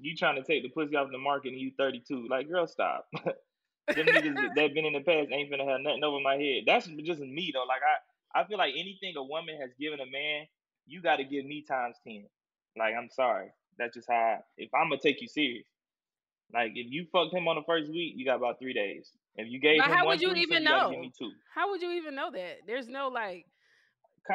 you 0.00 0.16
trying 0.16 0.36
to 0.36 0.42
take 0.42 0.62
the 0.62 0.68
pussy 0.70 0.96
off 0.96 1.10
the 1.10 1.18
market 1.18 1.52
and 1.52 1.60
you 1.60 1.72
32. 1.78 2.26
Like, 2.28 2.48
girl, 2.48 2.66
stop. 2.66 3.06
Them 3.14 4.06
niggas 4.06 4.34
that- 4.36 4.52
that 4.56 4.74
been 4.74 4.84
in 4.86 4.92
the 4.92 5.00
past 5.00 5.28
ain't 5.32 5.50
finna 5.50 5.66
have 5.68 5.80
nothing 5.80 6.04
over 6.04 6.20
my 6.20 6.36
head. 6.36 6.62
That's 6.66 6.86
just 6.86 7.20
me 7.20 7.50
though. 7.52 7.64
Like 7.66 7.80
I, 7.82 8.40
I 8.40 8.44
feel 8.46 8.58
like 8.58 8.74
anything 8.76 9.14
a 9.16 9.22
woman 9.22 9.58
has 9.60 9.70
given 9.80 10.00
a 10.00 10.06
man, 10.06 10.46
you 10.86 11.02
got 11.02 11.16
to 11.16 11.24
give 11.24 11.44
me 11.44 11.64
times 11.66 11.96
ten. 12.06 12.24
Like 12.78 12.94
I'm 12.96 13.08
sorry, 13.10 13.48
that's 13.78 13.94
just 13.94 14.08
how. 14.08 14.14
I, 14.14 14.38
if 14.56 14.70
I'm 14.74 14.88
gonna 14.90 15.00
take 15.00 15.20
you 15.20 15.26
serious, 15.28 15.64
like 16.54 16.72
if 16.74 16.86
you 16.90 17.06
fucked 17.12 17.34
him 17.34 17.48
on 17.48 17.56
the 17.56 17.62
first 17.66 17.88
week, 17.90 18.14
you 18.16 18.24
got 18.24 18.36
about 18.36 18.58
three 18.58 18.72
days. 18.74 19.10
If 19.36 19.48
you 19.50 19.60
gave 19.60 19.78
But 19.78 19.86
him 19.88 19.92
how 19.92 20.04
one 20.06 20.14
would 20.14 20.20
you 20.22 20.30
threesome, 20.30 20.52
even 20.52 20.62
you 20.64 20.68
gotta 20.68 20.82
know? 20.84 20.90
give 20.90 21.00
me 21.00 21.12
two. 21.18 21.30
How 21.54 21.70
would 21.70 21.82
you 21.82 21.92
even 21.92 22.14
know 22.14 22.30
that? 22.30 22.58
There's 22.66 22.88
no 22.88 23.08
like. 23.08 23.46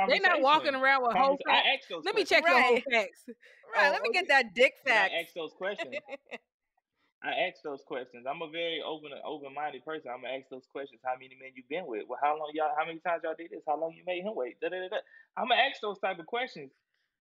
They're 0.10 0.20
not 0.20 0.42
walking 0.42 0.76
around 0.76 1.04
with 1.04 1.16
whole 1.16 1.38
Conversa- 1.38 1.48
I 1.48 1.54
facts. 1.56 1.68
asked 1.80 1.90
those 1.90 2.04
Let 2.06 2.16
me 2.16 2.26
questions. 2.26 2.30
check 2.44 2.50
your 2.50 2.62
whole 2.62 2.82
facts. 2.92 3.24
Oh, 3.30 3.34
right, 3.74 3.88
Oh, 3.88 3.92
let 3.94 4.02
me 4.02 4.10
okay. 4.10 4.20
get 4.20 4.28
that 4.30 4.54
dick 4.54 4.74
And 4.86 4.94
fact. 4.94 5.14
I 5.14 5.22
asked 5.22 5.36
those 5.36 5.54
questions. 5.54 5.96
I 7.24 7.32
asked 7.48 7.64
those 7.64 7.82
questions. 7.88 8.26
I'm 8.30 8.42
a 8.42 8.50
very 8.50 8.82
open 8.86 9.10
open 9.26 9.54
minded 9.54 9.84
person. 9.86 10.12
I'm 10.14 10.22
gonna 10.22 10.36
ask 10.38 10.46
those 10.50 10.68
questions. 10.72 11.02
How 11.04 11.14
many 11.14 11.38
men 11.42 11.52
you 11.56 11.64
been 11.70 11.88
with? 11.88 12.04
Well, 12.08 12.20
how 12.22 12.38
long 12.38 12.52
y'all? 12.54 12.70
How 12.78 12.86
many 12.86 13.00
times 13.00 13.22
y'all 13.24 13.34
did 13.38 13.50
this? 13.50 13.64
How 13.68 13.80
long 13.80 13.94
you 13.98 14.04
made 14.06 14.22
him 14.22 14.36
wait? 14.36 14.60
Da, 14.62 14.70
da, 14.70 14.78
da, 14.78 14.90
da. 14.90 14.98
I'm 15.38 15.48
gonna 15.50 15.62
ask 15.62 15.82
those 15.82 15.98
type 16.00 16.20
of 16.20 16.26
questions. 16.28 16.72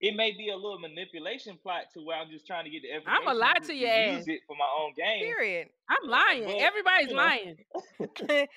It 0.00 0.16
may 0.16 0.32
be 0.32 0.50
a 0.50 0.56
little 0.56 0.78
manipulation 0.78 1.56
plot 1.62 1.84
to 1.94 2.00
where 2.04 2.18
I'm 2.18 2.28
just 2.30 2.46
trying 2.46 2.64
to 2.64 2.70
get 2.70 2.82
the 2.82 2.88
information. 2.94 3.22
I'ma 3.26 3.32
lie 3.38 3.52
and 3.56 3.64
to 3.66 3.72
use- 3.74 3.80
your 3.82 4.06
use 4.12 4.20
ass. 4.20 4.28
it 4.28 4.40
for 4.46 4.54
my 4.56 4.68
own 4.78 4.92
game. 4.94 5.24
Period. 5.24 5.68
I'm 5.88 6.08
lying. 6.08 6.44
But, 6.44 6.56
Everybody's 6.56 7.08
you 7.10 7.14
know. 7.14 7.22
lying. 7.22 7.56
Look, 8.00 8.48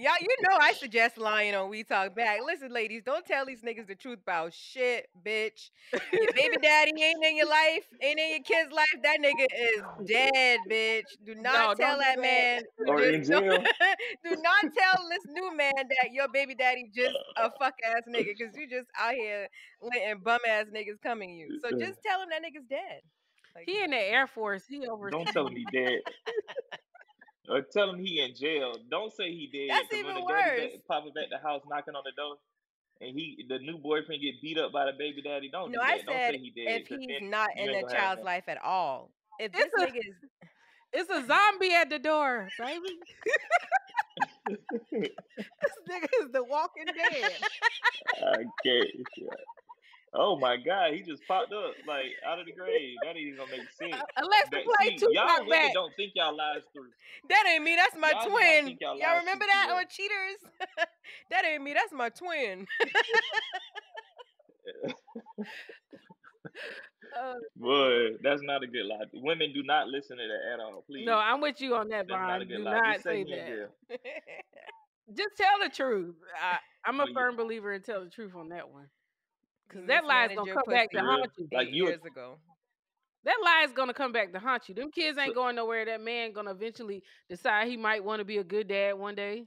y'all, 0.00 0.20
you 0.20 0.36
know 0.42 0.56
I 0.60 0.72
suggest 0.78 1.18
lying 1.18 1.54
on 1.56 1.68
We 1.70 1.82
Talk 1.82 2.14
Back. 2.14 2.40
Listen, 2.46 2.72
ladies, 2.72 3.02
don't 3.04 3.26
tell 3.26 3.44
these 3.46 3.62
niggas 3.62 3.88
the 3.88 3.96
truth 3.96 4.20
about 4.22 4.52
shit, 4.54 5.08
bitch. 5.26 5.70
Your 6.12 6.32
baby 6.34 6.56
daddy 6.62 6.92
ain't 7.02 7.24
in 7.24 7.36
your 7.36 7.48
life, 7.48 7.84
ain't 8.00 8.18
in 8.20 8.30
your 8.30 8.42
kid's 8.44 8.72
life. 8.72 8.86
That 9.02 9.18
nigga 9.20 9.46
is 9.58 9.82
dead, 10.06 10.60
bitch. 10.70 11.02
Do 11.26 11.34
not 11.34 11.78
No, 11.78 11.84
tell 11.84 11.98
that 11.98 12.16
that. 12.16 12.22
man. 12.22 12.62
Or 12.86 13.02
in 13.02 13.22
don't- 13.26 13.44
jail. 13.44 13.58
do 14.24 14.30
not 14.40 14.72
tell 14.72 15.08
this 15.10 15.26
new 15.28 15.56
man 15.56 15.72
that 15.76 16.12
your 16.12 16.28
baby 16.32 16.54
daddy 16.54 16.90
just 16.94 17.16
a 17.36 17.50
fuck 17.58 17.74
ass 17.86 18.02
nigga 18.08 18.36
because 18.38 18.56
you 18.56 18.68
just 18.68 18.88
out 18.98 19.14
here 19.14 19.48
letting 19.82 20.20
bum 20.22 20.38
ass 20.48 20.66
niggas 20.72 20.77
coming 21.02 21.36
you. 21.36 21.58
So 21.62 21.70
just 21.78 21.98
tell 22.04 22.20
him 22.22 22.28
that 22.30 22.42
nigga's 22.42 22.66
dead. 22.68 23.00
Like, 23.54 23.64
He 23.66 23.82
in 23.82 23.90
the 23.90 23.96
Air 24.16 24.26
Force. 24.26 24.64
He 24.68 24.86
over. 24.86 25.10
Don't 25.10 25.26
tell 25.28 25.46
him 25.46 25.56
he 25.56 25.64
dead. 25.72 26.00
or 27.48 27.62
tell 27.62 27.90
him 27.90 27.98
he 27.98 28.20
in 28.20 28.34
jail. 28.34 28.74
Don't 28.90 29.12
say 29.12 29.30
he 29.30 29.48
dead. 29.52 29.70
That's 29.76 29.88
'cause 29.88 30.02
when 30.04 30.10
even 30.10 30.14
the 30.14 30.32
daddy 30.32 30.62
worse. 30.62 30.72
back, 30.72 30.86
popping 30.86 31.12
back 31.14 31.24
the 31.30 31.38
house 31.38 31.62
knocking 31.68 31.94
on 31.94 32.02
the 32.04 32.12
door, 32.16 32.36
and 33.00 33.18
he 33.18 33.44
the 33.48 33.58
new 33.58 33.78
boyfriend 33.78 34.20
get 34.22 34.40
beat 34.42 34.58
up 34.58 34.72
by 34.72 34.84
the 34.86 34.92
baby 34.98 35.22
daddy. 35.22 35.48
Don't 35.50 35.70
no, 35.72 35.78
do 35.78 35.84
I 35.84 35.96
that. 35.98 36.06
Don't 36.06 36.14
said 36.16 36.34
say 36.34 36.38
he 36.38 36.50
dead. 36.50 36.80
if 36.82 36.88
he's 36.88 37.22
not 37.30 37.50
in 37.56 37.66
the 37.72 37.88
child's 37.90 38.20
him. 38.20 38.26
life 38.26 38.44
at 38.48 38.58
all. 38.62 39.10
If 39.40 39.52
this 39.52 39.66
It's 39.66 39.82
a- 39.82 39.86
nigga 39.86 39.98
is 39.98 40.14
It's 40.90 41.10
a 41.10 41.26
zombie 41.26 41.74
at 41.74 41.90
the 41.90 41.98
door, 41.98 42.48
baby. 42.58 42.98
this 44.48 44.58
nigga 45.90 46.08
is 46.22 46.32
the 46.32 46.42
Walking 46.42 46.86
Dead. 46.86 47.32
Okay. 48.22 48.92
yeah. 49.18 49.28
Oh 50.14 50.36
my 50.38 50.56
god, 50.56 50.94
he 50.94 51.02
just 51.02 51.22
popped 51.28 51.52
up 51.52 51.74
like 51.86 52.06
out 52.26 52.38
of 52.38 52.46
the 52.46 52.52
grave. 52.52 52.96
That 53.02 53.10
ain't 53.10 53.18
even 53.18 53.36
gonna 53.38 53.50
make 53.50 53.70
sense. 53.72 53.94
Alexa, 54.16 54.48
But 54.50 54.64
play 54.64 54.88
see, 54.90 54.96
Tupac 54.96 55.14
y'all 55.14 55.38
women 55.40 55.50
back. 55.50 55.74
don't 55.74 55.94
think 55.96 56.12
y'all 56.14 56.36
lies 56.36 56.62
through. 56.72 56.88
That 57.28 57.44
ain't 57.46 57.62
me. 57.64 57.76
That's 57.76 57.96
my 57.96 58.10
Y'all 58.12 58.28
twin. 58.30 58.78
y'all 58.80 58.98
Y'all 58.98 59.18
remember 59.18 59.44
that 59.46 59.66
well. 59.68 59.76
on 59.78 59.84
Cheaters? 59.88 60.40
that 61.30 61.44
ain't 61.44 61.62
me. 61.62 61.74
That's 61.74 61.92
my 61.92 62.08
twin. 62.08 62.66
Uh, 67.18 67.34
Boy, 67.56 68.16
that's 68.22 68.42
not 68.42 68.62
a 68.62 68.66
good 68.66 68.84
lie. 68.86 69.04
Women 69.14 69.52
do 69.52 69.62
not 69.62 69.88
listen 69.88 70.18
to 70.18 70.22
that 70.22 70.54
at 70.54 70.60
all. 70.60 70.82
Please. 70.86 71.06
no, 71.06 71.16
I'm 71.16 71.40
with 71.40 71.60
you 71.60 71.74
on 71.74 71.88
that, 71.88 72.06
Brian. 72.06 72.42
a 72.42 72.44
good 72.44 72.58
Do 72.58 72.62
lie. 72.64 72.72
not 72.74 72.92
Just 72.92 73.04
say 73.04 73.10
say 73.10 73.24
he 73.24 73.32
in 73.32 73.38
that. 73.38 73.70
Just 75.16 75.30
tell 75.36 75.58
the 75.62 75.70
truth. 75.70 76.16
I, 76.40 76.58
I'm 76.84 77.00
a 77.00 77.04
Oh, 77.04 77.06
yeah. 77.08 77.14
firm 77.14 77.36
believer 77.36 77.72
in 77.72 77.82
tell 77.82 78.04
the 78.04 78.10
truth 78.10 78.34
on 78.34 78.50
that 78.50 78.68
one. 78.70 78.88
Because 79.68 79.86
that 79.86 80.04
lie 80.04 80.26
is 80.26 80.36
gonna 80.36 80.54
come 80.54 80.62
back 80.68 80.90
to 80.92 81.00
haunt 81.00 81.30
you. 81.36 81.48
Like 81.52 81.68
you- 81.70 81.86
years 81.86 82.04
ago. 82.04 82.38
That 83.24 83.36
lie 83.44 83.64
is 83.66 83.72
gonna 83.72 83.92
come 83.92 84.12
back 84.12 84.32
to 84.32 84.38
haunt 84.38 84.68
you. 84.68 84.74
Them 84.74 84.90
kids 84.90 85.18
ain't 85.18 85.34
going 85.34 85.56
nowhere. 85.56 85.84
That 85.84 86.00
man 86.00 86.32
gonna 86.32 86.52
eventually 86.52 87.02
decide 87.28 87.68
he 87.68 87.76
might 87.76 88.02
want 88.02 88.20
to 88.20 88.24
be 88.24 88.38
a 88.38 88.44
good 88.44 88.68
dad 88.68 88.94
one 88.94 89.14
day. 89.14 89.44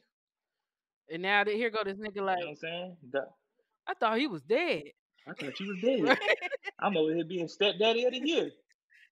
And 1.10 1.22
now 1.22 1.44
that 1.44 1.54
here 1.54 1.70
go 1.70 1.84
this 1.84 1.98
nigga 1.98 2.24
like, 2.24 2.38
You 2.38 2.46
know 2.46 2.48
what 2.48 2.50
I'm 2.50 2.56
saying? 2.58 2.98
That- 3.14 3.32
I 3.88 3.94
thought 3.96 4.18
he 4.20 4.28
was 4.28 4.42
dead. 4.44 4.84
I 5.28 5.34
thought 5.34 5.60
you 5.60 5.68
was 5.68 5.78
dead. 5.82 6.20
I'm 6.80 6.96
over 6.98 7.14
here 7.14 7.26
being 7.26 7.48
stepdaddy 7.48 8.06
of 8.06 8.14
the 8.14 8.20
year. 8.20 8.52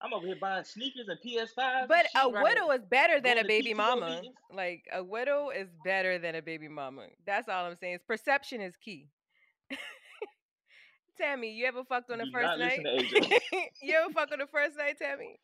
I'm 0.01 0.13
over 0.13 0.25
here 0.25 0.37
buying 0.39 0.63
sneakers 0.63 1.07
and 1.09 1.19
PS5. 1.25 1.87
But 1.87 2.05
a 2.15 2.19
and 2.19 2.33
shit. 2.33 2.43
widow 2.43 2.71
is 2.71 2.85
better 2.85 3.19
than 3.19 3.37
a 3.37 3.43
baby 3.43 3.73
mama. 3.73 4.21
Like 4.53 4.83
a 4.93 5.03
widow 5.03 5.49
is 5.49 5.67
better 5.83 6.17
than 6.19 6.35
a 6.35 6.41
baby 6.41 6.67
mama. 6.67 7.07
That's 7.25 7.49
all 7.49 7.65
I'm 7.65 7.75
saying. 7.75 7.99
Perception 8.07 8.61
is 8.61 8.75
key. 8.77 9.07
Tammy, 11.19 11.51
you 11.51 11.65
ever 11.65 11.83
fucked 11.83 12.09
on 12.11 12.19
the 12.19 12.25
Do 12.25 12.31
first 12.31 12.59
night? 12.59 12.79
to 12.83 13.39
you 13.81 13.95
ever 13.95 14.13
fucked 14.13 14.33
on 14.33 14.39
the 14.39 14.47
first 14.47 14.77
night, 14.77 14.97
Tammy? 15.01 15.39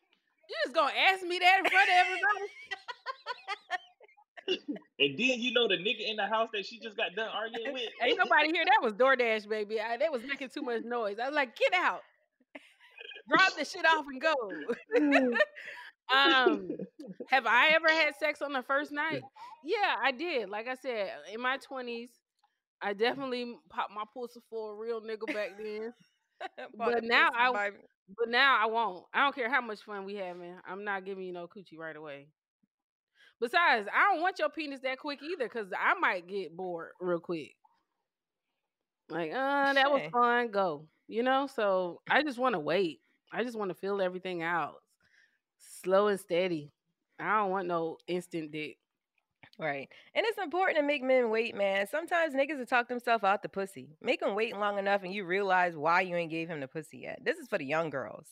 You 0.48 0.56
just 0.64 0.74
gonna 0.74 0.92
ask 1.10 1.22
me 1.22 1.38
that 1.38 1.58
in 1.64 1.70
front 1.70 1.88
of 1.88 1.94
everybody? 1.98 2.52
And 4.98 5.18
then 5.18 5.40
you 5.40 5.52
know 5.52 5.68
the 5.68 5.74
nigga 5.74 6.08
in 6.08 6.16
the 6.16 6.26
house 6.26 6.48
that 6.54 6.64
she 6.64 6.78
just 6.78 6.96
got 6.96 7.14
done 7.14 7.28
arguing 7.28 7.72
with. 7.74 7.82
Ain't 8.02 8.18
nobody 8.18 8.50
here. 8.50 8.64
That 8.64 8.82
was 8.82 8.94
DoorDash, 8.94 9.48
baby. 9.48 9.80
I, 9.80 9.96
they 9.96 10.08
was 10.08 10.22
making 10.26 10.48
too 10.48 10.62
much 10.62 10.84
noise. 10.84 11.18
I 11.22 11.26
was 11.26 11.34
like, 11.34 11.56
get 11.56 11.74
out. 11.74 12.00
Drop 13.28 13.56
the 13.58 13.64
shit 13.64 13.84
off 13.84 14.06
and 14.08 14.20
go. 14.20 14.34
um, 16.14 16.68
have 17.28 17.44
I 17.46 17.70
ever 17.74 17.88
had 17.88 18.14
sex 18.16 18.40
on 18.40 18.52
the 18.52 18.62
first 18.62 18.92
night? 18.92 19.22
Yeah, 19.64 19.96
I 20.02 20.12
did. 20.12 20.48
Like 20.48 20.68
I 20.68 20.76
said, 20.76 21.10
in 21.34 21.40
my 21.40 21.58
twenties, 21.58 22.10
I 22.82 22.92
definitely 22.92 23.56
popped 23.70 23.92
my 23.92 24.04
pussy 24.12 24.40
for 24.50 24.72
a 24.72 24.76
real 24.76 25.00
nigga 25.00 25.32
back 25.32 25.56
then. 25.58 25.94
But 26.76 27.02
now 27.02 27.30
I, 27.34 27.50
but 28.18 28.28
now 28.28 28.58
I 28.60 28.66
won't. 28.66 29.06
I 29.14 29.24
don't 29.24 29.34
care 29.34 29.50
how 29.50 29.62
much 29.62 29.82
fun 29.82 30.04
we 30.04 30.16
having. 30.16 30.56
I'm 30.66 30.84
not 30.84 31.04
giving 31.06 31.24
you 31.24 31.32
no 31.32 31.48
coochie 31.48 31.78
right 31.78 31.96
away. 31.96 32.28
Besides, 33.40 33.88
I 33.92 34.12
don't 34.12 34.22
want 34.22 34.38
your 34.38 34.48
penis 34.50 34.80
that 34.80 34.98
quick 34.98 35.22
either, 35.22 35.48
cause 35.48 35.72
I 35.78 35.94
might 35.98 36.26
get 36.26 36.56
bored 36.56 36.92
real 37.00 37.20
quick. 37.20 37.56
Like, 39.08 39.30
uh, 39.32 39.72
that 39.74 39.90
was 39.90 40.02
fun. 40.12 40.50
Go. 40.50 40.88
You 41.08 41.22
know. 41.22 41.46
So 41.46 42.00
I 42.08 42.22
just 42.22 42.38
want 42.38 42.54
to 42.54 42.60
wait. 42.60 43.00
I 43.32 43.44
just 43.44 43.56
want 43.58 43.70
to 43.70 43.74
feel 43.74 44.00
everything 44.00 44.42
out, 44.42 44.76
slow 45.58 46.08
and 46.08 46.20
steady. 46.20 46.72
I 47.18 47.38
don't 47.38 47.50
want 47.50 47.68
no 47.68 47.98
instant 48.08 48.52
dick. 48.52 48.78
Right. 49.58 49.88
And 50.14 50.26
it's 50.26 50.38
important 50.38 50.76
to 50.78 50.82
make 50.82 51.02
men 51.02 51.30
wait, 51.30 51.54
man. 51.54 51.86
Sometimes 51.86 52.34
niggas 52.34 52.58
will 52.58 52.66
talk 52.66 52.88
themselves 52.88 53.24
out 53.24 53.42
the 53.42 53.48
pussy. 53.48 53.96
Make 54.02 54.20
them 54.20 54.34
wait 54.34 54.54
long 54.56 54.78
enough 54.78 55.02
and 55.02 55.14
you 55.14 55.24
realize 55.24 55.76
why 55.76 56.02
you 56.02 56.14
ain't 56.14 56.30
gave 56.30 56.48
him 56.48 56.60
the 56.60 56.68
pussy 56.68 56.98
yet. 56.98 57.20
This 57.24 57.38
is 57.38 57.48
for 57.48 57.56
the 57.58 57.64
young 57.64 57.88
girls. 57.88 58.26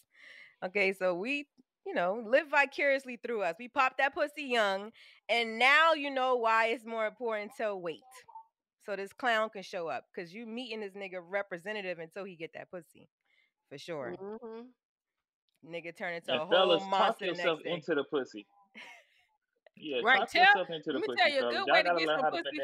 Okay, 0.63 0.93
so 0.93 1.15
we, 1.15 1.49
you 1.87 1.95
know, 1.95 2.23
live 2.27 2.49
vicariously 2.51 3.17
through 3.17 3.43
us. 3.43 3.57
We 3.59 3.69
pop 3.69 3.97
that 3.99 4.15
pussy 4.15 4.45
young, 4.45 4.93
and 5.29 5.59
now 5.59 5.95
you 5.95 6.11
know 6.11 6.37
why 6.37 6.67
it's 6.67 6.85
more 6.85 7.07
important 7.07 7.53
to 7.59 7.75
wait. 7.75 8.01
So 8.85 8.95
this 8.97 9.13
clown 9.15 9.49
can 9.51 9.63
show 9.63 9.89
up 9.89 10.05
because 10.15 10.35
you 10.35 10.47
meeting 10.47 10.81
this 10.81 10.93
nigga 10.93 11.21
representative 11.27 11.99
until 12.01 12.25
he 12.25 12.37
get 12.37 12.53
that 12.55 12.71
pussy. 12.71 13.09
For 13.71 13.79
sure. 13.79 14.15
Mhm. 14.21 14.69
Nigga 15.67 15.97
turn 15.97 16.15
into 16.15 16.33
a 16.33 16.35
And 16.35 16.43
whole 16.43 16.51
fellas, 16.51 16.83
talk 16.83 16.91
monster 16.91 17.25
the 17.25 17.31
yourself 17.33 17.59
next 17.61 17.65
day. 17.65 17.71
into 17.73 17.95
the 17.95 18.05
pussy. 18.05 18.47
Yeah, 19.77 20.01
Right, 20.05 20.29
tell- 20.29 20.43
yourself 20.43 20.71
into 20.71 20.93
the 20.93 20.99
let 20.99 21.01
me 21.01 21.07
pussy, 21.09 21.19
tell 21.19 21.31
you 21.31 21.49
a 21.49 21.53
good 21.53 21.73
way 21.73 21.83
to 21.83 21.95
get 21.99 22.09
some 22.09 22.31
pussy. 22.31 22.61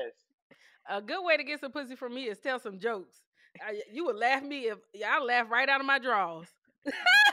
A 0.89 1.03
good 1.03 1.25
way 1.25 1.37
to 1.37 1.45
get 1.45 1.61
some 1.61 1.73
pussy 1.73 1.97
from 1.97 2.15
me 2.15 2.25
is 2.29 2.39
tell 2.39 2.59
some 2.59 2.79
jokes. 2.79 3.23
I, 3.61 3.83
you 3.93 4.05
would 4.07 4.17
laugh 4.17 4.43
me 4.43 4.69
if 4.69 4.79
yeah, 4.95 5.17
I 5.19 5.23
laugh 5.23 5.51
right 5.51 5.69
out 5.69 5.81
of 5.81 5.87
my 5.87 5.99
drawers. 5.99 6.49
laugh 6.87 6.93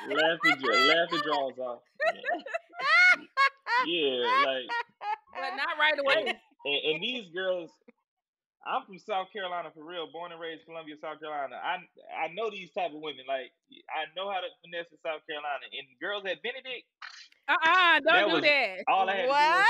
the 0.09 0.49
laugh 0.49 1.09
the 1.09 1.21
draws 1.23 1.57
off. 1.59 1.81
Yeah, 3.85 4.25
like 4.45 4.65
but 5.33 5.53
not 5.55 5.77
right 5.79 5.99
away. 5.99 6.33
and, 6.65 6.79
and 6.93 7.03
these 7.03 7.29
girls, 7.29 7.69
I'm 8.65 8.83
from 8.85 8.97
South 8.99 9.31
Carolina 9.31 9.69
for 9.73 9.85
real, 9.85 10.09
born 10.11 10.31
and 10.31 10.41
raised 10.41 10.65
Columbia, 10.65 10.95
South 10.99 11.19
Carolina. 11.21 11.61
I 11.61 11.77
I 12.11 12.33
know 12.33 12.49
these 12.49 12.71
type 12.71 12.91
of 12.91 12.99
women. 12.99 13.23
Like 13.27 13.53
I 13.93 14.09
know 14.15 14.29
how 14.31 14.41
to 14.41 14.49
finesse 14.65 14.89
in 14.91 14.97
South 15.05 15.21
Carolina. 15.29 15.65
And 15.71 15.85
girls 16.01 16.25
at 16.25 16.41
Benedict, 16.41 16.89
uh-uh, 17.47 17.99
do 17.99 18.03
that 18.05 18.27
not 18.27 18.35
do 18.35 18.41
that. 18.41 18.77
all 18.87 19.09
I 19.09 19.15
had 19.15 19.17
to 19.17 19.23
do 19.23 19.29
What? 19.29 19.57
was 19.59 19.65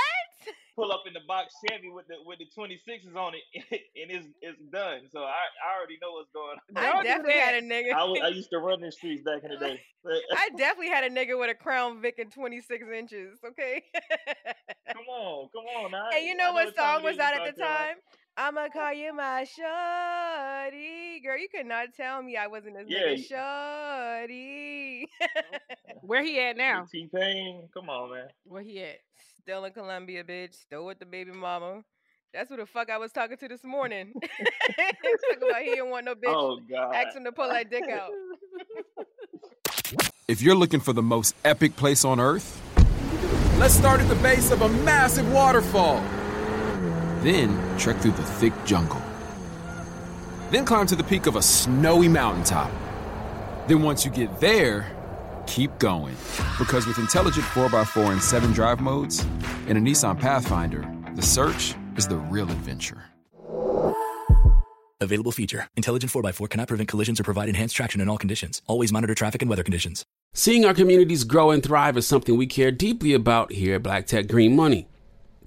pull 0.78 0.92
up 0.92 1.02
in 1.08 1.12
the 1.12 1.20
box 1.26 1.52
Chevy 1.68 1.90
with 1.90 2.06
the 2.06 2.14
with 2.24 2.38
the 2.38 2.46
26s 2.56 3.16
on 3.16 3.32
it, 3.34 3.42
and 4.00 4.10
it's 4.10 4.28
it's 4.40 4.60
done. 4.70 5.00
So 5.10 5.20
I, 5.20 5.26
I 5.66 5.76
already 5.76 5.98
know 6.00 6.12
what's 6.12 6.30
going 6.30 6.56
on. 6.76 7.00
I 7.00 7.02
definitely 7.02 7.32
had 7.40 7.54
a 7.56 7.62
nigga. 7.62 7.92
I, 7.92 8.04
was, 8.04 8.20
I 8.22 8.28
used 8.40 8.50
to 8.50 8.58
run 8.58 8.80
the 8.80 8.92
streets 8.92 9.22
back 9.22 9.42
in 9.42 9.50
the 9.50 9.56
day. 9.56 9.80
I 10.06 10.48
definitely 10.56 10.90
had 10.90 11.04
a 11.04 11.10
nigga 11.10 11.38
with 11.38 11.50
a 11.50 11.54
Crown 11.54 12.00
Vic 12.00 12.14
in 12.18 12.30
26 12.30 12.84
inches. 12.94 13.38
Okay. 13.44 13.82
come 14.92 15.02
on, 15.10 15.48
come 15.52 15.64
on. 15.84 15.90
Now. 15.90 16.08
and 16.14 16.24
you 16.24 16.32
I 16.32 16.36
know 16.36 16.52
what 16.52 16.66
what 16.66 16.76
song 16.76 17.02
was 17.02 17.18
out 17.18 17.34
at 17.34 17.44
the 17.54 17.60
Carolina. 17.60 17.86
time? 17.86 17.96
I'ma 18.40 18.68
call 18.72 18.92
you 18.92 19.12
my 19.12 19.42
shorty. 19.44 21.20
Girl, 21.24 21.36
you 21.36 21.48
could 21.52 21.66
not 21.66 21.88
tell 21.96 22.22
me 22.22 22.36
I 22.36 22.46
wasn't 22.46 22.76
a 22.76 22.84
Yeah, 22.86 23.00
nigga 23.00 23.30
y- 23.32 23.36
uh 23.36 24.20
shorty. 24.20 25.08
Oh, 25.20 25.58
Where 26.02 26.22
he 26.22 26.38
at 26.40 26.56
now? 26.56 26.86
T 26.90 27.08
Pain, 27.12 27.68
come 27.74 27.90
on, 27.90 28.12
man. 28.12 28.28
Where 28.44 28.62
he 28.62 28.80
at? 28.84 28.98
Still 29.40 29.64
in 29.64 29.72
Columbia, 29.72 30.22
bitch. 30.22 30.54
Still 30.54 30.86
with 30.86 31.00
the 31.00 31.06
baby 31.06 31.32
mama. 31.32 31.82
That's 32.32 32.48
who 32.48 32.56
the 32.56 32.66
fuck 32.66 32.90
I 32.90 32.98
was 32.98 33.10
talking 33.10 33.38
to 33.38 33.48
this 33.48 33.64
morning. 33.64 34.12
Talking 34.20 35.48
about 35.48 35.62
he 35.62 35.70
didn't 35.70 35.90
want 35.90 36.04
no 36.04 36.14
bitch. 36.14 36.26
Oh 36.28 36.60
God. 36.70 36.94
Ask 36.94 37.16
him 37.16 37.24
to 37.24 37.32
pull 37.32 37.48
that 37.48 37.70
dick 37.70 37.88
out. 37.90 38.10
If 40.28 40.42
you're 40.42 40.54
looking 40.54 40.80
for 40.80 40.92
the 40.92 41.02
most 41.02 41.34
epic 41.42 41.74
place 41.74 42.04
on 42.04 42.20
earth, 42.20 42.60
let's 43.58 43.72
start 43.72 43.98
at 44.00 44.08
the 44.08 44.14
base 44.16 44.50
of 44.50 44.60
a 44.60 44.68
massive 44.68 45.32
waterfall. 45.32 46.04
Then 47.20 47.78
trek 47.78 47.96
through 47.98 48.12
the 48.12 48.22
thick 48.22 48.52
jungle. 48.64 49.02
Then 50.50 50.64
climb 50.64 50.86
to 50.86 50.96
the 50.96 51.04
peak 51.04 51.26
of 51.26 51.36
a 51.36 51.42
snowy 51.42 52.08
mountaintop. 52.08 52.70
Then 53.66 53.82
once 53.82 54.04
you 54.04 54.10
get 54.10 54.40
there, 54.40 54.90
keep 55.46 55.78
going. 55.78 56.16
Because 56.58 56.86
with 56.86 56.98
intelligent 56.98 57.44
4x4 57.46 58.12
and 58.12 58.22
7 58.22 58.52
drive 58.52 58.80
modes 58.80 59.26
and 59.66 59.76
a 59.76 59.80
Nissan 59.80 60.18
Pathfinder, 60.18 60.88
the 61.14 61.22
search 61.22 61.74
is 61.96 62.06
the 62.08 62.16
real 62.16 62.50
adventure. 62.50 63.04
Available 65.00 65.32
feature. 65.32 65.68
Intelligent 65.76 66.10
4x4 66.12 66.50
cannot 66.50 66.68
prevent 66.68 66.88
collisions 66.88 67.20
or 67.20 67.24
provide 67.24 67.48
enhanced 67.48 67.76
traction 67.76 68.00
in 68.00 68.08
all 68.08 68.18
conditions. 68.18 68.62
Always 68.66 68.92
monitor 68.92 69.14
traffic 69.14 69.42
and 69.42 69.48
weather 69.48 69.62
conditions. 69.62 70.04
Seeing 70.34 70.64
our 70.64 70.74
communities 70.74 71.24
grow 71.24 71.50
and 71.50 71.62
thrive 71.62 71.96
is 71.96 72.06
something 72.06 72.36
we 72.36 72.46
care 72.46 72.70
deeply 72.70 73.12
about 73.12 73.52
here 73.52 73.76
at 73.76 73.82
Black 73.82 74.06
Tech 74.06 74.28
Green 74.28 74.54
Money. 74.54 74.86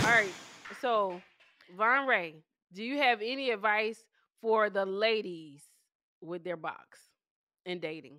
All 0.00 0.06
right. 0.06 0.32
So, 0.80 1.20
Von 1.76 2.06
Rhe', 2.06 2.42
do 2.72 2.82
you 2.82 2.98
have 2.98 3.20
any 3.22 3.50
advice 3.50 4.04
for 4.40 4.70
the 4.70 4.84
ladies 4.86 5.62
with 6.20 6.44
their 6.44 6.56
box 6.56 6.98
in 7.66 7.80
dating? 7.80 8.18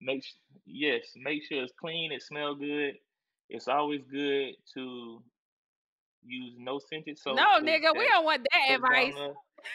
Make 0.00 0.24
yes, 0.66 1.02
make 1.16 1.44
sure 1.44 1.62
it's 1.62 1.72
clean. 1.80 2.10
It 2.12 2.22
smell 2.22 2.54
good. 2.54 2.94
It's 3.48 3.68
always 3.68 4.00
good 4.10 4.54
to 4.74 5.22
use 6.24 6.54
no 6.58 6.78
scented 6.78 7.18
soap. 7.18 7.36
no, 7.36 7.60
nigga, 7.60 7.96
we 7.96 8.08
don't 8.08 8.24
want 8.24 8.44
that 8.52 8.74
advice. 8.74 9.14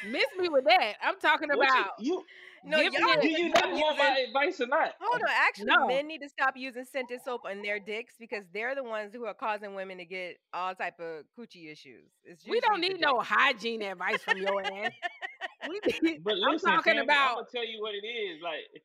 Miss 0.06 0.26
me 0.38 0.50
with 0.50 0.66
that. 0.66 0.96
I'm 1.02 1.20
talking 1.20 1.48
What 1.50 1.58
you 1.58 1.64
about 1.64 1.92
you 2.00 2.24
No, 2.64 2.78
giving 2.78 3.00
y'all 3.00 3.12
it. 3.14 3.22
do 3.22 3.30
you 3.30 3.50
stop 3.50 3.66
not 3.66 3.74
want 3.74 3.98
my 3.98 4.26
advice 4.28 4.60
or 4.62 4.68
not? 4.68 4.94
Hold 5.00 5.22
on, 5.22 5.30
actually, 5.30 5.66
No, 5.66 5.88
men 5.88 6.08
need 6.08 6.22
to 6.22 6.30
stop 6.30 6.56
using 6.56 6.84
scented 6.86 7.20
soap 7.24 7.42
on 7.46 7.62
their 7.62 7.80
dicks 7.80 8.16
because 8.20 8.44
they're 8.54 8.76
the 8.76 8.84
ones 8.84 9.14
who 9.14 9.26
are 9.26 9.34
causing 9.34 9.76
women 9.76 9.98
to 9.98 10.06
get 10.06 10.38
all 10.54 10.74
type 10.76 11.00
of 11.00 11.24
coochie 11.38 11.72
issues. 11.72 12.10
It's 12.24 12.46
we 12.48 12.60
don't 12.60 12.82
need 12.82 13.00
no 13.00 13.20
hygiene 13.20 13.82
advice 13.82 14.22
from 14.24 14.38
your 14.38 14.62
ass. 14.62 14.92
We 15.68 15.82
need, 16.02 16.22
But 16.24 16.36
I'm 16.46 16.54
listen, 16.54 16.70
talking 16.70 16.94
Tammy, 16.94 17.10
I'm 17.10 17.36
gonna 17.36 17.48
tell 17.52 17.66
you 17.66 17.82
what 17.82 17.94
it 17.96 18.06
is. 18.08 18.42
Like 18.42 18.84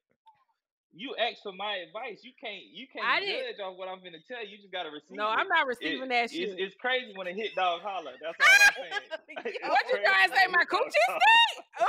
you 0.94 1.14
ask 1.16 1.42
for 1.42 1.52
my 1.52 1.76
advice, 1.76 2.20
you 2.22 2.32
can't 2.38 2.64
you 2.72 2.86
can't 2.92 3.04
I 3.06 3.20
judge 3.20 3.60
off 3.64 3.76
what 3.76 3.88
I'm 3.88 3.98
gonna 4.04 4.20
tell 4.28 4.44
you. 4.44 4.50
You 4.52 4.58
just 4.58 4.72
gotta 4.72 4.90
receive 4.90 5.16
No, 5.16 5.28
it. 5.28 5.36
I'm 5.40 5.48
not 5.48 5.64
It, 5.64 5.68
receiving 5.80 6.08
that 6.08 6.24
it's, 6.24 6.32
shit. 6.34 6.58
it's 6.58 6.74
crazy 6.76 7.12
when 7.16 7.26
a 7.26 7.32
hit 7.32 7.54
dog 7.54 7.80
holler. 7.82 8.12
That's 8.20 8.36
all 8.36 8.46
I'm 8.66 8.74
saying. 8.76 9.56
What 9.72 9.80
you 9.88 9.98
trying 10.04 10.28
to 10.30 10.36
say? 10.36 10.46
My 10.52 10.64
coochie 10.64 10.90
stink? 10.92 11.64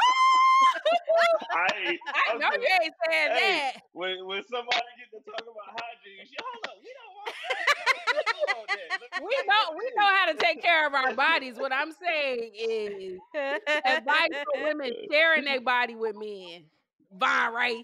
I 1.56 1.98
I 2.32 2.38
know 2.38 2.50
you 2.54 2.68
ain't 2.84 2.94
saying 3.10 3.32
hey 3.32 3.72
that. 3.76 3.82
when 3.92 4.26
when 4.26 4.44
somebody 4.50 4.80
get 4.98 5.12
to 5.12 5.20
talk 5.30 5.42
about 5.42 5.80
hygiene, 5.80 6.26
she 6.26 6.36
hold 6.40 6.66
up. 6.66 6.78
We 6.82 6.90
don't 6.96 7.14
want 7.16 7.36
that. 7.36 8.16
We 8.16 8.24
don't 8.24 8.58
want 8.58 8.68
that. 8.70 8.90
Let 9.02 9.22
me 9.22 9.28
We 9.28 9.36
know 9.48 9.78
we 9.78 9.92
know 9.96 10.08
how 10.08 10.26
to 10.32 10.36
take 10.36 10.62
care 10.62 10.88
of 10.88 10.94
our 10.94 11.14
bodies. 11.14 11.58
What 11.58 11.74
I'm 11.74 11.92
saying 11.92 12.52
is 12.56 13.20
advice 13.86 14.30
for 14.54 14.64
women 14.64 14.92
sharing 15.12 15.44
their 15.46 15.62
body 15.62 15.96
with 15.96 16.16
men. 16.16 16.66
Von 17.12 17.54
Rhe'. 17.54 17.84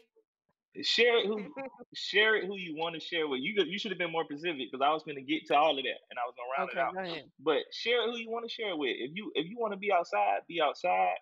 Share 0.84 1.18
it 1.20 1.26
who 1.28 1.54
share 1.96 2.36
it 2.36 2.46
who 2.46 2.56
you 2.58 2.76
want 2.76 2.96
to 2.96 3.02
share 3.02 3.28
with. 3.28 3.42
You 3.42 3.54
you 3.66 3.80
should 3.80 3.92
have 3.92 3.98
been 4.00 4.12
more 4.12 4.24
specific 4.26 4.70
because 4.72 4.84
I 4.86 4.94
was 4.94 5.04
going 5.04 5.16
to 5.18 5.22
get 5.22 5.46
to 5.48 5.56
all 5.56 5.78
of 5.78 5.84
that 5.84 6.00
and 6.10 6.18
I 6.20 6.26
was 6.26 6.36
going 6.38 6.48
to 6.48 6.56
round 6.58 6.70
Okay, 6.70 6.80
it 7.18 7.24
out. 7.24 7.32
But 7.40 7.64
share 7.74 8.04
it 8.04 8.12
who 8.12 8.18
you 8.18 8.30
want 8.30 8.48
to 8.48 8.54
share 8.54 8.76
with. 8.78 8.96
If 8.98 9.12
you 9.14 9.32
if 9.36 9.48
you 9.50 9.58
want 9.60 9.74
to 9.74 9.78
be 9.80 9.92
outside, 9.92 10.42
be 10.48 10.62
outside. 10.62 11.16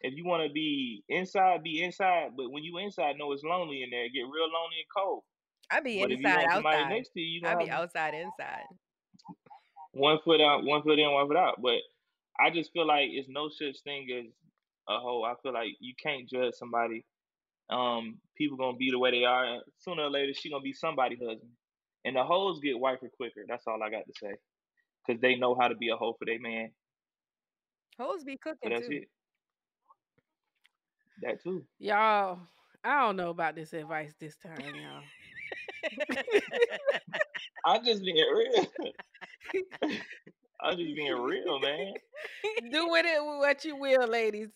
If 0.00 0.14
you 0.16 0.24
want 0.24 0.46
to 0.46 0.52
be 0.52 1.04
inside, 1.08 1.62
be 1.62 1.82
inside. 1.82 2.32
But 2.36 2.50
when 2.50 2.64
you 2.64 2.78
inside, 2.78 3.16
know 3.18 3.32
it's 3.32 3.42
lonely 3.44 3.82
in 3.82 3.90
there. 3.90 4.04
It 4.04 4.12
get 4.12 4.22
real 4.22 4.48
lonely 4.50 4.78
and 4.80 4.90
cold. 4.96 5.24
I 5.70 5.80
be 5.80 6.00
But 6.00 6.10
inside, 6.12 6.46
outside. 6.46 6.88
next 6.88 7.10
to 7.10 7.20
you, 7.20 7.40
you 7.40 7.42
I 7.44 7.54
be 7.54 7.70
outside, 7.70 8.14
inside. 8.14 8.64
one 9.92 10.18
foot 10.24 10.40
out, 10.40 10.64
one 10.64 10.82
foot 10.82 10.98
in, 10.98 11.10
one 11.10 11.26
foot 11.28 11.36
out. 11.36 11.60
But 11.62 11.80
I 12.38 12.50
just 12.50 12.72
feel 12.72 12.86
like 12.86 13.10
it's 13.10 13.28
no 13.28 13.48
such 13.48 13.80
thing 13.82 14.08
as 14.12 14.32
a 14.88 14.98
whole. 15.00 15.24
I 15.24 15.34
feel 15.42 15.52
like 15.52 15.70
you 15.80 15.94
can't 16.02 16.28
judge 16.28 16.54
somebody. 16.54 17.04
Um, 17.72 18.20
people 18.36 18.58
gonna 18.58 18.76
be 18.76 18.90
the 18.90 18.98
way 18.98 19.10
they 19.12 19.24
are. 19.24 19.62
Sooner 19.78 20.04
or 20.04 20.10
later, 20.10 20.34
she 20.34 20.50
gonna 20.50 20.62
be 20.62 20.72
somebody's 20.74 21.20
husband. 21.20 21.52
And 22.04 22.16
the 22.16 22.24
hoes 22.24 22.60
get 22.60 22.78
wifer 22.78 23.08
quicker. 23.08 23.44
That's 23.48 23.66
all 23.66 23.82
I 23.82 23.90
got 23.90 24.06
to 24.06 24.14
say. 24.14 24.34
Cause 25.06 25.18
they 25.20 25.36
know 25.36 25.54
how 25.54 25.68
to 25.68 25.74
be 25.76 25.88
a 25.90 25.96
hoe 25.96 26.14
for 26.18 26.26
their 26.26 26.40
man. 26.40 26.72
Hoes 27.98 28.24
be 28.24 28.36
So 28.62 28.68
cooking 28.68 28.70
that's 28.70 28.88
too. 28.88 28.90
it. 28.90 29.08
That 31.22 31.42
too. 31.42 31.66
Y'all, 31.78 32.40
I 32.84 33.00
don't 33.00 33.16
know 33.16 33.30
about 33.30 33.56
this 33.56 33.72
advice 33.74 34.14
this 34.18 34.36
time, 34.36 34.74
y'all. 34.76 35.04
I'm 37.64 37.84
just 37.84 38.02
being 38.04 38.16
real. 38.34 38.66
I'm 40.60 40.76
just 40.78 40.94
being 40.96 41.12
real, 41.20 41.58
man. 41.60 41.94
Do 42.70 42.88
with 42.88 43.06
it 43.06 43.22
what 43.24 43.64
you 43.64 43.76
will, 43.76 44.06
ladies. 44.08 44.50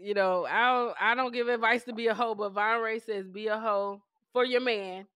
You 0.00 0.14
know, 0.14 0.46
I 0.46 0.72
don't 0.72 0.96
I 1.00 1.14
don't 1.14 1.32
give 1.32 1.48
advice 1.48 1.84
to 1.84 1.92
be 1.92 2.06
a 2.06 2.14
hoe, 2.14 2.34
but 2.34 2.50
Von 2.50 2.80
Rhe' 2.80 3.00
says 3.00 3.26
be 3.28 3.48
a 3.48 3.58
hoe 3.58 4.00
for 4.32 4.44
your 4.44 4.62
man. 4.62 5.06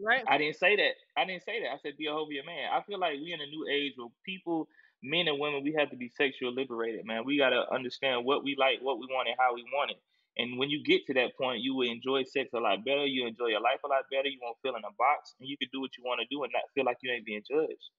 Right? 0.00 0.24
I 0.26 0.38
didn't 0.38 0.56
say 0.56 0.74
that. 0.74 0.94
I 1.16 1.24
didn't 1.24 1.44
say 1.44 1.60
that. 1.62 1.70
I 1.70 1.78
said 1.80 1.96
be 1.96 2.06
a 2.06 2.12
hoe 2.12 2.26
for 2.26 2.32
your 2.32 2.44
man. 2.44 2.68
I 2.72 2.82
feel 2.82 2.98
like 2.98 3.14
we 3.22 3.32
in 3.32 3.40
a 3.40 3.46
new 3.46 3.64
age 3.70 3.92
where 3.96 4.08
people, 4.26 4.68
men 5.04 5.28
and 5.28 5.38
women, 5.38 5.62
we 5.62 5.72
have 5.78 5.88
to 5.90 5.96
be 5.96 6.08
sexual 6.08 6.52
liberated, 6.52 7.06
man. 7.06 7.24
We 7.24 7.38
gotta 7.38 7.62
understand 7.72 8.24
what 8.24 8.42
we 8.42 8.56
like, 8.58 8.80
what 8.82 8.98
we 8.98 9.06
want, 9.06 9.28
and 9.28 9.36
how 9.38 9.54
we 9.54 9.62
want 9.72 9.92
it. 9.92 9.98
And 10.36 10.58
when 10.58 10.68
you 10.68 10.82
get 10.82 11.06
to 11.06 11.14
that 11.14 11.36
point, 11.38 11.62
you 11.62 11.76
will 11.76 11.88
enjoy 11.88 12.24
sex 12.24 12.50
a 12.54 12.58
lot 12.58 12.84
better. 12.84 13.06
You 13.06 13.28
enjoy 13.28 13.46
your 13.54 13.60
life 13.60 13.78
a 13.84 13.88
lot 13.88 14.02
better. 14.10 14.26
You 14.28 14.40
won't 14.42 14.58
feel 14.62 14.74
in 14.74 14.82
a 14.82 14.90
box, 14.98 15.36
and 15.38 15.48
you 15.48 15.56
can 15.56 15.68
do 15.72 15.80
what 15.80 15.96
you 15.96 16.02
want 16.02 16.20
to 16.20 16.26
do 16.28 16.42
and 16.42 16.52
not 16.52 16.62
feel 16.74 16.84
like 16.84 16.98
you 17.02 17.12
ain't 17.12 17.24
being 17.24 17.42
judged. 17.48 17.90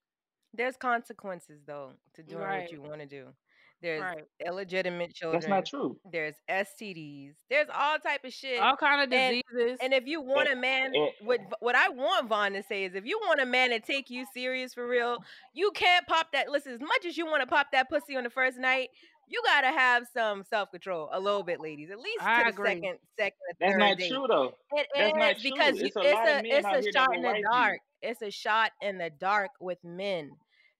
There's 0.53 0.75
consequences 0.75 1.61
though 1.65 1.91
to 2.15 2.23
doing 2.23 2.41
Right. 2.43 2.61
what 2.63 2.71
you 2.73 2.81
want 2.81 2.99
to 2.99 3.07
do. 3.07 3.27
There's 3.85 4.01
Right. 4.01 4.23
illegitimate 4.43 5.13
children. 5.13 5.39
That's 5.39 5.47
not 5.49 5.65
true. 5.67 5.95
There's 6.11 6.33
STDs. 6.49 7.35
There's 7.51 7.67
all 7.71 7.99
type 7.99 8.25
of 8.25 8.33
shit. 8.33 8.59
All 8.59 8.75
kind 8.75 9.01
of 9.03 9.13
And, 9.13 9.43
diseases. 9.53 9.77
and 9.79 9.93
if 9.93 10.07
you 10.07 10.21
want 10.21 10.49
a 10.51 10.55
man, 10.55 10.91
what 11.21 11.39
what 11.59 11.75
I 11.75 11.89
want 11.89 12.27
Von 12.27 12.53
to 12.53 12.63
say 12.63 12.85
is, 12.85 12.95
if 12.95 13.05
you 13.05 13.19
want 13.27 13.41
a 13.41 13.45
man 13.45 13.69
to 13.69 13.79
take 13.79 14.09
you 14.09 14.25
serious 14.33 14.73
for 14.73 14.87
real, 14.87 15.23
you 15.53 15.69
can't 15.75 16.07
pop 16.07 16.31
that. 16.31 16.49
Listen, 16.49 16.73
as 16.73 16.81
much 16.81 17.05
as 17.05 17.15
you 17.15 17.27
want 17.27 17.41
to 17.41 17.47
pop 17.47 17.67
that 17.73 17.87
pussy 17.89 18.15
on 18.17 18.23
the 18.23 18.31
first 18.31 18.57
night, 18.57 18.89
you 19.27 19.39
gotta 19.45 19.67
have 19.67 20.07
some 20.13 20.43
self 20.43 20.71
control 20.71 21.09
a 21.11 21.19
little 21.19 21.43
bit, 21.43 21.59
ladies. 21.59 21.91
At 21.91 21.99
least 21.99 22.23
I 22.23 22.45
to 22.49 22.51
the 22.57 22.63
second, 22.63 22.97
second, 23.19 23.37
that's 23.59 23.77
not 23.77 23.97
date. 23.99 24.09
true 24.09 24.25
though. 24.27 24.55
It 24.71 24.87
That's 24.95 25.15
not 25.15 25.35
is 25.35 25.41
true. 25.43 25.51
because 25.51 25.79
you, 25.79 25.85
It's 25.87 25.95
a 25.95 26.01
it's 26.01 26.65
a 26.65 26.77
it's 26.79 26.87
a 26.87 26.91
shot 26.91 27.15
in 27.15 27.21
the 27.21 27.27
wife 27.27 27.37
you. 27.37 27.43
dark. 27.51 27.79
It's 28.01 28.21
a 28.23 28.31
shot 28.31 28.71
in 28.81 28.97
the 28.97 29.09
dark 29.11 29.51
with 29.59 29.83
men. 29.83 30.31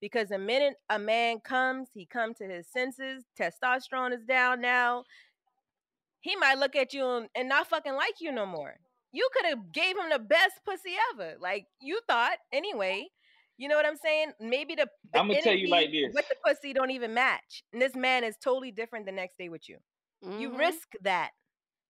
Because 0.01 0.29
the 0.29 0.37
minute 0.37 0.75
a 0.89 0.99
man 0.99 1.39
comes, 1.39 1.89
he 1.93 2.05
come 2.05 2.33
to 2.35 2.45
his 2.45 2.67
senses. 2.67 3.23
Testosterone 3.39 4.13
is 4.13 4.23
down 4.25 4.61
now. 4.61 5.03
He 6.21 6.35
might 6.35 6.57
look 6.57 6.75
at 6.75 6.93
you 6.93 7.07
and, 7.07 7.29
and 7.35 7.47
not 7.49 7.67
fucking 7.67 7.93
like 7.95 8.15
you 8.19 8.31
no 8.31 8.45
more. 8.45 8.75
You 9.11 9.27
could 9.33 9.45
have 9.45 9.71
gave 9.71 9.97
him 9.97 10.09
the 10.11 10.19
best 10.19 10.53
pussy 10.65 10.93
ever, 11.13 11.35
like 11.39 11.67
you 11.79 11.99
thought. 12.07 12.37
Anyway, 12.51 13.07
you 13.57 13.67
know 13.69 13.75
what 13.75 13.85
I'm 13.85 13.95
saying? 13.97 14.31
Maybe 14.39 14.75
the, 14.75 14.87
the 15.13 15.19
I'm 15.19 15.27
gonna 15.27 15.41
tell 15.41 15.55
you 15.55 15.69
like 15.69 15.91
this. 15.91 16.13
with 16.13 16.27
the 16.27 16.35
pussy 16.45 16.73
don't 16.73 16.91
even 16.91 17.13
match. 17.13 17.63
And 17.71 17.81
this 17.81 17.95
man 17.95 18.23
is 18.23 18.35
totally 18.43 18.71
different 18.71 19.05
the 19.05 19.11
next 19.13 19.37
day 19.37 19.49
with 19.49 19.69
you. 19.69 19.77
You 20.21 20.49
Mhm. 20.49 20.57
risk 20.57 20.89
that. 21.01 21.31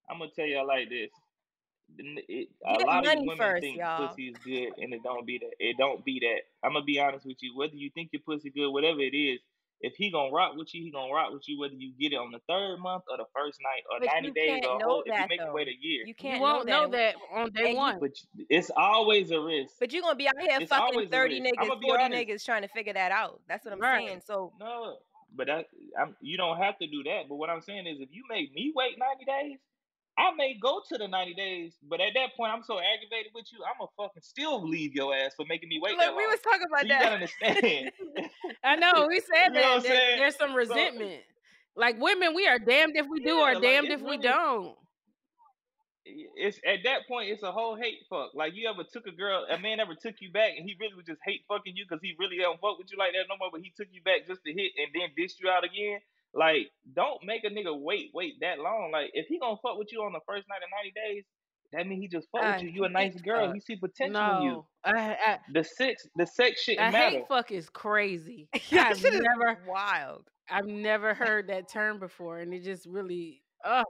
I'm 0.10 0.20
gonna 0.20 0.30
tell 0.36 0.46
y'all 0.46 0.68
like 0.68 0.90
this. 0.90 1.10
The 1.90 2.24
It, 2.28 2.50
a 2.66 2.80
Get 2.80 2.82
lot 2.82 3.06
of 3.06 3.14
women 3.22 3.54
first, 3.54 3.60
think 3.60 3.76
y'all. 3.76 3.90
pussy 3.96 4.30
is 4.30 4.38
good, 4.44 4.74
and 4.80 4.94
it 4.94 5.04
don't 5.04 5.26
be 5.26 5.38
that. 5.40 5.54
It 5.60 5.78
don't 5.78 6.04
be 6.04 6.20
that. 6.22 6.42
I'm 6.66 6.74
gonna 6.74 6.86
be 6.86 7.00
honest 7.00 7.26
with 7.26 7.38
you. 7.42 7.56
Whether 7.56 7.76
you 7.76 7.92
think 7.92 8.10
your 8.12 8.22
pussy 8.24 8.50
good, 8.50 8.72
whatever 8.72 9.00
it 9.02 9.16
is, 9.16 9.40
if 9.82 9.96
he 9.96 10.12
gonna 10.12 10.32
rock 10.32 10.56
with 10.56 10.74
you, 10.74 10.84
he 10.84 10.92
gonna 10.92 11.14
rock 11.14 11.32
with 11.32 11.48
you. 11.48 11.60
Whether 11.60 11.76
you 11.76 11.94
get 12.00 12.14
it 12.14 12.18
on 12.18 12.32
the 12.32 12.40
third 12.50 12.78
month 12.80 13.04
or 13.10 13.18
the 13.18 13.26
first 13.36 13.60
night 13.62 13.84
or 13.92 14.00
But 14.00 14.10
90 14.14 14.30
you 14.30 14.34
days 14.34 14.62
can't 14.62 14.64
or 14.64 14.78
a 14.78 14.80
know 14.80 14.88
whole, 14.88 15.02
if 15.06 15.18
you 15.18 15.26
make 15.28 15.42
him 15.42 15.48
though. 15.48 15.54
wait 15.54 15.68
a 15.68 15.76
year, 15.80 16.06
You 16.06 16.14
You 16.18 16.32
can't 16.32 16.42
know 16.44 16.54
won't 16.54 16.66
that. 16.66 16.72
know 16.72 16.88
that 16.92 17.16
on 17.32 17.52
day 17.52 17.70
and 17.70 17.78
you 17.78 17.78
one. 17.78 18.00
but 18.00 18.12
it's 18.50 18.72
always 18.76 19.32
a 19.32 19.40
risk. 19.40 19.76
but 19.80 19.92
you're 19.94 20.02
gonna 20.02 20.16
be 20.16 20.28
out 20.28 20.40
here 20.40 20.60
It's 20.60 20.70
fucking 20.70 21.10
30 21.12 21.42
niggas, 21.42 21.82
40 21.82 22.04
honest. 22.04 22.14
niggas 22.26 22.46
trying 22.46 22.62
to 22.64 22.68
figure 22.68 22.94
that 22.94 23.12
out. 23.12 23.42
That's 23.48 23.66
what 23.66 23.74
I'm 23.74 23.80
Right. 23.82 24.08
saying. 24.08 24.22
So 24.26 24.54
No, 24.60 24.98
but 25.36 25.48
that 25.48 25.68
I'm, 26.00 26.16
you 26.22 26.38
don't 26.38 26.58
have 26.58 26.78
to 26.80 26.88
do 26.88 27.04
that. 27.04 27.28
But 27.30 27.36
what 27.36 27.50
I'm 27.50 27.62
saying 27.62 27.88
is, 27.88 28.00
if 28.00 28.10
you 28.12 28.24
make 28.30 28.54
me 28.54 28.72
wait 28.76 28.98
90 28.98 29.26
days, 29.26 29.60
I 30.18 30.32
may 30.36 30.56
go 30.62 30.82
to 30.90 30.98
the 30.98 31.08
90 31.08 31.34
days. 31.36 31.74
But 31.84 32.02
at 32.02 32.14
that 32.16 32.36
point, 32.38 32.54
I'm 32.54 32.64
so 32.64 32.80
aggravated 32.80 33.32
with 33.36 33.46
you, 33.52 33.60
I'm 33.66 33.76
gonna 33.80 33.92
fucking 33.98 34.24
still 34.24 34.68
leave 34.68 34.94
your 34.96 35.14
ass 35.16 35.34
for 35.36 35.46
making 35.48 35.70
me 35.70 35.80
wait 35.82 35.98
that 36.00 36.08
look, 36.08 36.16
we 36.16 36.24
long. 36.24 36.32
was 36.32 36.40
talking 36.42 36.68
So 36.78 36.86
about 36.86 36.88
you 36.88 36.98
gotta 36.98 37.16
understand. 37.16 37.92
I 38.64 38.76
know 38.76 39.08
we 39.08 39.20
said 39.22 39.54
you 39.54 39.54
that. 39.54 39.84
There, 39.84 40.04
there's 40.16 40.36
some 40.38 40.54
So 40.54 40.56
resentment. 40.56 41.24
Like 41.76 42.00
women, 42.00 42.34
we 42.36 42.48
are 42.48 42.60
damned 42.60 42.96
if 42.98 43.08
we 43.10 43.20
do 43.22 43.36
yeah, 43.36 43.42
or 43.42 43.56
damned 43.56 43.92
if 43.92 44.02
we 44.02 44.18
don't. 44.18 44.76
it's 46.06 46.60
at 46.66 46.80
that 46.86 47.08
point 47.08 47.30
it's 47.30 47.44
a 47.44 47.52
whole 47.52 47.76
hate 47.76 48.00
fuck. 48.10 48.32
Like 48.36 48.54
you 48.56 48.70
ever 48.70 48.84
took 48.84 49.08
a 49.08 49.12
girl, 49.12 49.46
a 49.50 49.58
man 49.58 49.80
ever 49.80 49.96
took 49.96 50.16
you 50.22 50.32
back, 50.32 50.54
and 50.58 50.66
he 50.68 50.76
really 50.80 50.94
was 50.96 51.06
just 51.06 51.22
hate 51.26 51.42
fucking 51.48 51.76
you 51.76 51.86
because 51.88 52.02
he 52.02 52.16
really 52.20 52.38
don't 52.38 52.60
fuck 52.62 52.78
with 52.78 52.88
you 52.92 52.98
like 52.98 53.14
that 53.14 53.26
no 53.30 53.38
more. 53.40 53.50
But 53.52 53.62
he 53.62 53.74
took 53.76 53.88
you 53.92 54.02
back 54.04 54.28
just 54.28 54.42
to 54.46 54.54
hit 54.54 54.72
and 54.78 54.90
then 54.94 55.10
dished 55.18 55.40
you 55.42 55.50
out 55.50 55.64
again. 55.64 56.00
Like 56.36 56.68
don't 56.94 57.24
make 57.26 57.44
a 57.46 57.50
nigga 57.50 57.80
wait, 57.80 58.12
wait 58.14 58.34
that 58.42 58.60
long. 58.60 58.92
Like 58.92 59.12
if 59.14 59.28
he 59.28 59.40
gonna 59.40 59.56
fuck 59.64 59.78
with 59.78 59.88
you 59.92 60.02
on 60.02 60.12
the 60.12 60.20
first 60.28 60.46
night 60.50 60.62
of 60.62 60.70
ninety 60.72 60.94
days, 60.94 61.24
that 61.72 61.88
mean 61.88 62.02
he 62.02 62.08
just 62.08 62.28
fuck 62.32 62.44
I 62.44 62.56
with 62.56 62.64
you. 62.64 62.70
You 62.70 62.84
a 62.86 62.90
nice 62.90 63.16
girl. 63.22 63.48
fuck. 63.48 63.56
He 63.56 63.62
see 63.62 63.76
potential 63.76 64.38
in 64.38 64.44
you. 64.44 64.66
I, 64.84 65.18
I, 65.26 65.40
The 65.54 65.64
sex, 65.64 66.08
the 66.16 66.26
sex 66.26 66.62
shouldn't 66.62 66.92
matter. 66.92 67.18
hate 67.18 67.28
fuck 67.28 67.52
is 67.52 67.70
crazy. 67.70 68.48
I've 68.72 68.98
shit 68.98 69.14
never, 69.14 69.60
wild. 69.68 70.28
I've 70.50 70.68
never 70.68 71.14
heard 71.14 71.48
that 71.48 71.70
term 71.70 72.00
before, 72.00 72.40
and 72.40 72.54
it 72.54 72.64
just 72.64 72.86
really, 72.86 73.42
uh, 73.64 73.84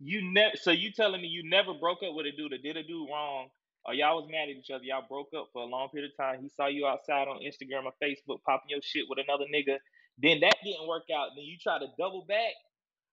You 0.00 0.32
never. 0.32 0.56
So 0.56 0.70
you 0.70 0.92
telling 0.92 1.22
me 1.22 1.28
you 1.28 1.48
never 1.48 1.72
broke 1.74 1.98
up 2.02 2.14
with 2.14 2.26
a 2.26 2.32
dude 2.32 2.52
that 2.52 2.62
did 2.62 2.76
a 2.76 2.82
dude 2.82 3.08
wrong, 3.10 3.48
or 3.84 3.94
y'all 3.94 4.16
was 4.16 4.28
mad 4.30 4.48
at 4.48 4.56
each 4.56 4.70
other? 4.70 4.84
Y'all 4.84 5.04
broke 5.08 5.28
up 5.36 5.48
for 5.52 5.62
a 5.62 5.66
long 5.66 5.88
period 5.90 6.10
of 6.10 6.16
time. 6.16 6.42
He 6.42 6.48
saw 6.48 6.66
you 6.66 6.86
outside 6.86 7.28
on 7.28 7.40
Instagram 7.40 7.84
or 7.84 7.92
Facebook 8.02 8.42
popping 8.44 8.70
your 8.70 8.80
shit 8.82 9.04
with 9.08 9.18
another 9.18 9.44
nigga. 9.54 9.78
Then 10.22 10.40
that 10.40 10.56
didn't 10.64 10.86
work 10.86 11.04
out. 11.14 11.30
Then 11.36 11.44
you 11.44 11.56
try 11.58 11.78
to 11.78 11.86
double 11.98 12.24
back 12.26 12.52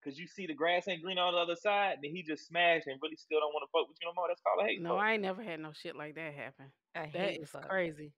because 0.01 0.19
you 0.19 0.27
see 0.27 0.45
the 0.47 0.53
grass 0.53 0.87
ain't 0.87 1.01
green 1.01 1.17
on 1.17 1.33
the 1.33 1.39
other 1.39 1.55
side. 1.55 1.97
Then 2.01 2.11
he 2.11 2.23
just 2.23 2.47
smashed 2.47 2.87
and 2.87 2.99
really 3.01 3.15
still 3.15 3.39
don't 3.39 3.53
want 3.53 3.63
to 3.67 3.71
fuck 3.71 3.87
with 3.87 3.97
you 4.01 4.07
no 4.07 4.13
more. 4.13 4.27
That's 4.27 4.41
called 4.41 4.61
a 4.61 4.67
hate 4.67 4.81
no, 4.81 4.95
fuck. 4.95 4.99
I 4.99 5.13
ain't 5.13 5.21
never 5.21 5.43
had 5.43 5.59
no 5.59 5.71
shit 5.73 5.95
like 5.95 6.15
that 6.15 6.33
happen. 6.33 6.71
I 6.95 7.05
That 7.13 7.31
hate 7.31 7.41
is 7.43 7.49
fuck. 7.49 7.69
crazy. 7.69 8.11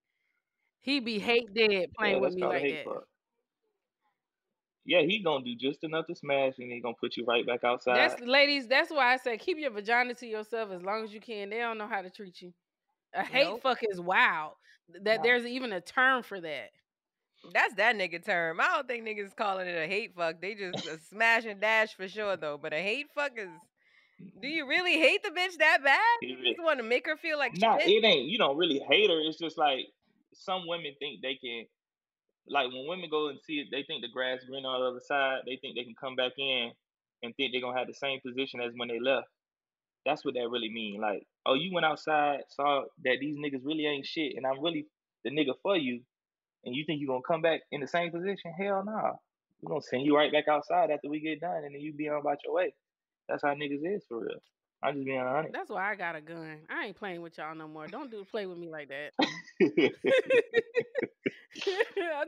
He 0.82 1.00
be 1.00 1.20
hate 1.20 1.54
dead 1.54 1.70
Yeah, 1.70 1.86
playing 1.98 2.22
with 2.22 2.36
me 2.36 2.42
like 2.44 2.62
hate 2.62 2.76
that. 2.78 2.84
fuck. 2.86 3.04
Yeah, 4.86 5.02
he 5.02 5.22
gonna 5.24 5.44
do 5.44 5.56
just 5.56 5.84
enough 5.84 6.08
to 6.08 6.16
smash, 6.16 6.54
and 6.58 6.72
he 6.72 6.80
gonna 6.80 6.96
put 7.00 7.16
you 7.16 7.26
right 7.26 7.46
back 7.46 7.64
outside. 7.64 7.96
That's 7.96 8.22
ladies. 8.22 8.68
That's 8.68 8.90
why 8.90 9.14
I 9.14 9.18
say 9.18 9.38
keep 9.38 9.58
your 9.58 9.72
vagina 9.72 10.14
to 10.16 10.26
yourself 10.26 10.72
as 10.72 10.82
long 10.82 11.04
as 11.04 11.14
you 11.14 11.20
can. 11.20 11.50
They 11.50 11.58
don't 11.60 11.78
know 11.78 11.88
how 11.88 12.02
to 12.02 12.10
treat 12.10 12.42
you. 12.42 12.54
A 13.14 13.24
hate 13.24 13.46
Nope. 13.46 13.62
fuck 13.62 13.80
is 13.84 14.00
wild. 14.00 14.54
That 15.04 15.18
No. 15.18 15.24
there's 15.24 15.46
even 15.46 15.74
a 15.74 15.82
term 15.82 16.24
for 16.24 16.40
that. 16.42 16.72
That's 17.54 17.74
that 17.76 17.96
nigga 17.96 18.24
term. 18.24 18.60
I 18.60 18.68
don't 18.76 18.88
think 18.88 19.08
niggas 19.08 19.36
calling 19.36 19.68
it 19.68 19.78
a 19.78 19.88
hate 19.88 20.14
fuck. 20.16 20.42
They 20.42 20.56
just 20.56 20.86
a 20.88 21.00
smash 21.10 21.46
and 21.46 21.60
dash 21.60 21.94
for 21.96 22.08
sure 22.08 22.38
though. 22.38 22.58
But 22.62 22.74
a 22.74 22.80
hate 22.80 23.08
fuck 23.16 23.32
is. 23.38 23.50
Do 24.42 24.48
you 24.50 24.68
really 24.68 25.00
hate 25.00 25.24
the 25.24 25.30
bitch 25.30 25.58
that 25.60 25.80
bad? 25.84 26.00
You 26.22 26.36
just 26.46 26.62
want 26.62 26.80
to 26.80 26.84
make 26.84 27.06
her 27.08 27.16
feel 27.16 27.38
like 27.38 27.58
Nah, 27.58 27.78
shit. 27.78 27.88
it 27.88 28.04
ain't. 28.06 28.28
You 28.28 28.38
don't 28.38 28.58
really 28.58 28.80
hate 28.90 29.10
her. 29.10 29.20
It's 29.22 29.38
just 29.38 29.58
like 29.58 29.86
some 30.34 30.68
women 30.68 30.94
think 31.00 31.22
they 31.22 31.36
can. 31.36 31.66
Like 32.48 32.68
when 32.68 32.86
women 32.88 33.10
go 33.10 33.30
and 33.30 33.40
see 33.46 33.60
it, 33.60 33.68
they 33.72 33.84
think 33.84 34.02
the 34.02 34.10
grass 34.10 34.40
green 34.48 34.66
on 34.66 34.82
the 34.82 34.88
other 34.88 35.00
side. 35.00 35.40
They 35.46 35.58
think 35.62 35.76
they 35.76 35.84
can 35.86 35.96
come 36.00 36.16
back 36.16 36.34
in 36.38 36.72
and 37.24 37.34
think 37.36 37.52
they're 37.54 37.62
gonna 37.62 37.78
have 37.78 37.88
the 37.88 37.94
same 37.94 38.20
position 38.26 38.60
as 38.60 38.74
when 38.76 38.90
they 38.90 39.00
left. 39.00 39.28
That's 40.06 40.26
what 40.26 40.34
that 40.34 40.50
really 40.50 40.70
mean. 40.70 41.00
Like, 41.00 41.24
oh, 41.46 41.54
you 41.54 41.74
went 41.74 41.86
outside, 41.86 42.40
saw 42.50 42.84
that 43.04 43.18
these 43.22 43.38
niggas 43.38 43.64
really 43.64 43.86
ain't 43.86 44.06
shit, 44.06 44.34
and 44.36 44.46
I'm 44.46 44.62
really 44.64 44.88
the 45.24 45.30
nigga 45.30 45.54
for 45.62 45.78
you, 45.78 46.02
and 46.66 46.76
you 46.76 46.84
think 46.86 47.02
you're 47.02 47.14
gonna 47.14 47.22
come 47.28 47.42
back 47.42 47.62
in 47.72 47.82
the 47.82 47.88
same 47.88 48.12
position? 48.12 48.54
Hell 48.58 48.84
nah. 48.86 49.14
We're 49.62 49.70
gonna 49.70 49.82
send 49.82 50.06
you 50.06 50.16
right 50.16 50.32
back 50.32 50.48
outside 50.48 50.92
after 50.92 51.10
we 51.10 51.20
get 51.20 51.42
done, 51.42 51.64
and 51.66 51.76
then 51.76 51.82
you 51.82 51.94
be 51.94 52.08
on 52.10 52.22
about 52.22 52.38
your 52.46 52.54
way. 52.54 52.74
That's 53.28 53.44
how 53.44 53.54
niggas 53.54 53.84
is 53.84 54.06
for 54.08 54.22
real. 54.22 54.40
I'm 54.82 54.96
just 54.96 55.06
being 55.06 55.20
honest. 55.20 55.54
That's 55.54 55.70
why 55.70 55.92
I 55.92 55.96
got 55.96 56.16
a 56.16 56.22
gun. 56.22 56.60
I 56.70 56.86
ain't 56.86 56.96
playing 56.96 57.22
with 57.22 57.38
y'all 57.38 57.54
no 57.54 57.68
more. 57.68 57.86
Don't 57.88 58.10
do 58.10 58.24
play 58.24 58.46
with 58.46 58.58
me 58.58 58.70
like 58.70 58.88
that. 58.88 59.12
I'm 59.62 59.70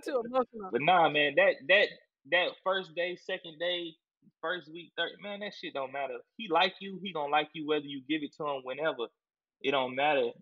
too 0.03 0.21
emotional. 0.25 0.69
But 0.71 0.81
nah, 0.81 1.07
man, 1.09 1.35
that 1.37 1.53
that 1.69 1.87
that 2.31 2.49
first 2.63 2.93
day, 2.93 3.15
second 3.15 3.57
day, 3.59 3.95
first 4.41 4.69
week, 4.71 4.91
third 4.97 5.11
man, 5.21 5.39
that 5.39 5.53
shit 5.53 5.73
don't 5.73 5.93
matter. 5.93 6.17
He 6.35 6.49
like 6.49 6.73
you, 6.81 6.99
he 7.01 7.13
gonna 7.13 7.31
like 7.31 7.47
you 7.53 7.65
whether 7.67 7.85
you 7.85 8.01
give 8.09 8.21
it 8.21 8.35
to 8.37 8.45
him 8.45 8.63
whenever. 8.63 9.07
It 9.61 9.71
don't 9.71 9.95
matter. 9.95 10.33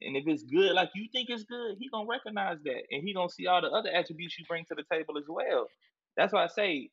And 0.00 0.16
if 0.16 0.26
it's 0.26 0.44
good, 0.44 0.72
like 0.74 0.90
you 0.94 1.08
think 1.12 1.28
it's 1.30 1.44
good, 1.44 1.76
he 1.78 1.88
gonna 1.88 2.08
recognize 2.08 2.58
that, 2.64 2.82
and 2.90 3.02
he 3.02 3.12
gonna 3.14 3.28
see 3.28 3.46
all 3.46 3.60
the 3.60 3.68
other 3.68 3.90
attributes 3.90 4.38
you 4.38 4.44
bring 4.46 4.64
to 4.66 4.74
the 4.74 4.84
table 4.90 5.18
as 5.18 5.24
well. 5.28 5.68
That's 6.16 6.32
why 6.32 6.44
I 6.44 6.48
say, 6.48 6.90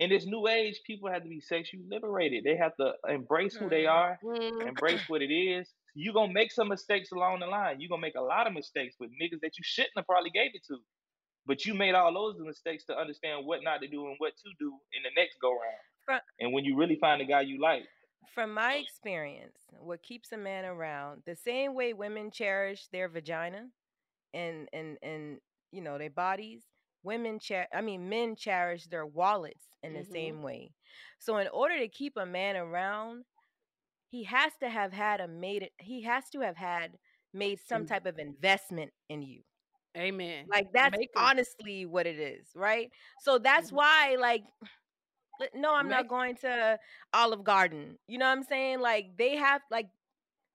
in 0.00 0.10
this 0.10 0.26
new 0.26 0.48
age, 0.48 0.80
people 0.86 1.10
have 1.10 1.22
to 1.22 1.28
be 1.28 1.40
sexually 1.40 1.84
liberated. 1.88 2.44
They 2.44 2.56
have 2.56 2.76
to 2.76 2.94
embrace 3.08 3.54
who 3.54 3.68
they 3.68 3.86
are, 3.86 4.18
Mm. 4.22 4.68
embrace 4.68 5.08
what 5.08 5.22
it 5.22 5.32
is. 5.32 5.72
You 5.94 6.12
gonna 6.12 6.32
make 6.32 6.50
some 6.50 6.68
mistakes 6.68 7.12
along 7.12 7.40
the 7.40 7.46
line. 7.46 7.80
You 7.80 7.88
gonna 7.88 8.02
make 8.02 8.16
a 8.16 8.20
lot 8.22 8.46
of 8.46 8.52
mistakes 8.52 8.96
with 8.98 9.10
niggas 9.12 9.40
that 9.40 9.56
you 9.58 9.62
shouldn't 9.64 9.92
have 9.96 10.06
probably 10.06 10.30
gave 10.30 10.54
it 10.54 10.64
to. 10.68 10.78
But 11.46 11.66
you 11.66 11.74
made 11.74 11.94
all 11.94 12.12
those 12.12 12.38
mistakes 12.40 12.84
to 12.86 12.96
understand 12.98 13.46
what 13.46 13.62
not 13.62 13.80
to 13.82 13.88
do 13.88 14.06
and 14.08 14.16
what 14.18 14.36
to 14.36 14.50
do 14.58 14.78
in 14.94 15.02
the 15.02 15.10
next 15.16 15.38
go 15.40 15.52
round. 15.52 15.78
And 16.40 16.52
when 16.52 16.64
you 16.64 16.76
really 16.76 16.96
find 16.96 17.20
the 17.20 17.26
guy 17.26 17.42
you 17.42 17.60
like, 17.60 17.84
From 18.32 18.52
my 18.54 18.74
experience, 18.74 19.58
what 19.78 20.02
keeps 20.02 20.32
a 20.32 20.36
man 20.36 20.64
around, 20.64 21.22
the 21.24 21.34
same 21.36 21.74
way 21.74 21.92
women 21.92 22.30
cherish 22.30 22.86
their 22.88 23.08
vagina 23.08 23.68
and 24.34 24.68
and 24.72 24.98
and 25.02 25.40
you 25.72 25.80
know 25.82 25.98
their 25.98 26.10
bodies, 26.10 26.62
women 27.02 27.38
cher- 27.38 27.68
I 27.72 27.80
mean 27.80 28.08
men 28.08 28.36
cherish 28.36 28.86
their 28.86 29.06
wallets 29.06 29.64
in 29.82 29.92
the 29.94 30.04
Mhm. 30.04 30.04
same 30.04 30.42
way. 30.42 30.72
So 31.18 31.36
in 31.38 31.48
order 31.48 31.78
to 31.78 31.88
keep 31.88 32.16
a 32.16 32.26
man 32.26 32.56
around, 32.56 33.24
he 34.10 34.24
has 34.24 34.52
to 34.60 34.68
have 34.68 34.92
had 34.92 35.20
a 35.20 35.28
made 35.28 35.70
he 35.78 36.02
has 36.02 36.28
to 36.30 36.40
have 36.40 36.56
had 36.56 36.98
made 37.32 37.60
some 37.60 37.84
Mm. 37.84 37.86
type 37.86 38.06
of 38.06 38.18
investment 38.18 38.92
in 39.08 39.22
you. 39.22 39.42
Amen. 39.96 40.50
Like 40.50 40.68
that's 40.72 40.96
Make 40.96 41.10
honestly 41.16 41.86
what 41.86 42.06
it 42.06 42.18
is, 42.18 42.48
right? 42.54 42.90
So 43.18 43.38
that's 43.38 43.72
why, 43.72 44.16
like, 44.20 44.44
li- 44.62 44.68
no, 45.54 45.74
I'm 45.74 45.88
not 45.88 46.08
going 46.08 46.36
to 46.36 46.78
Olive 47.12 47.44
Garden. 47.44 47.98
You 48.08 48.18
know 48.18 48.26
what 48.26 48.38
I'm 48.38 48.44
saying? 48.44 48.80
Like 48.80 49.16
they 49.16 49.36
have, 49.36 49.62
like, 49.70 49.88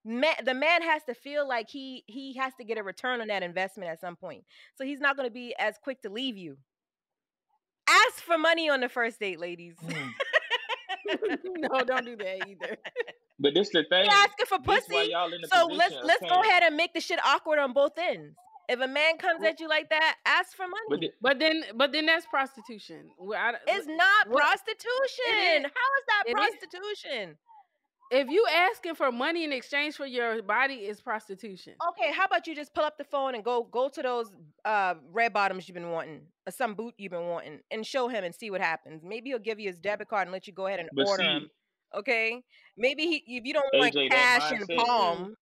man, 0.04 0.34
the 0.44 0.54
man 0.54 0.82
has 0.82 1.02
to 1.04 1.14
feel 1.14 1.46
like 1.46 1.68
he 1.68 2.04
he 2.06 2.34
has 2.34 2.52
to 2.58 2.64
get 2.64 2.78
a 2.78 2.82
return 2.82 3.20
on 3.20 3.28
that 3.28 3.42
investment 3.42 3.90
at 3.90 4.00
some 4.00 4.16
point. 4.16 4.44
So 4.76 4.84
he's 4.84 5.00
not 5.00 5.16
going 5.16 5.28
to 5.28 5.32
be 5.32 5.54
as 5.58 5.76
quick 5.82 6.02
to 6.02 6.10
leave 6.10 6.36
you. 6.36 6.56
Ask 7.88 8.22
for 8.22 8.38
money 8.38 8.70
on 8.70 8.80
the 8.80 8.88
first 8.88 9.18
date, 9.18 9.40
ladies. 9.40 9.74
Hmm. 9.80 10.08
no, 11.56 11.84
don't 11.84 12.04
do 12.04 12.16
that 12.16 12.48
either. 12.48 12.76
but 13.38 13.54
this 13.54 13.70
the 13.70 13.84
thing. 13.84 14.04
He 14.04 14.08
asking 14.08 14.46
for 14.46 14.58
pussy. 14.58 15.10
y'all 15.10 15.32
in 15.32 15.40
the 15.40 15.48
So 15.48 15.66
let's 15.66 15.94
let's 16.04 16.22
go 16.22 16.40
ahead 16.42 16.62
and 16.62 16.76
make 16.76 16.94
the 16.94 17.00
shit 17.00 17.18
awkward 17.24 17.58
on 17.58 17.72
both 17.72 17.98
ends. 17.98 18.36
If 18.70 18.80
a 18.80 18.86
man 18.88 19.18
comes 19.18 19.42
at 19.42 19.58
you 19.60 19.68
like 19.68 19.90
that, 19.90 20.16
ask 20.24 20.56
for 20.56 20.62
money. 20.68 20.86
But 20.88 21.00
the- 21.00 21.12
But 21.20 21.38
then, 21.40 21.64
but 21.74 21.92
then 21.92 22.06
that's 22.06 22.24
prostitution. 22.26 23.10
I- 23.36 23.54
It's 23.66 23.86
not 23.86 24.28
what- 24.28 24.38
prostitution. 24.42 25.34
is. 25.34 25.62
How 25.64 25.90
is 25.98 26.04
that 26.06 26.22
It 26.26 26.30
is. 26.30 26.34
prostitution? 26.34 27.38
If 28.12 28.28
you 28.28 28.44
asking 28.52 28.96
for 28.96 29.12
money 29.12 29.44
in 29.44 29.52
exchange 29.52 29.94
for 29.96 30.04
your 30.06 30.42
body, 30.42 30.86
is 30.86 31.00
prostitution. 31.00 31.74
Okay, 31.90 32.10
how 32.12 32.24
about 32.24 32.44
you 32.48 32.56
just 32.56 32.74
pull 32.74 32.82
up 32.84 32.98
the 32.98 33.04
phone 33.04 33.36
and 33.36 33.44
go 33.44 33.62
go 33.62 33.88
to 33.88 34.02
those 34.02 34.32
uh 34.64 34.94
red 35.12 35.32
bottoms 35.32 35.68
you've 35.68 35.76
been 35.76 35.90
wanting, 35.90 36.26
or 36.46 36.50
some 36.52 36.74
boot 36.74 36.94
you've 36.98 37.12
been 37.12 37.28
wanting, 37.28 37.60
and 37.70 37.86
show 37.86 38.08
him 38.08 38.24
and 38.24 38.34
see 38.34 38.50
what 38.50 38.60
happens. 38.60 39.02
Maybe 39.04 39.30
he'll 39.30 39.38
give 39.38 39.60
you 39.60 39.68
his 39.68 39.78
debit 39.80 40.08
card 40.08 40.22
and 40.26 40.32
let 40.32 40.46
you 40.48 40.52
go 40.52 40.66
ahead 40.66 40.80
and 40.80 40.88
But 40.92 41.06
order 41.06 41.22
see- 41.22 41.28
them. 41.28 41.50
Okay, 41.94 42.42
maybe 42.76 43.06
he 43.06 43.16
if 43.36 43.44
you 43.44 43.52
don't 43.52 43.72
want 43.74 43.94
AJ, 43.94 44.08
that 44.10 44.40
cash 44.40 44.52
and 44.52 44.68
mindset- 44.68 45.34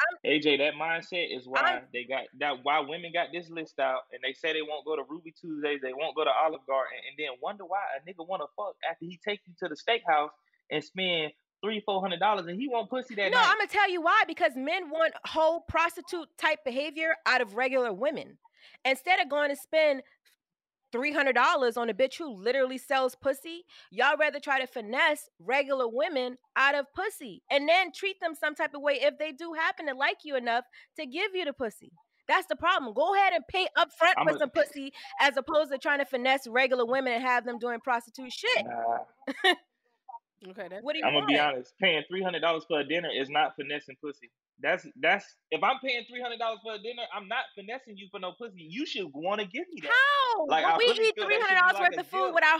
palm. 0.00 0.32
AJ, 0.32 0.58
that 0.58 0.74
mindset 0.74 1.36
is 1.36 1.46
why 1.46 1.82
they 1.92 2.04
got 2.04 2.24
that 2.38 2.56
why 2.62 2.80
women 2.80 3.12
got 3.12 3.28
this 3.32 3.50
list 3.50 3.78
out 3.78 4.02
and 4.12 4.20
they 4.24 4.32
say 4.32 4.52
they 4.52 4.62
won't 4.62 4.84
go 4.84 4.96
to 4.96 5.02
Ruby 5.08 5.32
Tuesdays, 5.32 5.80
they 5.82 5.92
won't 5.92 6.16
go 6.16 6.24
to 6.24 6.30
Olive 6.30 6.64
Garden, 6.66 6.96
and 7.08 7.16
then 7.18 7.36
wonder 7.42 7.64
why 7.64 7.80
a 7.96 8.08
nigga 8.08 8.26
wanna 8.26 8.46
fuck 8.56 8.76
after 8.88 9.04
he 9.04 9.18
take 9.24 9.40
you 9.46 9.54
to 9.60 9.68
the 9.68 9.76
steakhouse 9.76 10.30
and 10.70 10.82
spend 10.82 11.32
three, 11.62 11.80
four 11.80 12.00
hundred 12.00 12.20
dollars 12.20 12.46
and 12.46 12.58
he 12.58 12.68
want 12.68 12.88
pussy 12.90 13.14
that 13.14 13.30
No, 13.30 13.38
night. 13.38 13.48
I'm 13.48 13.58
gonna 13.58 13.68
tell 13.68 13.90
you 13.90 14.00
why. 14.00 14.24
Because 14.26 14.52
men 14.56 14.90
want 14.90 15.12
whole 15.26 15.60
prostitute 15.68 16.28
type 16.38 16.64
behavior 16.64 17.14
out 17.26 17.40
of 17.40 17.54
regular 17.54 17.92
women. 17.92 18.38
Instead 18.84 19.20
of 19.20 19.28
going 19.28 19.50
to 19.50 19.56
spend 19.56 20.02
three 20.92 21.12
hundred 21.12 21.34
dollars 21.34 21.76
on 21.76 21.88
a 21.90 21.94
bitch 21.94 22.16
who 22.18 22.34
literally 22.34 22.78
sells 22.78 23.14
pussy, 23.14 23.64
y'all 23.90 24.16
rather 24.18 24.40
try 24.40 24.60
to 24.60 24.66
finesse 24.66 25.28
regular 25.38 25.88
women 25.88 26.36
out 26.56 26.74
of 26.74 26.86
pussy 26.94 27.42
and 27.50 27.68
then 27.68 27.92
treat 27.92 28.20
them 28.20 28.34
some 28.34 28.54
type 28.54 28.74
of 28.74 28.82
way 28.82 28.98
if 29.00 29.18
they 29.18 29.32
do 29.32 29.52
happen 29.52 29.86
to 29.86 29.94
like 29.94 30.18
you 30.24 30.36
enough 30.36 30.64
to 30.98 31.06
give 31.06 31.34
you 31.34 31.44
the 31.44 31.52
pussy. 31.52 31.92
That's 32.28 32.46
the 32.46 32.54
problem. 32.56 32.94
Go 32.94 33.14
ahead 33.14 33.32
and 33.32 33.42
pay 33.48 33.66
up 33.76 33.88
front 33.98 34.16
I'm 34.18 34.28
for 34.28 34.36
a- 34.36 34.38
some 34.38 34.50
pussy 34.50 34.92
as 35.20 35.36
opposed 35.36 35.72
to 35.72 35.78
trying 35.78 35.98
to 35.98 36.04
finesse 36.04 36.46
regular 36.46 36.86
women 36.86 37.12
and 37.12 37.22
have 37.24 37.44
them 37.44 37.58
doing 37.58 37.80
prostitute 37.80 38.32
shit. 38.32 38.66
Nah, 38.66 39.54
Okay, 40.48 40.68
that's 40.70 40.82
What 40.82 40.94
do 40.94 41.00
you 41.00 41.04
I'm 41.04 41.14
want? 41.14 41.26
gonna 41.28 41.36
be 41.36 41.38
honest. 41.38 41.74
Paying 41.78 42.02
three 42.08 42.22
hundred 42.22 42.40
dollars 42.40 42.64
for 42.66 42.80
a 42.80 42.84
dinner 42.84 43.10
is 43.14 43.28
not 43.28 43.54
finessing 43.56 43.96
pussy. 44.02 44.30
That's 44.62 44.86
that's 45.00 45.24
if 45.50 45.62
I'm 45.62 45.78
paying 45.84 46.04
three 46.08 46.20
hundred 46.20 46.38
dollars 46.38 46.60
for 46.62 46.74
a 46.74 46.78
dinner, 46.78 47.02
I'm 47.14 47.28
not 47.28 47.44
finessing 47.54 47.96
you 47.96 48.08
for 48.10 48.20
no 48.20 48.32
pussy. 48.32 48.62
You 48.62 48.86
should 48.86 49.06
want 49.14 49.40
to 49.40 49.46
give 49.46 49.64
me 49.72 49.80
that. 49.82 49.90
How? 49.90 50.46
Like, 50.46 50.64
When 50.64 50.74
I 50.74 50.78
we 50.78 50.84
really 50.86 51.08
eat 51.08 51.14
feel 51.14 51.24
three 51.26 51.38
that 51.38 51.48
should 51.48 51.56
hundred 51.56 51.72
be 51.72 51.76
dollars 51.78 51.90
worth 51.90 51.96
a 51.96 52.00
of 52.00 52.06
food 52.06 52.24
gift. 52.26 52.34
with 52.34 52.44
our 52.44 52.58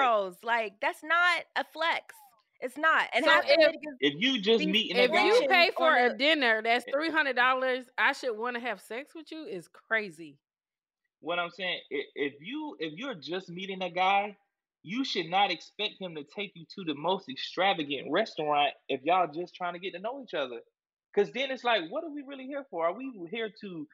homegirls. 0.00 0.36
Like, 0.44 0.80
that's 0.80 1.02
not 1.04 1.44
a 1.56 1.64
flex. 1.64 2.14
It's 2.60 2.76
not. 2.76 3.08
And 3.14 3.24
So 3.24 3.40
if- 3.44 3.74
If 4.00 4.14
you 4.20 4.40
just 4.40 4.58
meet, 4.64 4.70
meeting 4.72 4.96
if 4.98 5.10
guy, 5.12 5.24
you 5.26 5.46
pay 5.48 5.70
for 5.76 5.90
on 5.98 6.10
a 6.10 6.16
dinner 6.16 6.60
that's 6.62 6.84
three 6.92 7.10
hundred 7.10 7.36
dollars, 7.36 7.86
I 7.96 8.12
should 8.12 8.36
want 8.36 8.54
to 8.56 8.60
have 8.60 8.80
sex 8.80 9.14
with 9.14 9.30
you 9.32 9.44
is 9.44 9.66
crazy. 9.68 10.38
what 11.20 11.38
I'm 11.38 11.50
saying, 11.50 11.80
if 11.90 12.34
you 12.40 12.76
if 12.80 12.92
you're 12.98 13.14
just 13.14 13.48
meeting 13.50 13.82
a 13.82 13.90
guy, 13.90 14.36
you 14.82 15.04
should 15.04 15.26
not 15.26 15.50
expect 15.50 16.00
him 16.00 16.14
to 16.14 16.24
take 16.34 16.52
you 16.54 16.64
to 16.76 16.84
the 16.84 16.94
most 16.94 17.28
extravagant 17.28 18.08
restaurant 18.10 18.72
if 18.88 19.02
y'all 19.04 19.28
just 19.32 19.54
trying 19.54 19.74
to 19.74 19.78
get 19.78 19.92
to 19.94 20.00
know 20.00 20.22
each 20.22 20.34
other. 20.34 20.60
Cause 21.14 21.30
then 21.34 21.50
it's 21.50 21.64
like, 21.64 21.82
what 21.90 22.04
are 22.04 22.10
we 22.10 22.22
really 22.26 22.46
here 22.46 22.64
for? 22.70 22.86
Are 22.86 22.94
we 22.94 23.12
here 23.30 23.50
to 23.62 23.86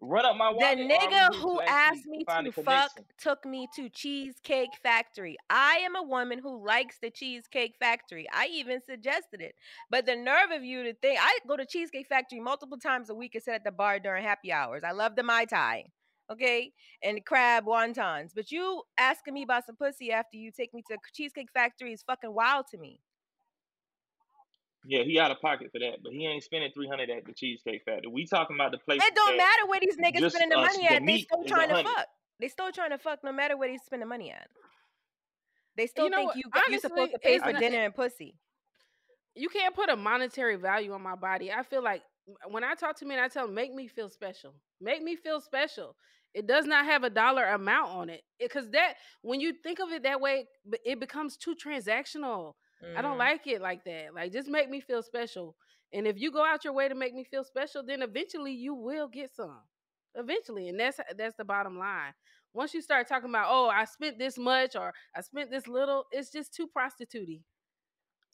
run 0.00 0.24
up 0.24 0.36
my 0.36 0.50
The 0.50 0.56
wallet? 0.56 0.78
we 0.78 0.88
nigga 0.88 1.34
who 1.36 1.60
asked 1.62 2.06
me 2.06 2.24
to 2.24 2.52
fuck 2.52 2.90
took 3.16 3.44
me 3.46 3.68
to 3.76 3.88
Cheesecake 3.88 4.70
Factory. 4.82 5.36
I 5.48 5.80
am 5.84 5.96
a 5.96 6.02
woman 6.02 6.40
who 6.40 6.64
likes 6.66 6.98
the 7.00 7.10
Cheesecake 7.10 7.76
Factory. 7.78 8.26
I 8.32 8.48
even 8.52 8.80
suggested 8.84 9.40
it. 9.40 9.54
But 9.88 10.04
the 10.04 10.16
nerve 10.16 10.50
of 10.52 10.64
you 10.64 10.82
to 10.82 10.94
think 10.94 11.20
I 11.22 11.38
go 11.46 11.56
to 11.56 11.64
Cheesecake 11.64 12.08
Factory 12.08 12.40
multiple 12.40 12.78
times 12.78 13.08
a 13.08 13.14
week 13.14 13.34
and 13.34 13.42
sit 13.42 13.54
at 13.54 13.64
the 13.64 13.72
bar 13.72 14.00
during 14.00 14.24
happy 14.24 14.52
hours. 14.52 14.82
I 14.84 14.92
love 14.92 15.16
the 15.16 15.22
Mai 15.22 15.44
Tai. 15.44 15.84
Okay, 16.30 16.72
and 17.02 17.24
crab 17.24 17.64
wontons. 17.64 18.30
But 18.34 18.52
you 18.52 18.82
asking 18.98 19.34
me 19.34 19.42
about 19.44 19.64
some 19.64 19.76
pussy 19.76 20.12
after 20.12 20.36
you 20.36 20.50
take 20.52 20.74
me 20.74 20.82
to 20.90 20.98
Cheesecake 21.14 21.50
Factory 21.52 21.92
is 21.92 22.02
fucking 22.02 22.34
wild 22.34 22.66
to 22.72 22.78
me. 22.78 23.00
Yeah, 24.86 25.02
he 25.02 25.18
out 25.18 25.30
of 25.30 25.40
pocket 25.40 25.70
for 25.72 25.78
that, 25.80 26.02
but 26.02 26.12
he 26.12 26.26
ain't 26.26 26.42
spending 26.42 26.70
three 26.72 26.88
hundred 26.88 27.10
at 27.10 27.24
the 27.24 27.32
Cheesecake 27.32 27.82
Factory. 27.84 28.10
We 28.10 28.26
talking 28.26 28.56
about 28.56 28.72
the 28.72 28.78
place. 28.78 29.02
It 29.02 29.14
don't 29.14 29.36
matter 29.36 29.66
where 29.66 29.80
these 29.80 29.96
niggas 29.96 30.30
spending 30.30 30.50
the 30.50 30.58
uh, 30.58 30.62
money 30.62 30.86
the 30.88 30.94
at. 30.94 31.06
They 31.06 31.18
still 31.18 31.42
is 31.42 31.50
trying 31.50 31.68
to 31.68 31.82
fuck. 31.82 32.06
They 32.40 32.48
still 32.48 32.72
trying 32.72 32.90
to 32.90 32.98
fuck 32.98 33.24
no 33.24 33.32
matter 33.32 33.56
where 33.56 33.68
they 33.68 33.78
spend 33.78 34.02
the 34.02 34.06
money 34.06 34.30
at. 34.30 34.48
They 35.76 35.86
still 35.86 36.08
know 36.08 36.18
think 36.18 36.28
what? 36.28 36.36
you 36.36 36.44
got- 36.50 36.68
you 36.68 36.78
supposed 36.80 37.12
to 37.12 37.18
pay 37.18 37.38
for 37.38 37.52
not- 37.52 37.60
dinner 37.60 37.78
and 37.84 37.94
pussy. 37.94 38.34
You 39.34 39.48
can't 39.48 39.74
put 39.74 39.88
a 39.88 39.96
monetary 39.96 40.56
value 40.56 40.92
on 40.92 41.02
my 41.02 41.14
body. 41.14 41.52
I 41.52 41.62
feel 41.62 41.82
like 41.82 42.02
when 42.48 42.64
I 42.64 42.74
talk 42.74 42.96
to 42.98 43.04
men, 43.04 43.18
I 43.18 43.28
tell 43.28 43.46
them, 43.46 43.54
make 43.54 43.72
me 43.72 43.86
feel 43.86 44.10
special. 44.10 44.54
Make 44.80 45.02
me 45.02 45.16
feel 45.16 45.40
special. 45.40 45.96
It 46.34 46.46
does 46.46 46.66
not 46.66 46.84
have 46.84 47.04
a 47.04 47.10
dollar 47.10 47.44
amount 47.44 47.90
on 47.90 48.10
it 48.10 48.22
because 48.38 48.68
that 48.70 48.94
when 49.22 49.40
you 49.40 49.52
think 49.62 49.80
of 49.80 49.90
it 49.92 50.02
that 50.04 50.20
way, 50.20 50.46
it 50.84 51.00
becomes 51.00 51.36
too 51.36 51.54
transactional. 51.56 52.54
I 52.96 53.02
don't 53.02 53.16
Mhm. 53.16 53.18
like 53.18 53.46
it 53.46 53.60
like 53.60 53.84
that. 53.84 54.14
Like 54.14 54.32
just 54.32 54.48
make 54.48 54.68
me 54.70 54.80
feel 54.80 55.02
special. 55.02 55.56
And 55.92 56.06
if 56.06 56.18
you 56.18 56.30
go 56.30 56.44
out 56.44 56.64
your 56.64 56.74
way 56.74 56.88
to 56.88 56.94
make 56.94 57.14
me 57.14 57.24
feel 57.24 57.42
special, 57.44 57.82
then 57.82 58.02
eventually 58.02 58.52
you 58.52 58.74
will 58.74 59.08
get 59.08 59.34
some. 59.34 59.62
Eventually, 60.14 60.68
and 60.68 60.78
that's 60.78 60.98
that's 61.16 61.36
the 61.36 61.44
bottom 61.44 61.78
line. 61.78 62.12
Once 62.54 62.72
you 62.74 62.80
start 62.82 63.06
talking 63.08 63.28
about, 63.30 63.46
oh, 63.48 63.68
I 63.68 63.84
spent 63.84 64.18
this 64.18 64.38
much 64.38 64.74
or 64.76 64.92
I 65.14 65.20
spent 65.22 65.50
this 65.50 65.66
little, 65.66 66.06
it's 66.12 66.30
just 66.30 66.54
too 66.54 66.68
prostitutey. 66.76 67.42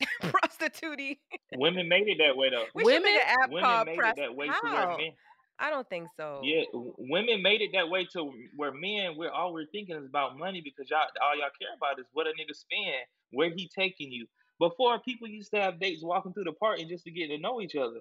Prostitute. 0.20 1.18
Women 1.56 1.88
made 1.88 2.08
it 2.08 2.18
that 2.18 2.36
way 2.36 2.50
though. 2.50 2.64
We 2.74 2.84
should 2.84 3.02
make 3.02 3.12
Women- 3.14 3.20
an 3.28 3.36
app 3.42 3.50
Women 3.50 3.62
called 3.64 3.86
made 3.86 3.98
Press. 3.98 4.14
it 4.16 4.20
that 4.20 4.34
way 4.36 4.46
to 4.46 4.52
How? 4.52 4.88
where 4.88 4.96
men. 4.98 5.12
I 5.58 5.70
don't 5.70 5.88
think 5.88 6.08
so. 6.16 6.40
Yeah, 6.42 6.62
women 6.72 7.42
made 7.42 7.60
it 7.60 7.70
that 7.74 7.88
way 7.88 8.06
to 8.12 8.30
where 8.56 8.72
men, 8.72 9.16
we're 9.16 9.30
all 9.30 9.52
we're 9.52 9.66
thinking 9.66 9.96
is 9.96 10.04
about 10.06 10.38
money 10.38 10.60
because 10.60 10.90
y'all 10.90 11.06
all 11.22 11.36
y'all 11.36 11.50
care 11.58 11.74
about 11.76 11.98
is 11.98 12.06
what 12.12 12.26
a 12.26 12.30
nigga 12.30 12.54
spend, 12.54 13.06
where 13.30 13.50
he 13.50 13.68
taking 13.74 14.10
you. 14.12 14.26
Before 14.58 15.00
people 15.00 15.28
used 15.28 15.52
to 15.52 15.60
have 15.60 15.80
dates 15.80 16.02
walking 16.02 16.32
through 16.32 16.44
the 16.44 16.52
park 16.52 16.78
and 16.80 16.88
just 16.88 17.04
to 17.04 17.10
get 17.10 17.28
to 17.28 17.38
know 17.38 17.60
each 17.60 17.76
other. 17.76 18.00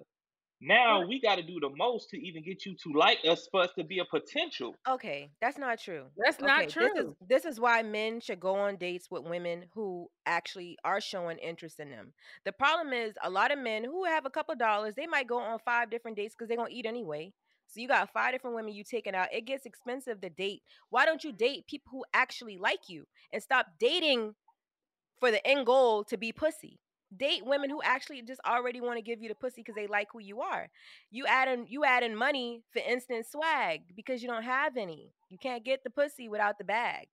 Now 0.60 1.06
we 1.06 1.20
got 1.20 1.36
to 1.36 1.42
do 1.42 1.58
the 1.60 1.68
most 1.76 2.08
to 2.10 2.16
even 2.16 2.42
get 2.42 2.64
you 2.64 2.74
to 2.84 2.98
like 2.98 3.18
us 3.28 3.46
for 3.50 3.62
us 3.62 3.70
to 3.76 3.84
be 3.84 3.98
a 3.98 4.04
potential. 4.04 4.74
Okay, 4.88 5.30
that's 5.40 5.58
not 5.58 5.78
true. 5.78 6.06
That's 6.16 6.40
not 6.40 6.62
Okay, 6.62 6.66
This 6.66 6.92
is 6.92 6.92
true. 7.02 7.16
this 7.28 7.44
is 7.44 7.60
why 7.60 7.82
men 7.82 8.20
should 8.20 8.40
go 8.40 8.54
on 8.54 8.76
dates 8.76 9.10
with 9.10 9.24
women 9.24 9.66
who 9.74 10.08
actually 10.24 10.78
are 10.84 11.00
showing 11.00 11.38
interest 11.38 11.80
in 11.80 11.90
them. 11.90 12.14
The 12.44 12.52
problem 12.52 12.92
is 12.94 13.14
a 13.22 13.28
lot 13.28 13.52
of 13.52 13.58
men 13.58 13.84
who 13.84 14.04
have 14.04 14.24
a 14.24 14.30
couple 14.30 14.54
dollars, 14.54 14.94
they 14.96 15.06
might 15.06 15.26
go 15.26 15.38
on 15.38 15.58
five 15.64 15.90
different 15.90 16.16
dates 16.16 16.34
because 16.34 16.48
they're 16.48 16.56
gonna 16.56 16.70
eat 16.70 16.86
anyway. 16.86 17.32
So 17.66 17.80
you 17.80 17.88
got 17.88 18.12
five 18.12 18.32
different 18.32 18.56
women 18.56 18.72
you 18.72 18.84
taking 18.84 19.14
out. 19.14 19.32
It 19.32 19.46
gets 19.46 19.66
expensive 19.66 20.20
to 20.20 20.30
date. 20.30 20.62
Why 20.90 21.06
don't 21.06 21.24
you 21.24 21.32
date 21.32 21.66
people 21.66 21.90
who 21.90 22.04
actually 22.12 22.58
like 22.58 22.88
you 22.88 23.06
and 23.32 23.42
stop 23.42 23.66
dating 23.78 24.34
for 25.18 25.30
the 25.30 25.44
end 25.46 25.66
goal 25.66 26.04
to 26.04 26.16
be 26.16 26.32
pussy? 26.32 26.78
Date 27.16 27.44
women 27.44 27.70
who 27.70 27.80
actually 27.82 28.22
just 28.22 28.40
already 28.46 28.80
want 28.80 28.96
to 28.96 29.02
give 29.02 29.22
you 29.22 29.28
the 29.28 29.34
pussy 29.34 29.60
because 29.60 29.76
they 29.76 29.86
like 29.86 30.08
who 30.12 30.20
you 30.20 30.40
are. 30.40 30.68
You 31.10 31.26
add 31.26 31.48
in 31.48 31.66
you 31.68 31.84
add 31.84 32.02
in 32.02 32.16
money 32.16 32.62
for 32.72 32.80
instant 32.80 33.26
swag 33.26 33.82
because 33.94 34.22
you 34.22 34.28
don't 34.28 34.42
have 34.42 34.76
any. 34.76 35.12
You 35.28 35.38
can't 35.38 35.64
get 35.64 35.84
the 35.84 35.90
pussy 35.90 36.28
without 36.28 36.58
the 36.58 36.64
bag. 36.64 37.06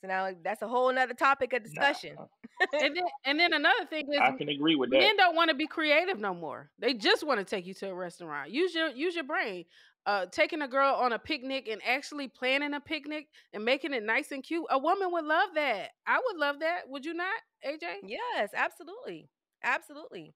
So 0.00 0.08
now 0.08 0.22
like, 0.22 0.42
that's 0.42 0.62
a 0.62 0.68
whole 0.68 0.92
nother 0.92 1.14
topic 1.14 1.52
of 1.52 1.62
discussion. 1.62 2.16
and 2.74 2.96
then 2.96 3.04
and 3.24 3.40
then 3.40 3.52
another 3.54 3.86
thing 3.88 4.06
is 4.12 4.20
I 4.20 4.32
can 4.32 4.48
agree 4.48 4.76
with 4.76 4.90
that. 4.90 4.98
men 4.98 5.16
don't 5.16 5.34
want 5.34 5.48
to 5.48 5.54
be 5.54 5.66
creative 5.66 6.18
no 6.18 6.34
more. 6.34 6.70
They 6.78 6.92
just 6.94 7.26
want 7.26 7.40
to 7.40 7.44
take 7.44 7.66
you 7.66 7.74
to 7.74 7.88
a 7.90 7.94
restaurant. 7.94 8.50
Use 8.50 8.74
your 8.74 8.88
use 8.88 9.14
your 9.14 9.24
brain. 9.24 9.64
Uh, 10.06 10.24
taking 10.32 10.62
a 10.62 10.68
girl 10.68 10.94
on 10.94 11.12
a 11.12 11.18
picnic 11.18 11.68
and 11.68 11.80
actually 11.86 12.26
planning 12.26 12.72
a 12.72 12.80
picnic 12.80 13.26
and 13.52 13.64
making 13.64 13.92
it 13.92 14.02
nice 14.02 14.32
and 14.32 14.42
cute. 14.42 14.64
A 14.70 14.78
woman 14.78 15.12
would 15.12 15.26
love 15.26 15.50
that. 15.54 15.90
I 16.06 16.20
would 16.24 16.38
love 16.38 16.60
that. 16.60 16.88
Would 16.88 17.04
you 17.04 17.12
not, 17.12 17.36
AJ? 17.66 17.82
Yes, 18.06 18.50
absolutely, 18.54 19.28
absolutely. 19.62 20.34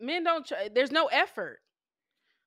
Men 0.00 0.24
don't. 0.24 0.46
Try, 0.46 0.68
there's 0.72 0.90
no 0.90 1.06
effort. 1.06 1.60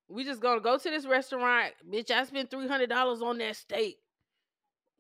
We 0.09 0.23
just 0.23 0.41
gonna 0.41 0.59
go 0.61 0.77
to 0.77 0.89
this 0.89 1.05
restaurant, 1.05 1.73
bitch. 1.89 2.11
I 2.11 2.23
spent 2.25 2.51
three 2.51 2.67
hundred 2.67 2.89
dollars 2.89 3.21
on 3.21 3.37
that 3.37 3.55
steak. 3.55 3.97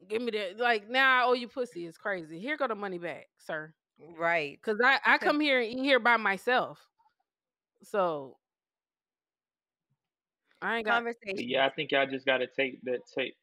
Give 0.07 0.21
me 0.21 0.31
that. 0.31 0.59
Like 0.59 0.89
now, 0.89 1.21
I 1.21 1.27
owe 1.27 1.33
you 1.33 1.47
pussy. 1.47 1.85
It's 1.85 1.97
crazy. 1.97 2.39
Here 2.39 2.57
go 2.57 2.67
the 2.67 2.75
money 2.75 2.97
back, 2.97 3.27
sir. 3.37 3.73
Right. 4.17 4.61
Cause 4.61 4.77
I 4.83 4.99
I 5.05 5.17
come 5.17 5.39
here 5.39 5.59
and 5.59 5.69
eat 5.71 5.83
here 5.83 5.99
by 5.99 6.17
myself. 6.17 6.79
So 7.83 8.37
I 10.61 10.77
ain't 10.77 10.85
got 10.85 10.95
Conversation. 10.95 11.49
Yeah, 11.49 11.65
I 11.65 11.69
think 11.69 11.91
y'all 11.91 12.07
just 12.07 12.25
got 12.25 12.37
to 12.37 12.47
take 12.47 12.81
that 12.83 12.99
take. 13.17 13.35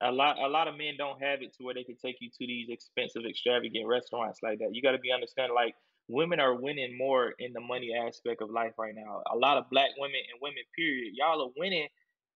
A 0.00 0.10
lot, 0.10 0.38
a 0.38 0.48
lot 0.48 0.68
of 0.68 0.76
men 0.76 0.94
don't 0.98 1.22
have 1.22 1.40
it 1.40 1.54
to 1.56 1.64
where 1.64 1.72
they 1.72 1.84
can 1.84 1.96
take 1.96 2.16
you 2.20 2.28
to 2.28 2.46
these 2.46 2.68
expensive, 2.68 3.22
extravagant 3.24 3.86
restaurants 3.86 4.40
like 4.42 4.58
that. 4.58 4.74
You 4.74 4.82
got 4.82 4.92
to 4.92 4.98
be 4.98 5.12
understanding, 5.12 5.54
like 5.54 5.74
women 6.08 6.40
are 6.40 6.54
winning 6.54 6.98
more 6.98 7.32
in 7.38 7.52
the 7.52 7.60
money 7.60 7.94
aspect 7.94 8.42
of 8.42 8.50
life 8.50 8.72
right 8.76 8.94
now. 8.94 9.22
A 9.32 9.36
lot 9.36 9.56
of 9.56 9.70
black 9.70 9.90
women 9.96 10.20
and 10.32 10.42
women, 10.42 10.62
period, 10.76 11.14
y'all 11.14 11.42
are 11.42 11.52
winning 11.56 11.86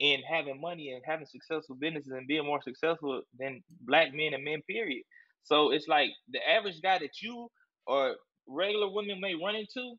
in 0.01 0.21
having 0.23 0.61
money 0.61 0.91
and 0.93 1.03
having 1.05 1.27
successful 1.27 1.75
businesses 1.75 2.13
and 2.13 2.27
being 2.29 2.47
more 2.47 2.63
successful 2.63 3.23
than 3.39 3.63
black 3.81 4.15
men 4.15 4.35
and 4.35 4.45
men, 4.45 4.63
period. 4.69 5.03
So 5.43 5.73
it's 5.73 5.89
like 5.89 6.11
the 6.31 6.39
average 6.49 6.81
guy 6.83 6.99
that 6.99 7.21
you 7.23 7.51
or 7.87 8.17
regular 8.47 8.89
women 8.91 9.21
may 9.21 9.35
run 9.35 9.57
into, 9.57 9.95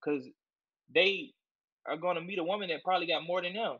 because 0.00 0.24
they 0.94 1.32
are 1.86 1.96
going 1.96 2.16
to 2.16 2.22
meet 2.22 2.38
a 2.38 2.44
woman 2.44 2.68
that 2.68 2.84
probably 2.84 3.06
got 3.06 3.26
more 3.26 3.42
than 3.42 3.54
them. 3.54 3.76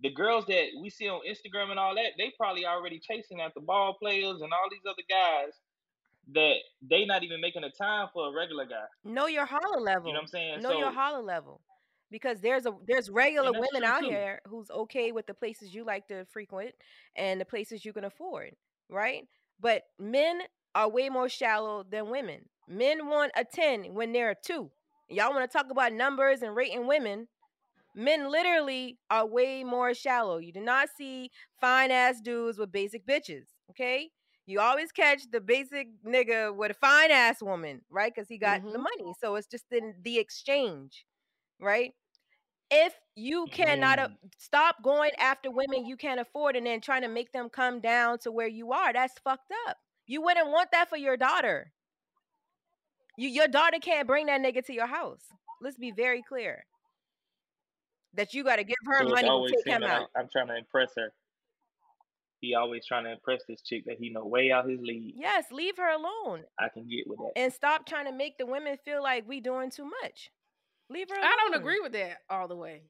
The 0.00 0.10
girls 0.10 0.44
that 0.46 0.66
we 0.80 0.90
see 0.90 1.08
on 1.08 1.20
Instagram 1.28 1.70
and 1.70 1.78
all 1.78 1.94
that, 1.94 2.12
they 2.18 2.32
probably 2.36 2.66
already 2.66 2.98
chasing 2.98 3.40
after 3.40 3.60
ball 3.60 3.94
players 3.94 4.40
and 4.40 4.52
all 4.52 4.68
these 4.70 4.80
other 4.86 5.02
guys 5.08 5.52
that 6.32 6.56
they 6.90 7.04
not 7.04 7.22
even 7.22 7.40
making 7.40 7.64
a 7.64 7.70
time 7.70 8.08
for 8.12 8.28
a 8.28 8.36
regular 8.36 8.64
guy. 8.64 8.86
Know 9.04 9.26
your 9.26 9.44
holler 9.44 9.80
level. 9.80 10.08
You 10.08 10.14
know 10.14 10.18
what 10.18 10.22
I'm 10.22 10.26
saying? 10.28 10.62
Know 10.62 10.72
your 10.78 10.90
So- 10.90 10.94
holler 10.94 11.22
level. 11.22 11.60
Because 12.14 12.40
there's 12.40 12.64
a 12.66 12.72
there's 12.86 13.10
regular 13.10 13.52
women 13.52 13.84
out 13.84 14.04
too. 14.04 14.10
here 14.10 14.40
who's 14.46 14.70
okay 14.70 15.10
with 15.10 15.26
the 15.26 15.34
places 15.34 15.74
you 15.74 15.84
like 15.84 16.06
to 16.08 16.24
frequent 16.26 16.74
and 17.16 17.40
the 17.40 17.44
places 17.44 17.84
you 17.84 17.92
can 17.92 18.04
afford, 18.04 18.52
right? 18.88 19.24
But 19.60 19.82
men 19.98 20.42
are 20.76 20.88
way 20.88 21.08
more 21.08 21.28
shallow 21.28 21.82
than 21.82 22.10
women. 22.10 22.48
Men 22.68 23.08
want 23.08 23.32
a 23.36 23.44
10 23.44 23.94
when 23.94 24.12
they're 24.12 24.30
a 24.30 24.36
2. 24.44 24.70
Y'all 25.08 25.32
want 25.32 25.50
to 25.50 25.58
talk 25.58 25.70
about 25.70 25.92
numbers 25.92 26.42
and 26.42 26.54
rating 26.54 26.86
women? 26.86 27.26
Men 27.94 28.30
literally 28.30 28.98
are 29.10 29.26
way 29.26 29.64
more 29.64 29.94
shallow. 29.94 30.38
You 30.38 30.52
do 30.52 30.60
not 30.60 30.88
see 30.96 31.30
fine 31.60 31.90
ass 31.90 32.20
dudes 32.20 32.58
with 32.58 32.72
basic 32.72 33.06
bitches, 33.06 33.46
okay? 33.70 34.10
You 34.46 34.60
always 34.60 34.92
catch 34.92 35.22
the 35.30 35.40
basic 35.40 35.88
nigga 36.04 36.54
with 36.54 36.72
a 36.72 36.74
fine 36.74 37.10
ass 37.10 37.42
woman, 37.42 37.82
right? 37.90 38.12
Because 38.14 38.28
he 38.28 38.38
got 38.38 38.62
the 38.72 38.78
Mhm. 38.78 38.78
money. 38.78 39.14
So 39.20 39.36
it's 39.36 39.46
just 39.48 39.64
in 39.72 39.94
the 40.02 40.18
exchange, 40.18 41.06
right? 41.60 41.92
If 42.76 42.94
you 43.14 43.46
cannot 43.52 44.00
a- 44.00 44.10
stop 44.36 44.82
going 44.82 45.12
after 45.18 45.48
women 45.48 45.86
you 45.86 45.96
can't 45.96 46.18
afford 46.18 46.56
and 46.56 46.66
then 46.66 46.80
trying 46.80 47.02
to 47.02 47.08
make 47.08 47.30
them 47.30 47.48
come 47.48 47.80
down 47.80 48.18
to 48.20 48.32
where 48.32 48.48
you 48.48 48.72
are, 48.72 48.92
that's 48.92 49.14
fucked 49.22 49.52
up. 49.68 49.76
You 50.06 50.20
wouldn't 50.22 50.48
want 50.48 50.70
that 50.72 50.88
for 50.90 50.96
your 50.96 51.16
daughter. 51.16 51.72
You, 53.16 53.28
your 53.28 53.46
daughter 53.46 53.78
can't 53.80 54.08
bring 54.08 54.26
that 54.26 54.40
nigga 54.40 54.64
to 54.66 54.72
your 54.72 54.88
house. 54.88 55.22
Let's 55.62 55.78
be 55.78 55.92
very 55.92 56.22
clear. 56.22 56.66
That 58.14 58.34
you 58.34 58.42
got 58.42 58.56
to 58.56 58.64
give 58.64 58.76
her 58.86 59.04
So 59.04 59.08
money 59.08 59.28
to 59.28 59.54
take 59.56 59.74
him 59.74 59.82
out. 59.84 60.08
I, 60.16 60.20
I'm 60.20 60.28
trying 60.30 60.48
to 60.48 60.56
impress 60.56 60.90
her. 60.96 61.12
He 62.40 62.54
always 62.54 62.84
trying 62.84 63.04
to 63.04 63.12
impress 63.12 63.42
this 63.48 63.62
chick 63.62 63.84
that 63.86 63.96
he 63.98 64.10
know 64.10 64.26
way 64.26 64.50
out 64.50 64.68
his 64.68 64.80
league. 64.80 65.14
Yes, 65.16 65.46
leave 65.50 65.76
her 65.78 65.90
alone 65.94 66.42
I 66.58 66.68
can 66.68 66.88
get 66.88 67.06
with 67.06 67.18
that. 67.18 67.32
and 67.36 67.52
stop 67.52 67.86
trying 67.86 68.06
to 68.06 68.12
make 68.12 68.36
the 68.36 68.46
women 68.46 68.76
feel 68.84 69.02
like 69.02 69.26
we 69.26 69.40
doing 69.40 69.70
too 69.70 69.88
much. 70.02 70.30
Leave 70.94 71.08
her 71.10 71.16
alone. 71.16 71.26
I 71.26 71.36
don't 71.36 71.60
agree 71.60 71.80
with 71.82 71.92
that 71.92 72.18
all 72.30 72.46
the 72.46 72.56
way. 72.56 72.82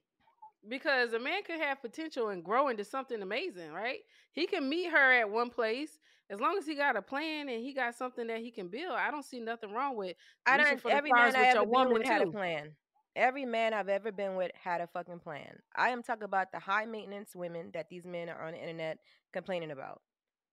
Because 0.67 1.13
a 1.13 1.19
man 1.19 1.43
could 1.43 1.59
have 1.59 1.81
potential 1.81 2.29
and 2.29 2.43
grow 2.43 2.69
into 2.69 2.83
something 2.83 3.21
amazing, 3.21 3.71
right? 3.71 3.99
He 4.31 4.45
can 4.45 4.69
meet 4.69 4.91
her 4.91 5.11
at 5.13 5.29
one 5.29 5.49
place 5.49 5.99
as 6.29 6.39
long 6.39 6.57
as 6.57 6.65
he 6.65 6.75
got 6.75 6.95
a 6.95 7.01
plan 7.01 7.49
and 7.49 7.63
he 7.63 7.73
got 7.73 7.95
something 7.95 8.27
that 8.27 8.39
he 8.39 8.51
can 8.51 8.67
build. 8.67 8.93
I 8.93 9.11
don't 9.11 9.25
see 9.25 9.39
nothing 9.39 9.71
wrong 9.73 9.95
with 9.95 10.15
I 10.45 10.57
don't. 10.57 10.85
Every 10.87 11.11
man 11.11 11.35
I 11.35 11.39
with 11.39 11.47
ever 11.47 11.59
been 11.61 11.69
woman 11.69 11.93
with 11.93 12.07
had 12.07 12.21
a 12.21 12.27
plan. 12.27 12.71
Every 13.15 13.45
man 13.45 13.73
I've 13.73 13.89
ever 13.89 14.11
been 14.11 14.35
with 14.35 14.51
had 14.61 14.81
a 14.81 14.87
fucking 14.87 15.19
plan. 15.19 15.57
I 15.75 15.89
am 15.89 16.03
talking 16.03 16.23
about 16.23 16.51
the 16.51 16.59
high 16.59 16.85
maintenance 16.85 17.35
women 17.35 17.71
that 17.73 17.87
these 17.89 18.05
men 18.05 18.29
are 18.29 18.45
on 18.45 18.53
the 18.53 18.59
internet 18.59 18.97
complaining 19.33 19.71
about. 19.71 20.01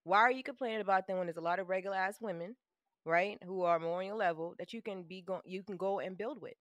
Why 0.05 0.18
are 0.18 0.30
you 0.32 0.42
complaining 0.42 0.80
about 0.80 1.07
them 1.07 1.18
when 1.18 1.26
there's 1.26 1.36
a 1.36 1.42
lot 1.42 1.59
of 1.59 1.68
regular 1.68 1.96
ass 1.96 2.18
women, 2.20 2.55
right, 3.05 3.38
who 3.44 3.62
are 3.62 3.78
more 3.78 4.00
on 4.00 4.07
your 4.07 4.16
level 4.16 4.55
that 4.59 4.72
you 4.72 4.82
can 4.82 5.03
be 5.03 5.22
go 5.22 5.40
you 5.44 5.62
can 5.62 5.76
go 5.76 6.00
and 6.00 6.16
build 6.16 6.40
with? 6.40 6.55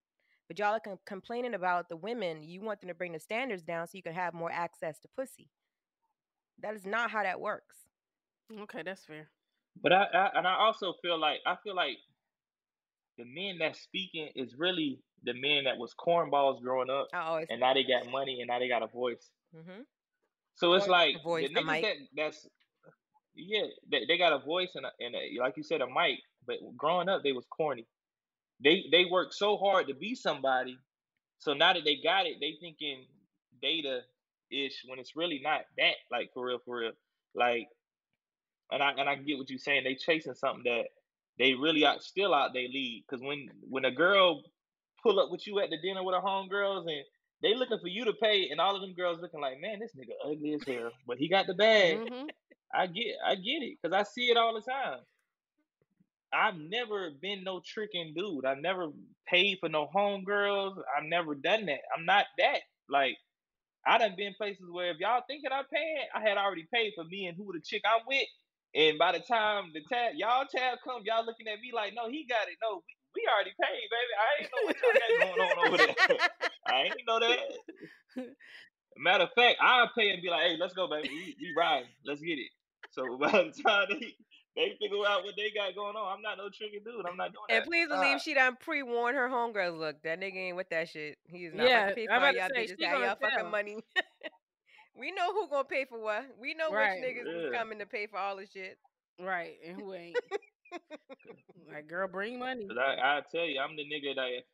But 0.48 0.60
y'all 0.60 0.74
are 0.74 0.80
com- 0.80 1.00
complaining 1.06 1.54
about 1.54 1.90
the 1.90 1.96
women. 1.96 2.44
You 2.44 2.62
want 2.62 2.82
them 2.82 2.90
to 2.90 2.96
bring 2.96 3.14
the 3.14 3.20
standards 3.20 3.64
down 3.64 3.88
so 3.88 3.92
you 3.94 4.04
can 4.04 4.14
have 4.14 4.34
more 4.34 4.52
access 4.52 5.00
to 5.00 5.08
pussy. 5.16 5.50
That 6.62 6.76
is 6.76 6.86
not 6.86 7.10
how 7.12 7.24
that 7.24 7.40
works. 7.40 7.78
Okay, 8.62 8.84
that's 8.84 9.06
fair. 9.06 9.30
But 9.82 9.94
I, 9.94 10.04
I 10.04 10.30
and 10.36 10.48
I 10.48 10.56
also 10.56 10.94
feel 11.02 11.18
like 11.18 11.40
I 11.46 11.56
feel 11.64 11.76
like 11.76 11.98
the 13.18 13.24
men 13.26 13.58
that's 13.60 13.80
speaking 13.80 14.30
is 14.36 14.56
really 14.58 15.00
the 15.24 15.34
men 15.34 15.64
that 15.66 15.78
was 15.78 15.94
cornballs 15.94 16.62
growing 16.62 16.90
up, 16.90 17.08
I 17.14 17.20
always. 17.20 17.48
and 17.50 17.60
now 17.60 17.74
they 17.74 17.84
got 17.84 18.12
money 18.12 18.42
and 18.42 18.48
now 18.48 18.60
they 18.60 18.68
got 18.68 18.84
a 18.84 18.88
voice. 18.88 19.30
Mm-hmm. 19.56 19.82
So 20.56 20.74
it's 20.74 20.88
like 20.88 21.16
a 21.20 21.24
voice, 21.24 21.50
the 21.50 21.62
niggas 21.62 21.66
mic. 21.66 21.84
that 21.84 21.96
that's 22.16 22.48
yeah, 23.36 23.64
they, 23.90 24.06
they 24.08 24.18
got 24.18 24.34
a 24.34 24.40
voice 24.40 24.72
and 24.76 24.86
a, 24.86 24.90
and 25.00 25.16
a, 25.16 25.42
like 25.42 25.56
you 25.58 25.64
said 25.64 25.82
a 25.82 25.88
mic. 25.88 26.20
But 26.46 26.58
growing 26.76 27.08
up, 27.08 27.24
they 27.24 27.32
was 27.32 27.46
corny. 27.46 27.86
They 28.64 28.86
they 28.92 29.06
worked 29.06 29.34
so 29.34 29.58
hard 29.58 29.88
to 29.88 29.94
be 29.94 30.16
somebody. 30.16 30.78
So 31.40 31.54
now 31.54 31.74
that 31.74 31.84
they 31.86 31.98
got 32.04 32.26
it, 32.28 32.38
they 32.40 32.56
thinking 32.60 33.06
data 33.62 34.02
ish 34.52 34.84
when 34.88 35.00
it's 35.00 35.16
really 35.16 35.42
not 35.44 35.62
that. 35.78 35.96
Like 36.12 36.32
for 36.34 36.48
real, 36.48 36.60
for 36.66 36.80
real. 36.80 36.92
Like, 37.36 37.68
and 38.72 38.84
I 38.84 38.92
and 38.92 39.10
I 39.10 39.16
get 39.16 39.38
what 39.38 39.50
you're 39.50 39.60
saying. 39.60 39.84
They 39.84 39.96
chasing 39.96 40.36
something 40.36 40.64
that 40.66 40.86
they 41.40 41.54
really 41.54 41.86
out 41.86 42.04
still 42.04 42.34
out 42.34 42.54
they 42.54 42.68
lead. 42.68 43.06
Because 43.08 43.24
when 43.24 43.50
when 43.70 43.86
a 43.86 43.92
girl 43.92 44.44
pull 45.04 45.20
up 45.20 45.32
with 45.32 45.48
you 45.48 45.60
at 45.60 45.70
the 45.70 45.78
dinner 45.82 46.04
with 46.04 46.16
her 46.16 46.22
homegirls 46.22 46.82
and 46.88 47.04
they 47.42 47.56
looking 47.56 47.80
for 47.80 47.88
you 47.88 48.06
to 48.06 48.14
pay, 48.14 48.50
and 48.50 48.62
all 48.62 48.76
of 48.76 48.82
them 48.82 48.94
girls 48.94 49.20
looking 49.22 49.42
like, 49.42 49.60
man, 49.60 49.80
this 49.80 49.92
nigga 49.96 50.14
ugly 50.32 50.54
as 50.54 50.64
hell, 50.68 50.92
but 51.08 51.18
he 51.18 51.28
got 51.28 51.48
the 51.48 51.56
bag. 51.56 51.98
Mhm. 51.98 52.30
I 52.74 52.88
get, 52.88 53.18
I 53.26 53.36
get 53.36 53.64
it, 53.64 53.78
cause 53.82 53.92
I 53.94 54.04
see 54.04 54.30
it 54.30 54.38
all 54.38 54.54
the 54.54 54.62
time. 54.62 55.00
I've 56.34 56.58
never 56.58 57.12
been 57.22 57.44
no 57.44 57.62
tricking 57.66 58.14
dude. 58.16 58.46
I've 58.46 58.60
never 58.62 58.88
paid 59.28 59.58
for 59.60 59.70
no 59.70 59.88
homegirls. 59.94 60.78
I've 60.98 61.06
never 61.06 61.36
done 61.36 61.66
that. 61.68 61.82
I'm 61.98 62.06
not 62.06 62.26
that. 62.38 62.60
Like, 62.90 63.18
I 63.86 63.98
done 63.98 64.16
been 64.18 64.34
places 64.38 64.66
where 64.72 64.92
if 64.92 64.98
y'all 65.00 65.24
thinking 65.28 65.52
I'm 65.52 65.66
paying, 65.74 66.06
I 66.16 66.22
had 66.22 66.38
already 66.38 66.68
paid 66.74 66.94
for 66.96 67.04
me 67.04 67.28
and 67.28 67.38
who 67.38 67.52
the 67.54 67.62
chick 67.62 67.82
I'm 67.86 68.02
with. 68.08 68.28
And 68.76 68.98
by 68.98 69.12
the 69.14 69.20
time 69.20 69.72
the 69.74 69.82
tab, 69.92 70.14
y'all 70.16 70.46
tab 70.46 70.80
come, 70.84 71.02
y'all 71.06 71.26
looking 71.26 71.48
at 71.48 71.60
me 71.60 71.72
like, 71.74 71.94
no, 71.96 72.10
he 72.10 72.26
got 72.30 72.48
it. 72.48 72.56
No, 72.62 72.84
we, 72.88 72.96
we 73.16 73.28
already 73.28 73.52
paid, 73.60 73.88
baby. 73.92 74.14
I 74.18 74.30
ain't 74.42 74.52
know 74.52 74.66
what 74.66 74.78
y'all 74.82 74.96
got 75.02 75.38
going 75.38 75.50
on 75.50 75.68
over 75.68 75.78
there. 75.78 76.30
I 76.68 76.82
ain't 76.84 77.08
know 77.08 77.20
that. 77.20 78.28
Matter 78.98 79.24
of 79.26 79.32
fact, 79.36 79.58
I'll 79.62 79.90
pay 79.98 80.12
and 80.12 80.22
be 80.22 80.30
like, 80.30 80.42
hey, 80.44 80.58
let's 80.60 80.74
go, 80.74 80.88
baby. 80.88 81.10
We, 81.10 81.36
we 81.40 81.54
riding. 81.58 81.90
Let's 82.06 82.22
get 82.22 82.38
it. 82.38 82.52
So 82.92 83.18
by 83.22 83.32
the 83.32 83.64
time 83.66 83.88
they, 83.90 84.14
they 84.56 84.78
figure 84.80 85.06
out 85.08 85.24
what 85.24 85.36
they 85.36 85.52
got 85.52 85.74
going 85.76 85.96
on, 85.96 86.18
I'm 86.18 86.22
not 86.22 86.38
no 86.38 86.50
tricky 86.50 86.80
dude. 86.80 87.06
I'm 87.06 87.18
not 87.18 87.32
doing 87.34 87.46
And 87.50 87.50
that. 87.50 87.56
And 87.58 87.66
please 87.66 87.88
Nah. 87.88 87.96
believe 87.96 88.22
she 88.22 88.34
done 88.34 88.58
pre 88.60 88.84
warned 88.84 89.18
her 89.18 89.30
homegirls. 89.30 89.78
Look, 89.78 90.04
that 90.04 90.20
nigga 90.20 90.36
ain't 90.36 90.56
with 90.58 90.70
that 90.70 90.90
shit. 90.90 91.18
He 91.26 91.46
is 91.46 91.54
not 91.54 91.68
Yeah, 91.68 91.80
about 91.80 91.90
to 91.90 91.96
pay 91.96 92.08
for 92.08 92.14
I'm 92.14 92.22
about 92.24 92.32
to 92.32 92.38
y'all 92.38 92.50
say, 92.56 92.68
bitches 92.68 92.78
she 92.78 92.84
y'all 92.84 93.16
fucking 93.16 93.38
tell. 93.38 93.52
money. 93.52 93.78
we 95.00 95.12
know 95.12 95.34
who 95.34 95.48
gonna 95.50 95.64
pay 95.64 95.86
for 95.86 96.00
what. 96.00 96.26
We 96.40 96.54
know 96.54 96.72
Right. 96.72 97.00
which 97.02 97.16
niggas 97.16 97.36
is 97.40 97.52
Yeah. 97.52 97.58
coming 97.60 97.80
to 97.80 97.86
pay 97.86 98.08
for 98.08 98.18
all 98.18 98.36
the 98.36 98.46
shit. 98.46 98.78
Right, 99.20 99.58
and 99.66 99.80
who 99.80 99.94
ain't? 99.94 100.18
like, 101.72 101.88
girl, 101.88 102.08
bring 102.08 102.40
money. 102.40 102.68
Cause 102.68 102.78
I, 102.80 103.18
I 103.18 103.22
tell 103.32 103.46
you, 103.46 103.60
I'm 103.60 103.76
the 103.76 103.84
nigga 103.84 104.16
that 104.16 104.28
if, 104.30 104.46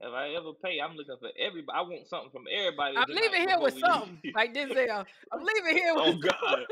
if 0.00 0.12
I 0.12 0.28
ever 0.34 0.52
pay, 0.62 0.80
I'm 0.80 0.96
looking 0.96 1.16
for 1.18 1.30
everybody. 1.38 1.76
I 1.78 1.82
want 1.82 2.06
something 2.06 2.30
from 2.30 2.44
everybody. 2.50 2.96
I'm 2.96 3.08
leaving 3.08 3.48
here 3.48 3.58
with 3.60 3.78
something 3.78 4.18
leave. 4.22 4.34
like 4.34 4.54
Denzel. 4.54 5.06
I'm 5.32 5.42
leaving 5.42 5.76
here 5.76 5.94
oh, 5.96 6.10
with 6.12 6.24
Oh. 6.24 6.28
God. 6.30 6.66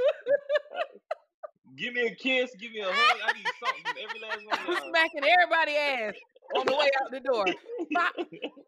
Give 1.77 1.95
me 1.95 2.07
a 2.07 2.15
kiss, 2.15 2.55
give 2.59 2.73
me 2.73 2.81
a 2.81 2.87
hug. 2.87 3.19
I 3.27 3.33
need 3.33 3.47
something 3.63 3.83
from 3.85 3.97
every 4.03 4.21
last 4.21 4.67
one 4.67 4.77
I'm 4.77 4.91
smacking 4.91 5.23
everybody 5.25 5.77
ass 5.77 6.15
on 6.57 6.67
the 6.67 6.73
way 6.77 6.91
out 7.03 7.11
the 7.11 7.21
door. 7.21 7.47
Bop, 7.93 8.15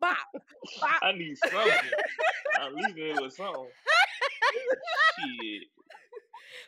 bop, 0.00 0.16
bop. 0.80 0.98
I 1.02 1.12
need 1.12 1.36
something. 1.38 1.90
I'm 2.60 2.74
leaving 2.74 2.96
here 2.96 3.20
with 3.20 3.34
something. 3.34 3.66
Shit. 5.18 5.62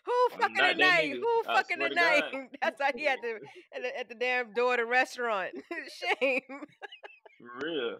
Who 0.04 0.12
fucking 0.38 0.54
tonight? 0.54 0.76
nigga. 0.78 1.20
Who 1.20 1.42
I 1.48 1.54
fucking 1.54 1.78
to 1.78 1.88
tonight? 1.88 2.24
God. 2.32 2.46
That's 2.62 2.80
how 2.80 2.90
he 2.94 3.06
at 3.06 3.18
the 3.22 3.40
at 3.74 3.82
the, 3.82 3.98
at 3.98 4.08
the 4.08 4.14
damn 4.14 4.52
door 4.52 4.74
of 4.74 4.80
the 4.80 4.86
restaurant. 4.86 5.52
Shame. 6.20 6.40
For 6.48 7.66
real. 7.66 7.98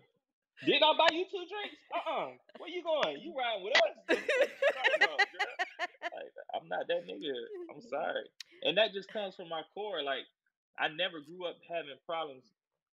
Didn't 0.63 0.83
I 0.85 0.93
buy 0.97 1.11
you 1.13 1.25
two 1.27 1.45
drinks? 1.51 1.77
Uh-uh. 1.91 2.31
Where 2.59 2.71
you 2.71 2.83
going? 2.83 3.19
You 3.21 3.35
riding 3.35 3.65
with 3.65 3.75
us? 3.75 4.19
Like, 6.15 6.33
I'm 6.55 6.69
not 6.69 6.87
that 6.89 7.07
nigga. 7.07 7.35
I'm 7.75 7.83
sorry. 7.83 8.25
And 8.63 8.79
that 8.79 8.93
just 8.93 9.13
comes 9.13 9.35
from 9.35 9.49
my 9.49 9.63
core. 9.75 10.03
Like, 10.03 10.25
I 10.79 10.89
never 10.89 11.21
grew 11.21 11.47
up 11.47 11.57
having 11.69 11.99
problems 12.07 12.45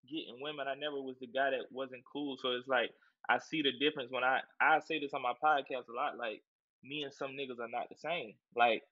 getting 0.10 0.42
women. 0.42 0.68
I 0.68 0.76
never 0.76 1.00
was 1.00 1.18
the 1.20 1.28
guy 1.28 1.52
that 1.52 1.72
wasn't 1.72 2.04
cool. 2.12 2.38
So 2.42 2.52
it's 2.52 2.68
like 2.68 2.92
I 3.30 3.38
see 3.40 3.62
the 3.62 3.72
difference 3.80 4.12
when 4.12 4.24
I 4.24 4.42
I 4.60 4.80
say 4.80 5.00
this 5.00 5.14
on 5.14 5.22
my 5.22 5.34
podcast 5.38 5.88
a 5.88 5.96
lot. 5.96 6.18
Like, 6.18 6.42
me 6.84 7.04
and 7.04 7.14
some 7.14 7.32
niggas 7.32 7.60
are 7.62 7.70
not 7.72 7.90
the 7.90 7.96
same. 7.96 8.34
Like, 8.56 8.84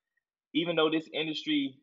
even 0.53 0.75
though 0.75 0.89
this 0.89 1.09
industry 1.13 1.75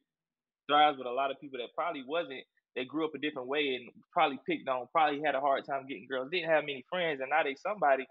thrives 0.66 0.98
with 0.98 1.06
a 1.06 1.10
lot 1.12 1.30
of 1.30 1.40
people 1.40 1.58
that 1.58 1.74
probably 1.74 2.04
wasn't, 2.06 2.44
they 2.76 2.84
grew 2.84 3.06
up 3.06 3.14
a 3.14 3.18
different 3.18 3.48
way 3.48 3.74
and 3.74 3.88
probably 4.12 4.38
picked 4.46 4.68
on, 4.68 4.86
probably 4.92 5.20
had 5.24 5.34
a 5.34 5.40
hard 5.40 5.64
time 5.64 5.86
getting 5.88 6.06
girls, 6.08 6.28
didn't 6.30 6.50
have 6.50 6.62
many 6.62 6.84
friends, 6.88 7.20
and 7.20 7.30
now 7.30 7.42
they 7.42 7.56
somebody. 7.56 8.06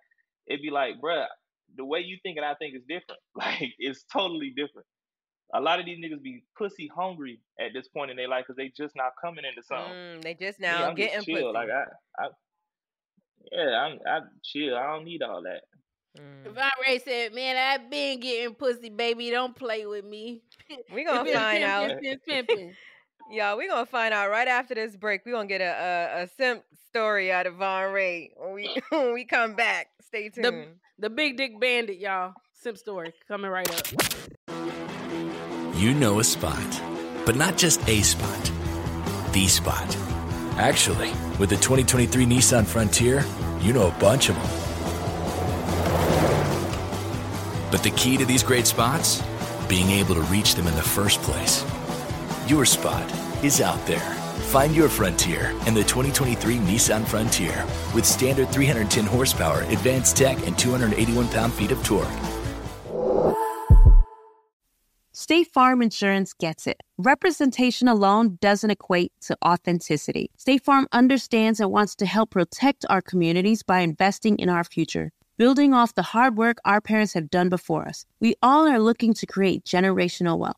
It'd 0.47 0.61
be 0.61 0.71
like, 0.71 0.95
bruh, 1.01 1.25
the 1.77 1.85
way 1.85 1.99
you 1.99 2.17
think 2.23 2.37
and 2.37 2.45
I 2.45 2.55
think 2.55 2.75
is 2.75 2.83
different. 2.89 3.21
Like, 3.35 3.73
it's 3.79 4.03
totally 4.11 4.53
different. 4.55 4.87
A 5.53 5.61
lot 5.61 5.79
of 5.79 5.85
these 5.85 5.99
niggas 5.99 6.21
be 6.21 6.43
pussy 6.57 6.89
hungry 6.93 7.39
at 7.59 7.71
this 7.73 7.87
point 7.87 8.09
in 8.09 8.17
their 8.17 8.27
life 8.27 8.45
because 8.47 8.57
they 8.57 8.71
just 8.75 8.95
not 8.95 9.11
coming 9.23 9.45
into 9.45 9.61
something. 9.61 9.93
Mm, 9.93 10.21
they 10.23 10.33
just 10.33 10.59
Me, 10.59 10.67
now 10.67 10.87
I'm 10.87 10.95
getting 10.95 11.15
just 11.15 11.27
chill. 11.27 11.35
pussy. 11.35 11.53
Like 11.53 11.69
I, 11.69 12.23
I, 12.23 12.27
yeah, 13.51 13.79
I'm, 13.79 13.99
I 14.07 14.19
chill. 14.43 14.75
I 14.75 14.87
don't 14.87 15.05
need 15.05 15.21
all 15.21 15.43
that. 15.43 15.61
Mm. 16.19 16.53
Von 16.53 16.71
Rhe' 16.87 16.99
said, 17.03 17.33
"Man, 17.33 17.55
I've 17.57 17.89
been 17.89 18.19
getting 18.19 18.55
pussy, 18.55 18.89
baby. 18.89 19.29
Don't 19.29 19.55
play 19.55 19.85
with 19.85 20.05
me. 20.05 20.41
We 20.91 21.03
gonna 21.03 21.23
Been 21.25 21.33
find 21.33 21.63
out. 21.63 21.91
Pimping, 23.27 23.37
been 23.37 23.37
pimping." 23.37 23.37
Y'all, 23.37 23.57
we 23.57 23.67
gonna 23.67 23.85
find 23.85 24.13
out 24.13 24.29
right 24.29 24.47
after 24.47 24.75
this 24.75 24.95
break. 24.95 25.25
we 25.25 25.31
gonna 25.31 25.47
get 25.47 25.61
a, 25.61 26.19
a, 26.19 26.23
a 26.23 26.27
simp 26.37 26.63
story 26.89 27.31
out 27.31 27.45
of 27.45 27.55
Von 27.55 27.91
Rhe' 27.91 28.29
when 28.37 28.53
we 28.53 28.81
when 28.89 29.13
we 29.13 29.25
come 29.25 29.55
back. 29.55 29.89
Stay 30.01 30.29
tuned. 30.29 30.45
The 30.45 30.67
the 30.99 31.09
big 31.09 31.37
dick 31.37 31.59
bandit, 31.59 31.97
y'all. 31.97 32.33
Simp 32.53 32.77
story 32.77 33.13
coming 33.27 33.51
right 33.51 33.69
up. 33.69 33.87
You 35.75 35.93
know 35.93 36.19
a 36.19 36.23
spot, 36.23 36.81
but 37.25 37.35
not 37.35 37.57
just 37.57 37.87
a 37.89 38.01
spot, 38.01 38.51
the 39.33 39.47
spot. 39.47 39.97
Actually, 40.57 41.09
with 41.37 41.49
the 41.49 41.57
2023 41.57 42.25
Nissan 42.25 42.65
Frontier, 42.65 43.25
you 43.59 43.73
know 43.73 43.87
a 43.87 43.99
bunch 43.99 44.29
of 44.29 44.35
them. 44.35 44.65
But 47.71 47.83
the 47.83 47.91
key 47.91 48.15
to 48.15 48.23
these 48.23 48.41
great 48.41 48.65
spots? 48.65 49.21
Being 49.67 49.89
able 49.89 50.15
to 50.15 50.21
reach 50.21 50.55
them 50.55 50.65
in 50.65 50.75
the 50.75 50.81
first 50.81 51.21
place. 51.23 51.65
Your 52.47 52.63
spot 52.63 53.11
is 53.43 53.59
out 53.59 53.83
there. 53.87 54.11
Find 54.51 54.75
your 54.75 54.87
frontier 54.87 55.49
in 55.65 55.73
the 55.73 55.81
2023 55.81 56.57
Nissan 56.57 57.03
Frontier 57.03 57.65
with 57.95 58.05
standard 58.05 58.49
310 58.49 59.03
horsepower, 59.03 59.61
advanced 59.61 60.15
tech, 60.15 60.37
and 60.45 60.55
281 60.55 61.27
pound 61.29 61.51
feet 61.53 61.71
of 61.71 61.83
torque. 61.83 62.07
State 65.11 65.47
Farm 65.47 65.81
Insurance 65.81 66.33
gets 66.33 66.67
it. 66.67 66.83
Representation 66.99 67.87
alone 67.87 68.37
doesn't 68.41 68.69
equate 68.69 69.11
to 69.21 69.35
authenticity. 69.43 70.29
State 70.37 70.63
Farm 70.63 70.87
understands 70.91 71.59
and 71.59 71.71
wants 71.71 71.95
to 71.95 72.05
help 72.05 72.29
protect 72.29 72.85
our 72.91 73.01
communities 73.01 73.63
by 73.63 73.79
investing 73.79 74.37
in 74.37 74.49
our 74.49 74.63
future. 74.63 75.11
Building 75.37 75.73
off 75.73 75.95
the 75.95 76.03
hard 76.03 76.37
work 76.37 76.59
our 76.63 76.79
parents 76.79 77.13
have 77.13 77.31
done 77.31 77.49
before 77.49 77.87
us, 77.87 78.05
we 78.19 78.35
all 78.43 78.67
are 78.67 78.79
looking 78.79 79.15
to 79.15 79.25
create 79.25 79.63
generational 79.65 80.37
wealth 80.37 80.57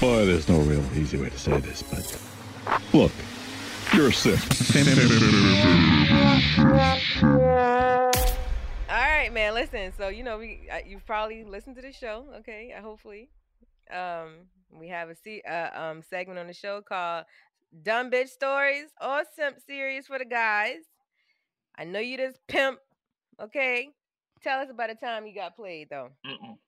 Boy, 0.00 0.26
there's 0.26 0.48
no 0.48 0.58
real 0.60 0.84
easy 0.94 1.16
way 1.16 1.30
to 1.30 1.38
say 1.38 1.58
this, 1.60 1.82
but 1.82 2.20
look, 2.92 3.12
you're 3.94 4.12
sick. 4.12 4.38
All 8.88 9.02
right, 9.02 9.30
man. 9.32 9.54
Listen. 9.54 9.92
So 9.96 10.08
you 10.08 10.22
know, 10.22 10.36
we 10.38 10.68
uh, 10.70 10.80
you've 10.86 11.06
probably 11.06 11.44
listened 11.44 11.76
to 11.76 11.82
the 11.82 11.92
show. 11.92 12.26
Okay, 12.40 12.74
uh, 12.76 12.82
hopefully. 12.82 13.30
Um, 13.90 14.48
we 14.78 14.88
have 14.88 15.08
a 15.08 15.14
se- 15.14 15.42
uh, 15.48 15.70
um 15.80 16.02
segment 16.02 16.38
on 16.38 16.46
the 16.46 16.52
show 16.52 16.82
called 16.82 17.24
"Dumb 17.82 18.10
Bitch 18.10 18.28
Stories" 18.28 18.88
or 19.00 19.22
"Simp 19.34 19.56
Series" 19.66 20.06
for 20.06 20.18
the 20.18 20.26
guys. 20.26 20.80
I 21.78 21.84
know 21.84 22.00
you 22.00 22.18
just 22.18 22.38
pimp. 22.48 22.78
Okay, 23.40 23.88
tell 24.42 24.60
us 24.60 24.68
about 24.70 24.90
the 24.90 24.94
time 24.94 25.26
you 25.26 25.34
got 25.34 25.56
played 25.56 25.88
though. 25.90 26.10
Mm-mm. 26.26 26.58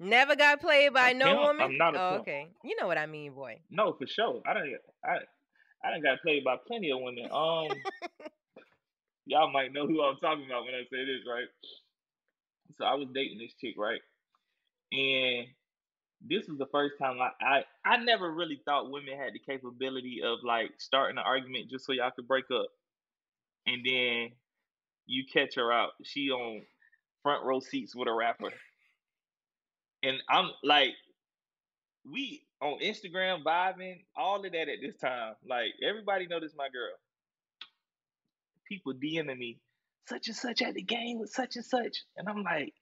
Never 0.00 0.34
got 0.36 0.60
played 0.60 0.92
by 0.92 1.12
no 1.12 1.36
woman. 1.36 1.62
I'm 1.62 1.78
not 1.78 1.94
a 1.94 2.00
oh, 2.00 2.10
pimp. 2.10 2.22
okay. 2.22 2.48
You 2.64 2.76
know 2.80 2.86
what 2.86 2.98
I 2.98 3.06
mean, 3.06 3.32
boy. 3.32 3.60
No, 3.70 3.92
for 3.92 4.06
sure. 4.06 4.42
I 4.46 4.54
don't. 4.54 4.68
I 5.04 5.18
I 5.84 5.90
done 5.90 6.02
got 6.02 6.22
played 6.22 6.44
by 6.44 6.56
plenty 6.66 6.90
of 6.90 6.98
women. 7.00 7.28
Um, 7.30 7.68
y'all 9.26 9.52
might 9.52 9.72
know 9.72 9.86
who 9.86 10.02
I'm 10.02 10.16
talking 10.16 10.46
about 10.46 10.64
when 10.64 10.74
I 10.74 10.82
say 10.90 11.04
this, 11.04 11.22
right? 11.28 11.46
So 12.78 12.84
I 12.84 12.94
was 12.94 13.08
dating 13.14 13.38
this 13.38 13.54
chick, 13.60 13.74
right? 13.78 14.00
And 14.92 15.46
this 16.26 16.48
was 16.48 16.58
the 16.58 16.66
first 16.72 16.94
time 17.00 17.18
I, 17.20 17.30
I 17.44 17.64
I 17.84 17.96
never 17.98 18.32
really 18.32 18.60
thought 18.64 18.90
women 18.90 19.18
had 19.18 19.34
the 19.34 19.38
capability 19.38 20.20
of 20.24 20.38
like 20.42 20.70
starting 20.78 21.18
an 21.18 21.24
argument 21.26 21.70
just 21.70 21.84
so 21.86 21.92
y'all 21.92 22.10
could 22.10 22.26
break 22.26 22.46
up, 22.50 22.66
and 23.66 23.84
then 23.84 24.30
you 25.06 25.24
catch 25.30 25.56
her 25.56 25.70
out. 25.72 25.90
She 26.02 26.30
on 26.30 26.62
front 27.22 27.44
row 27.44 27.60
seats 27.60 27.94
with 27.94 28.08
a 28.08 28.12
rapper, 28.12 28.50
and 30.04 30.22
I'm 30.28 30.50
like, 30.62 30.94
we 32.10 32.42
on 32.60 32.78
Instagram 32.80 33.42
vibing, 33.42 34.04
all 34.16 34.44
of 34.44 34.52
that 34.52 34.68
at 34.68 34.80
this 34.82 34.96
time. 34.96 35.34
Like 35.48 35.72
everybody 35.86 36.26
know 36.26 36.40
this 36.40 36.52
my 36.56 36.68
girl. 36.68 36.92
People 38.68 38.94
DMing 38.94 39.38
me, 39.38 39.58
such 40.08 40.28
and 40.28 40.36
such 40.36 40.62
at 40.62 40.74
the 40.74 40.82
game 40.82 41.18
with 41.18 41.30
such 41.30 41.56
and 41.56 41.64
such, 41.64 42.04
and 42.16 42.28
I'm 42.28 42.42
like, 42.42 42.72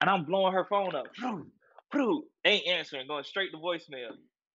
and 0.00 0.08
I'm 0.08 0.24
blowing 0.24 0.54
her 0.54 0.64
phone 0.64 0.94
up. 0.94 1.06
Ain't 2.44 2.66
answering, 2.66 3.06
going 3.06 3.24
straight 3.24 3.50
to 3.52 3.58
voicemail. 3.58 4.12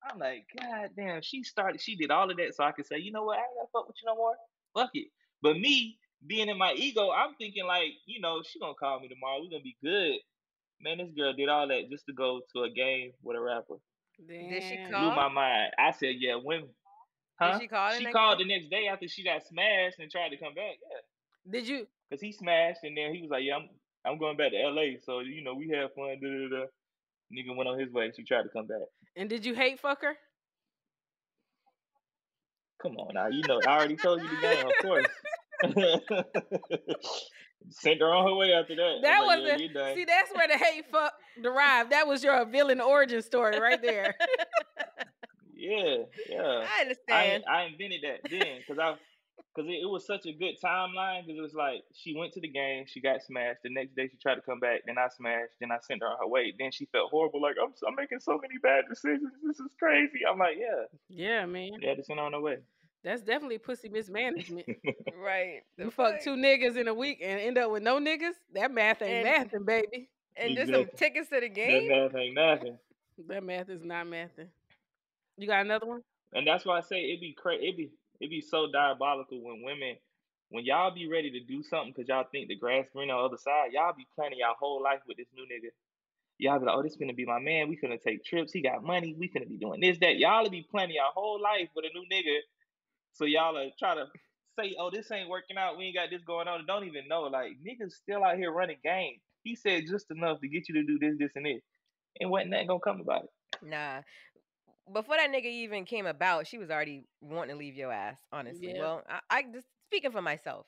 I'm 0.10 0.20
like, 0.20 0.46
God 0.60 0.90
damn, 0.96 1.22
she 1.22 1.44
started, 1.44 1.82
she 1.82 1.96
did 1.96 2.12
all 2.12 2.30
of 2.30 2.38
that 2.38 2.56
so 2.56 2.64
I 2.64 2.72
could 2.72 2.86
say, 2.86 2.98
you 2.98 3.12
know 3.12 3.24
what, 3.24 3.38
I 3.38 3.42
ain't 3.42 3.50
gotta 3.58 3.70
fuck 3.74 3.88
with 3.88 3.98
you 4.02 4.08
no 4.08 4.16
more. 4.16 4.36
Fuck 4.74 4.92
it. 4.94 5.08
But 5.42 5.58
me 5.58 5.98
being 6.26 6.50
in 6.50 6.58
my 6.58 6.74
ego, 6.74 7.12
I'm 7.12 7.36
thinking 7.38 7.66
like, 7.66 7.92
you 8.06 8.22
know, 8.22 8.42
she 8.44 8.60
gonna 8.60 8.74
call 8.76 9.00
me 9.00 9.08
tomorrow. 9.08 9.42
we 9.42 9.50
gonna 9.50 9.64
be 9.64 9.78
good. 9.84 10.16
Man, 10.82 10.98
this 10.98 11.12
girl 11.16 11.34
did 11.34 11.50
all 11.50 11.68
that 11.68 11.90
just 11.90 12.06
to 12.08 12.14
go 12.14 12.42
to 12.56 12.64
a 12.64 12.70
game 12.70 13.12
with 13.24 13.38
a 13.38 13.42
rapper. 13.42 13.76
Did 14.28 14.64
she 14.64 14.78
call? 14.92 15.02
Blew 15.02 15.16
my 15.16 15.30
mind. 15.30 15.72
I 15.78 15.92
said, 15.92 16.16
yeah, 16.20 16.36
women. 16.42 16.70
Huh? 17.40 17.60
she 17.60 17.68
call 17.68 17.92
She 17.94 18.06
called 18.06 18.38
day? 18.38 18.46
the 18.46 18.50
next 18.50 18.70
day 18.70 18.88
after 18.92 19.08
she 19.08 19.24
got 19.24 19.46
smashed 19.46 20.00
and 20.00 20.10
tried 20.10 20.30
to 20.30 20.38
come 20.38 20.54
back. 20.54 20.78
Yeah. 20.82 21.52
Did 21.52 21.68
you? 21.68 21.88
Cause 22.10 22.22
he 22.22 22.32
smashed 22.32 22.84
and 22.84 22.96
then 22.96 23.14
he 23.14 23.22
was 23.22 23.30
like, 23.32 23.44
yeah, 23.44 23.56
I'm 23.56 23.70
I'm 24.06 24.20
going 24.20 24.38
back 24.38 24.52
to 24.52 24.62
L.A. 24.62 25.00
So 25.04 25.20
you 25.20 25.44
know 25.44 25.54
we 25.56 25.68
had 25.70 25.92
fun. 25.96 26.18
Da, 26.22 26.28
da, 26.28 26.50
da. 26.50 26.66
Nigga 27.34 27.56
went 27.56 27.68
on 27.68 27.80
his 27.80 27.92
way. 27.92 28.12
She 28.16 28.24
tried 28.24 28.44
to 28.44 28.50
come 28.50 28.68
back. 28.68 28.78
And 29.16 29.30
did 29.30 29.46
you 29.46 29.56
hate 29.56 29.80
fuck 29.80 30.02
her? 30.04 30.16
Come 32.82 32.98
on 32.98 33.16
now, 33.16 33.28
you 33.28 33.42
know 33.48 33.60
I 33.68 33.78
already 33.78 33.96
told 33.96 34.22
you 34.22 34.30
the 34.30 34.42
game, 34.42 34.66
of 34.68 34.74
course. 34.82 35.08
Sent 37.70 38.00
her 38.02 38.14
on 38.14 38.26
her 38.26 38.36
way 38.36 38.54
after 38.54 38.76
that. 38.76 39.00
That 39.02 39.22
I'm 39.22 39.26
was 39.26 39.50
like, 39.50 39.60
yeah, 39.60 39.90
you 39.90 39.96
see. 39.96 40.06
That's 40.06 40.34
where 40.34 40.48
the 40.48 40.58
hate 40.58 40.86
fuck 40.92 41.14
derived. 41.42 41.92
That 41.92 42.08
was 42.08 42.24
your 42.24 42.46
villain 42.46 42.82
origin 42.82 43.22
story 43.22 43.60
right 43.60 43.82
there. 43.82 44.16
Yeah, 45.56 46.04
yeah. 46.30 46.66
I 46.68 46.82
understand. 46.82 47.44
I, 47.48 47.62
I 47.62 47.64
invented 47.66 48.02
that 48.04 48.30
then 48.30 48.60
because 48.60 48.78
I 48.78 48.96
because 49.56 49.70
it, 49.70 49.80
it 49.84 49.90
was 49.90 50.06
such 50.06 50.26
a 50.26 50.34
good 50.34 50.56
timeline 50.64 51.26
because 51.26 51.40
it 51.40 51.42
was 51.42 51.54
like 51.54 51.84
she 51.94 52.16
went 52.16 52.34
to 52.34 52.42
the 52.42 52.50
game, 52.50 52.86
she 52.88 53.02
got 53.02 53.24
smashed. 53.24 53.64
The 53.64 53.70
next 53.72 53.96
day 53.96 54.10
she 54.12 54.18
tried 54.18 54.36
to 54.36 54.42
come 54.42 54.60
back, 54.60 54.82
then 54.86 54.98
I 54.98 55.08
smashed, 55.08 55.54
then 55.60 55.72
I 55.72 55.78
sent 55.82 56.02
her 56.02 56.08
on 56.08 56.18
her 56.20 56.28
way. 56.28 56.54
Then 56.58 56.72
she 56.72 56.86
felt 56.92 57.10
horrible, 57.10 57.42
like 57.42 57.56
I'm 57.62 57.74
I'm 57.88 57.96
making 57.96 58.20
so 58.20 58.38
many 58.42 58.60
bad 58.62 58.84
decisions. 58.90 59.32
This 59.44 59.60
is 59.60 59.72
crazy. 59.80 60.22
I'm 60.30 60.38
like, 60.38 60.58
yeah, 60.60 60.86
yeah, 61.10 61.46
man. 61.46 61.72
yeah, 61.80 61.96
to 61.96 62.04
send 62.04 62.20
her 62.20 62.26
on 62.26 62.34
her 62.34 62.42
way. 62.42 62.58
That's 63.06 63.22
definitely 63.22 63.60
pussy 63.60 63.88
mismanagement. 63.88 64.66
right. 65.24 65.62
You 65.78 65.92
fuck 65.92 66.22
two 66.24 66.36
niggas 66.36 66.76
in 66.76 66.88
a 66.88 66.94
week 66.94 67.20
and 67.24 67.40
end 67.40 67.58
up 67.60 67.70
with 67.72 67.84
no 67.84 68.00
niggas. 68.00 68.34
That 68.56 68.72
math 68.72 69.02
ain't 69.04 69.26
And- 69.28 69.52
mathing, 69.52 69.66
baby. 69.66 70.10
And 70.36 70.56
just 70.58 70.72
some 70.72 70.82
Exactly. 70.82 70.98
tickets 71.08 71.30
to 71.30 71.40
the 71.40 71.48
game. 71.50 71.88
That 71.88 72.12
math 72.12 72.16
ain't 72.20 72.34
nothing. 72.36 72.78
That 73.30 73.44
math 73.46 73.70
is 73.70 73.82
not 73.82 74.08
mathing. 74.08 74.48
You 75.38 75.48
got 75.48 75.62
another 75.64 75.86
one? 75.86 76.02
And 76.34 76.46
that's 76.46 76.66
why 76.66 76.80
I 76.80 76.82
say 76.82 76.98
it'd 77.06 77.22
be 77.22 77.32
crazy. 77.32 77.64
It'd 77.64 77.78
be 77.78 77.90
it'd 78.20 78.30
be 78.30 78.42
so 78.42 78.68
diabolical 78.70 79.42
when 79.42 79.62
women, 79.64 79.96
when 80.50 80.66
y'all 80.66 80.94
be 80.94 81.08
ready 81.08 81.32
to 81.32 81.40
do 81.40 81.64
something 81.64 81.94
because 81.96 82.10
y'all 82.10 82.26
think 82.30 82.50
the 82.50 82.58
grass 82.58 82.88
green 82.92 83.10
on 83.10 83.22
the 83.22 83.24
other 83.26 83.38
side. 83.38 83.72
Y'all 83.72 83.94
be 83.96 84.06
planning 84.16 84.40
y'all 84.40 84.56
whole 84.60 84.84
life 84.84 85.00
with 85.08 85.16
this 85.16 85.28
new 85.34 85.44
nigga. 85.44 85.70
Y'all 86.40 86.60
be 86.60 86.66
like, 86.66 86.76
oh, 86.76 86.84
this 86.84 86.98
finna 86.98 87.16
be 87.16 87.26
my 87.26 87.40
man. 87.40 87.70
We 87.70 87.78
finna 87.78 88.02
take 88.02 88.26
trips. 88.26 88.52
He 88.52 88.60
got 88.62 88.84
money. 88.84 89.16
We 89.18 89.30
finna 89.30 89.48
be 89.48 89.56
doing 89.56 89.80
this, 89.80 89.98
that. 90.00 90.18
Y'all 90.18 90.50
be 90.50 90.68
planning 90.70 90.96
your 90.96 91.06
whole 91.14 91.42
life 91.42 91.70
with 91.74 91.86
a 91.86 91.98
new 91.98 92.04
nigga. 92.12 92.40
So 93.16 93.26
y'all 93.26 93.58
are 93.58 93.68
try 93.80 93.96
to 93.96 94.06
say, 94.60 94.76
oh, 94.80 94.90
this 94.92 95.12
ain't 95.12 95.30
working 95.30 95.58
out. 95.58 95.78
We 95.78 95.86
ain't 95.86 95.96
got 95.96 96.10
this 96.12 96.24
going 96.24 96.48
on. 96.48 96.66
Don't 96.66 96.86
even 96.86 97.08
know. 97.08 97.22
Like 97.24 97.54
niggas 97.66 97.94
still 97.94 98.24
out 98.24 98.38
here 98.38 98.52
running 98.52 98.78
game. 98.84 99.20
He 99.44 99.56
said 99.56 99.84
just 99.90 100.12
enough 100.12 100.42
to 100.42 100.48
get 100.48 100.68
you 100.68 100.76
to 100.76 100.84
do 100.84 101.00
this, 101.00 101.18
this, 101.18 101.32
and 101.36 101.46
this. 101.46 101.62
And 102.20 102.30
wasn't 102.30 102.52
nothing 102.52 102.68
gonna 102.68 102.80
come 102.80 103.02
about 103.02 103.24
it. 103.26 103.30
Nah. 103.64 104.02
Before 104.94 105.16
that 105.18 105.32
nigga 105.32 105.46
even 105.46 105.86
came 105.86 106.06
about, 106.06 106.46
she 106.48 106.58
was 106.58 106.70
already 106.70 107.06
wanting 107.22 107.56
to 107.56 107.60
leave 107.60 107.76
your 107.76 107.92
ass. 107.92 108.18
Honestly, 108.32 108.74
Yeah. 108.74 108.80
well, 108.80 109.04
I, 109.10 109.20
I 109.30 109.44
just 109.44 109.68
speaking 109.88 110.12
for 110.12 110.22
myself. 110.22 110.68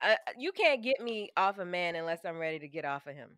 Uh, 0.00 0.14
you 0.38 0.52
can't 0.52 0.82
get 0.82 1.00
me 1.00 1.30
off 1.36 1.58
a 1.58 1.64
man 1.64 1.96
unless 1.96 2.20
I'm 2.24 2.38
ready 2.38 2.60
to 2.60 2.68
get 2.68 2.84
off 2.84 3.06
of 3.06 3.16
him. 3.16 3.30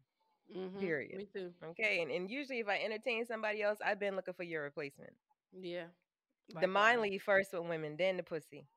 Mhm, 0.55 0.78
Period. 0.81 1.16
Me 1.16 1.27
too. 1.32 1.52
Okay, 1.70 2.02
and, 2.02 2.10
and 2.10 2.31
usually 2.31 2.59
if 2.59 2.68
I 2.68 2.78
entertain 2.78 3.24
somebody 3.24 3.62
else, 3.62 3.78
I've 3.85 3.98
been 4.01 4.16
looking 4.16 4.35
for 4.35 4.43
your 4.43 4.62
replacement. 4.62 5.12
Yeah. 5.52 5.86
The 6.48 6.66
mind 6.66 7.00
leave 7.00 7.22
first 7.22 7.52
with 7.52 7.62
women, 7.68 7.96
then 7.96 8.16
the 8.16 8.22
pussy. 8.22 8.68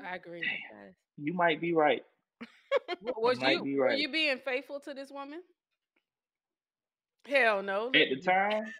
I 0.00 0.14
agree. 0.16 0.50
You 1.16 1.34
might 1.34 1.60
be 1.60 1.72
right. 1.74 2.02
W- 3.00 3.14
Was 3.18 3.40
might 3.40 3.42
you 3.42 3.64
be 3.64 3.76
were 3.78 3.96
you 3.96 4.08
being 4.08 4.38
faithful 4.38 4.80
to 4.80 4.94
this 4.94 5.10
woman? 5.10 5.42
Hell 7.26 7.62
no. 7.62 7.94
At 7.94 8.08
the 8.10 8.16
time, 8.20 8.74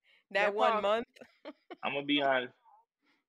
that 0.30 0.54
one 0.54 0.80
month. 0.80 1.06
I'm 1.82 1.92
gonna 1.94 2.04
be 2.06 2.22
honest. 2.22 2.54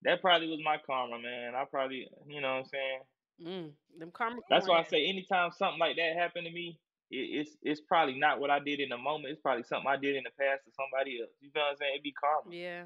That 0.03 0.21
probably 0.21 0.47
was 0.47 0.61
my 0.63 0.77
karma, 0.85 1.19
man. 1.19 1.55
I 1.55 1.65
probably, 1.65 2.07
you 2.27 2.41
know 2.41 2.49
what 2.53 2.59
I'm 2.59 2.65
saying. 2.65 3.01
Mm, 3.39 3.73
them 3.97 4.11
karma. 4.11 4.41
That's 4.49 4.67
why 4.67 4.79
I 4.79 4.83
say 4.83 5.07
anytime 5.07 5.51
something 5.51 5.79
like 5.79 5.95
that 5.97 6.15
happened 6.17 6.45
to 6.45 6.51
me, 6.51 6.79
it, 7.11 7.15
it's 7.17 7.51
it's 7.61 7.81
probably 7.81 8.19
not 8.19 8.39
what 8.39 8.49
I 8.49 8.59
did 8.59 8.79
in 8.79 8.89
the 8.89 8.97
moment. 8.97 9.31
It's 9.31 9.41
probably 9.41 9.63
something 9.63 9.87
I 9.87 9.97
did 9.97 10.15
in 10.15 10.23
the 10.23 10.31
past 10.31 10.65
to 10.65 10.71
somebody 10.71 11.19
else. 11.21 11.31
You 11.41 11.49
know 11.55 11.61
what 11.61 11.71
I'm 11.71 11.77
saying? 11.77 11.91
It'd 11.95 12.03
be 12.03 12.13
karma. 12.13 12.55
Yeah. 12.55 12.83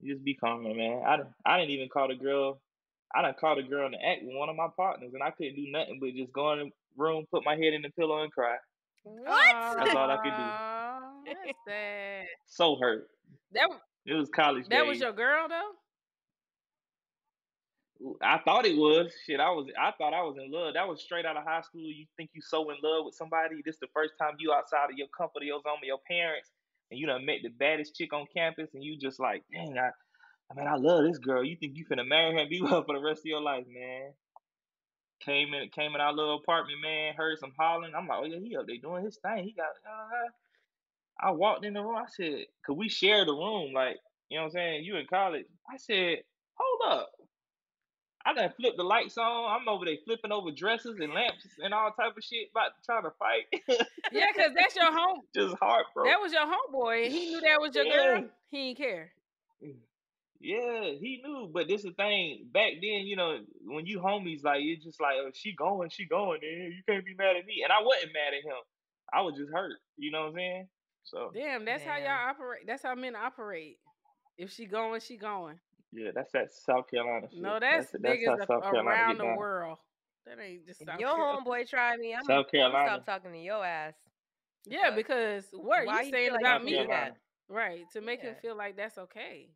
You 0.00 0.14
just 0.14 0.24
be 0.24 0.34
karma, 0.34 0.74
man. 0.74 1.02
I 1.06 1.18
I 1.44 1.58
didn't 1.58 1.72
even 1.72 1.88
call 1.88 2.08
the 2.08 2.14
girl. 2.14 2.60
I 3.14 3.22
done 3.22 3.34
called 3.40 3.58
a 3.58 3.62
girl 3.62 3.86
in 3.86 3.92
the 3.92 4.04
act 4.04 4.22
with 4.22 4.36
one 4.36 4.48
of 4.48 4.56
my 4.56 4.68
partners, 4.76 5.12
and 5.14 5.22
I 5.22 5.30
couldn't 5.30 5.56
do 5.56 5.70
nothing 5.70 5.98
but 6.00 6.14
just 6.14 6.32
go 6.32 6.52
in 6.52 6.58
the 6.58 6.70
room, 6.96 7.24
put 7.30 7.44
my 7.44 7.54
head 7.54 7.72
in 7.72 7.82
the 7.82 7.90
pillow, 7.90 8.22
and 8.22 8.30
cry. 8.30 8.56
What? 9.02 9.78
That's 9.78 9.94
all 9.94 10.10
I 10.10 10.16
could 10.16 10.36
do. 10.36 11.34
That's 11.46 11.58
sad. 11.66 12.26
So 12.46 12.76
hurt. 12.80 13.08
That 13.52 13.68
It 14.04 14.14
was 14.14 14.28
college 14.28 14.68
that 14.68 14.86
was 14.86 15.00
your 15.00 15.12
girl 15.12 15.48
though. 15.48 15.70
I 18.22 18.38
thought 18.44 18.64
it 18.64 18.76
was 18.76 19.12
shit. 19.26 19.40
I 19.40 19.50
was. 19.50 19.66
I 19.78 19.90
thought 19.98 20.14
I 20.14 20.22
was 20.22 20.36
in 20.38 20.52
love. 20.52 20.74
That 20.74 20.86
was 20.86 21.02
straight 21.02 21.26
out 21.26 21.36
of 21.36 21.44
high 21.44 21.62
school. 21.62 21.82
You 21.82 22.06
think 22.16 22.30
you 22.32 22.40
so 22.40 22.70
in 22.70 22.76
love 22.82 23.04
with 23.04 23.14
somebody? 23.14 23.60
This 23.64 23.78
the 23.80 23.88
first 23.92 24.14
time 24.20 24.34
you 24.38 24.52
outside 24.52 24.90
of 24.90 24.96
your 24.96 25.08
comfort 25.08 25.42
your 25.42 25.60
zone 25.62 25.78
with 25.80 25.88
your 25.88 25.98
parents, 26.06 26.50
and 26.90 27.00
you 27.00 27.06
done 27.06 27.26
met 27.26 27.38
the 27.42 27.48
baddest 27.48 27.96
chick 27.96 28.12
on 28.12 28.26
campus, 28.34 28.70
and 28.74 28.84
you 28.84 28.96
just 28.96 29.18
like, 29.18 29.42
dang, 29.52 29.76
I, 29.76 29.90
I 30.50 30.54
mean, 30.54 30.68
I 30.68 30.76
love 30.76 31.04
this 31.04 31.18
girl. 31.18 31.42
You 31.44 31.56
think 31.56 31.76
you 31.76 31.84
finna 31.86 32.06
marry 32.06 32.34
her 32.34 32.40
and 32.40 32.50
be 32.50 32.60
with 32.62 32.70
her 32.70 32.84
for 32.84 32.94
the 32.94 33.02
rest 33.02 33.20
of 33.20 33.26
your 33.26 33.42
life, 33.42 33.64
man? 33.68 34.12
Came 35.20 35.52
in, 35.52 35.68
came 35.70 35.96
in 35.96 36.00
our 36.00 36.12
little 36.12 36.36
apartment, 36.36 36.78
man. 36.80 37.14
Heard 37.14 37.38
some 37.38 37.52
hollering. 37.58 37.94
I'm 37.96 38.06
like, 38.06 38.18
oh 38.22 38.26
yeah, 38.26 38.38
he 38.38 38.56
up 38.56 38.66
there 38.68 38.76
doing 38.80 39.04
his 39.04 39.18
thing. 39.18 39.42
He 39.42 39.52
got. 39.52 39.66
Uh, 39.66 40.30
I 41.20 41.32
walked 41.32 41.64
in 41.64 41.74
the 41.74 41.82
room. 41.82 41.96
I 41.96 42.06
said, 42.08 42.46
could 42.64 42.76
we 42.76 42.88
share 42.88 43.24
the 43.24 43.32
room? 43.32 43.72
Like, 43.74 43.96
you 44.28 44.38
know 44.38 44.44
what 44.44 44.50
I'm 44.50 44.52
saying? 44.52 44.84
You 44.84 44.96
in 44.96 45.06
college? 45.10 45.46
I 45.68 45.76
said, 45.78 46.18
hold 46.54 46.92
up. 47.00 47.10
I 48.28 48.34
done 48.34 48.52
flipped 48.60 48.76
the 48.76 48.82
lights 48.84 49.16
on. 49.16 49.60
I'm 49.60 49.68
over 49.68 49.86
there 49.86 49.96
flipping 50.04 50.32
over 50.32 50.50
dresses 50.50 50.98
and 51.00 51.14
lamps 51.14 51.46
and 51.62 51.72
all 51.72 51.90
type 51.92 52.16
of 52.16 52.22
shit, 52.22 52.48
about 52.50 52.72
trying 52.84 53.04
to 53.04 53.10
fight. 53.18 53.46
Yeah, 54.12 54.26
cause 54.34 54.52
that's 54.54 54.74
your 54.74 54.92
home. 54.92 55.20
Just 55.34 55.54
heart, 55.56 55.86
bro. 55.94 56.04
That 56.04 56.18
was 56.20 56.32
your 56.32 56.46
homeboy, 56.46 57.04
and 57.04 57.12
he 57.12 57.26
knew 57.30 57.40
that 57.40 57.60
was 57.60 57.74
your 57.74 57.84
Yeah. 57.84 57.96
girl. 57.96 58.30
He 58.50 58.68
didn't 58.68 58.78
care. 58.78 59.12
Yeah, 60.40 60.92
he 61.00 61.20
knew, 61.24 61.50
but 61.52 61.68
this 61.68 61.80
is 61.80 61.86
the 61.86 61.92
thing. 61.94 62.46
Back 62.52 62.72
then, 62.80 63.06
you 63.06 63.16
know, 63.16 63.38
when 63.64 63.86
you 63.86 63.98
homies, 63.98 64.44
like 64.44 64.60
it's 64.62 64.84
just 64.84 65.00
like, 65.00 65.14
oh, 65.18 65.30
she 65.34 65.54
going, 65.54 65.90
she 65.90 66.06
going, 66.06 66.40
then 66.42 66.72
you 66.72 66.82
can't 66.88 67.04
be 67.04 67.14
mad 67.14 67.36
at 67.36 67.44
me. 67.44 67.62
And 67.64 67.72
I 67.72 67.82
wasn't 67.84 68.12
mad 68.12 68.34
at 68.34 68.44
him. 68.44 68.62
I 69.12 69.22
was 69.22 69.36
just 69.36 69.50
hurt. 69.52 69.78
You 69.96 70.12
know 70.12 70.22
what 70.22 70.28
I'm 70.28 70.34
saying? 70.36 70.68
So 71.04 71.30
Damn, 71.34 71.64
that's 71.64 71.84
how 71.84 71.96
y'all 71.96 72.30
operate. 72.30 72.66
That's 72.66 72.82
how 72.82 72.94
men 72.94 73.16
operate. 73.16 73.78
If 74.36 74.52
she 74.52 74.66
going, 74.66 75.00
she 75.00 75.16
going. 75.16 75.58
Yeah, 75.92 76.10
that's 76.14 76.30
that 76.32 76.52
South 76.52 76.88
Carolina 76.90 77.26
shit. 77.30 77.40
No, 77.40 77.58
that's, 77.60 77.90
that's 77.92 78.02
niggas 78.04 78.26
how 78.26 78.46
South 78.46 78.64
a- 78.66 78.70
Carolina 78.70 78.88
around 78.90 79.18
the 79.18 79.24
down. 79.24 79.36
world. 79.36 79.78
That 80.26 80.38
ain't 80.40 80.66
just 80.66 80.80
South 80.80 80.98
Carolina. 80.98 81.00
Your 81.00 81.16
Carolina. 81.16 81.64
homeboy 81.64 81.68
tried 81.70 81.98
me. 81.98 82.14
I'm 82.14 82.20
South 82.24 82.28
gonna 82.28 82.44
Carolina. 82.50 83.02
stop 83.02 83.06
talking 83.06 83.32
to 83.32 83.38
your 83.38 83.64
ass. 83.64 83.94
Yeah, 84.66 84.90
because 84.94 85.44
what 85.52 85.86
Why 85.86 86.00
you 86.00 86.06
you 86.06 86.12
saying 86.12 86.32
like 86.32 86.40
about 86.40 86.64
me? 86.64 86.84
that? 86.88 87.16
Right 87.48 87.84
to 87.94 88.02
make 88.02 88.20
him 88.20 88.34
feel 88.42 88.54
like 88.56 88.76
that's 88.76 88.98
okay. 88.98 89.48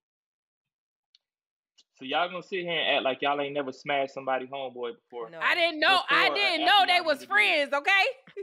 So 1.99 2.07
y'all 2.07 2.29
gonna 2.31 2.43
sit 2.43 2.61
here 2.61 2.73
and 2.73 2.97
act 2.97 3.05
like 3.05 3.19
y'all 3.21 3.39
ain't 3.41 3.53
never 3.53 3.71
smashed 3.71 4.15
somebody 4.15 4.47
homeboy 4.47 4.93
before. 4.97 5.29
I 5.43 5.55
didn't 5.55 5.79
know. 5.79 6.01
I 6.09 6.31
Before 6.31 6.33
or 6.33 6.37
didn't 6.39 6.63
after 6.69 6.87
know 6.87 6.95
they 6.95 7.01
was 7.03 7.19
niggas 7.19 7.21
meet? 7.21 7.29
friends. 7.29 7.73
Okay. 7.75 8.05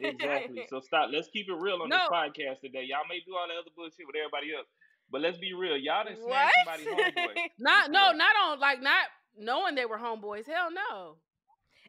Exactly. 0.00 0.64
So 0.68 0.80
stop. 0.80 1.10
Let's 1.12 1.28
keep 1.28 1.48
it 1.48 1.54
real 1.54 1.78
on 1.82 1.88
No. 1.88 1.96
this 1.98 2.08
podcast 2.08 2.60
today. 2.64 2.82
Y'all 2.88 3.06
may 3.08 3.20
do 3.24 3.36
all 3.36 3.46
the 3.46 3.54
other 3.54 3.70
bullshit 3.76 4.06
with 4.06 4.16
everybody 4.16 4.50
else, 4.56 4.66
but 5.12 5.20
let's 5.20 5.38
be 5.38 5.52
real. 5.54 5.76
Y'all 5.76 6.04
done 6.04 6.16
What? 6.20 6.50
smashed 6.64 6.84
somebody 6.84 6.84
homeboy. 6.86 7.34
Not 7.58 7.90
no, 7.90 8.12
not 8.12 8.34
on 8.44 8.60
like 8.60 8.82
not 8.82 9.04
knowing 9.38 9.74
they 9.76 9.86
were 9.86 9.98
homeboys. 9.98 10.46
Hell 10.46 10.70
no. 10.72 11.16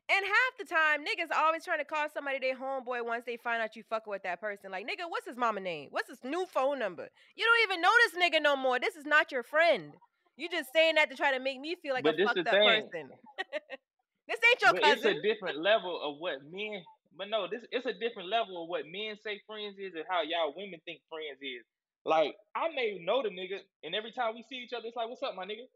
And 0.10 0.26
half 0.26 0.58
the 0.60 0.66
time, 0.66 1.00
niggas 1.06 1.34
always 1.36 1.64
trying 1.64 1.80
to 1.80 1.86
call 1.86 2.08
somebody 2.14 2.38
their 2.40 2.56
homeboy 2.58 3.06
once 3.06 3.24
they 3.26 3.38
find 3.38 3.62
out 3.62 3.76
you 3.78 3.84
fucking 3.90 4.12
with 4.12 4.24
that 4.24 4.42
person. 4.42 4.70
Like, 4.70 4.86
nigga, 4.86 5.08
what's 5.10 5.26
his 5.26 5.38
mama 5.38 5.62
name? 5.62 5.88
What's 5.92 6.10
his 6.10 6.20
new 6.26 6.46
phone 6.46 6.78
number? 6.78 7.08
You 7.38 7.46
don't 7.46 7.72
even 7.72 7.82
know 7.82 7.92
this 8.04 8.22
nigga 8.22 8.44
no 8.44 8.58
more. 8.58 8.80
This 8.80 8.98
is 8.98 9.06
not 9.06 9.32
your 9.32 9.44
friend. 9.44 9.94
You 10.36 10.50
just 10.50 10.74
saying 10.74 10.96
that 10.96 11.10
to 11.10 11.16
try 11.16 11.32
to 11.32 11.40
make 11.40 11.60
me 11.60 11.76
feel 11.82 11.94
like 11.94 12.04
But 12.04 12.16
a 12.16 12.18
this 12.18 12.28
fucked 12.28 12.44
the 12.44 12.50
up 12.50 12.52
thing. 12.52 12.82
person. 12.92 13.10
this 14.28 14.40
ain't 14.44 14.62
your 14.62 14.74
but 14.74 14.84
cousin. 14.84 14.98
it's 15.12 15.20
a 15.20 15.22
different 15.22 15.60
level 15.60 16.00
of 16.04 16.20
what 16.20 16.40
men. 16.52 16.84
But 17.18 17.30
no, 17.30 17.48
this 17.48 17.62
it's 17.72 17.86
a 17.86 17.94
different 17.94 18.30
level 18.30 18.64
of 18.64 18.70
what 18.70 18.84
men 18.86 19.16
say 19.24 19.40
friends 19.48 19.78
is 19.80 19.94
and 19.96 20.04
how 20.10 20.22
y'all 20.24 20.54
women 20.58 20.82
think 20.86 21.00
friends 21.10 21.40
is. 21.42 21.64
Like 22.06 22.36
I 22.56 22.70
may 22.76 23.00
know 23.04 23.24
the 23.24 23.30
nigga, 23.30 23.60
and 23.84 23.96
every 23.96 24.12
time 24.12 24.36
we 24.36 24.44
see 24.50 24.58
each 24.58 24.74
other, 24.74 24.88
it's 24.88 24.96
like, 24.98 25.08
"What's 25.10 25.24
up, 25.24 25.36
my 25.36 25.46
nigga?" 25.46 25.68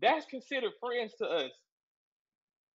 That's 0.00 0.24
considered 0.26 0.72
friends 0.80 1.12
to 1.18 1.26
us. 1.26 1.50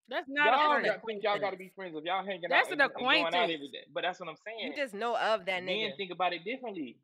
That's 0.07 0.27
not 0.29 0.45
y'all 0.53 0.71
a 0.71 0.73
friend. 0.81 0.85
got- 0.85 1.05
think 1.07 1.23
y'all 1.23 1.39
got 1.39 1.49
to 1.51 1.57
be 1.57 1.69
friends 1.75 1.95
if 1.97 2.03
y'all 2.03 2.23
hanging 2.23 2.41
That's 2.47 2.67
out 2.67 2.73
an 2.73 2.81
and, 2.81 2.91
and 2.91 2.99
going 2.99 3.21
out 3.23 3.27
acquaintance. 3.29 3.53
every 3.55 3.67
day. 3.69 3.85
But 3.91 4.03
that's 4.03 4.19
what 4.19 4.29
I'm 4.29 4.35
saying. 4.45 4.59
You 4.59 4.75
just 4.75 4.93
know 4.93 5.17
of 5.17 5.45
that 5.47 5.63
nigga. 5.63 5.87
Men 5.89 5.93
think 5.97 6.11
about 6.11 6.33
it 6.33 6.43
differently. 6.43 6.95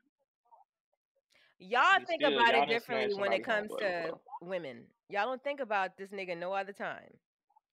Y'all 1.58 1.98
You 2.00 2.06
think 2.06 2.22
still- 2.22 2.38
about 2.40 2.54
y'all 2.54 2.62
it 2.62 2.66
differently 2.68 3.14
when 3.20 3.32
it 3.32 3.44
comes 3.44 3.70
to 3.78 4.02
before. 4.04 4.20
women. 4.40 4.86
Y'all 5.08 5.26
don't 5.26 5.42
think 5.42 5.58
about 5.60 5.96
this 5.96 6.10
nigga 6.10 6.36
no 6.36 6.52
other 6.52 6.72
time 6.72 7.12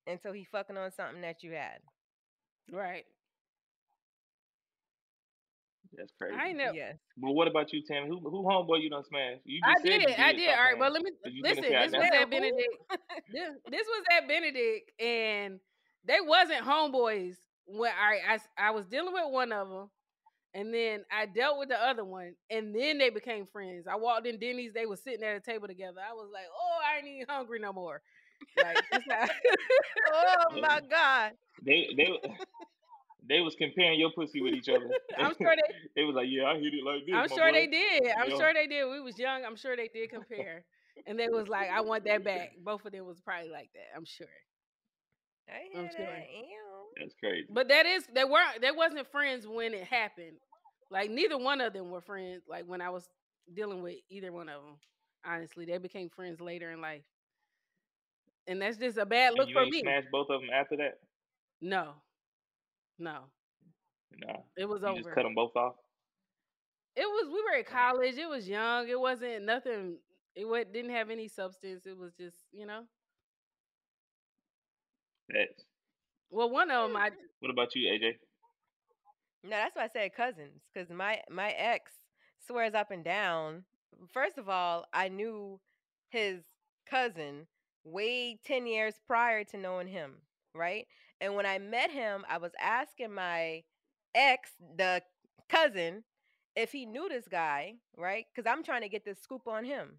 until 0.08 0.32
he 0.34 0.44
fucking 0.46 0.78
on 0.78 0.92
something 0.92 1.22
that 1.22 1.44
you 1.44 1.52
had. 1.52 1.80
Right. 2.72 3.06
That's 6.00 6.14
crazy. 6.18 6.36
I 6.36 6.52
know. 6.54 6.66
never. 6.66 6.78
Yes. 6.78 6.96
But 7.18 7.32
what 7.34 7.48
about 7.50 7.74
you, 7.74 7.84
Tammy? 7.86 8.08
Who 8.08 8.20
who 8.30 8.44
homeboy 8.46 8.82
you 8.82 8.90
done 8.90 9.04
smashed? 9.04 9.42
You 9.44 9.60
I 9.66 9.74
just 9.74 9.84
said 9.84 10.00
did. 10.00 10.10
you 10.10 10.16
I 10.24 10.34
did. 10.34 10.50
All 10.50 10.56
right, 10.56 10.78
playing. 10.78 10.80
but 10.80 10.92
let 10.94 11.04
me 11.04 11.12
listen. 11.44 11.64
This 11.64 11.92
was 11.92 12.10
at 12.22 12.30
Benedict. 12.32 12.76
this, 13.34 13.50
this 13.70 13.86
was 13.88 14.04
at 14.18 14.28
Benedict, 14.28 14.92
and 15.00 15.60
they 16.06 16.18
wasn't 16.26 16.64
homeboys. 16.66 17.36
When 17.66 17.92
I, 17.92 18.32
I 18.32 18.34
s- 18.36 18.48
I 18.58 18.72
was 18.72 18.86
dealing 18.88 19.14
with 19.14 19.26
one 19.30 19.52
of 19.52 19.68
them, 19.70 19.90
and 20.56 20.74
then 20.74 21.04
I 21.12 21.26
dealt 21.28 21.60
with 21.60 21.70
the 21.70 21.80
other 21.80 22.04
one, 22.06 22.34
and 22.50 22.74
then 22.74 22.98
they 22.98 23.10
became 23.10 23.46
friends. 23.46 23.86
I 23.86 23.96
walked 23.98 24.26
in 24.26 24.40
Denny's. 24.40 24.72
They 24.74 24.86
were 24.88 24.96
sitting 24.96 25.24
at 25.24 25.36
a 25.36 25.40
table 25.42 25.68
together. 25.68 26.00
I 26.00 26.14
was 26.14 26.30
like, 26.34 26.46
oh, 26.52 26.78
I 26.92 26.98
ain't 27.00 27.08
even 27.08 27.28
hungry 27.30 27.60
no 27.60 27.74
more. 27.74 28.02
Like, 28.58 28.78
that's 28.92 29.04
how- 29.12 29.28
oh 30.52 30.62
my 30.62 30.82
god. 30.90 31.34
They 31.64 31.90
they 31.98 32.08
they 33.30 33.42
was 33.42 33.56
comparing 33.56 34.00
your 34.00 34.12
pussy 34.12 34.42
with 34.42 34.54
each 34.54 34.70
other. 34.70 34.90
I'm 35.18 35.34
sure 35.42 35.56
they. 35.56 35.76
they 35.96 36.04
was 36.04 36.16
like, 36.16 36.28
yeah, 36.30 36.46
I 36.46 36.56
hit 36.56 36.74
it 36.74 36.84
like 36.84 37.06
this. 37.06 37.16
I'm 37.16 37.28
sure 37.30 37.52
boy." 37.52 37.54
they 37.54 37.68
did. 37.68 38.04
I'm 38.20 38.30
Yeah. 38.30 38.36
sure 38.38 38.54
they 38.54 38.68
did. 38.68 38.86
We 38.90 39.00
was 39.02 39.18
young. 39.18 39.46
I'm 39.46 39.56
sure 39.56 39.76
they 39.76 39.90
did 39.90 40.10
compare. 40.12 40.66
And 41.08 41.20
they 41.20 41.28
was 41.30 41.48
like, 41.48 41.70
I 41.70 41.82
want 41.82 42.06
that 42.06 42.24
back. 42.24 42.52
Both 42.64 42.86
of 42.86 42.92
them 42.92 43.06
was 43.06 43.20
probably 43.22 43.50
like 43.50 43.72
that. 43.74 43.96
I'm 43.96 44.06
sure. 44.06 44.28
I 45.50 45.68
I'm 45.76 45.84
hear 45.84 45.92
sure. 45.96 46.08
That's 47.00 47.14
crazy. 47.20 47.48
But 47.50 47.70
that 47.70 47.86
is 47.86 48.06
they 48.14 48.24
weren't 48.26 48.62
they 48.62 48.72
wasn't 48.72 49.08
friends 49.12 49.48
when 49.48 49.74
it 49.74 49.84
happened. 49.86 50.38
Like 50.92 51.10
neither 51.10 51.38
one 51.38 51.62
of 51.62 51.74
them 51.74 51.90
were 51.90 52.02
friends. 52.02 52.44
Like 52.48 52.66
when 52.66 52.82
I 52.82 52.90
was 52.90 53.08
dealing 53.54 53.82
with 53.82 53.98
either 54.10 54.32
one 54.32 54.50
of 54.50 54.62
them. 54.62 54.76
Honestly, 55.26 55.66
they 55.66 55.78
became 55.78 56.10
friends 56.10 56.40
later 56.40 56.72
in 56.72 56.82
life, 56.82 57.04
and 58.48 58.62
that's 58.62 58.78
just 58.78 58.98
a 58.98 59.06
bad 59.06 59.30
And 59.30 59.38
look 59.38 59.50
you 59.50 59.54
for 59.54 59.62
ain't 59.62 59.72
me. 59.72 59.82
Smash 59.82 60.04
both 60.12 60.30
of 60.30 60.42
them 60.42 60.50
after 60.54 60.78
that. 60.78 61.00
No, 61.62 61.96
no, 63.00 63.30
No. 64.18 64.46
it 64.58 64.66
was 64.68 64.82
you 64.82 64.88
over. 64.88 64.98
just 65.00 65.12
cut 65.12 65.24
them 65.24 65.36
both 65.36 65.56
off. 65.56 65.76
It 66.96 67.06
was 67.06 67.28
we 67.28 67.42
were 67.42 67.58
at 67.60 67.66
college. 67.68 68.18
It 68.18 68.28
was 68.30 68.48
young. 68.48 68.88
It 68.90 69.00
wasn't 69.00 69.46
nothing. 69.46 69.98
It 70.36 70.46
wa- 70.48 70.64
didn't 70.72 70.92
have 70.92 71.10
any 71.10 71.28
substance. 71.28 71.86
It 71.86 71.98
was 71.98 72.14
just 72.16 72.38
you 72.52 72.66
know. 72.66 72.84
That's. 75.30 75.64
Well, 76.32 76.50
one 76.50 76.70
of 76.72 76.88
them 76.90 76.98
I 76.98 77.10
What 77.40 77.52
about 77.52 77.76
you, 77.76 77.90
AJ? 77.92 78.14
No, 79.44 79.52
that's 79.52 79.76
why 79.76 79.84
I 79.84 79.88
said 79.88 80.14
cousins, 80.16 80.64
because 80.74 80.90
my 80.90 81.22
my 81.30 81.52
ex 81.52 81.92
swears 82.46 82.74
up 82.74 82.92
and 82.92 83.04
down. 83.04 83.64
First 84.12 84.38
of 84.38 84.50
all, 84.50 84.86
I 84.94 85.08
knew 85.10 85.60
his 86.10 86.42
cousin 86.90 87.48
way 87.84 88.40
ten 88.46 88.68
years 88.68 88.96
prior 89.08 89.44
to 89.46 89.58
knowing 89.58 89.88
him, 89.88 90.16
right? 90.54 90.86
And 91.22 91.36
when 91.36 91.46
I 91.46 91.60
met 91.60 91.92
him, 91.92 92.26
I 92.30 92.38
was 92.38 92.52
asking 92.60 93.14
my 93.14 93.64
ex, 94.16 94.52
the 94.78 95.02
cousin, 95.50 96.04
if 96.56 96.72
he 96.72 96.86
knew 96.86 97.10
this 97.10 97.28
guy, 97.30 97.76
right? 97.98 98.26
Because 98.34 98.50
I'm 98.50 98.64
trying 98.64 98.82
to 98.82 98.90
get 98.90 99.06
this 99.06 99.20
scoop 99.22 99.48
on 99.48 99.64
him, 99.66 99.98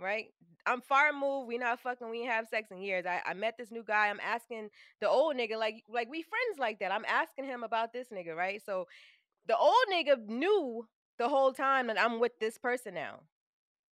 right? 0.00 0.26
I'm 0.66 0.80
far 0.80 1.08
removed. 1.12 1.48
We 1.48 1.58
not 1.58 1.80
fucking. 1.80 2.10
We 2.10 2.20
ain't 2.20 2.30
have 2.30 2.48
sex 2.48 2.70
in 2.70 2.78
years. 2.82 3.06
I, 3.06 3.22
I 3.26 3.34
met 3.34 3.56
this 3.58 3.70
new 3.72 3.82
guy. 3.84 4.08
I'm 4.08 4.20
asking 4.20 4.70
the 5.00 5.08
old 5.08 5.36
nigga, 5.36 5.58
like 5.58 5.84
like 5.88 6.08
we 6.10 6.22
friends 6.22 6.58
like 6.58 6.78
that. 6.80 6.92
I'm 6.92 7.04
asking 7.06 7.46
him 7.46 7.64
about 7.64 7.92
this 7.92 8.08
nigga, 8.08 8.36
right? 8.36 8.62
So 8.64 8.86
the 9.48 9.56
old 9.56 9.74
nigga 9.92 10.26
knew 10.28 10.86
the 11.18 11.28
whole 11.28 11.52
time 11.52 11.88
that 11.88 12.00
I'm 12.00 12.20
with 12.20 12.32
this 12.40 12.58
person 12.58 12.94
now, 12.94 13.20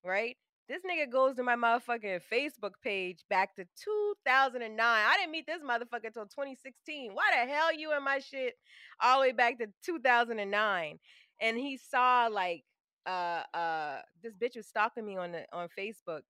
right? 0.05 0.37
This 0.71 0.83
nigga 0.89 1.11
goes 1.11 1.35
to 1.35 1.43
my 1.43 1.57
motherfucking 1.57 2.21
Facebook 2.33 2.75
page 2.81 3.25
back 3.29 3.57
to 3.57 3.65
2009. 3.65 4.79
I 4.79 5.17
didn't 5.19 5.33
meet 5.33 5.45
this 5.45 5.63
motherfucker 5.69 6.07
until 6.07 6.27
2016. 6.27 7.11
Why 7.13 7.25
the 7.33 7.53
hell 7.53 7.75
you 7.75 7.93
in 7.97 8.05
my 8.05 8.21
shit 8.21 8.55
all 9.03 9.17
the 9.17 9.23
way 9.23 9.33
back 9.33 9.59
to 9.59 9.67
2009? 9.85 10.99
And 11.41 11.57
he 11.59 11.77
saw 11.77 12.29
like 12.31 12.63
uh 13.05 13.43
uh 13.53 14.03
this 14.23 14.35
bitch 14.37 14.55
was 14.55 14.69
stalking 14.69 15.05
me 15.05 15.17
on 15.17 15.33
the 15.33 15.45
on 15.53 15.67
Facebook 15.77 16.21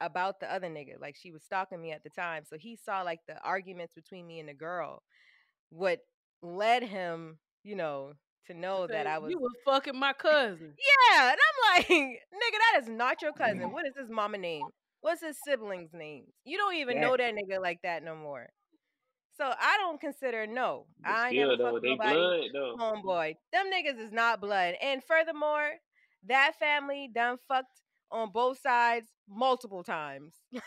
about 0.00 0.40
the 0.40 0.50
other 0.50 0.68
nigga. 0.68 0.98
Like 0.98 1.16
she 1.20 1.30
was 1.30 1.42
stalking 1.42 1.82
me 1.82 1.92
at 1.92 2.02
the 2.02 2.10
time. 2.10 2.44
So 2.48 2.56
he 2.56 2.74
saw 2.74 3.02
like 3.02 3.20
the 3.28 3.38
arguments 3.44 3.92
between 3.92 4.26
me 4.26 4.40
and 4.40 4.48
the 4.48 4.54
girl. 4.54 5.02
What 5.68 6.00
led 6.40 6.84
him, 6.84 7.36
you 7.64 7.76
know, 7.76 8.14
to 8.48 8.54
know 8.54 8.86
that 8.86 9.06
I 9.06 9.18
was 9.18 9.30
You 9.30 9.38
were 9.40 9.48
fucking 9.64 9.98
my 9.98 10.12
cousin. 10.12 10.74
Yeah, 10.76 11.30
and 11.32 11.38
I'm 11.38 11.76
like, 11.76 11.88
nigga, 11.88 12.58
that 12.72 12.80
is 12.82 12.88
not 12.88 13.22
your 13.22 13.32
cousin. 13.32 13.58
Mm-hmm. 13.60 13.72
What 13.72 13.86
is 13.86 13.94
his 13.98 14.10
mama 14.10 14.38
name? 14.38 14.66
What's 15.00 15.22
his 15.22 15.36
siblings' 15.46 15.90
names? 15.94 16.28
You 16.44 16.58
don't 16.58 16.74
even 16.76 16.96
Yeah. 16.96 17.02
know 17.02 17.16
that 17.16 17.34
nigga 17.34 17.60
like 17.62 17.80
that 17.82 18.02
no 18.02 18.16
more. 18.16 18.48
So 19.36 19.44
I 19.44 19.76
don't 19.78 20.00
consider 20.00 20.46
no. 20.46 20.86
But 21.00 21.10
I 21.12 21.30
still, 21.30 21.56
never 21.56 21.56
though, 21.72 21.78
they 21.80 21.90
nobody. 21.90 22.14
blood, 22.14 22.40
though. 22.52 22.76
Homeboy, 22.78 23.36
them 23.52 23.66
niggas 23.72 23.98
is 24.00 24.10
not 24.12 24.40
blood. 24.40 24.74
And 24.82 25.02
furthermore, 25.04 25.70
that 26.26 26.54
family 26.58 27.08
done 27.14 27.38
fucked 27.46 27.80
on 28.10 28.30
both 28.32 28.60
sides 28.60 29.08
multiple 29.28 29.82
times. 29.84 30.34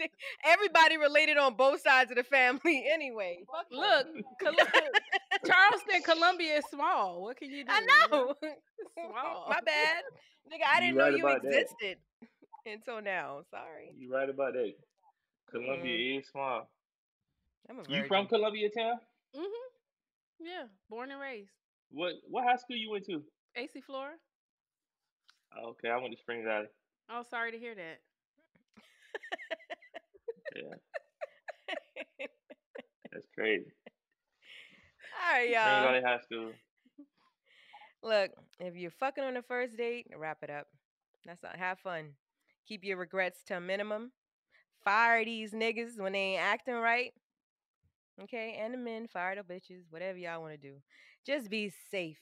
Like 0.00 0.12
everybody 0.44 0.96
related 0.96 1.38
on 1.38 1.54
both 1.54 1.80
sides 1.80 2.10
of 2.12 2.16
the 2.16 2.22
family 2.22 2.84
anyway. 2.92 3.38
Fuck 3.50 3.66
Look, 3.72 4.06
Col- 4.40 4.54
Charleston, 5.46 6.02
Columbia 6.04 6.58
is 6.58 6.64
small. 6.70 7.22
What 7.22 7.36
can 7.36 7.50
you 7.50 7.64
do? 7.64 7.70
I 7.72 7.80
know. 8.10 8.34
Small. 8.94 9.46
My 9.48 9.60
bad. 9.64 10.02
Nigga, 10.52 10.66
I 10.72 10.80
didn't 10.80 10.96
know 10.96 11.04
right 11.04 11.16
you 11.16 11.26
about 11.26 11.42
that. 11.42 11.48
existed 11.62 11.98
until 12.64 13.02
now. 13.02 13.42
Sorry. 13.50 13.90
You 13.98 14.12
right 14.14 14.28
about 14.28 14.52
that. 14.54 14.72
Columbia 15.50 16.18
is 16.18 16.28
small. 16.28 16.68
You 17.88 18.04
from 18.04 18.24
virgin. 18.24 18.26
Columbia 18.28 18.68
town? 18.76 18.94
Mm-hmm. 19.36 20.46
Yeah, 20.46 20.64
born 20.88 21.10
and 21.10 21.20
raised. 21.20 21.50
What 21.90 22.12
what 22.28 22.44
high 22.44 22.56
school 22.56 22.76
you 22.76 22.90
went 22.90 23.04
to? 23.06 23.22
AC 23.56 23.80
Flora. 23.80 24.12
Okay, 25.56 25.88
I 25.88 25.96
went 25.96 26.12
to 26.14 26.20
Spring 26.20 26.44
Valley. 26.44 26.66
Oh, 27.10 27.22
sorry 27.28 27.52
to 27.52 27.58
hear 27.58 27.74
that. 27.74 28.00
Yeah. 30.54 30.74
That's 33.12 33.26
crazy. 33.34 33.72
All 35.26 35.34
right, 35.34 35.50
y'all. 35.50 35.82
Valley 35.84 36.02
High 36.04 36.20
School. 36.20 36.52
Look, 38.02 38.30
if 38.60 38.76
you're 38.76 38.90
fucking 38.90 39.24
on 39.24 39.34
the 39.34 39.42
first 39.42 39.76
date, 39.76 40.06
wrap 40.16 40.38
it 40.42 40.50
up. 40.50 40.66
That's 41.24 41.42
not 41.42 41.56
have 41.56 41.78
fun. 41.80 42.10
Keep 42.66 42.84
your 42.84 42.96
regrets 42.96 43.42
to 43.44 43.56
a 43.56 43.60
minimum. 43.60 44.12
Fire 44.84 45.24
these 45.24 45.52
niggas 45.52 45.98
when 45.98 46.12
they 46.12 46.18
ain't 46.18 46.42
acting 46.42 46.74
right. 46.74 47.12
Okay, 48.22 48.58
and 48.60 48.74
the 48.74 48.78
men, 48.78 49.06
fire 49.06 49.36
the 49.36 49.42
bitches, 49.42 49.84
whatever 49.90 50.18
y'all 50.18 50.40
want 50.40 50.52
to 50.52 50.58
do. 50.58 50.74
Just 51.26 51.50
be 51.50 51.72
safe. 51.90 52.18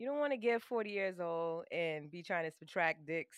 You 0.00 0.06
don't 0.06 0.18
want 0.18 0.32
to 0.32 0.38
get 0.38 0.62
40 0.62 0.88
years 0.88 1.20
old 1.20 1.64
and 1.70 2.10
be 2.10 2.22
trying 2.22 2.50
to 2.50 2.56
subtract 2.56 3.04
dicks. 3.04 3.36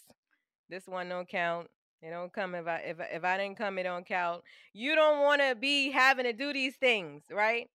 This 0.71 0.87
one 0.87 1.09
don't 1.09 1.29
count. 1.29 1.67
It 2.01 2.11
don't 2.11 2.33
come 2.33 2.55
if 2.55 2.69
I 2.69 2.77
if 2.77 3.01
I- 3.01 3.11
if 3.17 3.25
I 3.25 3.37
didn't 3.37 3.59
come, 3.59 3.79
it 3.79 3.83
don't 3.83 4.07
count. 4.07 4.45
You 4.73 4.95
don't 4.95 5.23
want 5.23 5.43
to 5.43 5.57
be 5.57 5.91
having 5.91 6.25
to 6.25 6.33
do 6.33 6.53
these 6.53 6.77
things, 6.77 7.25
right? 7.33 7.69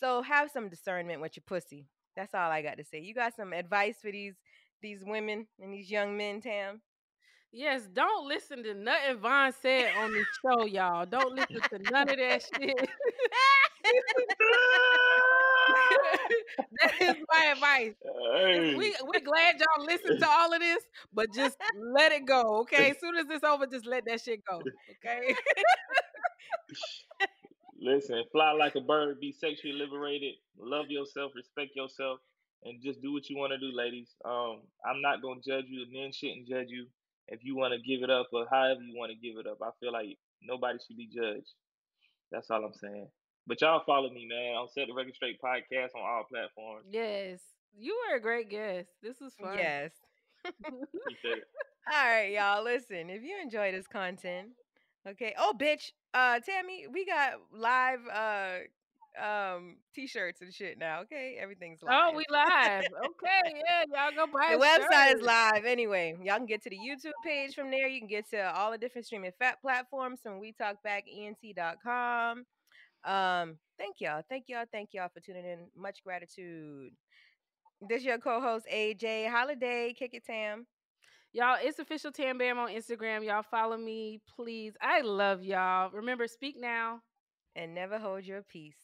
So 0.00 0.22
have 0.22 0.50
some 0.50 0.70
discernment 0.70 1.20
with 1.20 1.36
your 1.36 1.44
pussy. 1.46 1.86
That's 2.16 2.32
all 2.32 2.50
I 2.50 2.62
got 2.62 2.78
to 2.78 2.84
say. 2.84 3.00
You 3.00 3.12
got 3.12 3.36
some 3.36 3.52
advice 3.52 3.98
for 4.00 4.10
these 4.10 4.36
these 4.80 5.04
women 5.04 5.46
and 5.60 5.74
these 5.74 5.90
young 5.90 6.16
men, 6.16 6.40
Tam? 6.40 6.80
Yes, 7.52 7.86
don't 7.92 8.26
listen 8.26 8.62
to 8.62 8.72
nothing 8.72 9.18
Von 9.18 9.52
said 9.52 9.94
on 9.98 10.12
the 10.12 10.24
show, 10.42 10.64
y'all. 10.64 11.04
Don't 11.04 11.34
listen 11.34 11.60
to 11.60 11.78
none 11.90 12.08
of 12.08 12.16
that 12.16 12.42
shit. 12.58 12.88
that 16.82 16.92
is 17.00 17.16
my 17.32 17.52
advice. 17.52 17.94
Hey. 18.34 18.74
We 18.74 18.94
we 19.08 19.20
glad 19.20 19.56
y'all 19.58 19.84
listened 19.84 20.20
to 20.20 20.28
all 20.28 20.52
of 20.52 20.60
this, 20.60 20.84
but 21.12 21.26
just 21.34 21.56
let 21.94 22.12
it 22.12 22.26
go, 22.26 22.60
okay? 22.60 22.90
As 22.90 23.00
soon 23.00 23.16
as 23.16 23.26
it's 23.30 23.44
over, 23.44 23.66
just 23.66 23.86
let 23.86 24.04
that 24.06 24.20
shit 24.20 24.40
go, 24.48 24.60
okay? 24.90 25.34
Listen, 27.80 28.24
fly 28.32 28.52
like 28.52 28.76
a 28.76 28.80
bird, 28.80 29.20
be 29.20 29.32
sexually 29.32 29.74
liberated, 29.74 30.34
love 30.58 30.86
yourself, 30.88 31.32
respect 31.34 31.76
yourself, 31.76 32.18
and 32.64 32.82
just 32.82 33.02
do 33.02 33.12
what 33.12 33.28
you 33.28 33.36
want 33.36 33.52
to 33.52 33.58
do, 33.58 33.76
ladies. 33.76 34.14
Um, 34.24 34.62
I'm 34.86 35.02
not 35.02 35.20
gonna 35.22 35.40
judge 35.46 35.66
you, 35.68 35.84
The 35.84 35.92
men 36.00 36.12
shouldn't 36.12 36.48
judge 36.48 36.68
you 36.68 36.86
if 37.28 37.40
you 37.42 37.56
want 37.56 37.74
to 37.74 37.80
give 37.80 38.02
it 38.02 38.10
up 38.10 38.28
or 38.32 38.46
however 38.50 38.80
you 38.80 38.96
want 38.96 39.12
to 39.12 39.18
give 39.18 39.38
it 39.38 39.46
up. 39.46 39.58
I 39.62 39.70
feel 39.80 39.92
like 39.92 40.16
nobody 40.42 40.78
should 40.86 40.96
be 40.96 41.08
judged. 41.14 41.52
That's 42.30 42.50
all 42.50 42.64
I'm 42.64 42.74
saying. 42.74 43.08
But 43.46 43.60
y'all 43.60 43.82
follow 43.84 44.10
me, 44.10 44.26
man. 44.26 44.56
on 44.56 44.68
Set 44.68 44.86
the 44.88 44.94
Record 44.94 45.14
Straight 45.14 45.40
podcast 45.40 45.94
on 45.94 46.02
all 46.02 46.24
platforms. 46.30 46.86
yes, 46.90 47.40
you 47.78 47.94
were 48.08 48.16
a 48.16 48.20
great 48.20 48.48
guest. 48.48 48.88
This 49.02 49.20
was 49.20 49.34
fun. 49.34 49.58
Yes. 49.58 49.90
All 51.92 52.06
right, 52.06 52.30
y'all. 52.32 52.62
Listen, 52.64 53.10
if 53.10 53.22
you 53.22 53.36
enjoy 53.42 53.72
this 53.72 53.86
content, 53.86 54.48
okay. 55.06 55.34
Oh, 55.38 55.52
bitch. 55.58 55.92
Uh, 56.14 56.40
Tammy, 56.40 56.86
we 56.90 57.04
got 57.04 57.34
live 57.52 58.00
uh 58.12 58.58
um 59.22 59.76
t-shirts 59.94 60.40
and 60.40 60.52
shit 60.52 60.78
now. 60.78 61.00
Okay, 61.02 61.36
everything's 61.40 61.82
live. 61.82 62.12
Oh, 62.12 62.16
we 62.16 62.24
live. 62.30 62.84
Okay, 62.84 63.54
yeah, 63.68 63.84
y'all 63.92 64.10
go 64.26 64.32
buy 64.32 64.50
the 64.52 64.58
a 64.58 64.60
website 64.60 65.08
shirt. 65.10 65.16
is 65.18 65.22
live 65.22 65.64
anyway. 65.66 66.14
Y'all 66.22 66.36
can 66.36 66.46
get 66.46 66.62
to 66.62 66.70
the 66.70 66.76
YouTube 66.78 67.12
page 67.24 67.54
from 67.54 67.70
there. 67.70 67.86
You 67.88 68.00
can 68.00 68.08
get 68.08 68.28
to 68.30 68.54
all 68.54 68.70
the 68.70 68.78
different 68.78 69.06
streaming 69.06 69.32
fat 69.38 69.60
platforms 69.60 70.20
from 70.22 70.40
we 70.40 70.52
talk 70.52 70.82
back 70.82 71.04
ent.com. 71.14 72.44
Um, 73.04 73.58
thank 73.78 74.00
y'all. 74.00 74.22
Thank 74.28 74.44
y'all. 74.48 74.64
Thank 74.72 74.90
y'all 74.92 75.10
for 75.12 75.20
tuning 75.20 75.44
in. 75.44 75.66
Much 75.76 76.02
gratitude. 76.02 76.92
This 77.88 78.04
your 78.04 78.18
co-host 78.18 78.66
AJ 78.72 79.30
Holiday. 79.30 79.92
Kick 79.92 80.14
it, 80.14 80.24
Tam. 80.24 80.66
Y'all, 81.32 81.58
it's 81.60 81.80
official 81.80 82.12
Tambam 82.12 82.56
on 82.56 82.70
Instagram. 82.70 83.24
Y'all 83.26 83.42
follow 83.42 83.76
me, 83.76 84.20
please. 84.36 84.74
I 84.80 85.00
love 85.00 85.42
y'all. 85.42 85.90
Remember, 85.90 86.28
speak 86.28 86.56
now. 86.58 87.00
And 87.56 87.74
never 87.74 87.98
hold 87.98 88.24
your 88.24 88.42
peace. 88.42 88.83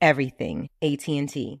everything. 0.00 0.68
AT&T. 0.82 1.60